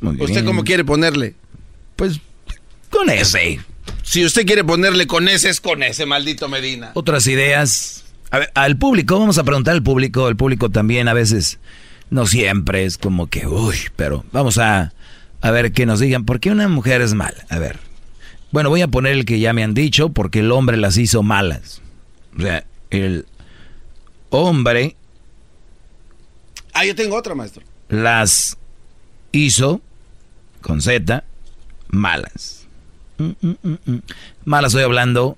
Muy 0.00 0.14
¿Usted 0.16 0.26
bien. 0.28 0.44
cómo 0.44 0.64
quiere 0.64 0.84
ponerle? 0.84 1.34
Pues 1.96 2.20
con 2.90 3.10
ese. 3.10 3.60
Si 4.02 4.24
usted 4.24 4.46
quiere 4.46 4.64
ponerle 4.64 5.06
con 5.06 5.28
ese, 5.28 5.50
es 5.50 5.60
con 5.60 5.82
ese, 5.82 6.06
maldito 6.06 6.48
Medina. 6.48 6.92
Otras 6.94 7.26
ideas. 7.26 8.04
A 8.30 8.38
ver, 8.40 8.50
al 8.54 8.76
público, 8.76 9.18
vamos 9.18 9.38
a 9.38 9.44
preguntar 9.44 9.74
al 9.74 9.82
público. 9.82 10.28
El 10.28 10.36
público 10.36 10.70
también 10.70 11.08
a 11.08 11.14
veces, 11.14 11.58
no 12.10 12.26
siempre, 12.26 12.84
es 12.84 12.98
como 12.98 13.26
que, 13.28 13.46
uy, 13.46 13.76
pero 13.96 14.24
vamos 14.32 14.58
a, 14.58 14.92
a 15.40 15.50
ver 15.50 15.72
que 15.72 15.86
nos 15.86 16.00
digan, 16.00 16.24
¿por 16.24 16.40
qué 16.40 16.50
una 16.50 16.68
mujer 16.68 17.00
es 17.02 17.14
mala? 17.14 17.44
A 17.48 17.58
ver. 17.58 17.78
Bueno, 18.50 18.70
voy 18.70 18.80
a 18.82 18.88
poner 18.88 19.12
el 19.12 19.24
que 19.26 19.40
ya 19.40 19.52
me 19.52 19.62
han 19.62 19.74
dicho, 19.74 20.08
porque 20.10 20.40
el 20.40 20.52
hombre 20.52 20.76
las 20.78 20.96
hizo 20.96 21.22
malas. 21.22 21.82
O 22.38 22.42
sea, 22.42 22.64
el 22.90 23.26
hombre 24.30 24.94
Ah, 26.72 26.84
yo 26.86 26.94
tengo 26.94 27.16
otra, 27.16 27.34
maestro. 27.34 27.62
las 27.88 28.56
hizo, 29.32 29.80
con 30.60 30.80
Z, 30.80 31.24
malas. 31.88 32.57
Mm. 33.18 33.98
Malas 34.44 34.72
estoy 34.72 34.84
hablando, 34.84 35.36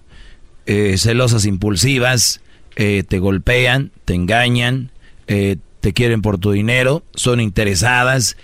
eh, 0.67 0.97
celosas 0.99 1.47
impulsivas, 1.47 2.41
eh, 2.77 3.03
te 3.07 3.19
golpean, 3.19 3.91
te 4.05 4.15
engañan, 4.15 4.91
eh, 5.27 5.57
te 5.81 5.93
quieren 5.93 6.23
por 6.23 6.39
tu 6.39 6.53
dinero, 6.53 7.03
son 7.15 7.41
interesadas, 7.41 8.37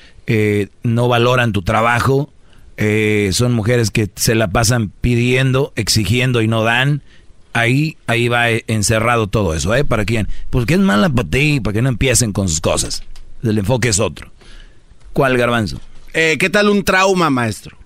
no 0.82 1.06
valoran 1.06 1.52
tu 1.52 1.62
trabajo, 1.62 2.32
son 3.30 3.52
mujeres 3.52 3.90
que 3.90 4.10
se 4.16 4.34
la 4.34 4.48
pasan 4.48 4.90
pidiendo, 5.00 5.72
exigiendo 5.76 6.42
y 6.42 6.48
no 6.48 6.64
dan. 6.64 7.02
Ahí, 7.52 7.96
ahí 8.06 8.28
va 8.28 8.50
encerrado 8.50 9.28
todo 9.28 9.54
eso, 9.54 9.74
¿eh? 9.74 9.84
¿Para 9.84 10.04
quién? 10.04 10.28
Porque 10.50 10.74
es 10.74 10.80
mala 10.80 11.08
para 11.08 11.28
ti, 11.28 11.60
para 11.60 11.74
que 11.74 11.82
no 11.82 11.88
empiecen 11.90 12.32
con 12.32 12.48
sus 12.48 12.60
cosas. 12.60 13.02
El 13.42 13.58
enfoque 13.58 13.90
es 13.90 14.00
otro. 14.00 14.32
¿Cuál 15.12 15.38
garbanzo? 15.38 15.80
¿Qué 16.12 16.50
tal 16.50 16.70
un 16.70 16.82
trauma, 16.82 17.30
maestro? 17.30 17.76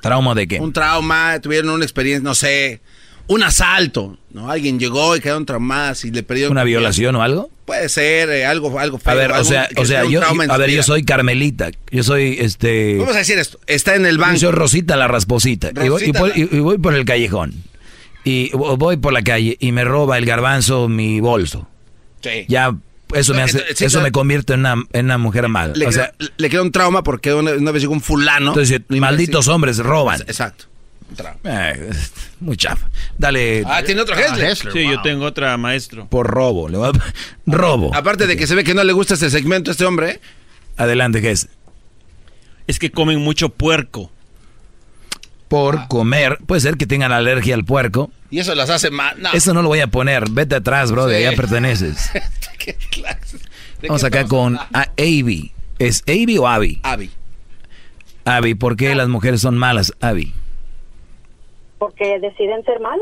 ¿Trauma 0.00 0.34
de 0.34 0.46
qué? 0.48 0.60
Un 0.60 0.72
trauma, 0.72 1.38
tuvieron 1.40 1.70
una 1.70 1.84
experiencia, 1.84 2.22
no 2.22 2.34
sé, 2.34 2.80
un 3.26 3.42
asalto, 3.42 4.18
¿no? 4.32 4.50
Alguien 4.50 4.78
llegó 4.78 5.16
y 5.16 5.20
quedaron 5.20 5.46
traumadas 5.46 6.04
y 6.04 6.10
le 6.10 6.22
perdió... 6.22 6.50
¿Una 6.50 6.64
violación 6.64 7.16
o 7.16 7.22
algo? 7.22 7.50
Puede 7.64 7.88
ser, 7.88 8.28
eh, 8.30 8.46
algo, 8.46 8.78
algo 8.78 8.98
feo. 8.98 9.12
A 9.12 9.16
ver, 9.16 9.32
o 9.32 9.44
sea, 9.44 9.68
o 9.76 9.84
sea, 9.84 10.04
yo, 10.04 10.20
a 10.22 10.56
ver, 10.56 10.70
yo 10.70 10.82
soy 10.84 11.04
Carmelita, 11.04 11.70
yo 11.90 12.04
soy 12.04 12.36
este. 12.38 12.96
Vamos 12.98 13.16
a 13.16 13.18
decir 13.18 13.36
esto, 13.38 13.58
está 13.66 13.96
en 13.96 14.06
el 14.06 14.18
banco. 14.18 14.34
Yo 14.34 14.50
soy 14.50 14.52
Rosita 14.52 14.96
la 14.96 15.08
rasposita. 15.08 15.70
y, 15.84 15.88
voy, 15.88 16.04
y 16.04 16.12
voy- 16.12 16.48
y 16.52 16.58
voy 16.60 16.78
por 16.78 16.94
el 16.94 17.04
callejón. 17.04 17.54
Y 18.22 18.50
voy 18.52 18.96
por 18.98 19.12
la 19.12 19.22
calle 19.22 19.56
y 19.58 19.72
me 19.72 19.84
roba 19.84 20.16
el 20.18 20.26
garbanzo 20.26 20.88
mi 20.88 21.18
bolso. 21.20 21.68
Sí. 22.22 22.44
Ya, 22.48 22.76
eso 23.14 23.34
me 23.34 23.42
hace, 23.42 23.58
Sí, 23.74 23.84
eso 23.84 23.98
claro. 23.98 24.04
me 24.04 24.12
convierte 24.12 24.54
en 24.54 24.60
una, 24.60 24.74
en 24.92 25.04
una 25.06 25.18
mujer 25.18 25.48
mala. 25.48 25.72
Le, 25.74 25.86
o 25.86 25.92
sea, 25.92 26.12
queda, 26.18 26.30
le 26.36 26.50
queda 26.50 26.62
un 26.62 26.72
trauma 26.72 27.02
porque 27.02 27.32
una, 27.34 27.52
una 27.52 27.70
vez 27.70 27.82
llegó 27.82 27.92
un 27.92 28.00
fulano. 28.00 28.48
entonces, 28.48 28.80
malditos 28.88 29.48
hombres 29.48 29.78
roban. 29.78 30.20
Exacto. 30.22 30.64
un 31.10 31.16
trauma. 31.16 31.38
Eh, 31.44 31.90
muy 32.40 32.56
chafa. 32.56 32.88
Dale. 33.16 33.62
Ah, 33.66 33.82
tiene 33.84 34.00
otro 34.00 34.16
Hessler. 34.16 34.56
Sí, 34.56 34.84
yo 34.88 35.00
tengo 35.02 35.24
otra, 35.24 35.56
maestro. 35.56 36.06
Por 36.08 36.26
robo. 36.26 36.68
le 36.68 36.78
voy 36.78 36.90
a- 36.90 37.12
robo. 37.46 37.94
Aparte 37.94 38.26
de 38.26 38.36
que 38.36 38.46
se 38.46 38.54
ve 38.54 38.64
que 38.64 38.74
no 38.74 38.82
le 38.84 38.92
gusta 38.92 39.14
este 39.14 39.30
segmento 39.30 39.70
a 39.70 39.72
este 39.72 39.84
hombre. 39.84 40.10
¿eh? 40.10 40.20
Adelante, 40.76 41.22
¿qué 41.22 41.30
es? 41.30 41.48
Es 42.66 42.78
que 42.80 42.90
comen 42.90 43.20
mucho 43.20 43.50
puerco. 43.50 44.10
Por 45.48 45.86
comer. 45.86 46.38
Puede 46.44 46.60
ser 46.60 46.76
que 46.76 46.86
tengan 46.86 47.12
alergia 47.12 47.54
al 47.54 47.64
puerco. 47.64 48.10
Y 48.30 48.40
eso 48.40 48.54
las 48.56 48.68
hace 48.68 48.90
mal. 48.90 49.14
No. 49.22 49.32
Eso 49.32 49.54
no 49.54 49.62
lo 49.62 49.68
voy 49.68 49.78
a 49.80 49.86
poner. 49.86 50.28
Vete 50.28 50.56
atrás, 50.56 50.90
bro. 50.90 51.06
De 51.06 51.18
Sí. 51.20 51.24
allá 51.24 51.36
perteneces. 51.36 52.10
¿Qué 52.66 52.74
clase? 52.90 53.38
¿De 53.80 53.88
Vamos 53.88 54.02
qué 54.02 54.06
acá 54.08 54.26
con 54.26 54.58
Avi. 54.72 55.52
¿Es 55.78 56.02
Avi 56.08 56.36
o 56.38 56.46
Avi? 56.48 56.80
Abby. 56.82 57.10
Avi, 58.24 58.54
¿por 58.54 58.76
qué 58.76 58.94
las 58.94 59.08
mujeres 59.08 59.40
son 59.40 59.56
malas, 59.56 59.92
Avi? 60.00 60.32
Porque 61.78 62.18
deciden 62.20 62.64
ser 62.64 62.80
malas. 62.80 63.00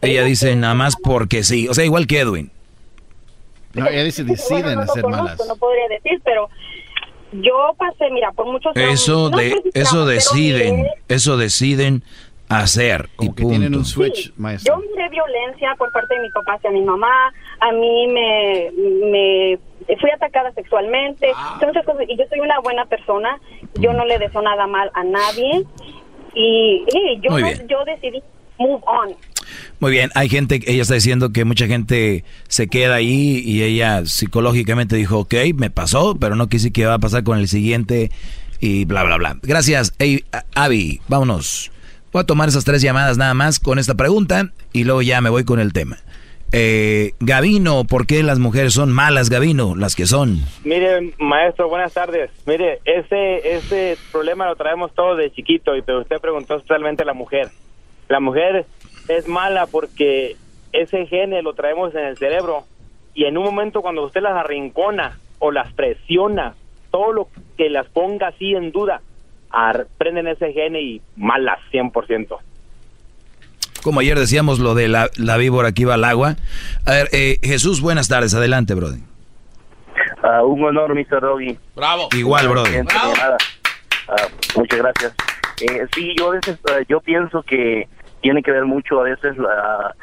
Ella 0.00 0.24
dice 0.24 0.54
nada 0.56 0.74
más 0.74 0.96
porque 0.96 1.44
sí. 1.44 1.68
O 1.68 1.74
sea, 1.74 1.84
igual 1.84 2.06
que 2.06 2.20
Edwin. 2.20 2.50
No, 3.74 3.86
ella 3.88 4.04
dice 4.04 4.24
deciden 4.24 4.62
Bueno, 4.62 4.84
no 4.84 4.92
ser 4.92 5.02
conozco, 5.02 5.24
malas. 5.24 5.46
No 5.48 5.56
podría 5.56 5.88
decir, 5.88 6.20
pero 6.24 6.48
yo 7.32 7.74
pasé, 7.78 8.10
mira, 8.12 8.32
por 8.32 8.46
muchos 8.46 8.76
años. 8.76 8.92
Eso 9.00 9.30
no 9.30 9.36
de 9.36 9.54
eso 9.74 10.06
deciden, 10.06 10.76
miré- 10.82 10.90
eso 11.08 11.36
deciden 11.36 12.02
hacer 12.48 13.08
y 13.18 13.28
que 13.32 13.44
tienen 13.44 13.62
punto. 13.72 13.78
un 13.78 13.84
switch, 13.86 14.26
Sí, 14.26 14.32
maestro. 14.36 14.74
Yo 14.74 14.82
miré 14.90 15.08
violencia 15.08 15.74
por 15.78 15.90
parte 15.92 16.14
de 16.16 16.20
mi 16.22 16.30
papá 16.30 16.54
hacia 16.54 16.70
mi 16.70 16.82
mamá. 16.82 17.32
A 17.68 17.72
mí 17.72 18.06
me, 18.08 18.70
me 19.10 19.58
fui 20.00 20.10
atacada 20.10 20.52
sexualmente. 20.52 21.28
Ah. 21.36 21.58
Entonces, 21.60 21.82
pues, 21.84 22.08
y 22.08 22.16
yo 22.16 22.24
soy 22.28 22.40
una 22.40 22.58
buena 22.60 22.86
persona. 22.86 23.38
Yo 23.80 23.92
no 23.92 24.04
le 24.04 24.18
deseo 24.18 24.42
nada 24.42 24.66
mal 24.66 24.90
a 24.94 25.04
nadie. 25.04 25.64
Y, 26.34 26.84
yo, 27.22 27.30
no- 27.38 27.66
yo 27.68 27.84
decidí 27.84 28.22
move 28.58 28.82
on. 28.86 29.14
Muy 29.80 29.90
bien, 29.92 30.10
hay 30.14 30.28
gente, 30.28 30.60
ella 30.66 30.82
está 30.82 30.94
diciendo 30.94 31.30
que 31.32 31.44
mucha 31.44 31.66
gente 31.66 32.24
se 32.48 32.68
queda 32.68 32.94
ahí 32.94 33.42
y 33.44 33.62
ella 33.62 34.06
psicológicamente 34.06 34.96
dijo, 34.96 35.18
ok, 35.20 35.34
me 35.56 35.68
pasó, 35.68 36.16
pero 36.18 36.36
no 36.36 36.48
quise 36.48 36.72
que 36.72 36.86
va 36.86 36.94
a 36.94 36.98
pasar 36.98 37.24
con 37.24 37.38
el 37.38 37.48
siguiente 37.48 38.10
y 38.60 38.84
bla, 38.84 39.02
bla, 39.04 39.16
bla. 39.16 39.36
Gracias, 39.42 39.94
Ey, 39.98 40.24
a- 40.32 40.44
Abby, 40.54 41.00
vámonos. 41.08 41.70
Voy 42.12 42.20
a 42.22 42.26
tomar 42.26 42.48
esas 42.48 42.64
tres 42.64 42.82
llamadas 42.82 43.18
nada 43.18 43.34
más 43.34 43.58
con 43.58 43.78
esta 43.78 43.94
pregunta 43.94 44.50
y 44.72 44.84
luego 44.84 45.02
ya 45.02 45.20
me 45.20 45.28
voy 45.30 45.44
con 45.44 45.58
el 45.60 45.72
tema. 45.72 45.98
Eh, 46.52 47.12
Gavino, 47.20 47.84
¿por 47.84 48.06
qué 48.06 48.22
las 48.22 48.38
mujeres 48.38 48.74
son 48.74 48.92
malas, 48.92 49.30
Gavino? 49.30 49.74
Las 49.74 49.96
que 49.96 50.06
son. 50.06 50.40
Mire, 50.64 51.14
maestro, 51.18 51.68
buenas 51.68 51.94
tardes. 51.94 52.30
Mire, 52.46 52.80
ese, 52.84 53.56
ese 53.56 53.96
problema 54.12 54.46
lo 54.46 54.56
traemos 54.56 54.92
todos 54.94 55.16
de 55.16 55.32
chiquito, 55.32 55.74
y 55.74 55.82
pero 55.82 56.00
usted 56.00 56.20
preguntó 56.20 56.60
totalmente 56.60 57.04
a 57.04 57.06
la 57.06 57.14
mujer. 57.14 57.48
La 58.08 58.20
mujer 58.20 58.66
es 59.08 59.26
mala 59.28 59.66
porque 59.66 60.36
ese 60.72 61.06
gene 61.06 61.42
lo 61.42 61.54
traemos 61.54 61.94
en 61.94 62.04
el 62.04 62.18
cerebro 62.18 62.64
y 63.14 63.24
en 63.24 63.36
un 63.36 63.44
momento 63.44 63.82
cuando 63.82 64.04
usted 64.04 64.22
las 64.22 64.36
arrincona 64.36 65.18
o 65.38 65.50
las 65.50 65.72
presiona, 65.72 66.54
todo 66.90 67.12
lo 67.12 67.28
que 67.56 67.68
las 67.68 67.86
ponga 67.88 68.28
así 68.28 68.54
en 68.54 68.72
duda, 68.72 69.00
prenden 69.98 70.28
ese 70.28 70.52
gene 70.52 70.80
y 70.80 71.02
malas 71.16 71.58
100%. 71.72 72.38
Como 73.82 74.00
ayer 74.00 74.18
decíamos 74.18 74.58
lo 74.58 74.74
de 74.74 74.88
la, 74.88 75.10
la 75.16 75.36
víbora 75.36 75.72
que 75.72 75.82
iba 75.82 75.94
al 75.94 76.04
agua. 76.04 76.36
A 76.86 76.92
ver, 76.92 77.08
eh, 77.12 77.38
Jesús, 77.42 77.80
buenas 77.80 78.08
tardes, 78.08 78.34
adelante, 78.34 78.74
brother. 78.74 79.00
Ah, 80.22 80.44
un 80.44 80.62
honor, 80.64 80.94
Mr. 80.94 81.20
Doggy. 81.20 81.58
Bravo. 81.74 82.08
Igual, 82.12 82.48
brother. 82.48 82.72
Gente, 82.72 82.94
nada. 82.94 83.36
Ah, 84.08 84.28
muchas 84.56 84.78
gracias. 84.78 85.14
Eh, 85.60 85.86
sí, 85.94 86.14
yo 86.18 86.30
a 86.30 86.34
veces, 86.34 86.58
eh, 86.70 86.84
yo 86.88 87.00
pienso 87.00 87.42
que 87.42 87.88
tiene 88.22 88.42
que 88.42 88.50
ver 88.52 88.64
mucho 88.64 89.00
a 89.00 89.04
veces 89.04 89.36
la, 89.36 89.94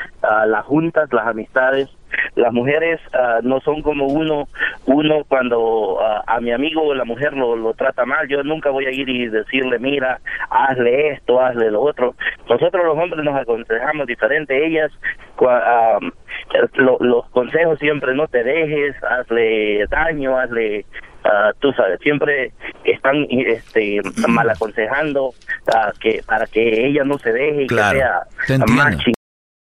las 0.46 0.66
juntas, 0.66 1.12
las 1.12 1.26
amistades. 1.28 1.90
Las 2.36 2.52
mujeres 2.52 3.00
ah, 3.14 3.40
no 3.44 3.60
son 3.62 3.82
como 3.84 4.08
uno, 4.08 4.48
uno 4.88 5.24
cuando 5.28 6.00
ah, 6.02 6.24
a 6.26 6.40
mi 6.42 6.52
amigo 6.52 6.94
la 6.96 7.06
mujer 7.06 7.34
lo, 7.34 7.56
lo 7.56 7.74
trata 7.76 8.04
mal, 8.06 8.28
yo 8.28 8.42
nunca 8.44 8.72
voy 8.72 8.86
a 8.88 8.92
ir 8.92 9.08
y 9.10 9.28
decirle, 9.28 9.78
mira, 9.78 10.20
hazle 10.50 11.10
esto, 11.12 11.40
hazle 11.40 11.70
lo 11.70 11.82
otro. 11.82 12.16
Nosotros 12.50 12.84
los 12.84 12.98
hombres 12.98 13.24
nos 13.24 13.36
aconsejamos 13.40 14.08
diferente, 14.08 14.66
ellas, 14.66 14.92
lo- 16.76 16.98
los 17.00 17.30
consejos 17.30 17.78
siempre 17.80 18.16
no 18.16 18.28
te 18.28 18.44
dejes, 18.44 18.96
hazle 19.04 19.86
daño, 19.90 20.38
hazle 20.38 20.86
ah, 21.26 21.52
tú 21.60 21.72
sabes, 21.74 22.00
siempre 22.02 22.52
están 22.84 23.26
este 23.30 24.02
mal 24.28 24.50
aconsejando 24.50 25.34
ah, 25.74 25.92
que 26.00 26.22
para 26.26 26.46
que 26.48 26.88
ella 26.88 27.04
no 27.04 27.18
se 27.20 27.32
deje 27.32 27.64
y 27.64 27.68
Claro, 27.68 28.00
que 28.48 28.58
sea 28.58 28.66
más. 28.66 28.96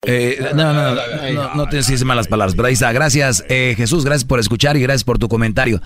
Eh, 0.05 0.37
no, 0.55 0.71
no, 0.73 0.93
no, 0.95 1.01
no, 1.33 1.55
no 1.55 1.67
te 1.67 1.77
decís 1.77 2.03
malas 2.05 2.27
palabras, 2.29 2.55
pero 2.55 2.67
ahí 2.67 2.75
está. 2.75 2.91
Gracias, 2.93 3.43
eh, 3.49 3.73
Jesús, 3.75 4.05
gracias 4.05 4.23
por 4.25 4.39
escuchar 4.39 4.77
y 4.77 4.81
gracias 4.81 5.03
por 5.03 5.17
tu 5.17 5.27
comentario. 5.27 5.81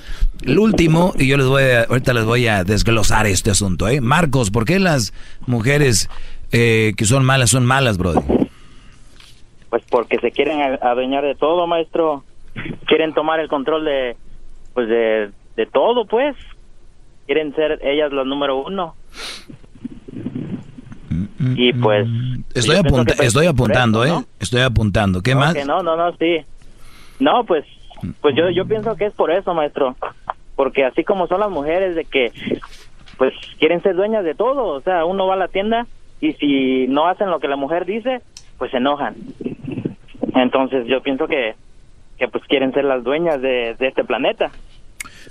El 0.46 0.60
último, 0.60 1.14
y 1.18 1.28
yo 1.28 1.38
les 1.38 1.48
voy 1.48 1.64
a, 1.64 1.84
ahorita 1.84 2.14
les 2.14 2.26
voy 2.26 2.46
a 2.48 2.64
desglosar 2.64 3.26
este 3.26 3.50
asunto, 3.50 3.88
¿eh? 3.88 4.00
Marcos, 4.02 4.52
¿por 4.52 4.66
qué 4.66 4.78
las 4.80 5.14
mujeres 5.48 6.08
eh, 6.52 6.94
que 6.98 7.06
son 7.06 7.24
malas 7.26 7.50
son 7.52 7.66
malas, 7.66 7.98
brother? 7.98 8.22
Pues 9.70 9.82
porque 9.90 10.20
se 10.20 10.32
quieren 10.32 10.62
a- 10.62 10.92
adueñar 10.92 11.24
de 11.24 11.34
todo, 11.34 11.66
maestro. 11.66 12.24
Quieren 12.86 13.14
tomar 13.14 13.40
el 13.40 13.48
control 13.48 13.86
de, 13.86 14.18
pues 14.74 14.88
de, 14.90 15.32
de 15.62 15.68
todo, 15.68 16.06
pues. 16.06 16.36
Quieren 17.28 17.54
ser 17.56 17.80
ellas 17.84 18.12
las 18.12 18.26
número 18.26 18.58
uno. 18.66 18.96
Y 21.56 21.74
pues... 21.74 22.08
Estoy, 22.54 22.76
yo 22.78 22.82
pienso 22.84 22.96
apunta- 22.96 23.14
pues 23.16 23.28
estoy 23.28 23.48
apuntando, 23.48 24.04
eso, 24.04 24.20
¿eh? 24.20 24.26
Estoy 24.40 24.62
apuntando. 24.62 25.22
¿Qué 25.22 25.34
¿no? 25.34 25.40
más? 25.42 25.54
Que 25.54 25.66
no, 25.66 25.82
no, 25.84 25.96
no, 25.96 26.16
sí. 26.18 26.38
No, 27.20 27.44
pues, 27.46 27.66
pues 28.22 28.36
yo, 28.36 28.50
yo 28.50 28.66
pienso 28.66 28.96
que 28.96 29.06
es 29.06 29.14
por 29.14 29.32
eso, 29.32 29.54
maestro. 29.54 29.96
Porque 30.56 30.84
así 30.86 31.04
como 31.04 31.28
son 31.28 31.40
las 31.40 31.50
mujeres 31.50 31.96
de 31.96 32.06
que, 32.06 32.32
pues, 33.18 33.34
quieren 33.60 33.82
ser 33.84 33.96
dueñas 33.96 34.24
de 34.24 34.34
todo. 34.36 34.66
O 34.68 34.82
sea, 34.82 35.06
uno 35.06 35.28
va 35.28 35.36
a 35.36 35.38
la 35.38 35.48
tienda 35.48 35.86
y 36.20 36.34
si 36.34 36.88
no 36.88 37.08
hacen 37.08 37.30
lo 37.30 37.40
que 37.40 37.48
la 37.48 37.56
mujer 37.56 37.86
dice, 37.86 38.22
pues 38.58 38.72
se 38.72 38.78
enojan. 38.78 39.16
Entonces 40.36 40.88
yo 40.88 41.02
pienso 41.02 41.28
que, 41.28 41.56
que 42.18 42.28
pues 42.28 42.44
quieren 42.46 42.72
ser 42.74 42.86
las 42.86 43.04
dueñas 43.04 43.42
de, 43.42 43.76
de 43.78 43.88
este 43.88 44.04
planeta. 44.04 44.52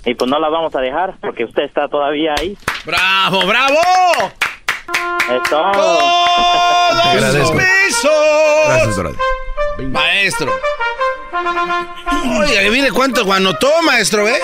Y 0.05 0.15
pues 0.15 0.29
no 0.29 0.39
las 0.39 0.51
vamos 0.51 0.75
a 0.75 0.79
dejar 0.79 1.15
porque 1.21 1.45
usted 1.45 1.63
está 1.63 1.87
todavía 1.87 2.33
ahí. 2.39 2.57
¡Bravo, 2.85 3.45
bravo! 3.45 3.79
Eso. 5.29 5.71
Te 7.03 7.09
agradezco. 7.09 7.53
Gracias, 7.55 8.97
brother. 8.97 9.19
Maestro. 9.89 10.51
Oiga, 12.39 12.61
mire 12.71 12.91
cuánto 12.91 13.31
anotó, 13.31 13.69
maestro, 13.83 14.27
¿eh? 14.27 14.39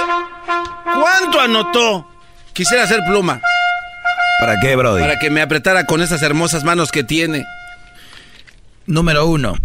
¿Cuánto 0.84 1.40
anotó? 1.40 2.08
Quisiera 2.54 2.84
hacer 2.84 3.02
pluma. 3.06 3.42
¿Para 4.40 4.60
qué, 4.60 4.76
brother? 4.76 5.02
Para 5.02 5.20
que 5.20 5.30
me 5.30 5.42
apretara 5.42 5.86
con 5.86 6.02
esas 6.02 6.22
hermosas 6.22 6.64
manos 6.64 6.92
que 6.92 7.04
tiene. 7.04 7.46
Número 8.86 9.26
uno. 9.26 9.56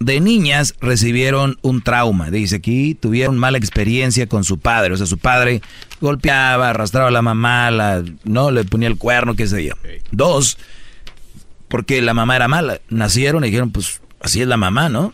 De 0.00 0.18
niñas 0.18 0.74
recibieron 0.80 1.58
un 1.60 1.82
trauma. 1.82 2.30
Dice 2.30 2.56
aquí, 2.56 2.94
tuvieron 2.94 3.36
mala 3.38 3.58
experiencia 3.58 4.26
con 4.26 4.44
su 4.44 4.58
padre. 4.58 4.94
O 4.94 4.96
sea, 4.96 5.06
su 5.06 5.18
padre 5.18 5.60
golpeaba, 6.00 6.70
arrastraba 6.70 7.08
a 7.08 7.12
la 7.12 7.20
mamá, 7.20 7.70
la, 7.70 8.02
no 8.24 8.50
le 8.50 8.64
ponía 8.64 8.88
el 8.88 8.96
cuerno, 8.96 9.36
qué 9.36 9.46
sé 9.46 9.62
yo. 9.62 9.74
Dos, 10.10 10.56
porque 11.68 12.00
la 12.00 12.14
mamá 12.14 12.36
era 12.36 12.48
mala. 12.48 12.80
Nacieron 12.88 13.44
y 13.44 13.48
dijeron, 13.48 13.72
pues 13.72 14.00
así 14.20 14.40
es 14.40 14.48
la 14.48 14.56
mamá, 14.56 14.88
¿no? 14.88 15.12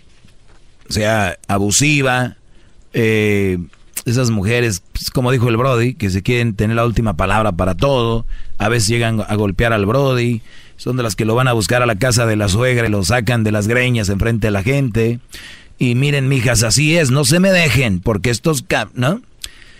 O 0.88 0.92
sea, 0.92 1.36
abusiva. 1.48 2.36
eh, 2.92 3.58
esas 4.06 4.30
mujeres, 4.30 4.84
pues, 4.92 5.10
como 5.10 5.32
dijo 5.32 5.48
el 5.48 5.56
Brody, 5.56 5.94
que 5.94 6.10
se 6.10 6.22
quieren 6.22 6.54
tener 6.54 6.76
la 6.76 6.86
última 6.86 7.16
palabra 7.16 7.52
para 7.52 7.74
todo. 7.74 8.24
A 8.56 8.68
veces 8.68 8.88
llegan 8.88 9.20
a 9.26 9.34
golpear 9.34 9.72
al 9.72 9.84
Brody. 9.84 10.42
Son 10.76 10.96
de 10.96 11.02
las 11.02 11.16
que 11.16 11.24
lo 11.24 11.34
van 11.34 11.48
a 11.48 11.52
buscar 11.52 11.82
a 11.82 11.86
la 11.86 11.96
casa 11.96 12.26
de 12.26 12.36
la 12.36 12.48
suegra 12.48 12.86
y 12.86 12.90
lo 12.90 13.02
sacan 13.02 13.44
de 13.44 13.52
las 13.52 13.66
greñas 13.68 14.08
enfrente 14.08 14.48
de 14.48 14.50
la 14.50 14.62
gente. 14.62 15.20
Y 15.78 15.94
miren, 15.94 16.28
mijas, 16.28 16.62
así 16.62 16.96
es, 16.96 17.10
no 17.10 17.24
se 17.24 17.40
me 17.40 17.50
dejen, 17.50 18.00
porque 18.00 18.30
estos, 18.30 18.64
¿no? 18.94 19.12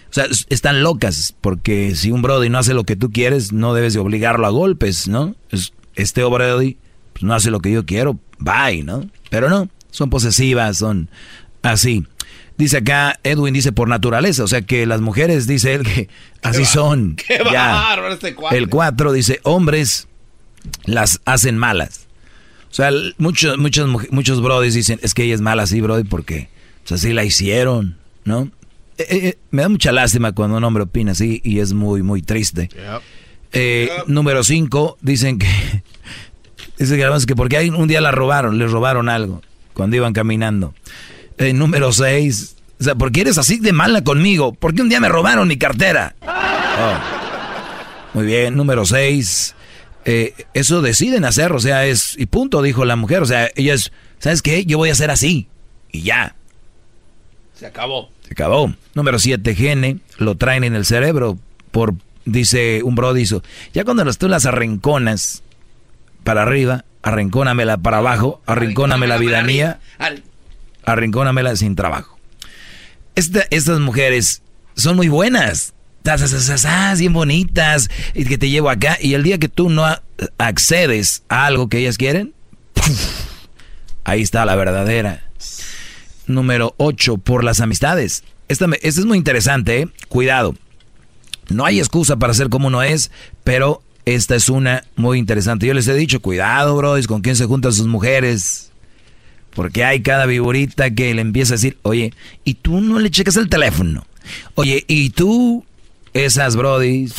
O 0.08 0.12
sea, 0.16 0.24
es- 0.24 0.46
están 0.48 0.82
locas, 0.82 1.34
porque 1.40 1.94
si 1.94 2.12
un 2.12 2.22
Brody 2.22 2.48
no 2.48 2.58
hace 2.58 2.74
lo 2.74 2.84
que 2.84 2.96
tú 2.96 3.10
quieres, 3.10 3.52
no 3.52 3.74
debes 3.74 3.92
de 3.94 4.00
obligarlo 4.00 4.46
a 4.46 4.50
golpes, 4.50 5.08
¿no? 5.08 5.34
Es- 5.50 5.72
este 5.94 6.22
Brody 6.24 6.76
pues, 7.12 7.22
no 7.24 7.34
hace 7.34 7.50
lo 7.50 7.60
que 7.60 7.70
yo 7.72 7.84
quiero, 7.86 8.18
bye, 8.38 8.82
¿no? 8.82 9.08
Pero 9.30 9.48
no, 9.48 9.68
son 9.90 10.10
posesivas, 10.10 10.78
son 10.78 11.08
así. 11.62 12.04
Dice 12.58 12.78
acá, 12.78 13.18
Edwin 13.22 13.52
dice 13.52 13.72
por 13.72 13.88
naturaleza, 13.88 14.44
o 14.44 14.48
sea 14.48 14.62
que 14.62 14.86
las 14.86 15.00
mujeres, 15.02 15.46
dice 15.46 15.74
él, 15.74 15.82
que 15.82 16.08
así 16.42 16.64
son. 16.64 17.16
qué 17.16 17.38
Ya. 17.52 17.72
bárbaro 17.72 18.14
este 18.14 18.34
cuate. 18.34 18.56
El 18.56 18.68
4 18.68 19.12
dice, 19.12 19.40
hombres 19.42 20.08
las 20.84 21.20
hacen 21.24 21.58
malas. 21.58 22.06
O 22.70 22.74
sea, 22.74 22.90
muchos, 23.18 23.56
muchos, 23.58 23.88
muchos 24.10 24.42
brodis 24.42 24.74
dicen, 24.74 24.98
es 25.02 25.14
que 25.14 25.24
ella 25.24 25.34
es 25.34 25.40
mala 25.40 25.62
así, 25.62 25.80
brody, 25.80 26.04
porque 26.04 26.48
pues, 26.86 27.00
así 27.00 27.12
la 27.12 27.24
hicieron, 27.24 27.96
¿no? 28.24 28.50
Eh, 28.98 29.06
eh, 29.08 29.20
eh, 29.28 29.38
me 29.50 29.62
da 29.62 29.68
mucha 29.68 29.92
lástima 29.92 30.32
cuando 30.32 30.56
un 30.56 30.64
hombre 30.64 30.82
opina 30.82 31.12
así 31.12 31.40
y 31.44 31.60
es 31.60 31.72
muy, 31.72 32.02
muy 32.02 32.22
triste. 32.22 32.68
Eh, 33.52 33.90
Número 34.06 34.44
5, 34.44 34.98
dicen 35.00 35.38
que... 35.38 35.46
Dice 36.78 36.94
que 36.96 37.04
además 37.04 37.24
que 37.24 37.34
porque 37.34 37.70
un 37.70 37.88
día 37.88 38.02
la 38.02 38.10
robaron, 38.10 38.58
le 38.58 38.66
robaron 38.66 39.08
algo 39.08 39.40
cuando 39.72 39.96
iban 39.96 40.12
caminando. 40.12 40.74
Número 41.38 41.90
6, 41.90 42.56
o 42.78 42.84
sea, 42.84 42.94
¿por 42.94 43.12
qué 43.12 43.22
eres 43.22 43.38
así 43.38 43.58
de 43.58 43.72
mala 43.72 44.04
conmigo? 44.04 44.52
Porque 44.52 44.82
un 44.82 44.88
día 44.88 45.00
me 45.00 45.08
robaron 45.08 45.48
mi 45.48 45.56
cartera. 45.56 46.14
Oh. 46.22 47.16
Muy 48.12 48.26
bien, 48.26 48.54
número 48.56 48.84
6. 48.84 49.55
Eso 50.54 50.82
deciden 50.82 51.24
hacer, 51.24 51.52
o 51.52 51.58
sea, 51.58 51.84
es. 51.86 52.16
Y 52.18 52.26
punto, 52.26 52.62
dijo 52.62 52.84
la 52.84 52.96
mujer. 52.96 53.22
O 53.22 53.26
sea, 53.26 53.50
ella 53.56 53.74
es. 53.74 53.92
¿Sabes 54.18 54.40
qué? 54.42 54.64
Yo 54.64 54.78
voy 54.78 54.88
a 54.88 54.92
hacer 54.92 55.10
así. 55.10 55.48
Y 55.90 56.02
ya. 56.02 56.36
Se 57.58 57.66
acabó. 57.66 58.10
Se 58.26 58.32
acabó. 58.32 58.72
Número 58.94 59.18
7, 59.18 59.54
gene. 59.54 59.98
Lo 60.18 60.36
traen 60.36 60.64
en 60.64 60.74
el 60.74 60.84
cerebro. 60.84 61.38
Por. 61.70 61.94
Dice 62.24 62.82
un 62.82 62.94
bro, 62.94 63.14
dice. 63.14 63.40
Ya 63.72 63.84
cuando 63.84 64.04
las- 64.04 64.18
tú 64.18 64.28
las 64.28 64.46
arrinconas 64.46 65.42
para 66.24 66.42
arriba, 66.42 66.84
arrincónamela 67.02 67.76
para 67.76 67.98
abajo, 67.98 68.42
arrincóname 68.46 69.06
la 69.06 69.16
vida 69.16 69.42
mía, 69.42 69.78
arrincónamela 70.84 71.54
sin 71.56 71.76
trabajo. 71.76 72.18
Esta- 73.14 73.46
estas 73.50 73.78
mujeres 73.80 74.42
son 74.74 74.96
muy 74.96 75.06
buenas. 75.08 75.72
Tas, 76.06 77.00
bien 77.00 77.12
bonitas. 77.12 77.90
Y 78.14 78.24
que 78.26 78.38
te 78.38 78.48
llevo 78.48 78.70
acá. 78.70 78.96
Y 79.00 79.14
el 79.14 79.24
día 79.24 79.38
que 79.38 79.48
tú 79.48 79.68
no 79.70 79.84
accedes 80.38 81.24
a 81.28 81.46
algo 81.46 81.68
que 81.68 81.78
ellas 81.78 81.98
quieren, 81.98 82.32
ahí 84.04 84.22
está 84.22 84.44
la 84.44 84.54
verdadera. 84.54 85.24
Número 86.28 86.74
8, 86.76 87.18
por 87.18 87.42
las 87.42 87.60
amistades. 87.60 88.22
Esta, 88.46 88.66
es 88.82 89.04
muy 89.04 89.18
interesante, 89.18 89.80
¿eh? 89.80 89.88
Cuidado. 90.08 90.54
No 91.48 91.64
hay 91.64 91.80
excusa 91.80 92.16
para 92.16 92.34
ser 92.34 92.50
como 92.50 92.68
uno 92.68 92.84
es, 92.84 93.10
pero 93.42 93.82
esta 94.04 94.36
es 94.36 94.48
una 94.48 94.84
muy 94.94 95.18
interesante. 95.18 95.66
Yo 95.66 95.74
les 95.74 95.88
he 95.88 95.94
dicho, 95.94 96.22
cuidado, 96.22 96.76
bros, 96.76 97.08
con 97.08 97.20
quién 97.20 97.34
se 97.34 97.46
juntan 97.46 97.72
sus 97.72 97.88
mujeres. 97.88 98.70
Porque 99.54 99.82
hay 99.82 100.02
cada 100.02 100.26
viborita 100.26 100.90
que 100.90 101.12
le 101.14 101.22
empieza 101.22 101.54
a 101.54 101.56
decir, 101.56 101.78
oye, 101.82 102.12
¿y 102.44 102.54
tú 102.54 102.80
no 102.80 103.00
le 103.00 103.10
checas 103.10 103.36
el 103.36 103.48
teléfono? 103.48 104.06
Oye, 104.54 104.84
¿y 104.86 105.10
tú? 105.10 105.64
Esas 106.24 106.56
brodis. 106.56 107.14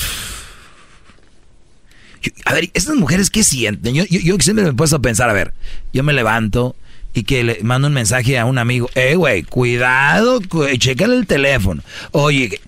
Yo- 2.21 2.31
A 2.45 2.53
ver, 2.53 2.69
estas 2.73 2.95
mujeres, 2.95 3.29
¿qué 3.29 3.43
sienten? 3.43 3.93
Yo, 3.95 4.03
yo, 4.05 4.35
siempre 4.39 4.63
me 4.65 4.71
he 4.71 4.73
puesto 4.73 4.95
a 4.95 5.01
pensar, 5.01 5.29
a 5.29 5.33
ver, 5.33 5.53
yo 5.93 6.03
me 6.03 6.13
levanto 6.13 6.75
y 7.13 7.23
que 7.23 7.43
le 7.43 7.59
mando 7.63 7.87
un 7.87 7.93
mensaje 7.93 8.37
a 8.37 8.45
un 8.45 8.57
amigo, 8.57 8.89
eh, 8.95 9.15
güey, 9.15 9.43
cuidado, 9.43 10.39
cu 10.47 10.63
el 10.63 11.27
teléfono. 11.27 11.83
Oye, 12.11 12.59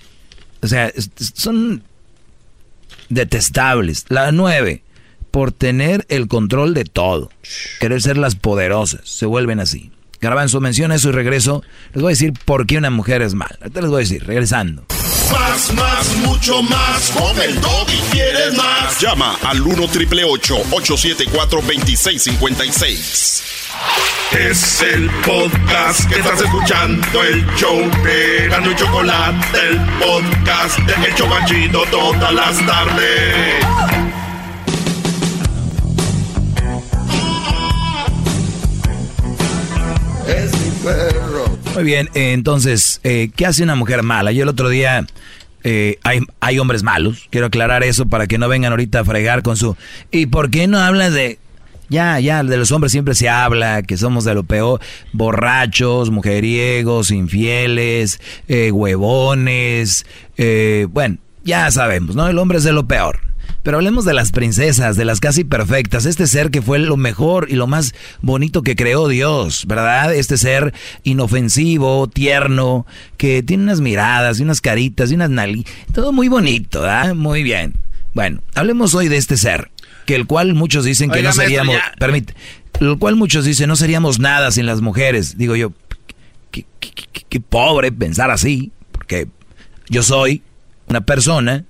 o 0.61 0.67
sea, 0.67 0.91
son 1.33 1.83
detestables. 3.09 4.05
La 4.09 4.31
nueve, 4.31 4.83
por 5.31 5.51
tener 5.51 6.05
el 6.09 6.27
control 6.27 6.73
de 6.73 6.85
todo. 6.85 7.29
Querer 7.79 8.01
ser 8.01 8.17
las 8.17 8.35
poderosas. 8.35 9.01
Se 9.03 9.25
vuelven 9.25 9.59
así. 9.59 9.91
Garbanzo, 10.21 10.59
menciona 10.59 10.95
eso 10.95 11.09
y 11.09 11.13
regreso. 11.13 11.63
Les 11.93 12.01
voy 12.01 12.09
a 12.11 12.15
decir 12.15 12.33
por 12.45 12.65
qué 12.65 12.77
una 12.77 12.89
mujer 12.89 13.21
es 13.21 13.33
mala. 13.35 13.55
Ahorita 13.61 13.81
les 13.81 13.89
voy 13.89 13.97
a 13.97 13.99
decir, 13.99 14.23
regresando. 14.25 14.85
Más, 15.31 15.73
más, 15.73 16.15
mucho 16.17 16.61
más. 16.63 17.11
Con 17.11 17.41
el 17.41 17.55
y 17.57 18.01
quieres 18.11 18.53
más. 18.55 18.99
Llama 18.99 19.37
al 19.43 19.61
1 19.61 19.87
triple 19.89 20.23
874 20.23 21.61
2656. 21.61 23.43
Es 24.31 24.81
el 24.81 25.09
podcast 25.25 26.07
que 26.07 26.19
estás 26.19 26.39
escuchando, 26.41 27.23
el 27.23 27.45
show 27.55 27.79
de 28.03 28.47
Gano 28.47 28.71
y 28.71 28.75
Chocolate, 28.75 29.59
el 29.59 29.79
podcast 29.99 30.77
de 30.79 31.07
El 31.07 31.15
Chobachito 31.15 31.83
todas 31.89 32.33
las 32.33 32.65
tardes. 32.65 33.65
Es 40.27 40.51
mi 40.53 40.69
perro. 40.83 41.48
Muy 41.75 41.83
bien, 41.83 42.09
eh, 42.13 42.33
entonces, 42.33 42.99
eh, 43.03 43.29
¿qué 43.35 43.45
hace 43.45 43.63
una 43.63 43.75
mujer 43.75 44.03
mala? 44.03 44.31
Yo 44.31 44.43
el 44.43 44.49
otro 44.49 44.69
día, 44.69 45.05
eh, 45.63 45.97
hay, 46.03 46.19
hay 46.39 46.59
hombres 46.59 46.83
malos, 46.83 47.27
quiero 47.29 47.47
aclarar 47.47 47.83
eso 47.83 48.05
para 48.07 48.27
que 48.27 48.37
no 48.37 48.49
vengan 48.49 48.71
ahorita 48.71 49.01
a 49.01 49.05
fregar 49.05 49.43
con 49.43 49.55
su... 49.55 49.77
¿Y 50.11 50.25
por 50.25 50.49
qué 50.49 50.67
no 50.67 50.79
hablas 50.79 51.13
de...? 51.13 51.39
Ya, 51.89 52.19
ya, 52.19 52.43
de 52.43 52.57
los 52.57 52.71
hombres 52.71 52.91
siempre 52.91 53.15
se 53.15 53.29
habla, 53.29 53.81
que 53.81 53.97
somos 53.97 54.23
de 54.23 54.35
lo 54.35 54.43
peor, 54.43 54.79
borrachos, 55.11 56.11
mujeriegos, 56.11 57.09
infieles, 57.09 58.21
eh, 58.47 58.71
huevones, 58.71 60.05
eh, 60.37 60.85
bueno, 60.91 61.17
ya 61.43 61.71
sabemos, 61.71 62.15
¿no? 62.15 62.27
El 62.27 62.37
hombre 62.37 62.59
es 62.59 62.63
de 62.63 62.73
lo 62.73 62.87
peor. 62.87 63.19
Pero 63.63 63.77
hablemos 63.77 64.05
de 64.05 64.13
las 64.13 64.31
princesas, 64.31 64.95
de 64.95 65.03
las 65.05 65.19
casi 65.19 65.43
perfectas, 65.43 66.05
este 66.05 66.27
ser 66.27 66.49
que 66.49 66.61
fue 66.61 66.79
lo 66.79 66.95
mejor 66.97 67.47
y 67.49 67.55
lo 67.55 67.67
más 67.67 67.93
bonito 68.21 68.61
que 68.63 68.75
creó 68.75 69.07
Dios, 69.07 69.65
¿verdad? 69.67 70.13
Este 70.15 70.37
ser 70.37 70.73
inofensivo, 71.03 72.07
tierno, 72.07 72.85
que 73.17 73.43
tiene 73.43 73.63
unas 73.63 73.81
miradas 73.81 74.39
y 74.39 74.43
unas 74.43 74.61
caritas 74.61 75.11
y 75.11 75.15
unas 75.15 75.29
nali, 75.29 75.65
todo 75.93 76.11
muy 76.13 76.27
bonito, 76.29 76.81
¿verdad? 76.81 77.13
Muy 77.15 77.43
bien. 77.43 77.73
Bueno, 78.13 78.41
hablemos 78.55 78.95
hoy 78.95 79.07
de 79.09 79.17
este 79.17 79.37
ser, 79.37 79.69
que 80.05 80.15
el 80.15 80.25
cual 80.25 80.53
muchos 80.55 80.85
dicen 80.85 81.11
que 81.11 81.19
Oiga, 81.19 81.29
no 81.29 81.35
seríamos, 81.35 81.75
permite, 81.99 82.33
el 82.79 82.97
cual 82.97 83.15
muchos 83.17 83.45
dicen 83.45 83.67
no 83.67 83.75
seríamos 83.75 84.19
nada 84.19 84.51
sin 84.51 84.65
las 84.65 84.81
mujeres. 84.81 85.37
Digo 85.37 85.55
yo, 85.55 85.73
qué, 86.51 86.65
qué- 86.79 86.91
qué- 87.11 87.25
qué 87.27 87.39
pobre 87.41 87.91
pensar 87.91 88.31
así, 88.31 88.71
porque 88.91 89.27
yo 89.89 90.01
soy 90.01 90.41
una 90.87 91.01
persona 91.01 91.65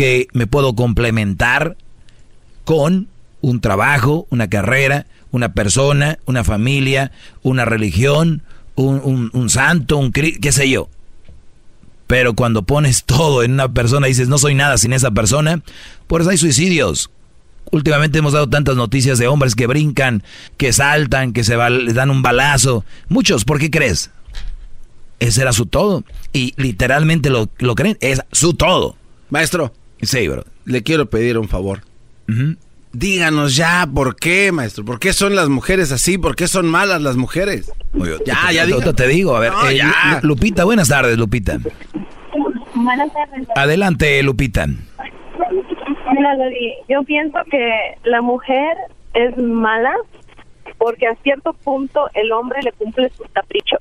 que 0.00 0.28
me 0.32 0.46
puedo 0.46 0.74
complementar 0.74 1.76
con 2.64 3.08
un 3.42 3.60
trabajo, 3.60 4.26
una 4.30 4.48
carrera, 4.48 5.04
una 5.30 5.52
persona, 5.52 6.18
una 6.24 6.42
familia, 6.42 7.12
una 7.42 7.66
religión, 7.66 8.40
un, 8.76 9.02
un- 9.04 9.30
un 9.34 9.50
santo, 9.50 9.98
un 9.98 10.10
qué 10.10 10.52
sé 10.52 10.70
yo. 10.70 10.88
Pero 12.06 12.32
cuando 12.32 12.62
pones 12.62 13.04
todo 13.06 13.42
en 13.42 13.52
una 13.52 13.68
persona 13.74 14.06
y 14.06 14.12
dices 14.12 14.28
no 14.28 14.38
soy 14.38 14.54
nada 14.54 14.78
sin 14.78 14.94
esa 14.94 15.10
persona, 15.10 15.60
por 16.06 16.22
eso 16.22 16.30
hay 16.30 16.38
suicidios. 16.38 17.10
Últimamente 17.70 18.20
hemos 18.20 18.32
dado 18.32 18.48
tantas 18.48 18.76
noticias 18.76 19.18
de 19.18 19.28
hombres 19.28 19.54
que 19.54 19.66
brincan, 19.66 20.22
que 20.56 20.72
saltan, 20.72 21.34
que 21.34 21.44
se 21.44 21.56
dan 21.56 22.08
un 22.08 22.22
balazo. 22.22 22.86
Muchos, 23.10 23.44
¿por 23.44 23.58
qué 23.58 23.70
crees? 23.70 24.10
Ese 25.18 25.42
era 25.42 25.52
su 25.52 25.66
todo. 25.66 26.04
Y 26.32 26.54
literalmente 26.56 27.28
lo, 27.28 27.50
lo 27.58 27.74
creen, 27.74 27.98
es 28.00 28.22
su 28.32 28.54
todo. 28.54 28.96
Maestro. 29.28 29.74
Sí, 30.02 30.28
bro. 30.28 30.44
Le 30.64 30.82
quiero 30.82 31.06
pedir 31.10 31.38
un 31.38 31.48
favor. 31.48 31.80
Díganos 32.92 33.54
ya 33.56 33.88
por 33.92 34.16
qué, 34.16 34.50
maestro. 34.52 34.84
¿Por 34.84 34.98
qué 34.98 35.12
son 35.12 35.36
las 35.36 35.48
mujeres 35.48 35.92
así? 35.92 36.18
¿Por 36.18 36.34
qué 36.36 36.48
son 36.48 36.66
malas 36.68 37.00
las 37.02 37.16
mujeres? 37.16 37.72
Ya, 38.24 38.50
ya, 38.52 38.66
te 38.94 39.06
digo, 39.08 39.36
a 39.36 39.40
ver. 39.40 39.52
No, 39.52 39.68
eh, 39.68 39.76
ya. 39.76 40.20
Lu- 40.22 40.28
Lupita, 40.30 40.64
buenas 40.64 40.88
tardes, 40.88 41.16
Lupita. 41.16 41.58
Buenas 42.74 43.12
tardes. 43.12 43.46
Adelante, 43.54 44.22
Lupita. 44.22 44.66
Mira, 44.66 46.34
Loli, 46.36 46.74
yo 46.88 47.02
pienso 47.04 47.38
que 47.50 47.70
la 48.04 48.20
mujer 48.22 48.76
es 49.14 49.36
mala 49.38 49.92
porque 50.78 51.06
a 51.06 51.14
cierto 51.22 51.52
punto 51.52 52.08
el 52.14 52.32
hombre 52.32 52.60
le 52.62 52.72
cumple 52.72 53.10
sus 53.16 53.28
caprichos. 53.32 53.80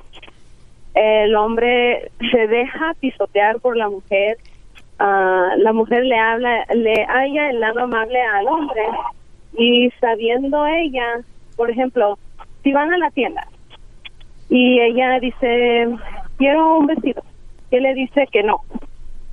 El 0.93 1.35
hombre 1.35 2.11
se 2.31 2.47
deja 2.47 2.93
pisotear 2.99 3.59
por 3.59 3.77
la 3.77 3.89
mujer. 3.89 4.37
La 4.99 5.73
mujer 5.73 6.05
le 6.05 6.17
habla, 6.17 6.65
le 6.73 7.05
haya 7.07 7.49
el 7.49 7.59
lado 7.59 7.81
amable 7.81 8.21
al 8.21 8.47
hombre 8.47 8.81
y 9.57 9.89
sabiendo 9.99 10.65
ella, 10.67 11.21
por 11.55 11.69
ejemplo, 11.69 12.17
si 12.63 12.73
van 12.73 12.93
a 12.93 12.97
la 12.97 13.09
tienda 13.11 13.47
y 14.49 14.79
ella 14.79 15.19
dice, 15.19 15.87
quiero 16.37 16.79
un 16.79 16.87
vestido, 16.87 17.23
él 17.71 17.83
le 17.83 17.93
dice 17.93 18.27
que 18.31 18.43
no. 18.43 18.61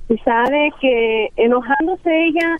Y 0.09 0.17
sabe 0.19 0.71
que 0.79 1.31
enojándose 1.35 2.25
ella, 2.27 2.57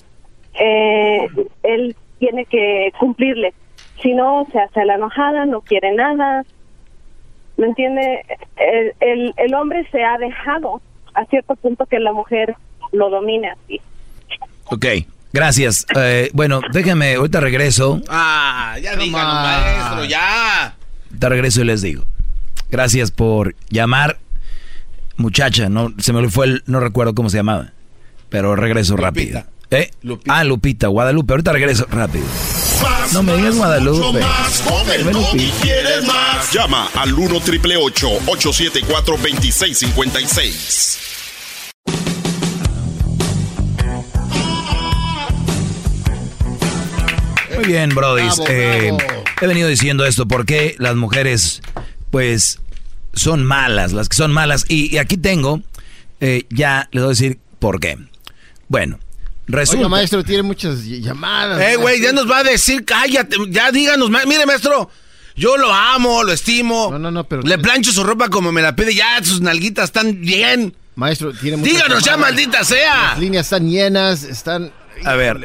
eh, 0.59 1.27
él 1.63 1.95
tiene 2.19 2.45
que 2.45 2.91
cumplirle. 2.99 3.53
Si 4.01 4.13
no, 4.13 4.45
se 4.51 4.59
hace 4.59 4.83
la 4.85 4.95
enojada, 4.95 5.45
no 5.45 5.61
quiere 5.61 5.93
nada. 5.93 6.43
¿Me 7.55 7.67
entiende? 7.67 8.23
El, 8.57 8.93
el, 8.99 9.33
el 9.37 9.53
hombre 9.53 9.87
se 9.91 10.03
ha 10.03 10.17
dejado 10.17 10.81
a 11.13 11.25
cierto 11.25 11.55
punto 11.55 11.85
que 11.85 11.99
la 11.99 12.11
mujer 12.11 12.55
lo 12.91 13.09
domine 13.09 13.49
así. 13.51 13.81
Ok, 14.65 14.85
gracias. 15.33 15.85
Eh, 15.95 16.29
bueno, 16.33 16.61
déjenme, 16.71 17.15
ahorita 17.15 17.39
regreso. 17.39 18.01
Ah, 18.09 18.77
ya 18.81 18.95
díganos, 18.95 19.33
maestro, 19.33 20.05
ya. 20.05 20.75
Te 21.17 21.29
regreso 21.29 21.61
y 21.61 21.65
les 21.65 21.81
digo. 21.81 22.03
Gracias 22.69 23.11
por 23.11 23.55
llamar. 23.69 24.19
Muchacha, 25.15 25.69
no 25.69 25.93
se 25.97 26.13
me 26.13 26.29
fue 26.29 26.45
el, 26.45 26.63
no 26.67 26.79
recuerdo 26.79 27.15
cómo 27.15 27.29
se 27.29 27.37
llamaba. 27.37 27.71
Pero 28.29 28.55
regreso 28.55 28.97
rápido. 28.97 29.43
¿Eh? 29.71 29.91
Ah, 30.27 30.43
Lupita, 30.43 30.87
Guadalupe. 30.87 31.33
Ahorita 31.33 31.53
regreso 31.53 31.87
rápido. 31.89 32.25
no 33.13 33.23
me 33.23 33.35
digas 33.37 33.55
Guadalupe. 33.55 34.19
Dime 34.19 35.13
Lupita. 35.13 35.61
¿Quieres 35.61 36.05
más? 36.05 36.51
Llama 36.53 36.89
al 36.95 37.13
1 37.13 37.39
triple 37.41 37.77
874 37.77 39.17
2656. 39.17 40.99
Muy 47.57 47.65
bien, 47.65 47.89
Brody. 47.89 48.27
Eh, 48.47 48.93
he 49.41 49.47
venido 49.47 49.67
diciendo 49.67 50.05
esto 50.05 50.27
porque 50.27 50.75
las 50.79 50.95
mujeres, 50.95 51.61
pues, 52.11 52.59
son 53.13 53.43
malas, 53.43 53.93
las 53.93 54.09
que 54.09 54.15
son 54.15 54.31
malas. 54.31 54.65
Y, 54.69 54.93
y 54.93 54.99
aquí 54.99 55.17
tengo, 55.17 55.61
eh, 56.21 56.45
ya 56.49 56.87
les 56.91 57.01
voy 57.03 57.07
a 57.07 57.13
decir 57.13 57.39
por 57.59 57.79
qué. 57.79 57.97
Bueno, 58.67 58.99
resulta. 59.47 59.79
Oiga, 59.79 59.89
maestro, 59.89 60.23
tiene 60.23 60.43
muchas 60.43 60.85
ll- 60.85 61.01
llamadas. 61.01 61.59
Eh, 61.61 61.75
güey, 61.77 61.99
ya 62.01 62.11
nos 62.11 62.29
va 62.29 62.39
a 62.39 62.43
decir, 62.43 62.85
cállate, 62.85 63.37
ya 63.49 63.71
díganos, 63.71 64.09
ma- 64.09 64.25
mire, 64.25 64.45
maestro, 64.45 64.91
yo 65.35 65.57
lo 65.57 65.73
amo, 65.73 66.23
lo 66.23 66.33
estimo. 66.33 66.89
No, 66.91 66.99
no, 66.99 67.09
no, 67.11 67.23
pero... 67.23 67.41
Le 67.41 67.57
plancho 67.57 67.91
su 67.91 68.03
ropa 68.03 68.29
como 68.29 68.51
me 68.51 68.61
la 68.61 68.75
pide, 68.75 68.93
ya 68.93 69.23
sus 69.23 69.41
nalguitas 69.41 69.85
están 69.85 70.21
bien. 70.21 70.75
Maestro, 70.95 71.31
tiene 71.33 71.57
muchas 71.57 71.73
Díganos 71.73 72.03
ya, 72.03 72.17
maldita 72.17 72.63
sea. 72.63 73.09
Las 73.11 73.19
líneas 73.19 73.45
están 73.47 73.69
llenas, 73.69 74.23
están... 74.23 74.71
A 75.05 75.15
ver. 75.15 75.37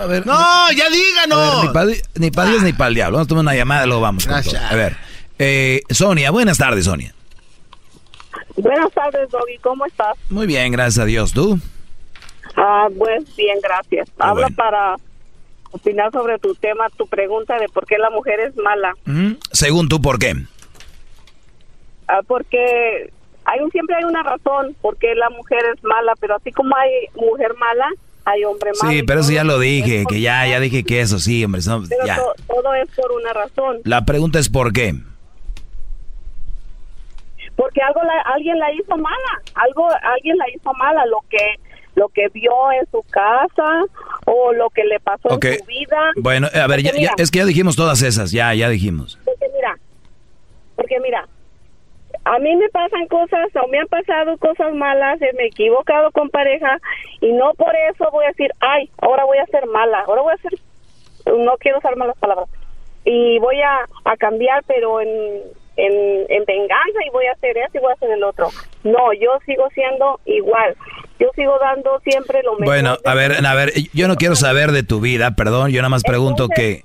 A 0.00 0.06
ver. 0.06 0.26
No, 0.26 0.72
ya 0.72 0.88
díganos. 0.90 1.62
ver, 1.62 1.64
ni 1.66 1.72
para 1.72 1.86
ni 2.16 2.30
pa 2.30 2.44
Dios 2.46 2.62
ni 2.62 2.72
para 2.72 2.88
el 2.88 2.94
diablo. 2.94 3.16
Vamos 3.18 3.26
a 3.26 3.28
tomar 3.28 3.42
una 3.42 3.54
llamada 3.54 3.84
y 3.84 3.86
luego 3.86 4.02
vamos. 4.02 4.26
con 4.26 4.42
todo. 4.42 4.58
A 4.58 4.74
ver. 4.74 4.96
Eh, 5.38 5.82
Sonia, 5.90 6.30
buenas 6.30 6.58
tardes, 6.58 6.84
Sonia. 6.86 7.14
Buenas 8.56 8.90
tardes, 8.92 9.28
Doggy, 9.30 9.58
¿cómo 9.62 9.84
estás? 9.86 10.16
Muy 10.30 10.46
bien, 10.46 10.72
gracias 10.72 10.98
a 11.02 11.04
Dios. 11.04 11.32
¿Tú? 11.32 11.58
Ah, 12.56 12.88
pues 12.96 13.24
bien, 13.36 13.58
gracias. 13.62 14.08
Ah, 14.18 14.30
Hablo 14.30 14.42
bueno. 14.42 14.56
para 14.56 14.96
opinar 15.72 16.10
sobre 16.10 16.38
tu 16.38 16.54
tema, 16.54 16.88
tu 16.96 17.06
pregunta 17.06 17.58
de 17.58 17.68
por 17.68 17.84
qué 17.86 17.98
la 17.98 18.08
mujer 18.10 18.40
es 18.40 18.56
mala. 18.56 18.94
Ujú. 19.06 19.36
Según 19.52 19.88
tú, 19.88 20.00
¿por 20.00 20.18
qué? 20.18 20.34
Ah, 22.08 22.20
porque 22.26 23.10
hay 23.44 23.60
un, 23.60 23.70
siempre 23.70 23.96
hay 23.96 24.04
una 24.04 24.22
razón 24.22 24.74
por 24.80 24.96
qué 24.96 25.14
la 25.14 25.28
mujer 25.30 25.60
es 25.76 25.84
mala, 25.84 26.14
pero 26.18 26.36
así 26.36 26.50
como 26.52 26.74
hay 26.76 26.90
mujer 27.14 27.54
mala, 27.58 27.88
hay 28.26 28.44
hombre 28.44 28.70
malo. 28.82 28.92
Sí, 28.92 29.02
pero 29.04 29.20
eso 29.20 29.32
ya 29.32 29.44
lo 29.44 29.58
dije, 29.58 30.04
que 30.08 30.20
ya, 30.20 30.46
ya 30.46 30.60
dije 30.60 30.84
que 30.84 31.00
eso 31.00 31.18
sí, 31.18 31.44
hombre. 31.44 31.60
no, 31.66 31.82
Pero 31.88 32.04
ya. 32.06 32.16
to- 32.16 32.34
todo 32.48 32.74
es 32.74 32.88
por 32.94 33.12
una 33.12 33.32
razón. 33.32 33.78
La 33.84 34.04
pregunta 34.04 34.38
es 34.38 34.48
¿por 34.48 34.72
qué? 34.72 34.94
Porque 37.56 37.80
algo 37.80 38.02
la- 38.02 38.32
alguien 38.34 38.58
la 38.58 38.70
hizo 38.72 38.96
mala, 38.96 39.40
algo 39.54 39.88
alguien 40.02 40.36
la 40.36 40.44
hizo 40.54 40.72
mala, 40.74 41.06
lo 41.06 41.18
que 41.30 41.38
lo 41.94 42.08
que 42.10 42.28
vio 42.28 42.52
en 42.78 42.86
su 42.90 43.02
casa 43.08 43.64
o 44.26 44.52
lo 44.52 44.68
que 44.68 44.84
le 44.84 45.00
pasó 45.00 45.30
en 45.30 45.58
su 45.60 45.64
vida. 45.64 46.10
Bueno, 46.16 46.46
a 46.52 46.66
ver, 46.66 46.82
ya- 46.82 46.92
ya- 46.92 47.14
es 47.16 47.30
que 47.30 47.38
ya 47.38 47.46
dijimos 47.46 47.74
todas 47.74 48.02
esas, 48.02 48.32
ya, 48.32 48.52
ya 48.52 48.68
dijimos. 48.68 49.18
Porque 49.24 49.46
mira, 49.54 49.78
porque 50.74 51.00
mira, 51.00 51.26
a 52.26 52.40
mí 52.40 52.56
me 52.56 52.68
pasan 52.70 53.06
cosas 53.06 53.54
o 53.54 53.68
me 53.68 53.78
han 53.78 53.86
pasado 53.86 54.36
cosas 54.38 54.74
malas, 54.74 55.22
eh, 55.22 55.30
me 55.36 55.44
he 55.44 55.46
equivocado 55.46 56.10
con 56.10 56.28
pareja 56.28 56.76
y 57.20 57.30
no 57.32 57.54
por 57.54 57.72
eso 57.76 58.10
voy 58.10 58.24
a 58.24 58.28
decir, 58.28 58.50
ay, 58.58 58.90
ahora 58.98 59.24
voy 59.24 59.38
a 59.38 59.46
ser 59.46 59.64
mala, 59.66 60.00
ahora 60.00 60.22
voy 60.22 60.34
a 60.34 60.38
ser, 60.38 60.52
no 61.38 61.56
quiero 61.58 61.78
usar 61.78 61.94
malas 61.96 62.18
palabras, 62.18 62.48
y 63.04 63.38
voy 63.38 63.62
a, 63.62 63.86
a 64.04 64.16
cambiar, 64.16 64.64
pero 64.66 65.00
en, 65.00 65.08
en, 65.76 66.26
en 66.28 66.44
venganza 66.46 66.98
y 67.06 67.10
voy 67.10 67.26
a 67.26 67.32
hacer 67.32 67.56
eso 67.58 67.78
y 67.78 67.78
voy 67.78 67.92
a 67.92 67.94
hacer 67.94 68.10
el 68.10 68.24
otro. 68.24 68.48
No, 68.82 69.12
yo 69.12 69.38
sigo 69.46 69.68
siendo 69.70 70.18
igual, 70.24 70.74
yo 71.20 71.28
sigo 71.36 71.56
dando 71.60 72.00
siempre 72.00 72.42
lo 72.42 72.54
mejor. 72.54 72.66
Bueno, 72.66 72.96
a 73.04 73.14
ver, 73.14 73.46
a 73.46 73.54
ver, 73.54 73.72
yo 73.94 74.08
no 74.08 74.16
quiero 74.16 74.34
saber 74.34 74.72
de 74.72 74.82
tu 74.82 75.00
vida, 75.00 75.36
perdón, 75.36 75.70
yo 75.70 75.80
nada 75.80 75.90
más 75.90 76.02
pregunto 76.02 76.48
que... 76.48 76.82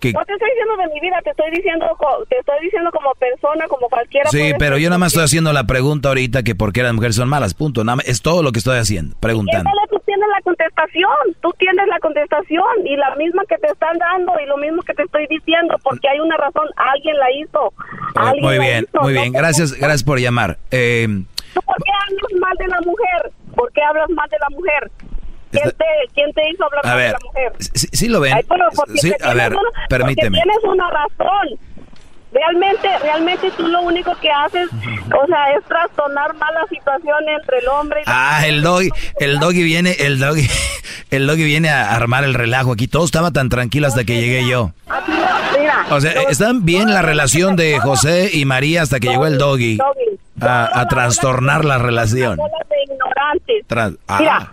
que 0.00 0.12
No 0.12 0.24
te 0.24 0.32
estoy 0.32 0.48
diciendo 0.50 0.76
de 0.76 0.94
mi 0.94 1.00
vida, 1.00 1.18
te 1.22 1.30
estoy 1.30 1.50
diciendo, 1.50 1.86
te 2.28 2.38
estoy 2.38 2.56
diciendo 2.62 2.90
como 2.90 3.14
persona, 3.14 3.68
como 3.68 3.88
cualquiera. 3.88 4.28
sí, 4.30 4.52
pero 4.58 4.78
yo 4.78 4.88
nada 4.88 4.98
más 4.98 5.12
estoy 5.12 5.24
haciendo 5.24 5.52
la 5.52 5.64
pregunta 5.64 6.08
ahorita 6.08 6.42
que 6.42 6.54
por 6.54 6.72
qué 6.72 6.82
las 6.82 6.94
mujeres 6.94 7.16
son 7.16 7.28
malas, 7.28 7.54
punto. 7.54 7.84
Nada 7.84 7.96
más, 7.96 8.08
es 8.08 8.22
todo 8.22 8.42
lo 8.42 8.52
que 8.52 8.58
estoy 8.58 8.78
haciendo, 8.78 9.14
preguntando. 9.20 9.70
Tú 9.90 10.00
tienes 10.04 10.28
la 10.28 10.42
contestación, 10.42 11.36
tú 11.40 11.52
tienes 11.58 11.86
la 11.86 11.98
contestación 12.00 12.86
y 12.86 12.96
la 12.96 13.14
misma 13.16 13.42
que 13.48 13.58
te 13.58 13.68
están 13.68 13.96
dando 13.98 14.32
y 14.42 14.46
lo 14.46 14.56
mismo 14.56 14.82
que 14.82 14.94
te 14.94 15.02
estoy 15.02 15.26
diciendo, 15.28 15.76
porque 15.84 16.08
hay 16.08 16.18
una 16.20 16.36
razón, 16.36 16.66
alguien 16.76 17.16
la 17.16 17.30
hizo. 17.32 17.72
Alguien 18.14 18.44
Muy 18.44 18.58
bien, 18.58 18.86
hizo, 18.88 19.02
muy 19.02 19.12
bien, 19.12 19.32
gracias, 19.32 19.72
gracias 19.72 20.02
por 20.02 20.18
llamar. 20.18 20.58
Eh, 20.70 21.06
¿Tú 21.54 21.60
¿Por 21.62 21.76
qué 21.76 21.90
hablas 21.92 22.40
mal 22.40 22.56
de 22.58 22.68
la 22.68 22.80
mujer? 22.80 23.32
¿Por 23.54 23.72
qué 23.72 23.82
hablas 23.82 24.10
mal 24.10 24.28
de 24.30 24.36
la 24.38 24.48
mujer? 24.50 24.90
¿Quién, 25.50 25.70
te, 25.70 25.84
quién 26.14 26.32
te 26.32 26.50
hizo 26.50 26.64
hablar 26.64 26.86
A 26.86 26.94
ver, 26.94 27.06
de 27.06 27.12
la 27.12 27.18
mujer? 27.24 27.52
sí, 27.60 27.88
sí 27.92 28.08
lo 28.08 28.20
ven. 28.20 28.34
Ay, 28.34 28.44
Sí, 28.96 29.12
a 29.22 29.34
ver, 29.34 29.52
una- 29.52 29.86
permíteme. 29.88 30.38
Porque 30.38 30.50
tienes 30.60 30.64
una 30.72 30.90
razón. 30.90 31.58
Realmente, 32.32 32.86
realmente 33.02 33.50
tú 33.56 33.66
lo 33.66 33.80
único 33.82 34.14
que 34.20 34.30
haces, 34.30 34.68
o 34.70 35.26
sea, 35.26 35.50
es 35.58 35.64
trastornar 35.64 36.32
mala 36.34 36.60
situación 36.68 37.16
entre 37.28 37.58
el 37.58 37.66
hombre 37.66 38.02
y 38.02 38.08
la 38.08 38.38
Ah, 38.38 38.46
el 38.46 38.62
doggy, 38.62 38.88
el 39.18 39.40
doggy 39.40 39.64
viene, 39.64 39.96
el 39.98 40.20
doggy, 40.20 40.46
el 41.10 41.26
doggy 41.26 41.42
viene 41.42 41.70
a 41.70 41.90
armar 41.92 42.22
el 42.22 42.34
relajo 42.34 42.70
aquí. 42.72 42.86
Todo 42.86 43.04
estaba 43.04 43.32
tan 43.32 43.48
tranquilo 43.48 43.88
hasta 43.88 44.04
que 44.04 44.20
llegué 44.20 44.46
yo. 44.48 44.70
O 45.90 46.00
sea, 46.00 46.12
están 46.30 46.64
bien 46.64 46.94
la 46.94 47.02
relación 47.02 47.56
de 47.56 47.80
José 47.80 48.30
y 48.32 48.44
María 48.44 48.82
hasta 48.82 49.00
que 49.00 49.08
llegó 49.08 49.26
el 49.26 49.36
doggy 49.36 49.78
a, 50.40 50.80
a 50.80 50.86
trastornar 50.86 51.64
la 51.64 51.78
relación. 51.78 52.38
ignorantes. 52.84 53.64
Mira, 53.68 53.90
ah, 54.38 54.52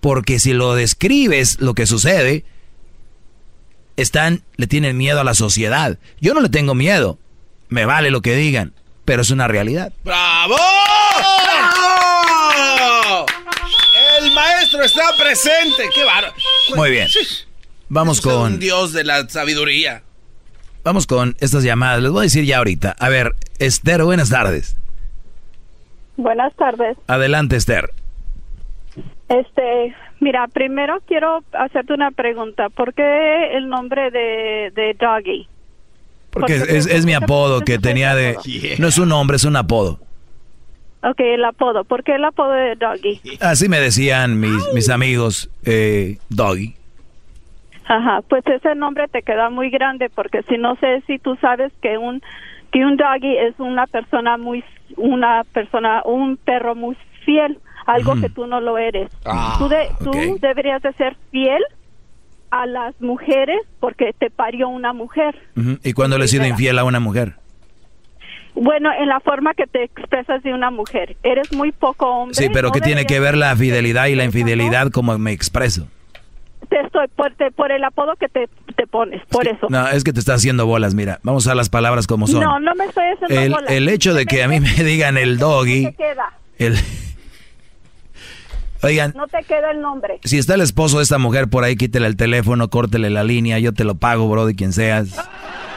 porque 0.00 0.38
si 0.38 0.52
lo 0.52 0.74
describes 0.74 1.60
lo 1.60 1.74
que 1.74 1.86
sucede, 1.86 2.44
están, 3.96 4.42
le 4.56 4.66
tienen 4.66 4.96
miedo 4.96 5.20
a 5.20 5.24
la 5.24 5.34
sociedad. 5.34 5.98
Yo 6.20 6.34
no 6.34 6.40
le 6.40 6.48
tengo 6.48 6.74
miedo, 6.74 7.18
me 7.68 7.84
vale 7.84 8.10
lo 8.10 8.22
que 8.22 8.34
digan, 8.34 8.72
pero 9.04 9.22
es 9.22 9.30
una 9.30 9.46
realidad. 9.48 9.92
¡Bravo! 10.04 10.56
¡Bravo! 11.82 13.26
El 14.20 14.32
maestro 14.32 14.82
está 14.82 15.02
presente. 15.18 15.88
¡Qué 15.94 16.04
bárbaro! 16.04 16.34
Muy 16.76 16.90
bien. 16.90 17.08
Vamos 17.88 18.18
Es 18.18 18.24
con... 18.24 18.54
un 18.54 18.58
dios 18.58 18.92
de 18.92 19.04
la 19.04 19.28
sabiduría. 19.28 20.02
Vamos 20.84 21.06
con 21.06 21.36
estas 21.40 21.62
llamadas. 21.62 22.00
Les 22.02 22.10
voy 22.10 22.20
a 22.20 22.22
decir 22.22 22.44
ya 22.44 22.58
ahorita. 22.58 22.96
A 22.98 23.08
ver, 23.08 23.34
Esther, 23.58 24.02
buenas 24.04 24.30
tardes. 24.30 24.76
Buenas 26.16 26.54
tardes. 26.56 26.96
Adelante, 27.06 27.56
Esther. 27.56 27.92
Este, 29.30 29.94
mira, 30.18 30.46
primero 30.48 31.00
quiero 31.06 31.42
hacerte 31.52 31.94
una 31.94 32.10
pregunta. 32.10 32.68
¿Por 32.68 32.92
qué 32.94 33.56
el 33.56 33.68
nombre 33.68 34.10
de, 34.10 34.72
de 34.74 34.94
Doggy? 34.98 35.46
Porque 36.30 36.56
es, 36.56 36.62
es- 36.68 36.86
es 36.86 37.06
mi 37.06 37.14
apodo 37.14 37.60
que 37.60 37.78
tenía 37.78 38.14
de... 38.14 38.36
No 38.78 38.88
es 38.88 38.98
un 38.98 39.08
nombre, 39.08 39.36
es 39.36 39.44
un 39.44 39.56
apodo. 39.56 39.98
Ok, 41.02 41.20
el 41.20 41.44
apodo. 41.44 41.84
¿Por 41.84 42.02
qué 42.04 42.16
el 42.16 42.24
apodo 42.24 42.52
de 42.52 42.74
Doggy? 42.76 43.20
Así 43.40 43.68
me 43.68 43.80
decían 43.80 44.38
mis, 44.38 44.68
mis 44.74 44.90
amigos, 44.90 45.48
eh, 45.64 46.18
Doggy. 46.28 46.74
Ajá, 47.86 48.20
pues 48.28 48.44
ese 48.46 48.74
nombre 48.74 49.08
te 49.08 49.22
queda 49.22 49.48
muy 49.48 49.70
grande 49.70 50.10
porque 50.10 50.42
si 50.48 50.58
no 50.58 50.76
sé 50.76 51.02
si 51.06 51.18
tú 51.18 51.36
sabes 51.40 51.72
que 51.82 51.98
un 51.98 52.20
que 52.70 52.84
un 52.84 52.96
doggy 52.96 53.36
es 53.36 53.58
una 53.58 53.88
persona 53.88 54.36
muy 54.36 54.62
una 54.96 55.42
persona 55.52 56.02
un 56.04 56.36
perro 56.36 56.76
muy 56.76 56.96
fiel, 57.24 57.58
algo 57.94 58.14
que 58.20 58.28
tú 58.28 58.46
no 58.46 58.60
lo 58.60 58.78
eres. 58.78 59.10
Ah, 59.24 59.56
tú 59.58 59.68
de- 59.68 59.88
tú 60.02 60.10
ok. 60.10 60.40
deberías 60.40 60.82
de 60.82 60.92
ser 60.94 61.16
fiel 61.30 61.62
a 62.50 62.66
las 62.66 63.00
mujeres 63.00 63.60
porque 63.78 64.12
te 64.18 64.30
parió 64.30 64.68
una 64.68 64.92
mujer. 64.92 65.36
¿Y 65.84 65.92
cuándo 65.92 66.18
le 66.18 66.24
he 66.24 66.28
sido 66.28 66.46
infiel 66.46 66.78
a 66.78 66.84
una 66.84 67.00
mujer? 67.00 67.34
Bueno, 68.54 68.90
en 68.92 69.08
la 69.08 69.20
forma 69.20 69.54
que 69.54 69.66
te 69.66 69.84
expresas 69.84 70.42
de 70.42 70.52
una 70.52 70.70
mujer, 70.70 71.16
eres 71.22 71.52
muy 71.52 71.70
poco 71.72 72.06
hombre. 72.06 72.34
Sí, 72.34 72.48
pero 72.52 72.68
no 72.68 72.72
¿qué 72.72 72.80
tiene 72.80 73.06
que 73.06 73.20
ver 73.20 73.36
la 73.36 73.54
fidelidad 73.56 74.06
y 74.06 74.16
la 74.16 74.24
infidelidad 74.24 74.90
como 74.90 75.16
me 75.18 75.30
expreso? 75.32 75.86
Te 76.68 76.80
estoy 76.80 77.06
por, 77.16 77.32
te- 77.34 77.52
por 77.52 77.70
el 77.72 77.82
apodo 77.84 78.16
que 78.16 78.28
te, 78.28 78.48
te 78.76 78.86
pones, 78.86 79.22
por 79.30 79.46
eso. 79.46 79.68
No, 79.70 79.88
es 79.88 80.02
que 80.04 80.12
te 80.12 80.18
está 80.20 80.34
haciendo 80.34 80.66
bolas, 80.66 80.94
mira. 80.94 81.20
Vamos 81.22 81.46
a 81.46 81.54
las 81.54 81.68
palabras 81.70 82.06
como 82.06 82.26
son. 82.26 82.40
No, 82.40 82.58
no 82.60 82.74
me 82.74 82.84
estoy 82.86 83.04
haciendo 83.14 83.40
el, 83.40 83.52
bolas. 83.52 83.70
el 83.70 83.88
hecho 83.88 84.14
de 84.14 84.26
que 84.26 84.42
a 84.42 84.48
mí 84.48 84.58
me 84.60 84.70
digan 84.84 85.16
el 85.16 85.38
doggy, 85.38 85.88
el... 86.58 86.76
Oigan, 88.82 89.12
no 89.16 89.26
te 89.26 89.42
queda 89.44 89.70
el 89.72 89.80
nombre. 89.80 90.18
si 90.24 90.38
está 90.38 90.54
el 90.54 90.60
esposo 90.62 90.98
de 90.98 91.02
esta 91.04 91.18
mujer 91.18 91.48
por 91.48 91.64
ahí, 91.64 91.76
quítele 91.76 92.06
el 92.06 92.16
teléfono, 92.16 92.68
córtele 92.68 93.10
la 93.10 93.24
línea, 93.24 93.58
yo 93.58 93.72
te 93.74 93.84
lo 93.84 93.94
pago, 93.96 94.28
bro, 94.28 94.46
de 94.46 94.54
quien 94.54 94.72
seas. 94.72 95.16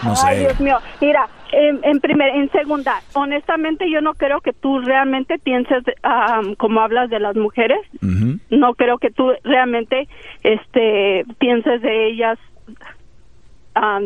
No 0.03 0.13
Ay, 0.23 0.35
sé. 0.37 0.39
Dios 0.41 0.59
mío. 0.59 0.77
Mira, 1.01 1.27
en, 1.53 1.79
en 1.83 1.99
primer, 1.99 2.29
en 2.35 2.51
segunda, 2.51 3.01
honestamente 3.13 3.89
yo 3.91 4.01
no 4.01 4.13
creo 4.15 4.41
que 4.41 4.51
tú 4.53 4.79
realmente 4.79 5.37
pienses 5.39 5.83
como 6.57 6.81
hablas 6.81 7.09
de 7.09 7.19
las 7.19 7.35
mujeres. 7.35 7.77
No 8.49 8.73
creo 8.75 8.97
que 8.97 9.11
tú 9.11 9.31
realmente 9.43 10.07
este 10.43 11.25
pienses 11.39 11.81
de 11.81 12.07
ellas 12.09 12.37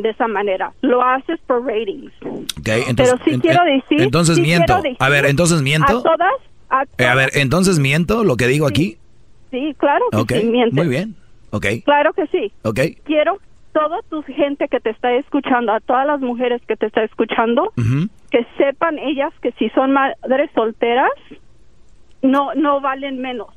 de 0.01 0.09
esa 0.09 0.27
manera. 0.27 0.71
Lo 0.81 1.01
haces 1.03 1.39
por 1.47 1.65
ratings. 1.65 2.11
Ok, 2.23 2.67
entonces, 2.87 2.95
Pero 3.15 3.23
sí 3.25 3.31
en- 3.33 3.39
quiero 3.41 3.63
decir. 3.65 4.01
entonces 4.01 4.35
sí 4.35 4.41
miento. 4.41 4.75
decir 4.77 4.95
a 4.99 5.09
ver, 5.09 5.25
entonces 5.25 5.61
miento. 5.61 5.99
A 5.99 6.03
todas. 6.03 6.33
A 6.69 6.83
Eh, 6.97 7.05
a 7.05 7.15
ver, 7.15 7.29
entonces 7.33 7.79
miento 7.79 8.23
lo 8.23 8.35
que 8.37 8.47
digo 8.47 8.67
aquí. 8.67 8.97
sí, 9.51 9.73
claro 9.77 10.05
que 10.11 10.17
Ok, 10.17 10.31
sí, 10.41 10.43
mientes. 10.45 10.73
muy 10.73 10.87
bien. 10.87 11.15
Ok, 11.51 11.65
Claro 11.85 12.13
que 12.13 12.27
sí. 12.27 12.51
ok. 12.63 12.79
Quiero 13.05 13.37
toda 13.73 13.99
tu 14.09 14.21
gente 14.23 14.67
que 14.67 14.79
te 14.79 14.89
está 14.89 15.13
escuchando, 15.13 15.71
a 15.71 15.79
todas 15.79 16.05
las 16.05 16.19
mujeres 16.19 16.61
que 16.67 16.75
te 16.75 16.87
está 16.87 17.03
escuchando, 17.03 17.71
que 18.31 18.45
sepan 18.57 18.97
ellas 18.99 19.31
que 19.41 19.51
si 19.53 19.69
son 19.69 19.93
madres 19.93 20.49
solteras, 20.55 21.11
no 22.21 22.53
no 22.55 22.81
valen 22.81 23.21
menos. 23.21 23.47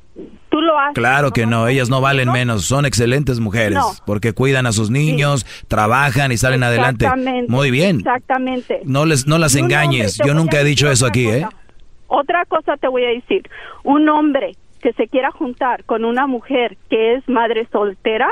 Tú 0.49 0.59
lo 0.59 0.77
haces. 0.77 0.93
Claro 0.93 1.31
que 1.31 1.45
no, 1.45 1.67
ellas 1.69 1.89
no 1.89 2.01
valen 2.01 2.29
menos, 2.31 2.65
son 2.65 2.85
excelentes 2.85 3.39
mujeres, 3.39 3.77
No. 3.79 3.91
porque 4.05 4.33
cuidan 4.33 4.65
a 4.67 4.73
sus 4.73 4.89
niños, 4.91 5.45
trabajan 5.69 6.31
y 6.33 6.37
salen 6.37 6.63
adelante. 6.63 7.07
Muy 7.47 7.71
bien. 7.71 7.99
Exactamente. 7.99 8.81
No 8.83 9.05
les 9.05 9.25
no 9.25 9.37
las 9.37 9.55
engañes. 9.55 10.17
Yo 10.25 10.33
nunca 10.33 10.59
he 10.59 10.63
dicho 10.65 10.91
eso 10.91 11.05
aquí, 11.05 11.27
¿eh? 11.29 11.45
Otra 12.13 12.43
cosa 12.43 12.75
te 12.75 12.89
voy 12.89 13.05
a 13.05 13.07
decir. 13.07 13.49
Un 13.83 14.09
hombre 14.09 14.57
que 14.81 14.91
se 14.93 15.07
quiera 15.07 15.31
juntar 15.31 15.85
con 15.85 16.03
una 16.03 16.27
mujer 16.27 16.75
que 16.89 17.13
es 17.13 17.29
madre 17.29 17.67
soltera, 17.71 18.29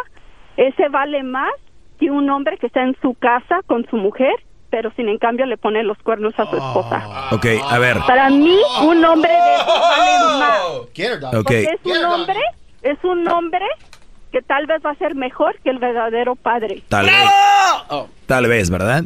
ese 0.57 0.89
vale 0.89 1.23
más 1.23 1.53
que 1.97 2.11
un 2.11 2.29
hombre 2.29 2.57
que 2.57 2.67
está 2.67 2.83
en 2.83 2.97
su 3.01 3.13
casa 3.13 3.61
con 3.67 3.87
su 3.89 3.95
mujer, 3.95 4.33
pero 4.69 4.91
sin 4.97 5.07
en 5.07 5.17
cambio 5.17 5.45
le 5.45 5.55
pone 5.55 5.81
los 5.83 5.97
cuernos 5.99 6.33
a 6.37 6.45
su 6.49 6.57
esposa. 6.57 7.29
Ok, 7.31 7.45
a 7.69 7.79
ver. 7.79 7.97
Para 8.05 8.29
mí, 8.29 8.59
un 8.83 9.05
hombre 9.05 9.31
de 9.31 9.57
vale 9.65 10.39
más. 10.39 10.59
Ok. 10.79 11.31
Porque 11.31 11.63
es 11.63 11.85
un 11.85 12.03
hombre, 12.03 12.39
es 12.81 12.97
un 13.03 13.27
hombre 13.29 13.65
que 14.33 14.41
tal 14.41 14.65
vez 14.65 14.81
va 14.85 14.91
a 14.91 14.95
ser 14.95 15.15
mejor 15.15 15.57
que 15.63 15.69
el 15.69 15.79
verdadero 15.79 16.35
padre. 16.35 16.83
Tal 16.89 17.05
vez. 17.05 17.29
Tal 18.25 18.47
vez, 18.47 18.69
¿verdad? 18.69 19.05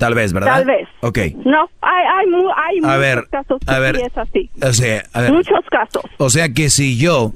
Tal 0.00 0.14
vez, 0.14 0.32
¿verdad? 0.32 0.54
Tal 0.54 0.64
vez. 0.64 0.88
Ok. 1.02 1.18
No, 1.44 1.68
hay, 1.82 2.04
hay, 2.06 2.26
hay 2.56 2.78
A 2.78 2.80
muchos 2.80 2.98
ver, 3.00 3.28
casos 3.30 3.60
que 3.66 3.70
a 3.70 3.78
ver. 3.80 3.96
sí 3.96 4.02
es 4.06 4.16
así. 4.18 4.50
O 4.62 4.72
sea, 4.72 5.04
a 5.12 5.20
ver. 5.20 5.32
Muchos 5.32 5.64
casos. 5.70 6.02
O 6.16 6.30
sea 6.30 6.48
que 6.54 6.70
si 6.70 6.96
yo 6.96 7.34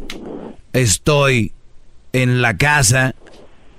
estoy 0.73 1.53
en 2.15 2.41
la 2.41 2.57
casa 2.57 3.15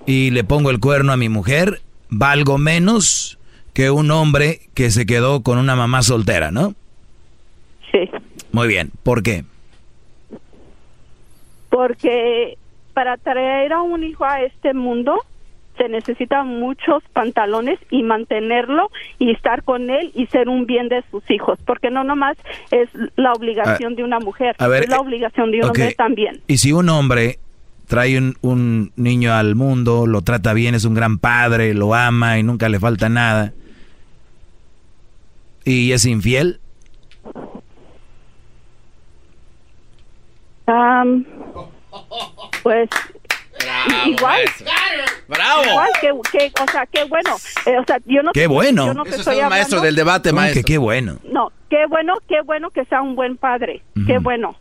y 0.06 0.30
le 0.30 0.44
pongo 0.44 0.70
el 0.70 0.80
cuerno 0.80 1.14
a 1.14 1.18
mi 1.18 1.30
mujer, 1.30 1.82
valgo 2.10 2.60
menos 2.60 3.40
que 3.74 3.90
un 3.90 4.12
hombre 4.12 4.60
que 4.76 4.92
se 4.92 5.08
quedó 5.08 5.42
con 5.42 5.58
una 5.58 5.76
mamá 5.76 6.04
soltera, 6.04 6.52
¿no? 6.52 6.76
Sí. 7.92 8.08
Muy 8.52 8.68
bien. 8.68 8.92
¿Por 9.02 9.24
qué? 9.24 9.46
Porque 11.70 12.60
para 12.94 13.18
traer 13.18 13.74
a 13.74 13.82
un 13.82 14.04
hijo 14.04 14.26
a 14.26 14.42
este 14.44 14.76
mundo 14.76 15.20
se 15.78 15.90
necesitan 15.90 16.48
muchos 16.60 17.04
pantalones 17.14 17.80
y 17.90 18.04
mantenerlo 18.04 18.92
y 19.20 19.32
estar 19.32 19.64
con 19.64 19.90
él 19.90 20.12
y 20.14 20.28
ser 20.28 20.50
un 20.50 20.66
bien 20.66 20.90
de 20.90 21.04
sus 21.12 21.30
hijos, 21.30 21.60
porque 21.66 21.90
no 21.92 22.04
nomás 22.04 22.38
es 22.72 22.90
la 23.16 23.34
obligación 23.34 23.94
Ah, 23.94 23.96
de 23.96 24.04
una 24.04 24.20
mujer, 24.20 24.56
a 24.60 24.68
ver, 24.68 24.84
es 24.84 24.90
la 24.90 25.00
obligación 25.00 25.52
de 25.52 25.60
un 25.60 25.66
hombre 25.66 25.94
también. 25.96 26.42
Y 26.48 26.58
si 26.58 26.72
un 26.72 26.90
hombre 26.90 27.40
trae 27.88 28.18
un, 28.18 28.36
un 28.42 28.92
niño 28.96 29.34
al 29.34 29.56
mundo, 29.56 30.08
lo 30.08 30.22
trata 30.22 30.54
bien, 30.54 30.76
es 30.76 30.86
un 30.86 30.94
gran 30.94 31.18
padre, 31.18 31.74
lo 31.74 31.94
ama 31.94 32.40
y 32.40 32.44
nunca 32.44 32.70
le 32.70 32.80
falta 32.80 33.10
nada, 33.10 33.54
y 35.64 35.92
es 35.92 36.06
infiel, 36.06 36.60
pues 42.64 42.90
igual. 44.08 44.42
Bravo. 45.28 45.64
igual 45.64 45.90
que, 46.02 46.12
que 46.32 46.52
o 46.62 46.68
sea 46.72 46.86
qué 46.86 47.04
bueno. 47.06 47.36
Eh, 47.66 47.78
o 47.80 47.84
sea 47.86 47.98
yo 48.06 48.22
no 48.24 48.32
¡Qué 48.34 48.48
bueno! 48.48 48.86
yo 48.88 48.94
no 48.94 49.04
te 49.04 49.16
estoy 49.16 49.40
hablando- 49.40 49.82
debate, 49.96 50.30
¿Cómo 50.30 50.42
que 50.54 50.64
qué 50.64 50.78
bueno. 50.78 51.18
no 51.24 51.52
qué 51.70 51.86
bueno 51.90 52.14
qué 52.28 52.42
bueno 52.42 52.70
que 52.72 52.86
sea 52.86 53.02
un 53.02 53.16
buen 53.16 53.38
padre. 53.38 53.82
Qué 54.08 54.18
bueno 54.20 54.56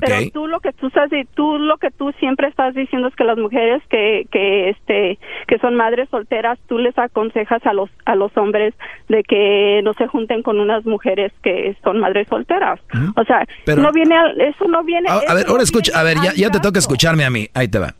Pero 0.00 0.16
tú 0.32 0.46
lo 0.46 0.60
que 0.60 0.72
tú 0.72 0.86
estás 0.86 1.10
tú 1.34 1.58
lo 1.58 1.76
que 1.76 1.90
tú 1.90 2.12
siempre 2.18 2.48
estás 2.48 2.74
diciendo 2.74 3.08
es 3.08 3.14
que 3.14 3.24
las 3.24 3.36
mujeres 3.38 3.82
que 3.90 4.26
que 4.30 4.70
este 4.70 5.18
que 5.46 5.58
son 5.58 5.76
madres 5.76 6.08
solteras 6.10 6.58
tú 6.68 6.78
les 6.78 6.96
aconsejas 6.98 7.64
a 7.66 7.72
los 7.72 7.90
a 8.06 8.14
los 8.14 8.34
hombres 8.36 8.74
de 9.08 9.22
que 9.22 9.80
no 9.84 9.92
se 9.94 10.06
junten 10.06 10.42
con 10.42 10.60
unas 10.60 10.84
mujeres 10.86 11.32
que 11.42 11.76
son 11.84 12.00
madres 12.00 12.26
solteras. 12.28 12.80
O 13.16 13.24
sea, 13.24 13.44
Pero- 13.66 13.82
no 13.82 13.92
viene 13.92 14.16
al- 14.16 14.40
eso 14.40 14.66
no 14.66 14.82
viene 14.82 15.08
A, 15.08 15.14
a 15.28 15.34
ver, 15.34 15.44
no 15.46 15.52
ahora 15.52 15.62
escucha, 15.62 15.98
a 15.98 16.02
ver, 16.02 16.16
ya, 16.22 16.32
ya 16.34 16.50
te 16.50 16.60
toca 16.60 16.78
escucharme 16.78 17.24
a 17.24 17.30
mí. 17.30 17.48
Ahí 17.54 17.68
te 17.68 17.78
va. 17.78 17.94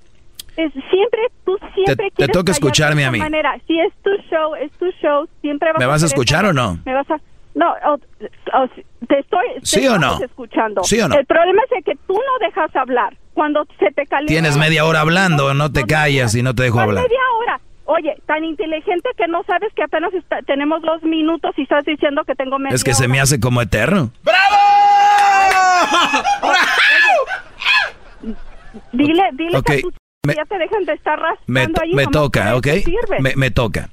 Es- 0.56 0.72
siempre 0.90 1.20
tú 1.44 1.56
siempre 1.74 1.96
Te- 1.96 2.02
te 2.04 2.10
quieres 2.12 2.32
toca 2.32 2.52
escucharme 2.52 3.04
a 3.04 3.10
mí. 3.10 3.18
manera. 3.18 3.56
Si 3.66 3.78
es 3.78 3.92
tu 4.02 4.10
show, 4.30 4.54
es 4.54 4.70
tu 4.72 4.90
show, 5.02 5.26
siempre 5.40 5.70
vas 5.72 5.78
¿Me 5.80 5.86
vas 5.86 6.02
a 6.02 6.06
escuchar 6.06 6.44
eso. 6.44 6.50
o 6.50 6.52
no? 6.52 6.78
Me 6.84 6.92
vas 6.94 7.10
a 7.10 7.18
No, 7.54 7.74
te 9.08 9.18
estoy 9.18 9.46
te 9.60 9.66
¿Sí 9.66 9.86
o 9.88 9.94
estamos 9.94 10.20
no? 10.20 10.24
escuchando. 10.24 10.84
¿Sí 10.84 11.00
o 11.00 11.08
no? 11.08 11.16
El 11.16 11.26
problema 11.26 11.62
es 11.70 11.84
que 11.84 11.94
tú 12.06 12.14
no 12.14 12.46
dejas 12.46 12.74
hablar. 12.76 13.16
Cuando 13.34 13.64
se 13.78 13.90
te 13.92 14.06
calienta 14.06 14.32
Tienes 14.32 14.56
media 14.56 14.84
hora 14.84 15.00
hablando, 15.00 15.52
no 15.54 15.72
te 15.72 15.84
callas 15.84 16.34
y 16.34 16.42
no 16.42 16.54
te 16.54 16.64
dejo 16.64 16.74
¿Cuál 16.76 16.88
hablar. 16.90 17.04
media 17.04 17.20
hora? 17.40 17.60
Oye, 17.84 18.14
tan 18.26 18.44
inteligente 18.44 19.08
que 19.16 19.26
no 19.26 19.42
sabes 19.44 19.72
que 19.74 19.82
apenas 19.82 20.12
está- 20.14 20.40
tenemos 20.42 20.80
dos 20.82 21.02
minutos 21.02 21.52
y 21.56 21.62
estás 21.62 21.84
diciendo 21.84 22.22
que 22.24 22.34
tengo 22.34 22.58
media 22.58 22.74
Es 22.74 22.84
que 22.84 22.94
se 22.94 23.08
me 23.08 23.20
hace 23.20 23.40
como 23.40 23.60
eterno. 23.60 24.10
Dile, 28.92 29.22
dile 29.34 29.58
Ok, 29.58 29.66
que 29.66 29.80
tú 29.82 29.92
me- 30.26 30.34
ya 30.34 30.44
te 30.44 30.56
dejan 30.58 30.84
de 30.84 30.92
estar 30.94 31.18
Me, 31.46 31.60
raspando 31.66 31.74
to- 31.74 31.82
ahí. 31.82 31.94
me 31.94 32.06
toca, 32.06 32.56
¿ok? 32.56 32.66
Me, 33.20 33.34
me 33.36 33.50
toca. 33.50 33.90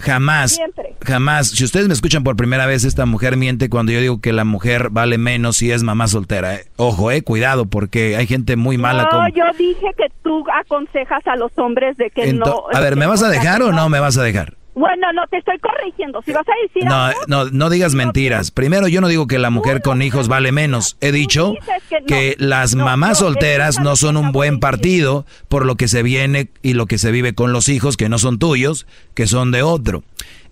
Jamás, 0.00 0.52
Siempre. 0.56 0.94
jamás. 1.04 1.48
Si 1.50 1.64
ustedes 1.64 1.88
me 1.88 1.94
escuchan 1.94 2.24
por 2.24 2.36
primera 2.36 2.66
vez, 2.66 2.84
esta 2.84 3.06
mujer 3.06 3.36
miente 3.36 3.68
cuando 3.68 3.92
yo 3.92 4.00
digo 4.00 4.20
que 4.20 4.32
la 4.32 4.44
mujer 4.44 4.88
vale 4.90 5.18
menos 5.18 5.56
si 5.56 5.70
es 5.70 5.82
mamá 5.82 6.08
soltera. 6.08 6.54
¿eh? 6.56 6.66
Ojo, 6.76 7.10
eh, 7.10 7.22
cuidado, 7.22 7.66
porque 7.66 8.16
hay 8.16 8.26
gente 8.26 8.56
muy 8.56 8.78
mala 8.78 9.04
No, 9.04 9.08
con... 9.10 9.32
yo 9.32 9.44
dije 9.58 9.86
que 9.96 10.06
tú 10.22 10.44
aconsejas 10.60 11.26
a 11.26 11.36
los 11.36 11.50
hombres 11.56 11.96
de 11.96 12.10
que 12.10 12.30
Ento- 12.32 12.46
no... 12.46 12.64
a 12.72 12.80
ver, 12.80 12.96
¿me 12.96 13.06
vas 13.06 13.22
a 13.22 13.28
dejar 13.30 13.62
o 13.62 13.72
no 13.72 13.88
me 13.88 14.00
vas 14.00 14.18
a 14.18 14.22
dejar? 14.22 14.57
Bueno, 14.78 15.12
no, 15.12 15.26
te 15.28 15.38
estoy 15.38 15.58
corrigiendo. 15.58 16.22
Si 16.24 16.32
vas 16.32 16.46
a 16.48 16.52
decir 16.66 16.84
No, 16.84 16.94
algo, 17.06 17.20
no, 17.26 17.44
no 17.46 17.68
digas 17.68 17.94
mentiras. 17.94 18.50
Primero, 18.50 18.86
yo 18.88 19.00
no 19.00 19.08
digo 19.08 19.26
que 19.26 19.38
la 19.38 19.50
mujer 19.50 19.82
con 19.82 20.02
hijos 20.02 20.28
vale 20.28 20.52
menos. 20.52 20.96
He 21.00 21.10
dicho 21.10 21.54
que 21.88 22.00
no. 22.00 22.06
que 22.06 22.36
las 22.38 22.74
mamás 22.76 23.18
solteras 23.18 23.80
no 23.80 23.96
son 23.96 24.16
un 24.16 24.30
buen 24.32 24.60
partido 24.60 25.26
por 25.48 25.66
lo 25.66 25.74
que 25.76 25.88
se 25.88 26.02
viene 26.02 26.48
y 26.62 26.74
lo 26.74 26.86
que 26.86 26.98
se 26.98 27.10
vive 27.10 27.34
con 27.34 27.52
los 27.52 27.68
hijos 27.68 27.96
que 27.96 28.08
no 28.08 28.18
son 28.18 28.38
tuyos, 28.38 28.86
que 29.14 29.26
son 29.26 29.50
de 29.50 29.62
otro. 29.62 30.04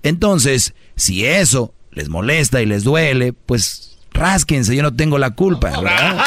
Entonces, 0.02 0.74
si 0.96 1.24
eso 1.24 1.72
les 1.92 2.08
molesta 2.08 2.60
y 2.60 2.66
les 2.66 2.84
duele, 2.84 3.32
pues 3.32 3.98
rásquense, 4.12 4.74
yo 4.74 4.82
no 4.82 4.94
tengo 4.94 5.18
la 5.18 5.30
culpa, 5.30 5.70
¿verdad? 5.70 6.18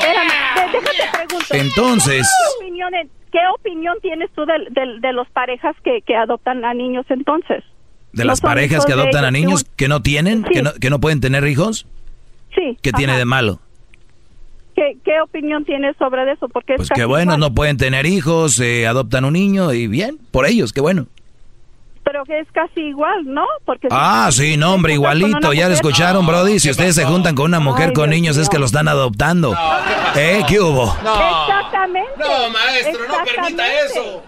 espérame, 0.00 0.32
déjate 0.72 1.26
pregunto. 1.26 1.46
Entonces- 1.54 2.28
¿Qué 3.32 3.38
opinión, 3.58 3.96
tienes 4.02 4.30
tú 4.34 4.44
de, 4.44 4.54
de- 4.70 5.00
de 5.00 5.12
los 5.12 5.28
parejas 5.30 5.76
que, 5.84 6.02
que 6.02 6.16
adoptan 6.16 6.64
a 6.64 6.74
niños 6.74 7.06
entonces? 7.08 7.62
De 8.12 8.24
¿No 8.24 8.28
las 8.30 8.40
parejas 8.40 8.84
que 8.86 8.92
adoptan 8.92 9.24
a 9.24 9.30
niños 9.30 9.64
que 9.76 9.86
no 9.88 10.02
tienen, 10.02 10.42
que 10.42 10.62
no, 10.62 10.72
que 10.72 10.90
no 10.90 10.98
pueden 11.00 11.20
tener 11.20 11.46
hijos, 11.46 11.86
Sí. 12.54 12.76
¿qué 12.82 12.92
tiene 12.92 13.16
de 13.16 13.24
malo? 13.24 13.60
¿Qué, 14.74 14.96
qué 15.04 15.20
opinión 15.20 15.64
tienes 15.64 15.96
sobre 15.96 16.30
eso? 16.32 16.48
Porque 16.48 16.74
Pues 16.76 16.88
qué 16.88 16.94
casi 17.02 17.06
bueno, 17.06 17.36
no 17.36 17.54
pueden 17.54 17.76
tener 17.76 18.06
hijos, 18.06 18.58
eh, 18.60 18.86
adoptan 18.88 19.24
un 19.24 19.34
niño 19.34 19.72
y 19.72 19.86
bien, 19.86 20.18
por 20.32 20.46
ellos, 20.46 20.72
qué 20.72 20.80
bueno. 20.80 21.06
Pero 22.04 22.24
que 22.24 22.40
es 22.40 22.48
casi 22.52 22.80
igual, 22.80 23.24
¿no? 23.26 23.44
Porque 23.64 23.88
Ah, 23.90 24.30
sí, 24.32 24.56
no, 24.56 24.74
hombre, 24.74 24.94
igualito, 24.94 25.52
ya 25.52 25.68
lo 25.68 25.74
escucharon, 25.74 26.26
Brody. 26.26 26.58
Si 26.58 26.70
ustedes 26.70 26.94
se 26.94 27.04
juntan 27.04 27.34
con 27.34 27.44
una 27.46 27.60
mujer 27.60 27.88
Ay, 27.88 27.92
con 27.94 28.10
Dios 28.10 28.16
niños 28.16 28.36
es 28.36 28.48
que 28.48 28.58
lo 28.58 28.66
están 28.66 28.88
adoptando. 28.88 29.54
¿Eh? 30.16 30.42
¿Qué 30.48 30.60
hubo? 30.60 30.86
Exactamente. 30.86 32.10
No, 32.18 32.50
maestro, 32.50 33.00
no 33.06 33.14
permita 33.24 33.66
Exactamente. 33.82 34.22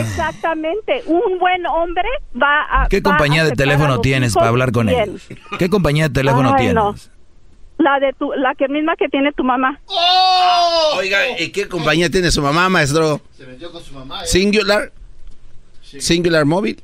Exactamente. 0.00 1.02
Un 1.06 1.38
buen 1.38 1.66
hombre 1.66 2.08
va 2.40 2.82
a. 2.82 2.88
¿Qué 2.88 3.00
va 3.00 3.10
a 3.10 3.12
compañía 3.12 3.44
de 3.44 3.52
teléfono 3.52 4.00
tienes 4.00 4.34
para 4.34 4.48
hablar 4.48 4.72
con 4.72 4.86
bien. 4.86 5.02
ellos? 5.02 5.22
¿Qué 5.58 5.68
compañía 5.70 6.08
de 6.08 6.14
teléfono 6.14 6.50
Ay, 6.50 6.56
tienes? 6.56 6.74
no. 6.74 6.94
La 7.78 7.98
de 8.00 8.12
tu, 8.12 8.32
la 8.32 8.54
que 8.54 8.68
misma 8.68 8.94
que 8.96 9.08
tiene 9.08 9.32
tu 9.32 9.42
mamá. 9.44 9.80
Oiga, 10.96 11.38
¿y 11.38 11.50
qué 11.50 11.68
compañía 11.68 12.08
tiene 12.08 12.30
su 12.30 12.40
mamá, 12.40 12.68
maestro? 12.68 13.20
Se 13.36 13.46
metió 13.46 13.70
con 13.72 13.82
su 13.82 13.94
mamá. 13.94 14.22
¿eh? 14.22 14.26
Singular. 14.26 14.92
Singular 16.00 16.44
Móvil. 16.44 16.82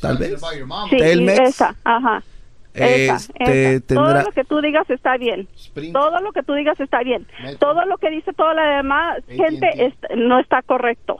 Tal 0.00 0.18
vez. 0.18 0.40
Sí, 0.90 0.96
Telmex. 0.98 1.38
esa, 1.40 1.74
ajá. 1.84 2.22
Esa, 2.74 3.14
Este, 3.16 3.74
esa. 3.76 3.94
Todo 3.94 4.22
lo 4.22 4.32
que 4.32 4.44
tú 4.44 4.60
digas 4.60 4.88
está 4.90 5.16
bien. 5.16 5.48
Todo 5.92 6.20
lo 6.20 6.32
que 6.32 6.42
tú 6.42 6.52
digas 6.54 6.78
está 6.78 7.00
bien. 7.02 7.26
Todo 7.58 7.86
lo 7.86 7.96
que 7.96 8.10
dice 8.10 8.32
toda 8.34 8.52
la 8.54 8.76
demás 8.76 9.18
gente 9.28 9.86
es- 9.86 9.94
no 10.16 10.38
está 10.38 10.60
correcto. 10.62 11.18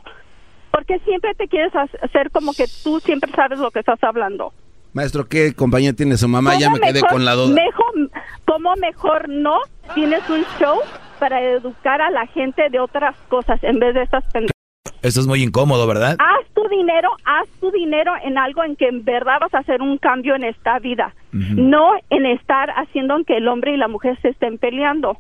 Porque 0.71 0.99
siempre 1.01 1.35
te 1.35 1.49
quieres 1.49 1.75
ha- 1.75 1.89
hacer 2.03 2.31
como 2.31 2.53
que 2.53 2.67
tú 2.85 3.01
siempre 3.01 3.31
sabes 3.35 3.59
lo 3.59 3.71
que 3.71 3.79
estás 3.79 3.99
hablando. 4.05 4.53
Maestro, 4.93 5.27
¿qué 5.27 5.55
compañía 5.55 5.95
tiene 5.95 6.19
su 6.19 6.29
mamá? 6.29 6.59
Ya 6.59 6.67
¿Cómo 6.67 6.77
me 6.77 6.81
quedé 6.87 6.93
mejor- 7.01 7.11
con 7.11 7.25
la 7.25 7.33
duda. 7.35 7.55
Mejor, 7.55 8.11
¿Cómo 8.45 8.75
mejor 8.77 9.29
no 9.29 9.59
tienes 9.95 10.29
un 10.29 10.45
show 10.59 10.79
para 11.19 11.41
educar 11.43 12.01
a 12.03 12.11
la 12.11 12.27
gente 12.27 12.69
de 12.71 12.79
otras 12.81 13.17
cosas 13.29 13.63
en 13.65 13.79
vez 13.79 13.95
de 13.95 14.03
estas 14.03 14.25
pendejadas? 14.25 14.56
Esto 15.03 15.21
es 15.21 15.27
muy 15.27 15.43
incómodo, 15.43 15.87
¿verdad? 15.87 16.17
Haz 16.19 16.47
tu 16.55 16.67
dinero, 16.69 17.09
haz 17.25 17.49
tu 17.61 17.71
dinero 17.71 18.13
en 18.25 18.39
algo 18.39 18.65
en 18.65 18.77
que 18.77 18.89
en 18.89 19.05
verdad 19.05 19.39
vas 19.41 19.55
a 19.55 19.59
hacer 19.59 19.83
un 19.83 19.99
cambio 19.99 20.35
en 20.35 20.45
esta 20.45 20.79
vida, 20.79 21.15
no 21.33 21.93
en 22.11 22.27
estar 22.27 22.71
haciendo 22.71 23.17
que 23.27 23.37
el 23.37 23.49
hombre 23.49 23.75
y 23.75 23.77
la 23.77 23.89
mujer 23.89 24.19
se 24.23 24.29
estén 24.29 24.59
peleando. 24.59 25.19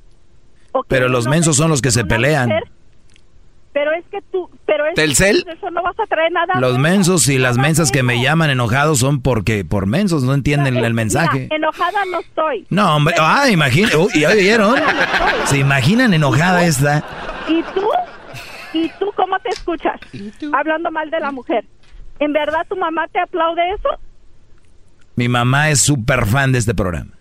O 0.72 0.82
que 0.82 0.88
Pero 0.88 1.08
los 1.08 1.26
mensos 1.26 1.56
son 1.56 1.70
los 1.70 1.80
que 1.82 1.90
se 1.90 2.04
pelean. 2.04 2.48
mujer- 2.48 2.64
pero 3.72 3.92
es 3.92 4.04
que 4.10 4.22
tú, 4.32 4.48
pero 4.64 4.86
es 4.86 4.94
que 4.94 5.02
¿Telcel? 5.02 5.42
de 5.44 5.52
eso 5.52 5.70
no 5.70 5.82
vas 5.82 6.00
a 6.00 6.06
traer 6.06 6.32
nada. 6.32 6.58
Los 6.60 6.78
mensos 6.78 7.28
y 7.28 7.36
las 7.36 7.58
mensas 7.58 7.92
que 7.92 8.02
me 8.02 8.22
llaman 8.22 8.48
enojados 8.48 9.00
son 9.00 9.20
porque 9.20 9.66
por 9.66 9.84
mensos 9.84 10.22
no 10.22 10.32
entienden 10.32 10.78
el 10.78 10.94
mensaje. 10.94 11.40
Mira, 11.40 11.56
enojada 11.56 11.98
no 12.10 12.20
estoy. 12.20 12.66
No, 12.70 12.96
hombre, 12.96 13.14
ah, 13.20 13.50
imagina, 13.50 13.90
uy, 13.98 14.20
¿ya 14.20 14.30
oyeron? 14.30 14.76
¿Se 15.44 15.58
imaginan 15.58 16.14
enojada 16.14 16.64
esta? 16.64 17.04
¿Y 17.48 17.62
tú? 17.74 17.86
¿Y 18.76 18.90
tú 18.98 19.10
cómo 19.16 19.38
te 19.38 19.48
escuchas? 19.48 19.98
Hablando 20.52 20.90
mal 20.90 21.10
de 21.10 21.20
la 21.20 21.30
mujer. 21.30 21.64
¿En 22.18 22.32
verdad 22.32 22.66
tu 22.68 22.76
mamá 22.76 23.08
te 23.08 23.18
aplaude 23.18 23.62
eso? 23.70 23.88
Mi 25.14 25.28
mamá 25.28 25.70
es 25.70 25.80
súper 25.80 26.26
fan 26.26 26.52
de 26.52 26.58
este 26.58 26.74
programa. 26.74 27.12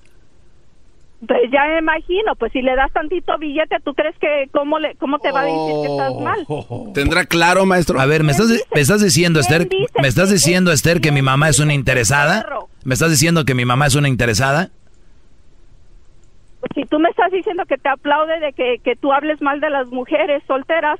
Pues 1.26 1.50
ya 1.52 1.66
me 1.68 1.80
imagino, 1.80 2.36
pues 2.36 2.52
si 2.52 2.62
le 2.62 2.76
das 2.76 2.92
tantito 2.92 3.38
billete, 3.38 3.78
¿tú 3.84 3.94
crees 3.94 4.16
que 4.20 4.50
cómo, 4.52 4.80
le, 4.80 4.96
cómo 4.96 5.18
te 5.20 5.32
va 5.32 5.42
a 5.42 5.46
decir 5.46 5.74
que 5.82 5.92
estás 5.92 6.14
mal? 6.16 6.94
¿Tendrá 6.94 7.26
claro, 7.26 7.66
maestro? 7.66 8.00
A 8.00 8.06
ver, 8.06 8.24
¿me 8.24 8.34
estás, 8.34 8.50
me 8.74 8.82
estás 8.82 9.02
diciendo, 9.02 9.40
Esther, 9.40 9.68
me 10.02 10.08
estás 10.08 10.30
diciendo, 10.30 10.74
Esther, 10.74 11.00
que 11.00 11.14
mi 11.14 11.22
mamá 11.22 11.50
es 11.50 11.60
una 11.60 11.74
interesada? 11.74 12.46
¿Me 12.84 12.94
estás 12.94 13.12
diciendo 13.12 13.46
que 13.46 13.56
mi 13.56 13.64
mamá 13.64 13.88
es 13.88 13.96
una 13.96 14.10
interesada? 14.10 14.70
Pues 16.60 16.72
si 16.76 16.86
tú 16.86 17.00
me 17.00 17.10
estás 17.10 17.32
diciendo 17.32 17.64
que 17.66 17.78
te 17.78 17.90
aplaude 17.90 18.40
de 18.42 18.54
que, 18.54 18.80
que 18.84 18.96
tú 18.98 19.14
hables 19.14 19.42
mal 19.42 19.62
de 19.62 19.70
las 19.70 19.88
mujeres 19.88 20.44
solteras, 20.48 21.00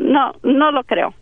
no, 0.00 0.32
no 0.42 0.70
lo 0.72 0.84
creo. 0.84 1.14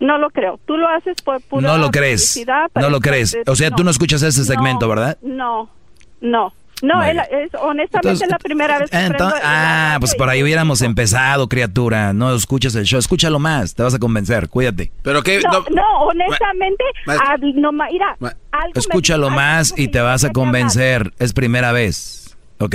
No 0.00 0.18
lo 0.18 0.28
creo. 0.30 0.58
Tú 0.66 0.76
lo 0.76 0.88
haces 0.88 1.16
por 1.22 1.40
pura 1.42 1.66
No 1.68 1.78
lo 1.78 1.90
crees. 1.90 2.44
No 2.74 2.90
lo 2.90 3.00
crees. 3.00 3.36
O 3.46 3.56
sea, 3.56 3.70
tú 3.70 3.84
no 3.84 3.90
escuchas 3.90 4.22
ese 4.22 4.44
segmento, 4.44 4.86
No, 4.86 4.88
¿verdad? 4.88 5.18
No, 5.22 5.70
no. 6.20 6.52
No, 6.82 7.02
es, 7.02 7.16
honestamente 7.60 8.24
es 8.24 8.30
la 8.30 8.38
primera 8.38 8.78
vez 8.78 8.90
que 8.90 8.96
Ento- 8.96 9.08
prendo 9.16 9.36
el 9.36 9.42
ah, 9.42 9.96
pues 10.00 10.14
por 10.16 10.28
ahí 10.28 10.42
hubiéramos 10.42 10.82
empezado, 10.82 11.48
criatura. 11.48 12.12
No 12.12 12.34
escuchas 12.34 12.74
el 12.74 12.84
show, 12.84 12.98
escúchalo 12.98 13.38
más, 13.38 13.74
te 13.74 13.82
vas 13.82 13.94
a 13.94 13.98
convencer, 13.98 14.48
cuídate. 14.50 14.90
Pero 15.02 15.22
qué, 15.22 15.40
No, 15.40 15.64
no, 15.70 15.98
honestamente, 16.08 16.84
no, 17.54 17.72
ma- 17.72 17.88
mira, 17.90 18.16
algo 18.18 18.28
me- 18.74 18.80
Escúchalo 18.80 19.26
algo 19.28 19.36
más 19.36 19.72
y 19.78 19.88
te 19.88 20.00
vas 20.00 20.24
a 20.24 20.32
convencer. 20.32 21.14
Es 21.18 21.32
primera 21.32 21.72
vez, 21.72 22.36
¿ok? 22.58 22.74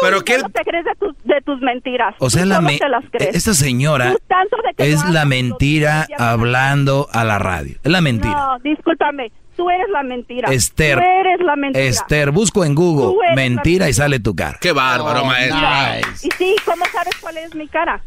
¿Pero 0.00 0.24
qué? 0.24 0.38
No 0.38 0.48
te 0.50 0.62
crees 0.62 0.84
de 0.84 0.94
tus, 0.98 1.14
de 1.24 1.40
tus 1.44 1.60
mentiras. 1.60 2.14
O 2.18 2.30
sea, 2.30 2.44
la 2.46 2.56
solo 2.56 2.68
me- 2.68 2.78
te 2.78 2.88
las 2.88 3.04
crees. 3.10 3.34
esta 3.36 3.54
señora 3.54 4.12
Tú 4.12 4.18
tanto 4.28 4.56
de 4.66 4.74
que 4.74 4.92
es 4.92 5.04
la 5.10 5.24
mentira 5.24 6.06
hablando 6.18 7.08
a 7.12 7.24
la 7.24 7.38
radio. 7.38 7.76
Es 7.82 7.90
la 7.90 8.00
mentira. 8.00 8.34
No, 8.34 8.58
discúlpame. 8.60 9.32
Tú 9.56 9.68
eres 9.68 9.88
la 9.92 10.02
mentira. 10.02 10.50
Esther. 10.52 10.98
Tú 10.98 11.04
eres 11.04 11.40
la 11.40 11.56
mentira. 11.56 11.84
Esther, 11.84 12.30
busco 12.30 12.64
en 12.64 12.74
Google 12.74 13.14
mentira 13.34 13.88
y 13.90 13.92
sale 13.92 14.18
tu 14.20 14.34
cara. 14.34 14.56
Qué 14.60 14.72
bárbaro, 14.72 15.24
maestro. 15.24 15.58
Y 16.22 16.30
sí, 16.38 16.56
¿cómo 16.64 16.84
sabes 16.92 17.14
cuál 17.20 17.36
es 17.36 17.54
mi 17.54 17.68
cara? 17.68 18.02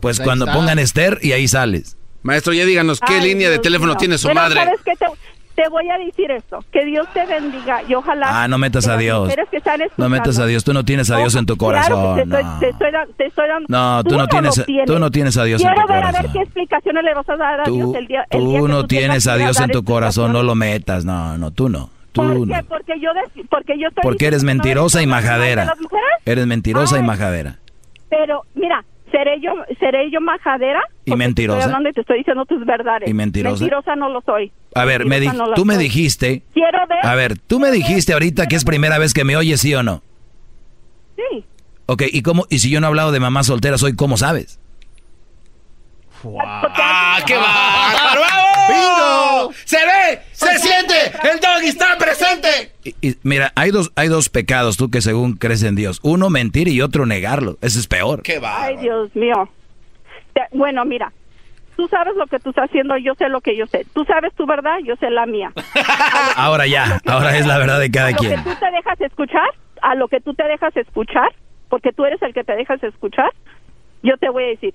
Pues 0.00 0.20
ahí 0.20 0.24
cuando 0.24 0.44
está. 0.44 0.56
pongan 0.56 0.78
Esther 0.78 1.18
y 1.22 1.32
ahí 1.32 1.48
sales. 1.48 1.96
Maestro, 2.22 2.52
ya 2.52 2.64
díganos, 2.64 3.00
¿qué 3.00 3.14
Ay, 3.14 3.22
línea 3.22 3.50
de 3.50 3.58
teléfono 3.58 3.96
tiene 3.96 4.18
su 4.18 4.28
Pero 4.28 4.40
madre? 4.40 4.62
¿sabes 4.64 4.80
qué? 4.84 4.92
Te, 4.96 5.06
te 5.56 5.68
voy 5.70 5.88
a 5.90 5.98
decir 5.98 6.30
esto. 6.30 6.62
Que 6.70 6.84
Dios 6.84 7.08
te 7.14 7.24
bendiga 7.26 7.82
y 7.88 7.94
ojalá... 7.94 8.42
Ah, 8.42 8.46
no 8.46 8.58
metas 8.58 8.86
a 8.86 8.96
Dios. 8.96 9.34
que 9.50 9.56
están 9.56 9.80
No 9.96 10.08
metas 10.08 10.38
a 10.38 10.46
Dios. 10.46 10.62
Tú 10.62 10.72
no 10.72 10.84
tienes 10.84 11.10
a 11.10 11.16
Dios 11.16 11.34
en 11.34 11.46
tu 11.46 11.56
Claro 11.56 11.82
corazón. 11.88 12.16
te, 12.16 12.22
estoy, 12.22 12.42
No, 12.42 12.58
te 12.60 12.68
estoy 12.68 12.90
te 13.16 13.26
estoy 13.26 13.48
dando- 13.48 13.66
No, 13.68 14.04
tú 14.04 14.16
no 14.16 14.22
lo 14.22 14.28
tienes- 14.28 14.64
tú 14.86 14.98
no 14.98 15.10
tienes 15.10 15.36
a 15.38 15.44
Dios 15.44 15.62
en 15.62 15.68
Quiero 15.68 15.82
tu 15.86 15.92
ver 15.92 16.02
a 16.02 16.06
ver 16.06 16.14
corazón. 16.16 16.32
qué 16.32 16.38
explicaciones 16.42 17.04
le 17.04 17.14
vas 17.14 17.28
a 17.28 17.36
dar 17.36 17.60
a 17.60 17.64
Dios 17.64 17.78
Tú, 17.92 17.96
el 17.96 18.06
día, 18.06 18.24
el 18.30 18.40
día 18.46 18.58
tú 18.60 18.66
que 18.66 18.72
no 18.72 18.80
tú 18.82 18.86
tienes 18.88 19.26
a 19.26 19.36
Dios 19.36 19.60
en 19.60 19.70
tu 19.70 19.82
corazón. 19.82 20.32
No 20.32 20.42
lo 20.42 20.54
metas. 20.54 21.04
No, 21.04 21.36
no, 21.38 21.50
tú 21.50 21.68
no. 21.68 21.88
Tú 22.12 22.22
¿Por 22.22 22.46
no. 22.46 22.54
qué? 22.54 22.62
Porque 22.68 23.00
yo, 23.00 23.10
porque 23.50 23.78
yo 23.78 23.88
estoy 23.88 24.02
Porque 24.02 24.26
eres 24.26 24.44
mentirosa 24.44 25.02
y 25.02 25.06
majadera. 25.06 25.74
Eres 26.24 26.46
mentirosa 26.46 26.96
y 26.96 27.00
Ay. 27.00 27.06
majadera. 27.06 27.58
pero 28.08 28.42
mira, 28.54 28.84
seré 29.10 29.40
yo, 29.40 29.52
seré 29.78 30.10
yo 30.10 30.20
majadera. 30.20 30.80
¿Y 31.04 31.10
Porque 31.10 31.18
mentirosa? 31.18 31.58
Estoy 31.58 31.70
hablando 31.72 31.88
y 31.88 31.92
te 31.92 32.00
estoy 32.00 32.18
diciendo 32.18 32.44
tus 32.44 32.64
verdades. 32.66 33.08
¿Y 33.08 33.14
mentirosa? 33.14 33.60
Mentirosa 33.60 33.96
no 33.96 34.08
lo 34.08 34.20
soy. 34.22 34.52
A 34.74 34.84
ver, 34.84 35.06
me 35.06 35.20
no 35.20 35.54
tú 35.54 35.64
me 35.64 35.74
soy. 35.74 35.84
dijiste. 35.84 36.42
Quiero 36.52 36.78
ver. 36.88 36.98
A 37.06 37.14
ver, 37.14 37.38
tú 37.38 37.58
me 37.60 37.70
dijiste 37.70 38.12
ahorita 38.12 38.46
que 38.46 38.56
es 38.56 38.64
primera 38.64 38.98
vez 38.98 39.14
que 39.14 39.24
me 39.24 39.36
oyes, 39.36 39.60
¿sí 39.60 39.74
o 39.74 39.82
no? 39.82 40.02
Sí. 41.16 41.44
Ok, 41.86 42.02
¿y 42.12 42.22
cómo? 42.22 42.46
¿Y 42.50 42.58
si 42.58 42.70
yo 42.70 42.80
no 42.80 42.86
he 42.86 42.88
hablado 42.88 43.12
de 43.12 43.20
mamá 43.20 43.42
soltera, 43.42 43.78
soy 43.78 43.94
cómo 43.94 44.16
sabes? 44.16 44.58
¡Ah, 46.40 47.18
qué 47.26 47.36
bárbaro! 47.36 48.45
¡Bingo! 48.68 49.52
¡Se 49.64 49.76
ve! 49.76 50.20
¡Se 50.32 50.58
siente! 50.58 50.94
¡El 51.32 51.40
doggy 51.40 51.68
está 51.68 51.96
presente! 51.98 52.72
Y, 52.84 52.94
y 53.08 53.16
mira, 53.22 53.52
hay 53.54 53.70
dos, 53.70 53.90
hay 53.96 54.08
dos 54.08 54.28
pecados, 54.28 54.76
tú 54.76 54.90
que 54.90 55.00
según 55.00 55.34
crees 55.36 55.62
en 55.62 55.74
Dios. 55.76 56.00
Uno, 56.02 56.30
mentir 56.30 56.68
y 56.68 56.80
otro, 56.82 57.06
negarlo. 57.06 57.56
Ese 57.60 57.78
es 57.78 57.86
peor. 57.86 58.22
¡Qué 58.22 58.40
Ay, 58.44 58.76
Dios 58.78 59.14
mío. 59.14 59.48
Te- 60.34 60.42
bueno, 60.56 60.84
mira. 60.84 61.12
Tú 61.76 61.86
sabes 61.88 62.14
lo 62.16 62.26
que 62.26 62.38
tú 62.38 62.50
estás 62.50 62.70
haciendo, 62.70 62.96
yo 62.96 63.14
sé 63.16 63.28
lo 63.28 63.42
que 63.42 63.54
yo 63.54 63.66
sé. 63.66 63.84
Tú 63.92 64.04
sabes 64.06 64.32
tu 64.34 64.46
verdad, 64.46 64.78
yo 64.84 64.96
sé 64.96 65.10
la 65.10 65.26
mía. 65.26 65.52
Ahora 66.36 66.66
ya, 66.66 67.00
ahora 67.06 67.36
es 67.36 67.46
la 67.46 67.58
verdad 67.58 67.78
de 67.78 67.90
cada 67.90 68.08
a 68.08 68.10
lo 68.12 68.16
quien. 68.16 68.42
que 68.42 68.50
tú 68.50 68.56
te 68.58 68.70
dejas 68.70 69.00
escuchar, 69.02 69.48
a 69.82 69.94
lo 69.94 70.08
que 70.08 70.20
tú 70.20 70.32
te 70.32 70.44
dejas 70.44 70.74
escuchar, 70.74 71.34
porque 71.68 71.92
tú 71.92 72.06
eres 72.06 72.20
el 72.22 72.32
que 72.32 72.44
te 72.44 72.54
dejas 72.56 72.82
escuchar, 72.82 73.30
yo 74.02 74.16
te 74.16 74.30
voy 74.30 74.44
a 74.44 74.46
decir, 74.48 74.74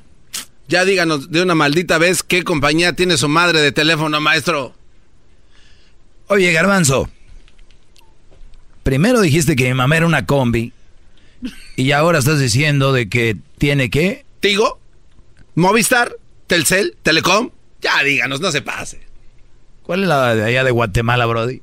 Ya 0.67 0.85
díganos 0.85 1.31
de 1.31 1.41
una 1.41 1.55
maldita 1.55 1.97
vez 1.97 2.23
qué 2.23 2.43
compañía 2.43 2.93
tiene 2.93 3.17
su 3.17 3.27
madre 3.27 3.59
de 3.61 3.71
teléfono, 3.71 4.19
maestro. 4.21 4.73
Oye, 6.27 6.51
Garbanzo. 6.53 7.09
Primero 8.83 9.21
dijiste 9.21 9.55
que 9.55 9.67
mi 9.67 9.73
mamá 9.73 9.97
era 9.97 10.05
una 10.05 10.25
combi. 10.25 10.73
Y 11.75 11.91
ahora 11.91 12.19
estás 12.19 12.39
diciendo 12.39 12.93
de 12.93 13.09
que 13.09 13.37
tiene 13.57 13.89
que... 13.89 14.25
¿Tigo? 14.39 14.79
¿Movistar? 15.55 16.15
¿Telcel? 16.47 16.95
¿Telecom? 17.03 17.49
Ya 17.81 18.01
díganos, 18.03 18.39
no 18.41 18.51
se 18.51 18.61
pase. 18.61 19.01
¿Cuál 19.83 20.03
es 20.03 20.07
la 20.07 20.35
de 20.35 20.43
allá 20.43 20.63
de 20.63 20.71
Guatemala, 20.71 21.25
Brody? 21.25 21.61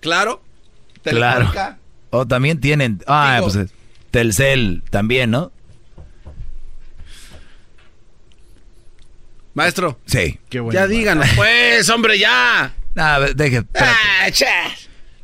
¿Claro? 0.00 0.42
Claro. 1.02 1.36
¿Telefónica? 1.46 1.78
O 2.10 2.26
también 2.26 2.60
tienen... 2.60 3.02
Ah, 3.06 3.36
Tigo. 3.38 3.46
pues 3.52 3.56
es- 3.66 3.70
Telcel 4.10 4.82
también, 4.90 5.30
¿no? 5.30 5.52
Maestro. 9.56 9.98
Sí. 10.04 10.38
ya 10.70 10.86
díganos, 10.86 11.26
pues, 11.34 11.88
hombre, 11.88 12.18
ya. 12.18 12.74
Ah, 12.94 13.20
deje, 13.34 13.56
espérate. 13.56 13.96
Ah, 14.22 14.30
cha. 14.30 14.46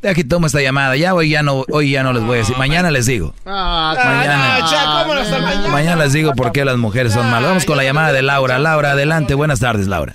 Deja 0.00 0.14
que 0.14 0.24
tomo 0.24 0.46
esta 0.46 0.62
llamada. 0.62 0.96
Ya 0.96 1.14
hoy 1.14 1.28
ya 1.28 1.42
no, 1.42 1.66
hoy 1.68 1.90
ya 1.90 2.02
no 2.02 2.14
les 2.14 2.22
voy 2.22 2.36
a 2.36 2.38
decir. 2.38 2.56
Mañana 2.56 2.90
les 2.90 3.04
digo. 3.04 3.34
Mañana. 3.44 4.56
Ah, 4.56 4.66
cha, 4.70 5.02
¿cómo 5.02 5.14
no 5.14 5.20
está 5.20 5.38
mañana? 5.38 5.68
Mañana 5.68 6.04
les 6.04 6.14
digo 6.14 6.32
por 6.32 6.50
qué 6.50 6.64
las 6.64 6.78
mujeres 6.78 7.12
son 7.12 7.30
malas. 7.30 7.50
Vamos 7.50 7.66
con 7.66 7.76
la 7.76 7.84
llamada 7.84 8.10
de 8.14 8.22
Laura. 8.22 8.58
Laura, 8.58 8.92
adelante. 8.92 9.34
Buenas 9.34 9.60
tardes, 9.60 9.86
Laura. 9.86 10.14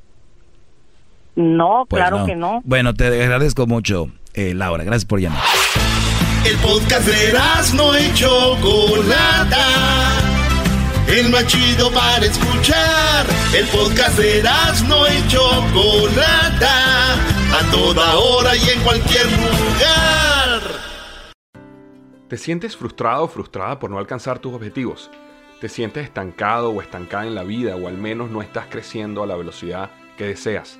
No, 1.35 1.85
Pues 1.89 2.01
claro 2.01 2.25
que 2.25 2.35
no. 2.35 2.61
Bueno, 2.65 2.93
te 2.93 3.05
agradezco 3.23 3.67
mucho, 3.67 4.09
eh, 4.33 4.53
Laura. 4.53 4.83
Gracias 4.83 5.05
por 5.05 5.19
llamar. 5.19 5.41
El 6.45 6.57
podcast 6.57 7.07
de 7.07 7.33
no 7.75 7.97
y 7.97 8.13
Chocolata. 8.13 9.67
El 11.07 11.29
más 11.29 11.45
chido 11.47 11.91
para 11.91 12.25
escuchar. 12.25 13.25
El 13.55 13.65
podcast 13.67 14.17
de 14.17 14.43
no 14.87 15.07
y 15.07 15.27
Chocolata. 15.27 17.13
A 17.13 17.71
toda 17.71 18.17
hora 18.17 18.55
y 18.55 18.69
en 18.69 18.81
cualquier 18.81 19.25
lugar. 19.25 20.61
¿Te 22.27 22.37
sientes 22.37 22.75
frustrado 22.75 23.25
o 23.25 23.27
frustrada 23.27 23.77
por 23.77 23.89
no 23.91 23.99
alcanzar 23.99 24.39
tus 24.39 24.53
objetivos? 24.53 25.11
¿Te 25.59 25.69
sientes 25.69 26.05
estancado 26.05 26.71
o 26.71 26.81
estancada 26.81 27.27
en 27.27 27.35
la 27.35 27.43
vida 27.43 27.75
o 27.75 27.87
al 27.87 27.97
menos 27.97 28.31
no 28.31 28.41
estás 28.41 28.65
creciendo 28.69 29.21
a 29.21 29.27
la 29.27 29.35
velocidad 29.35 29.91
que 30.17 30.25
deseas? 30.25 30.79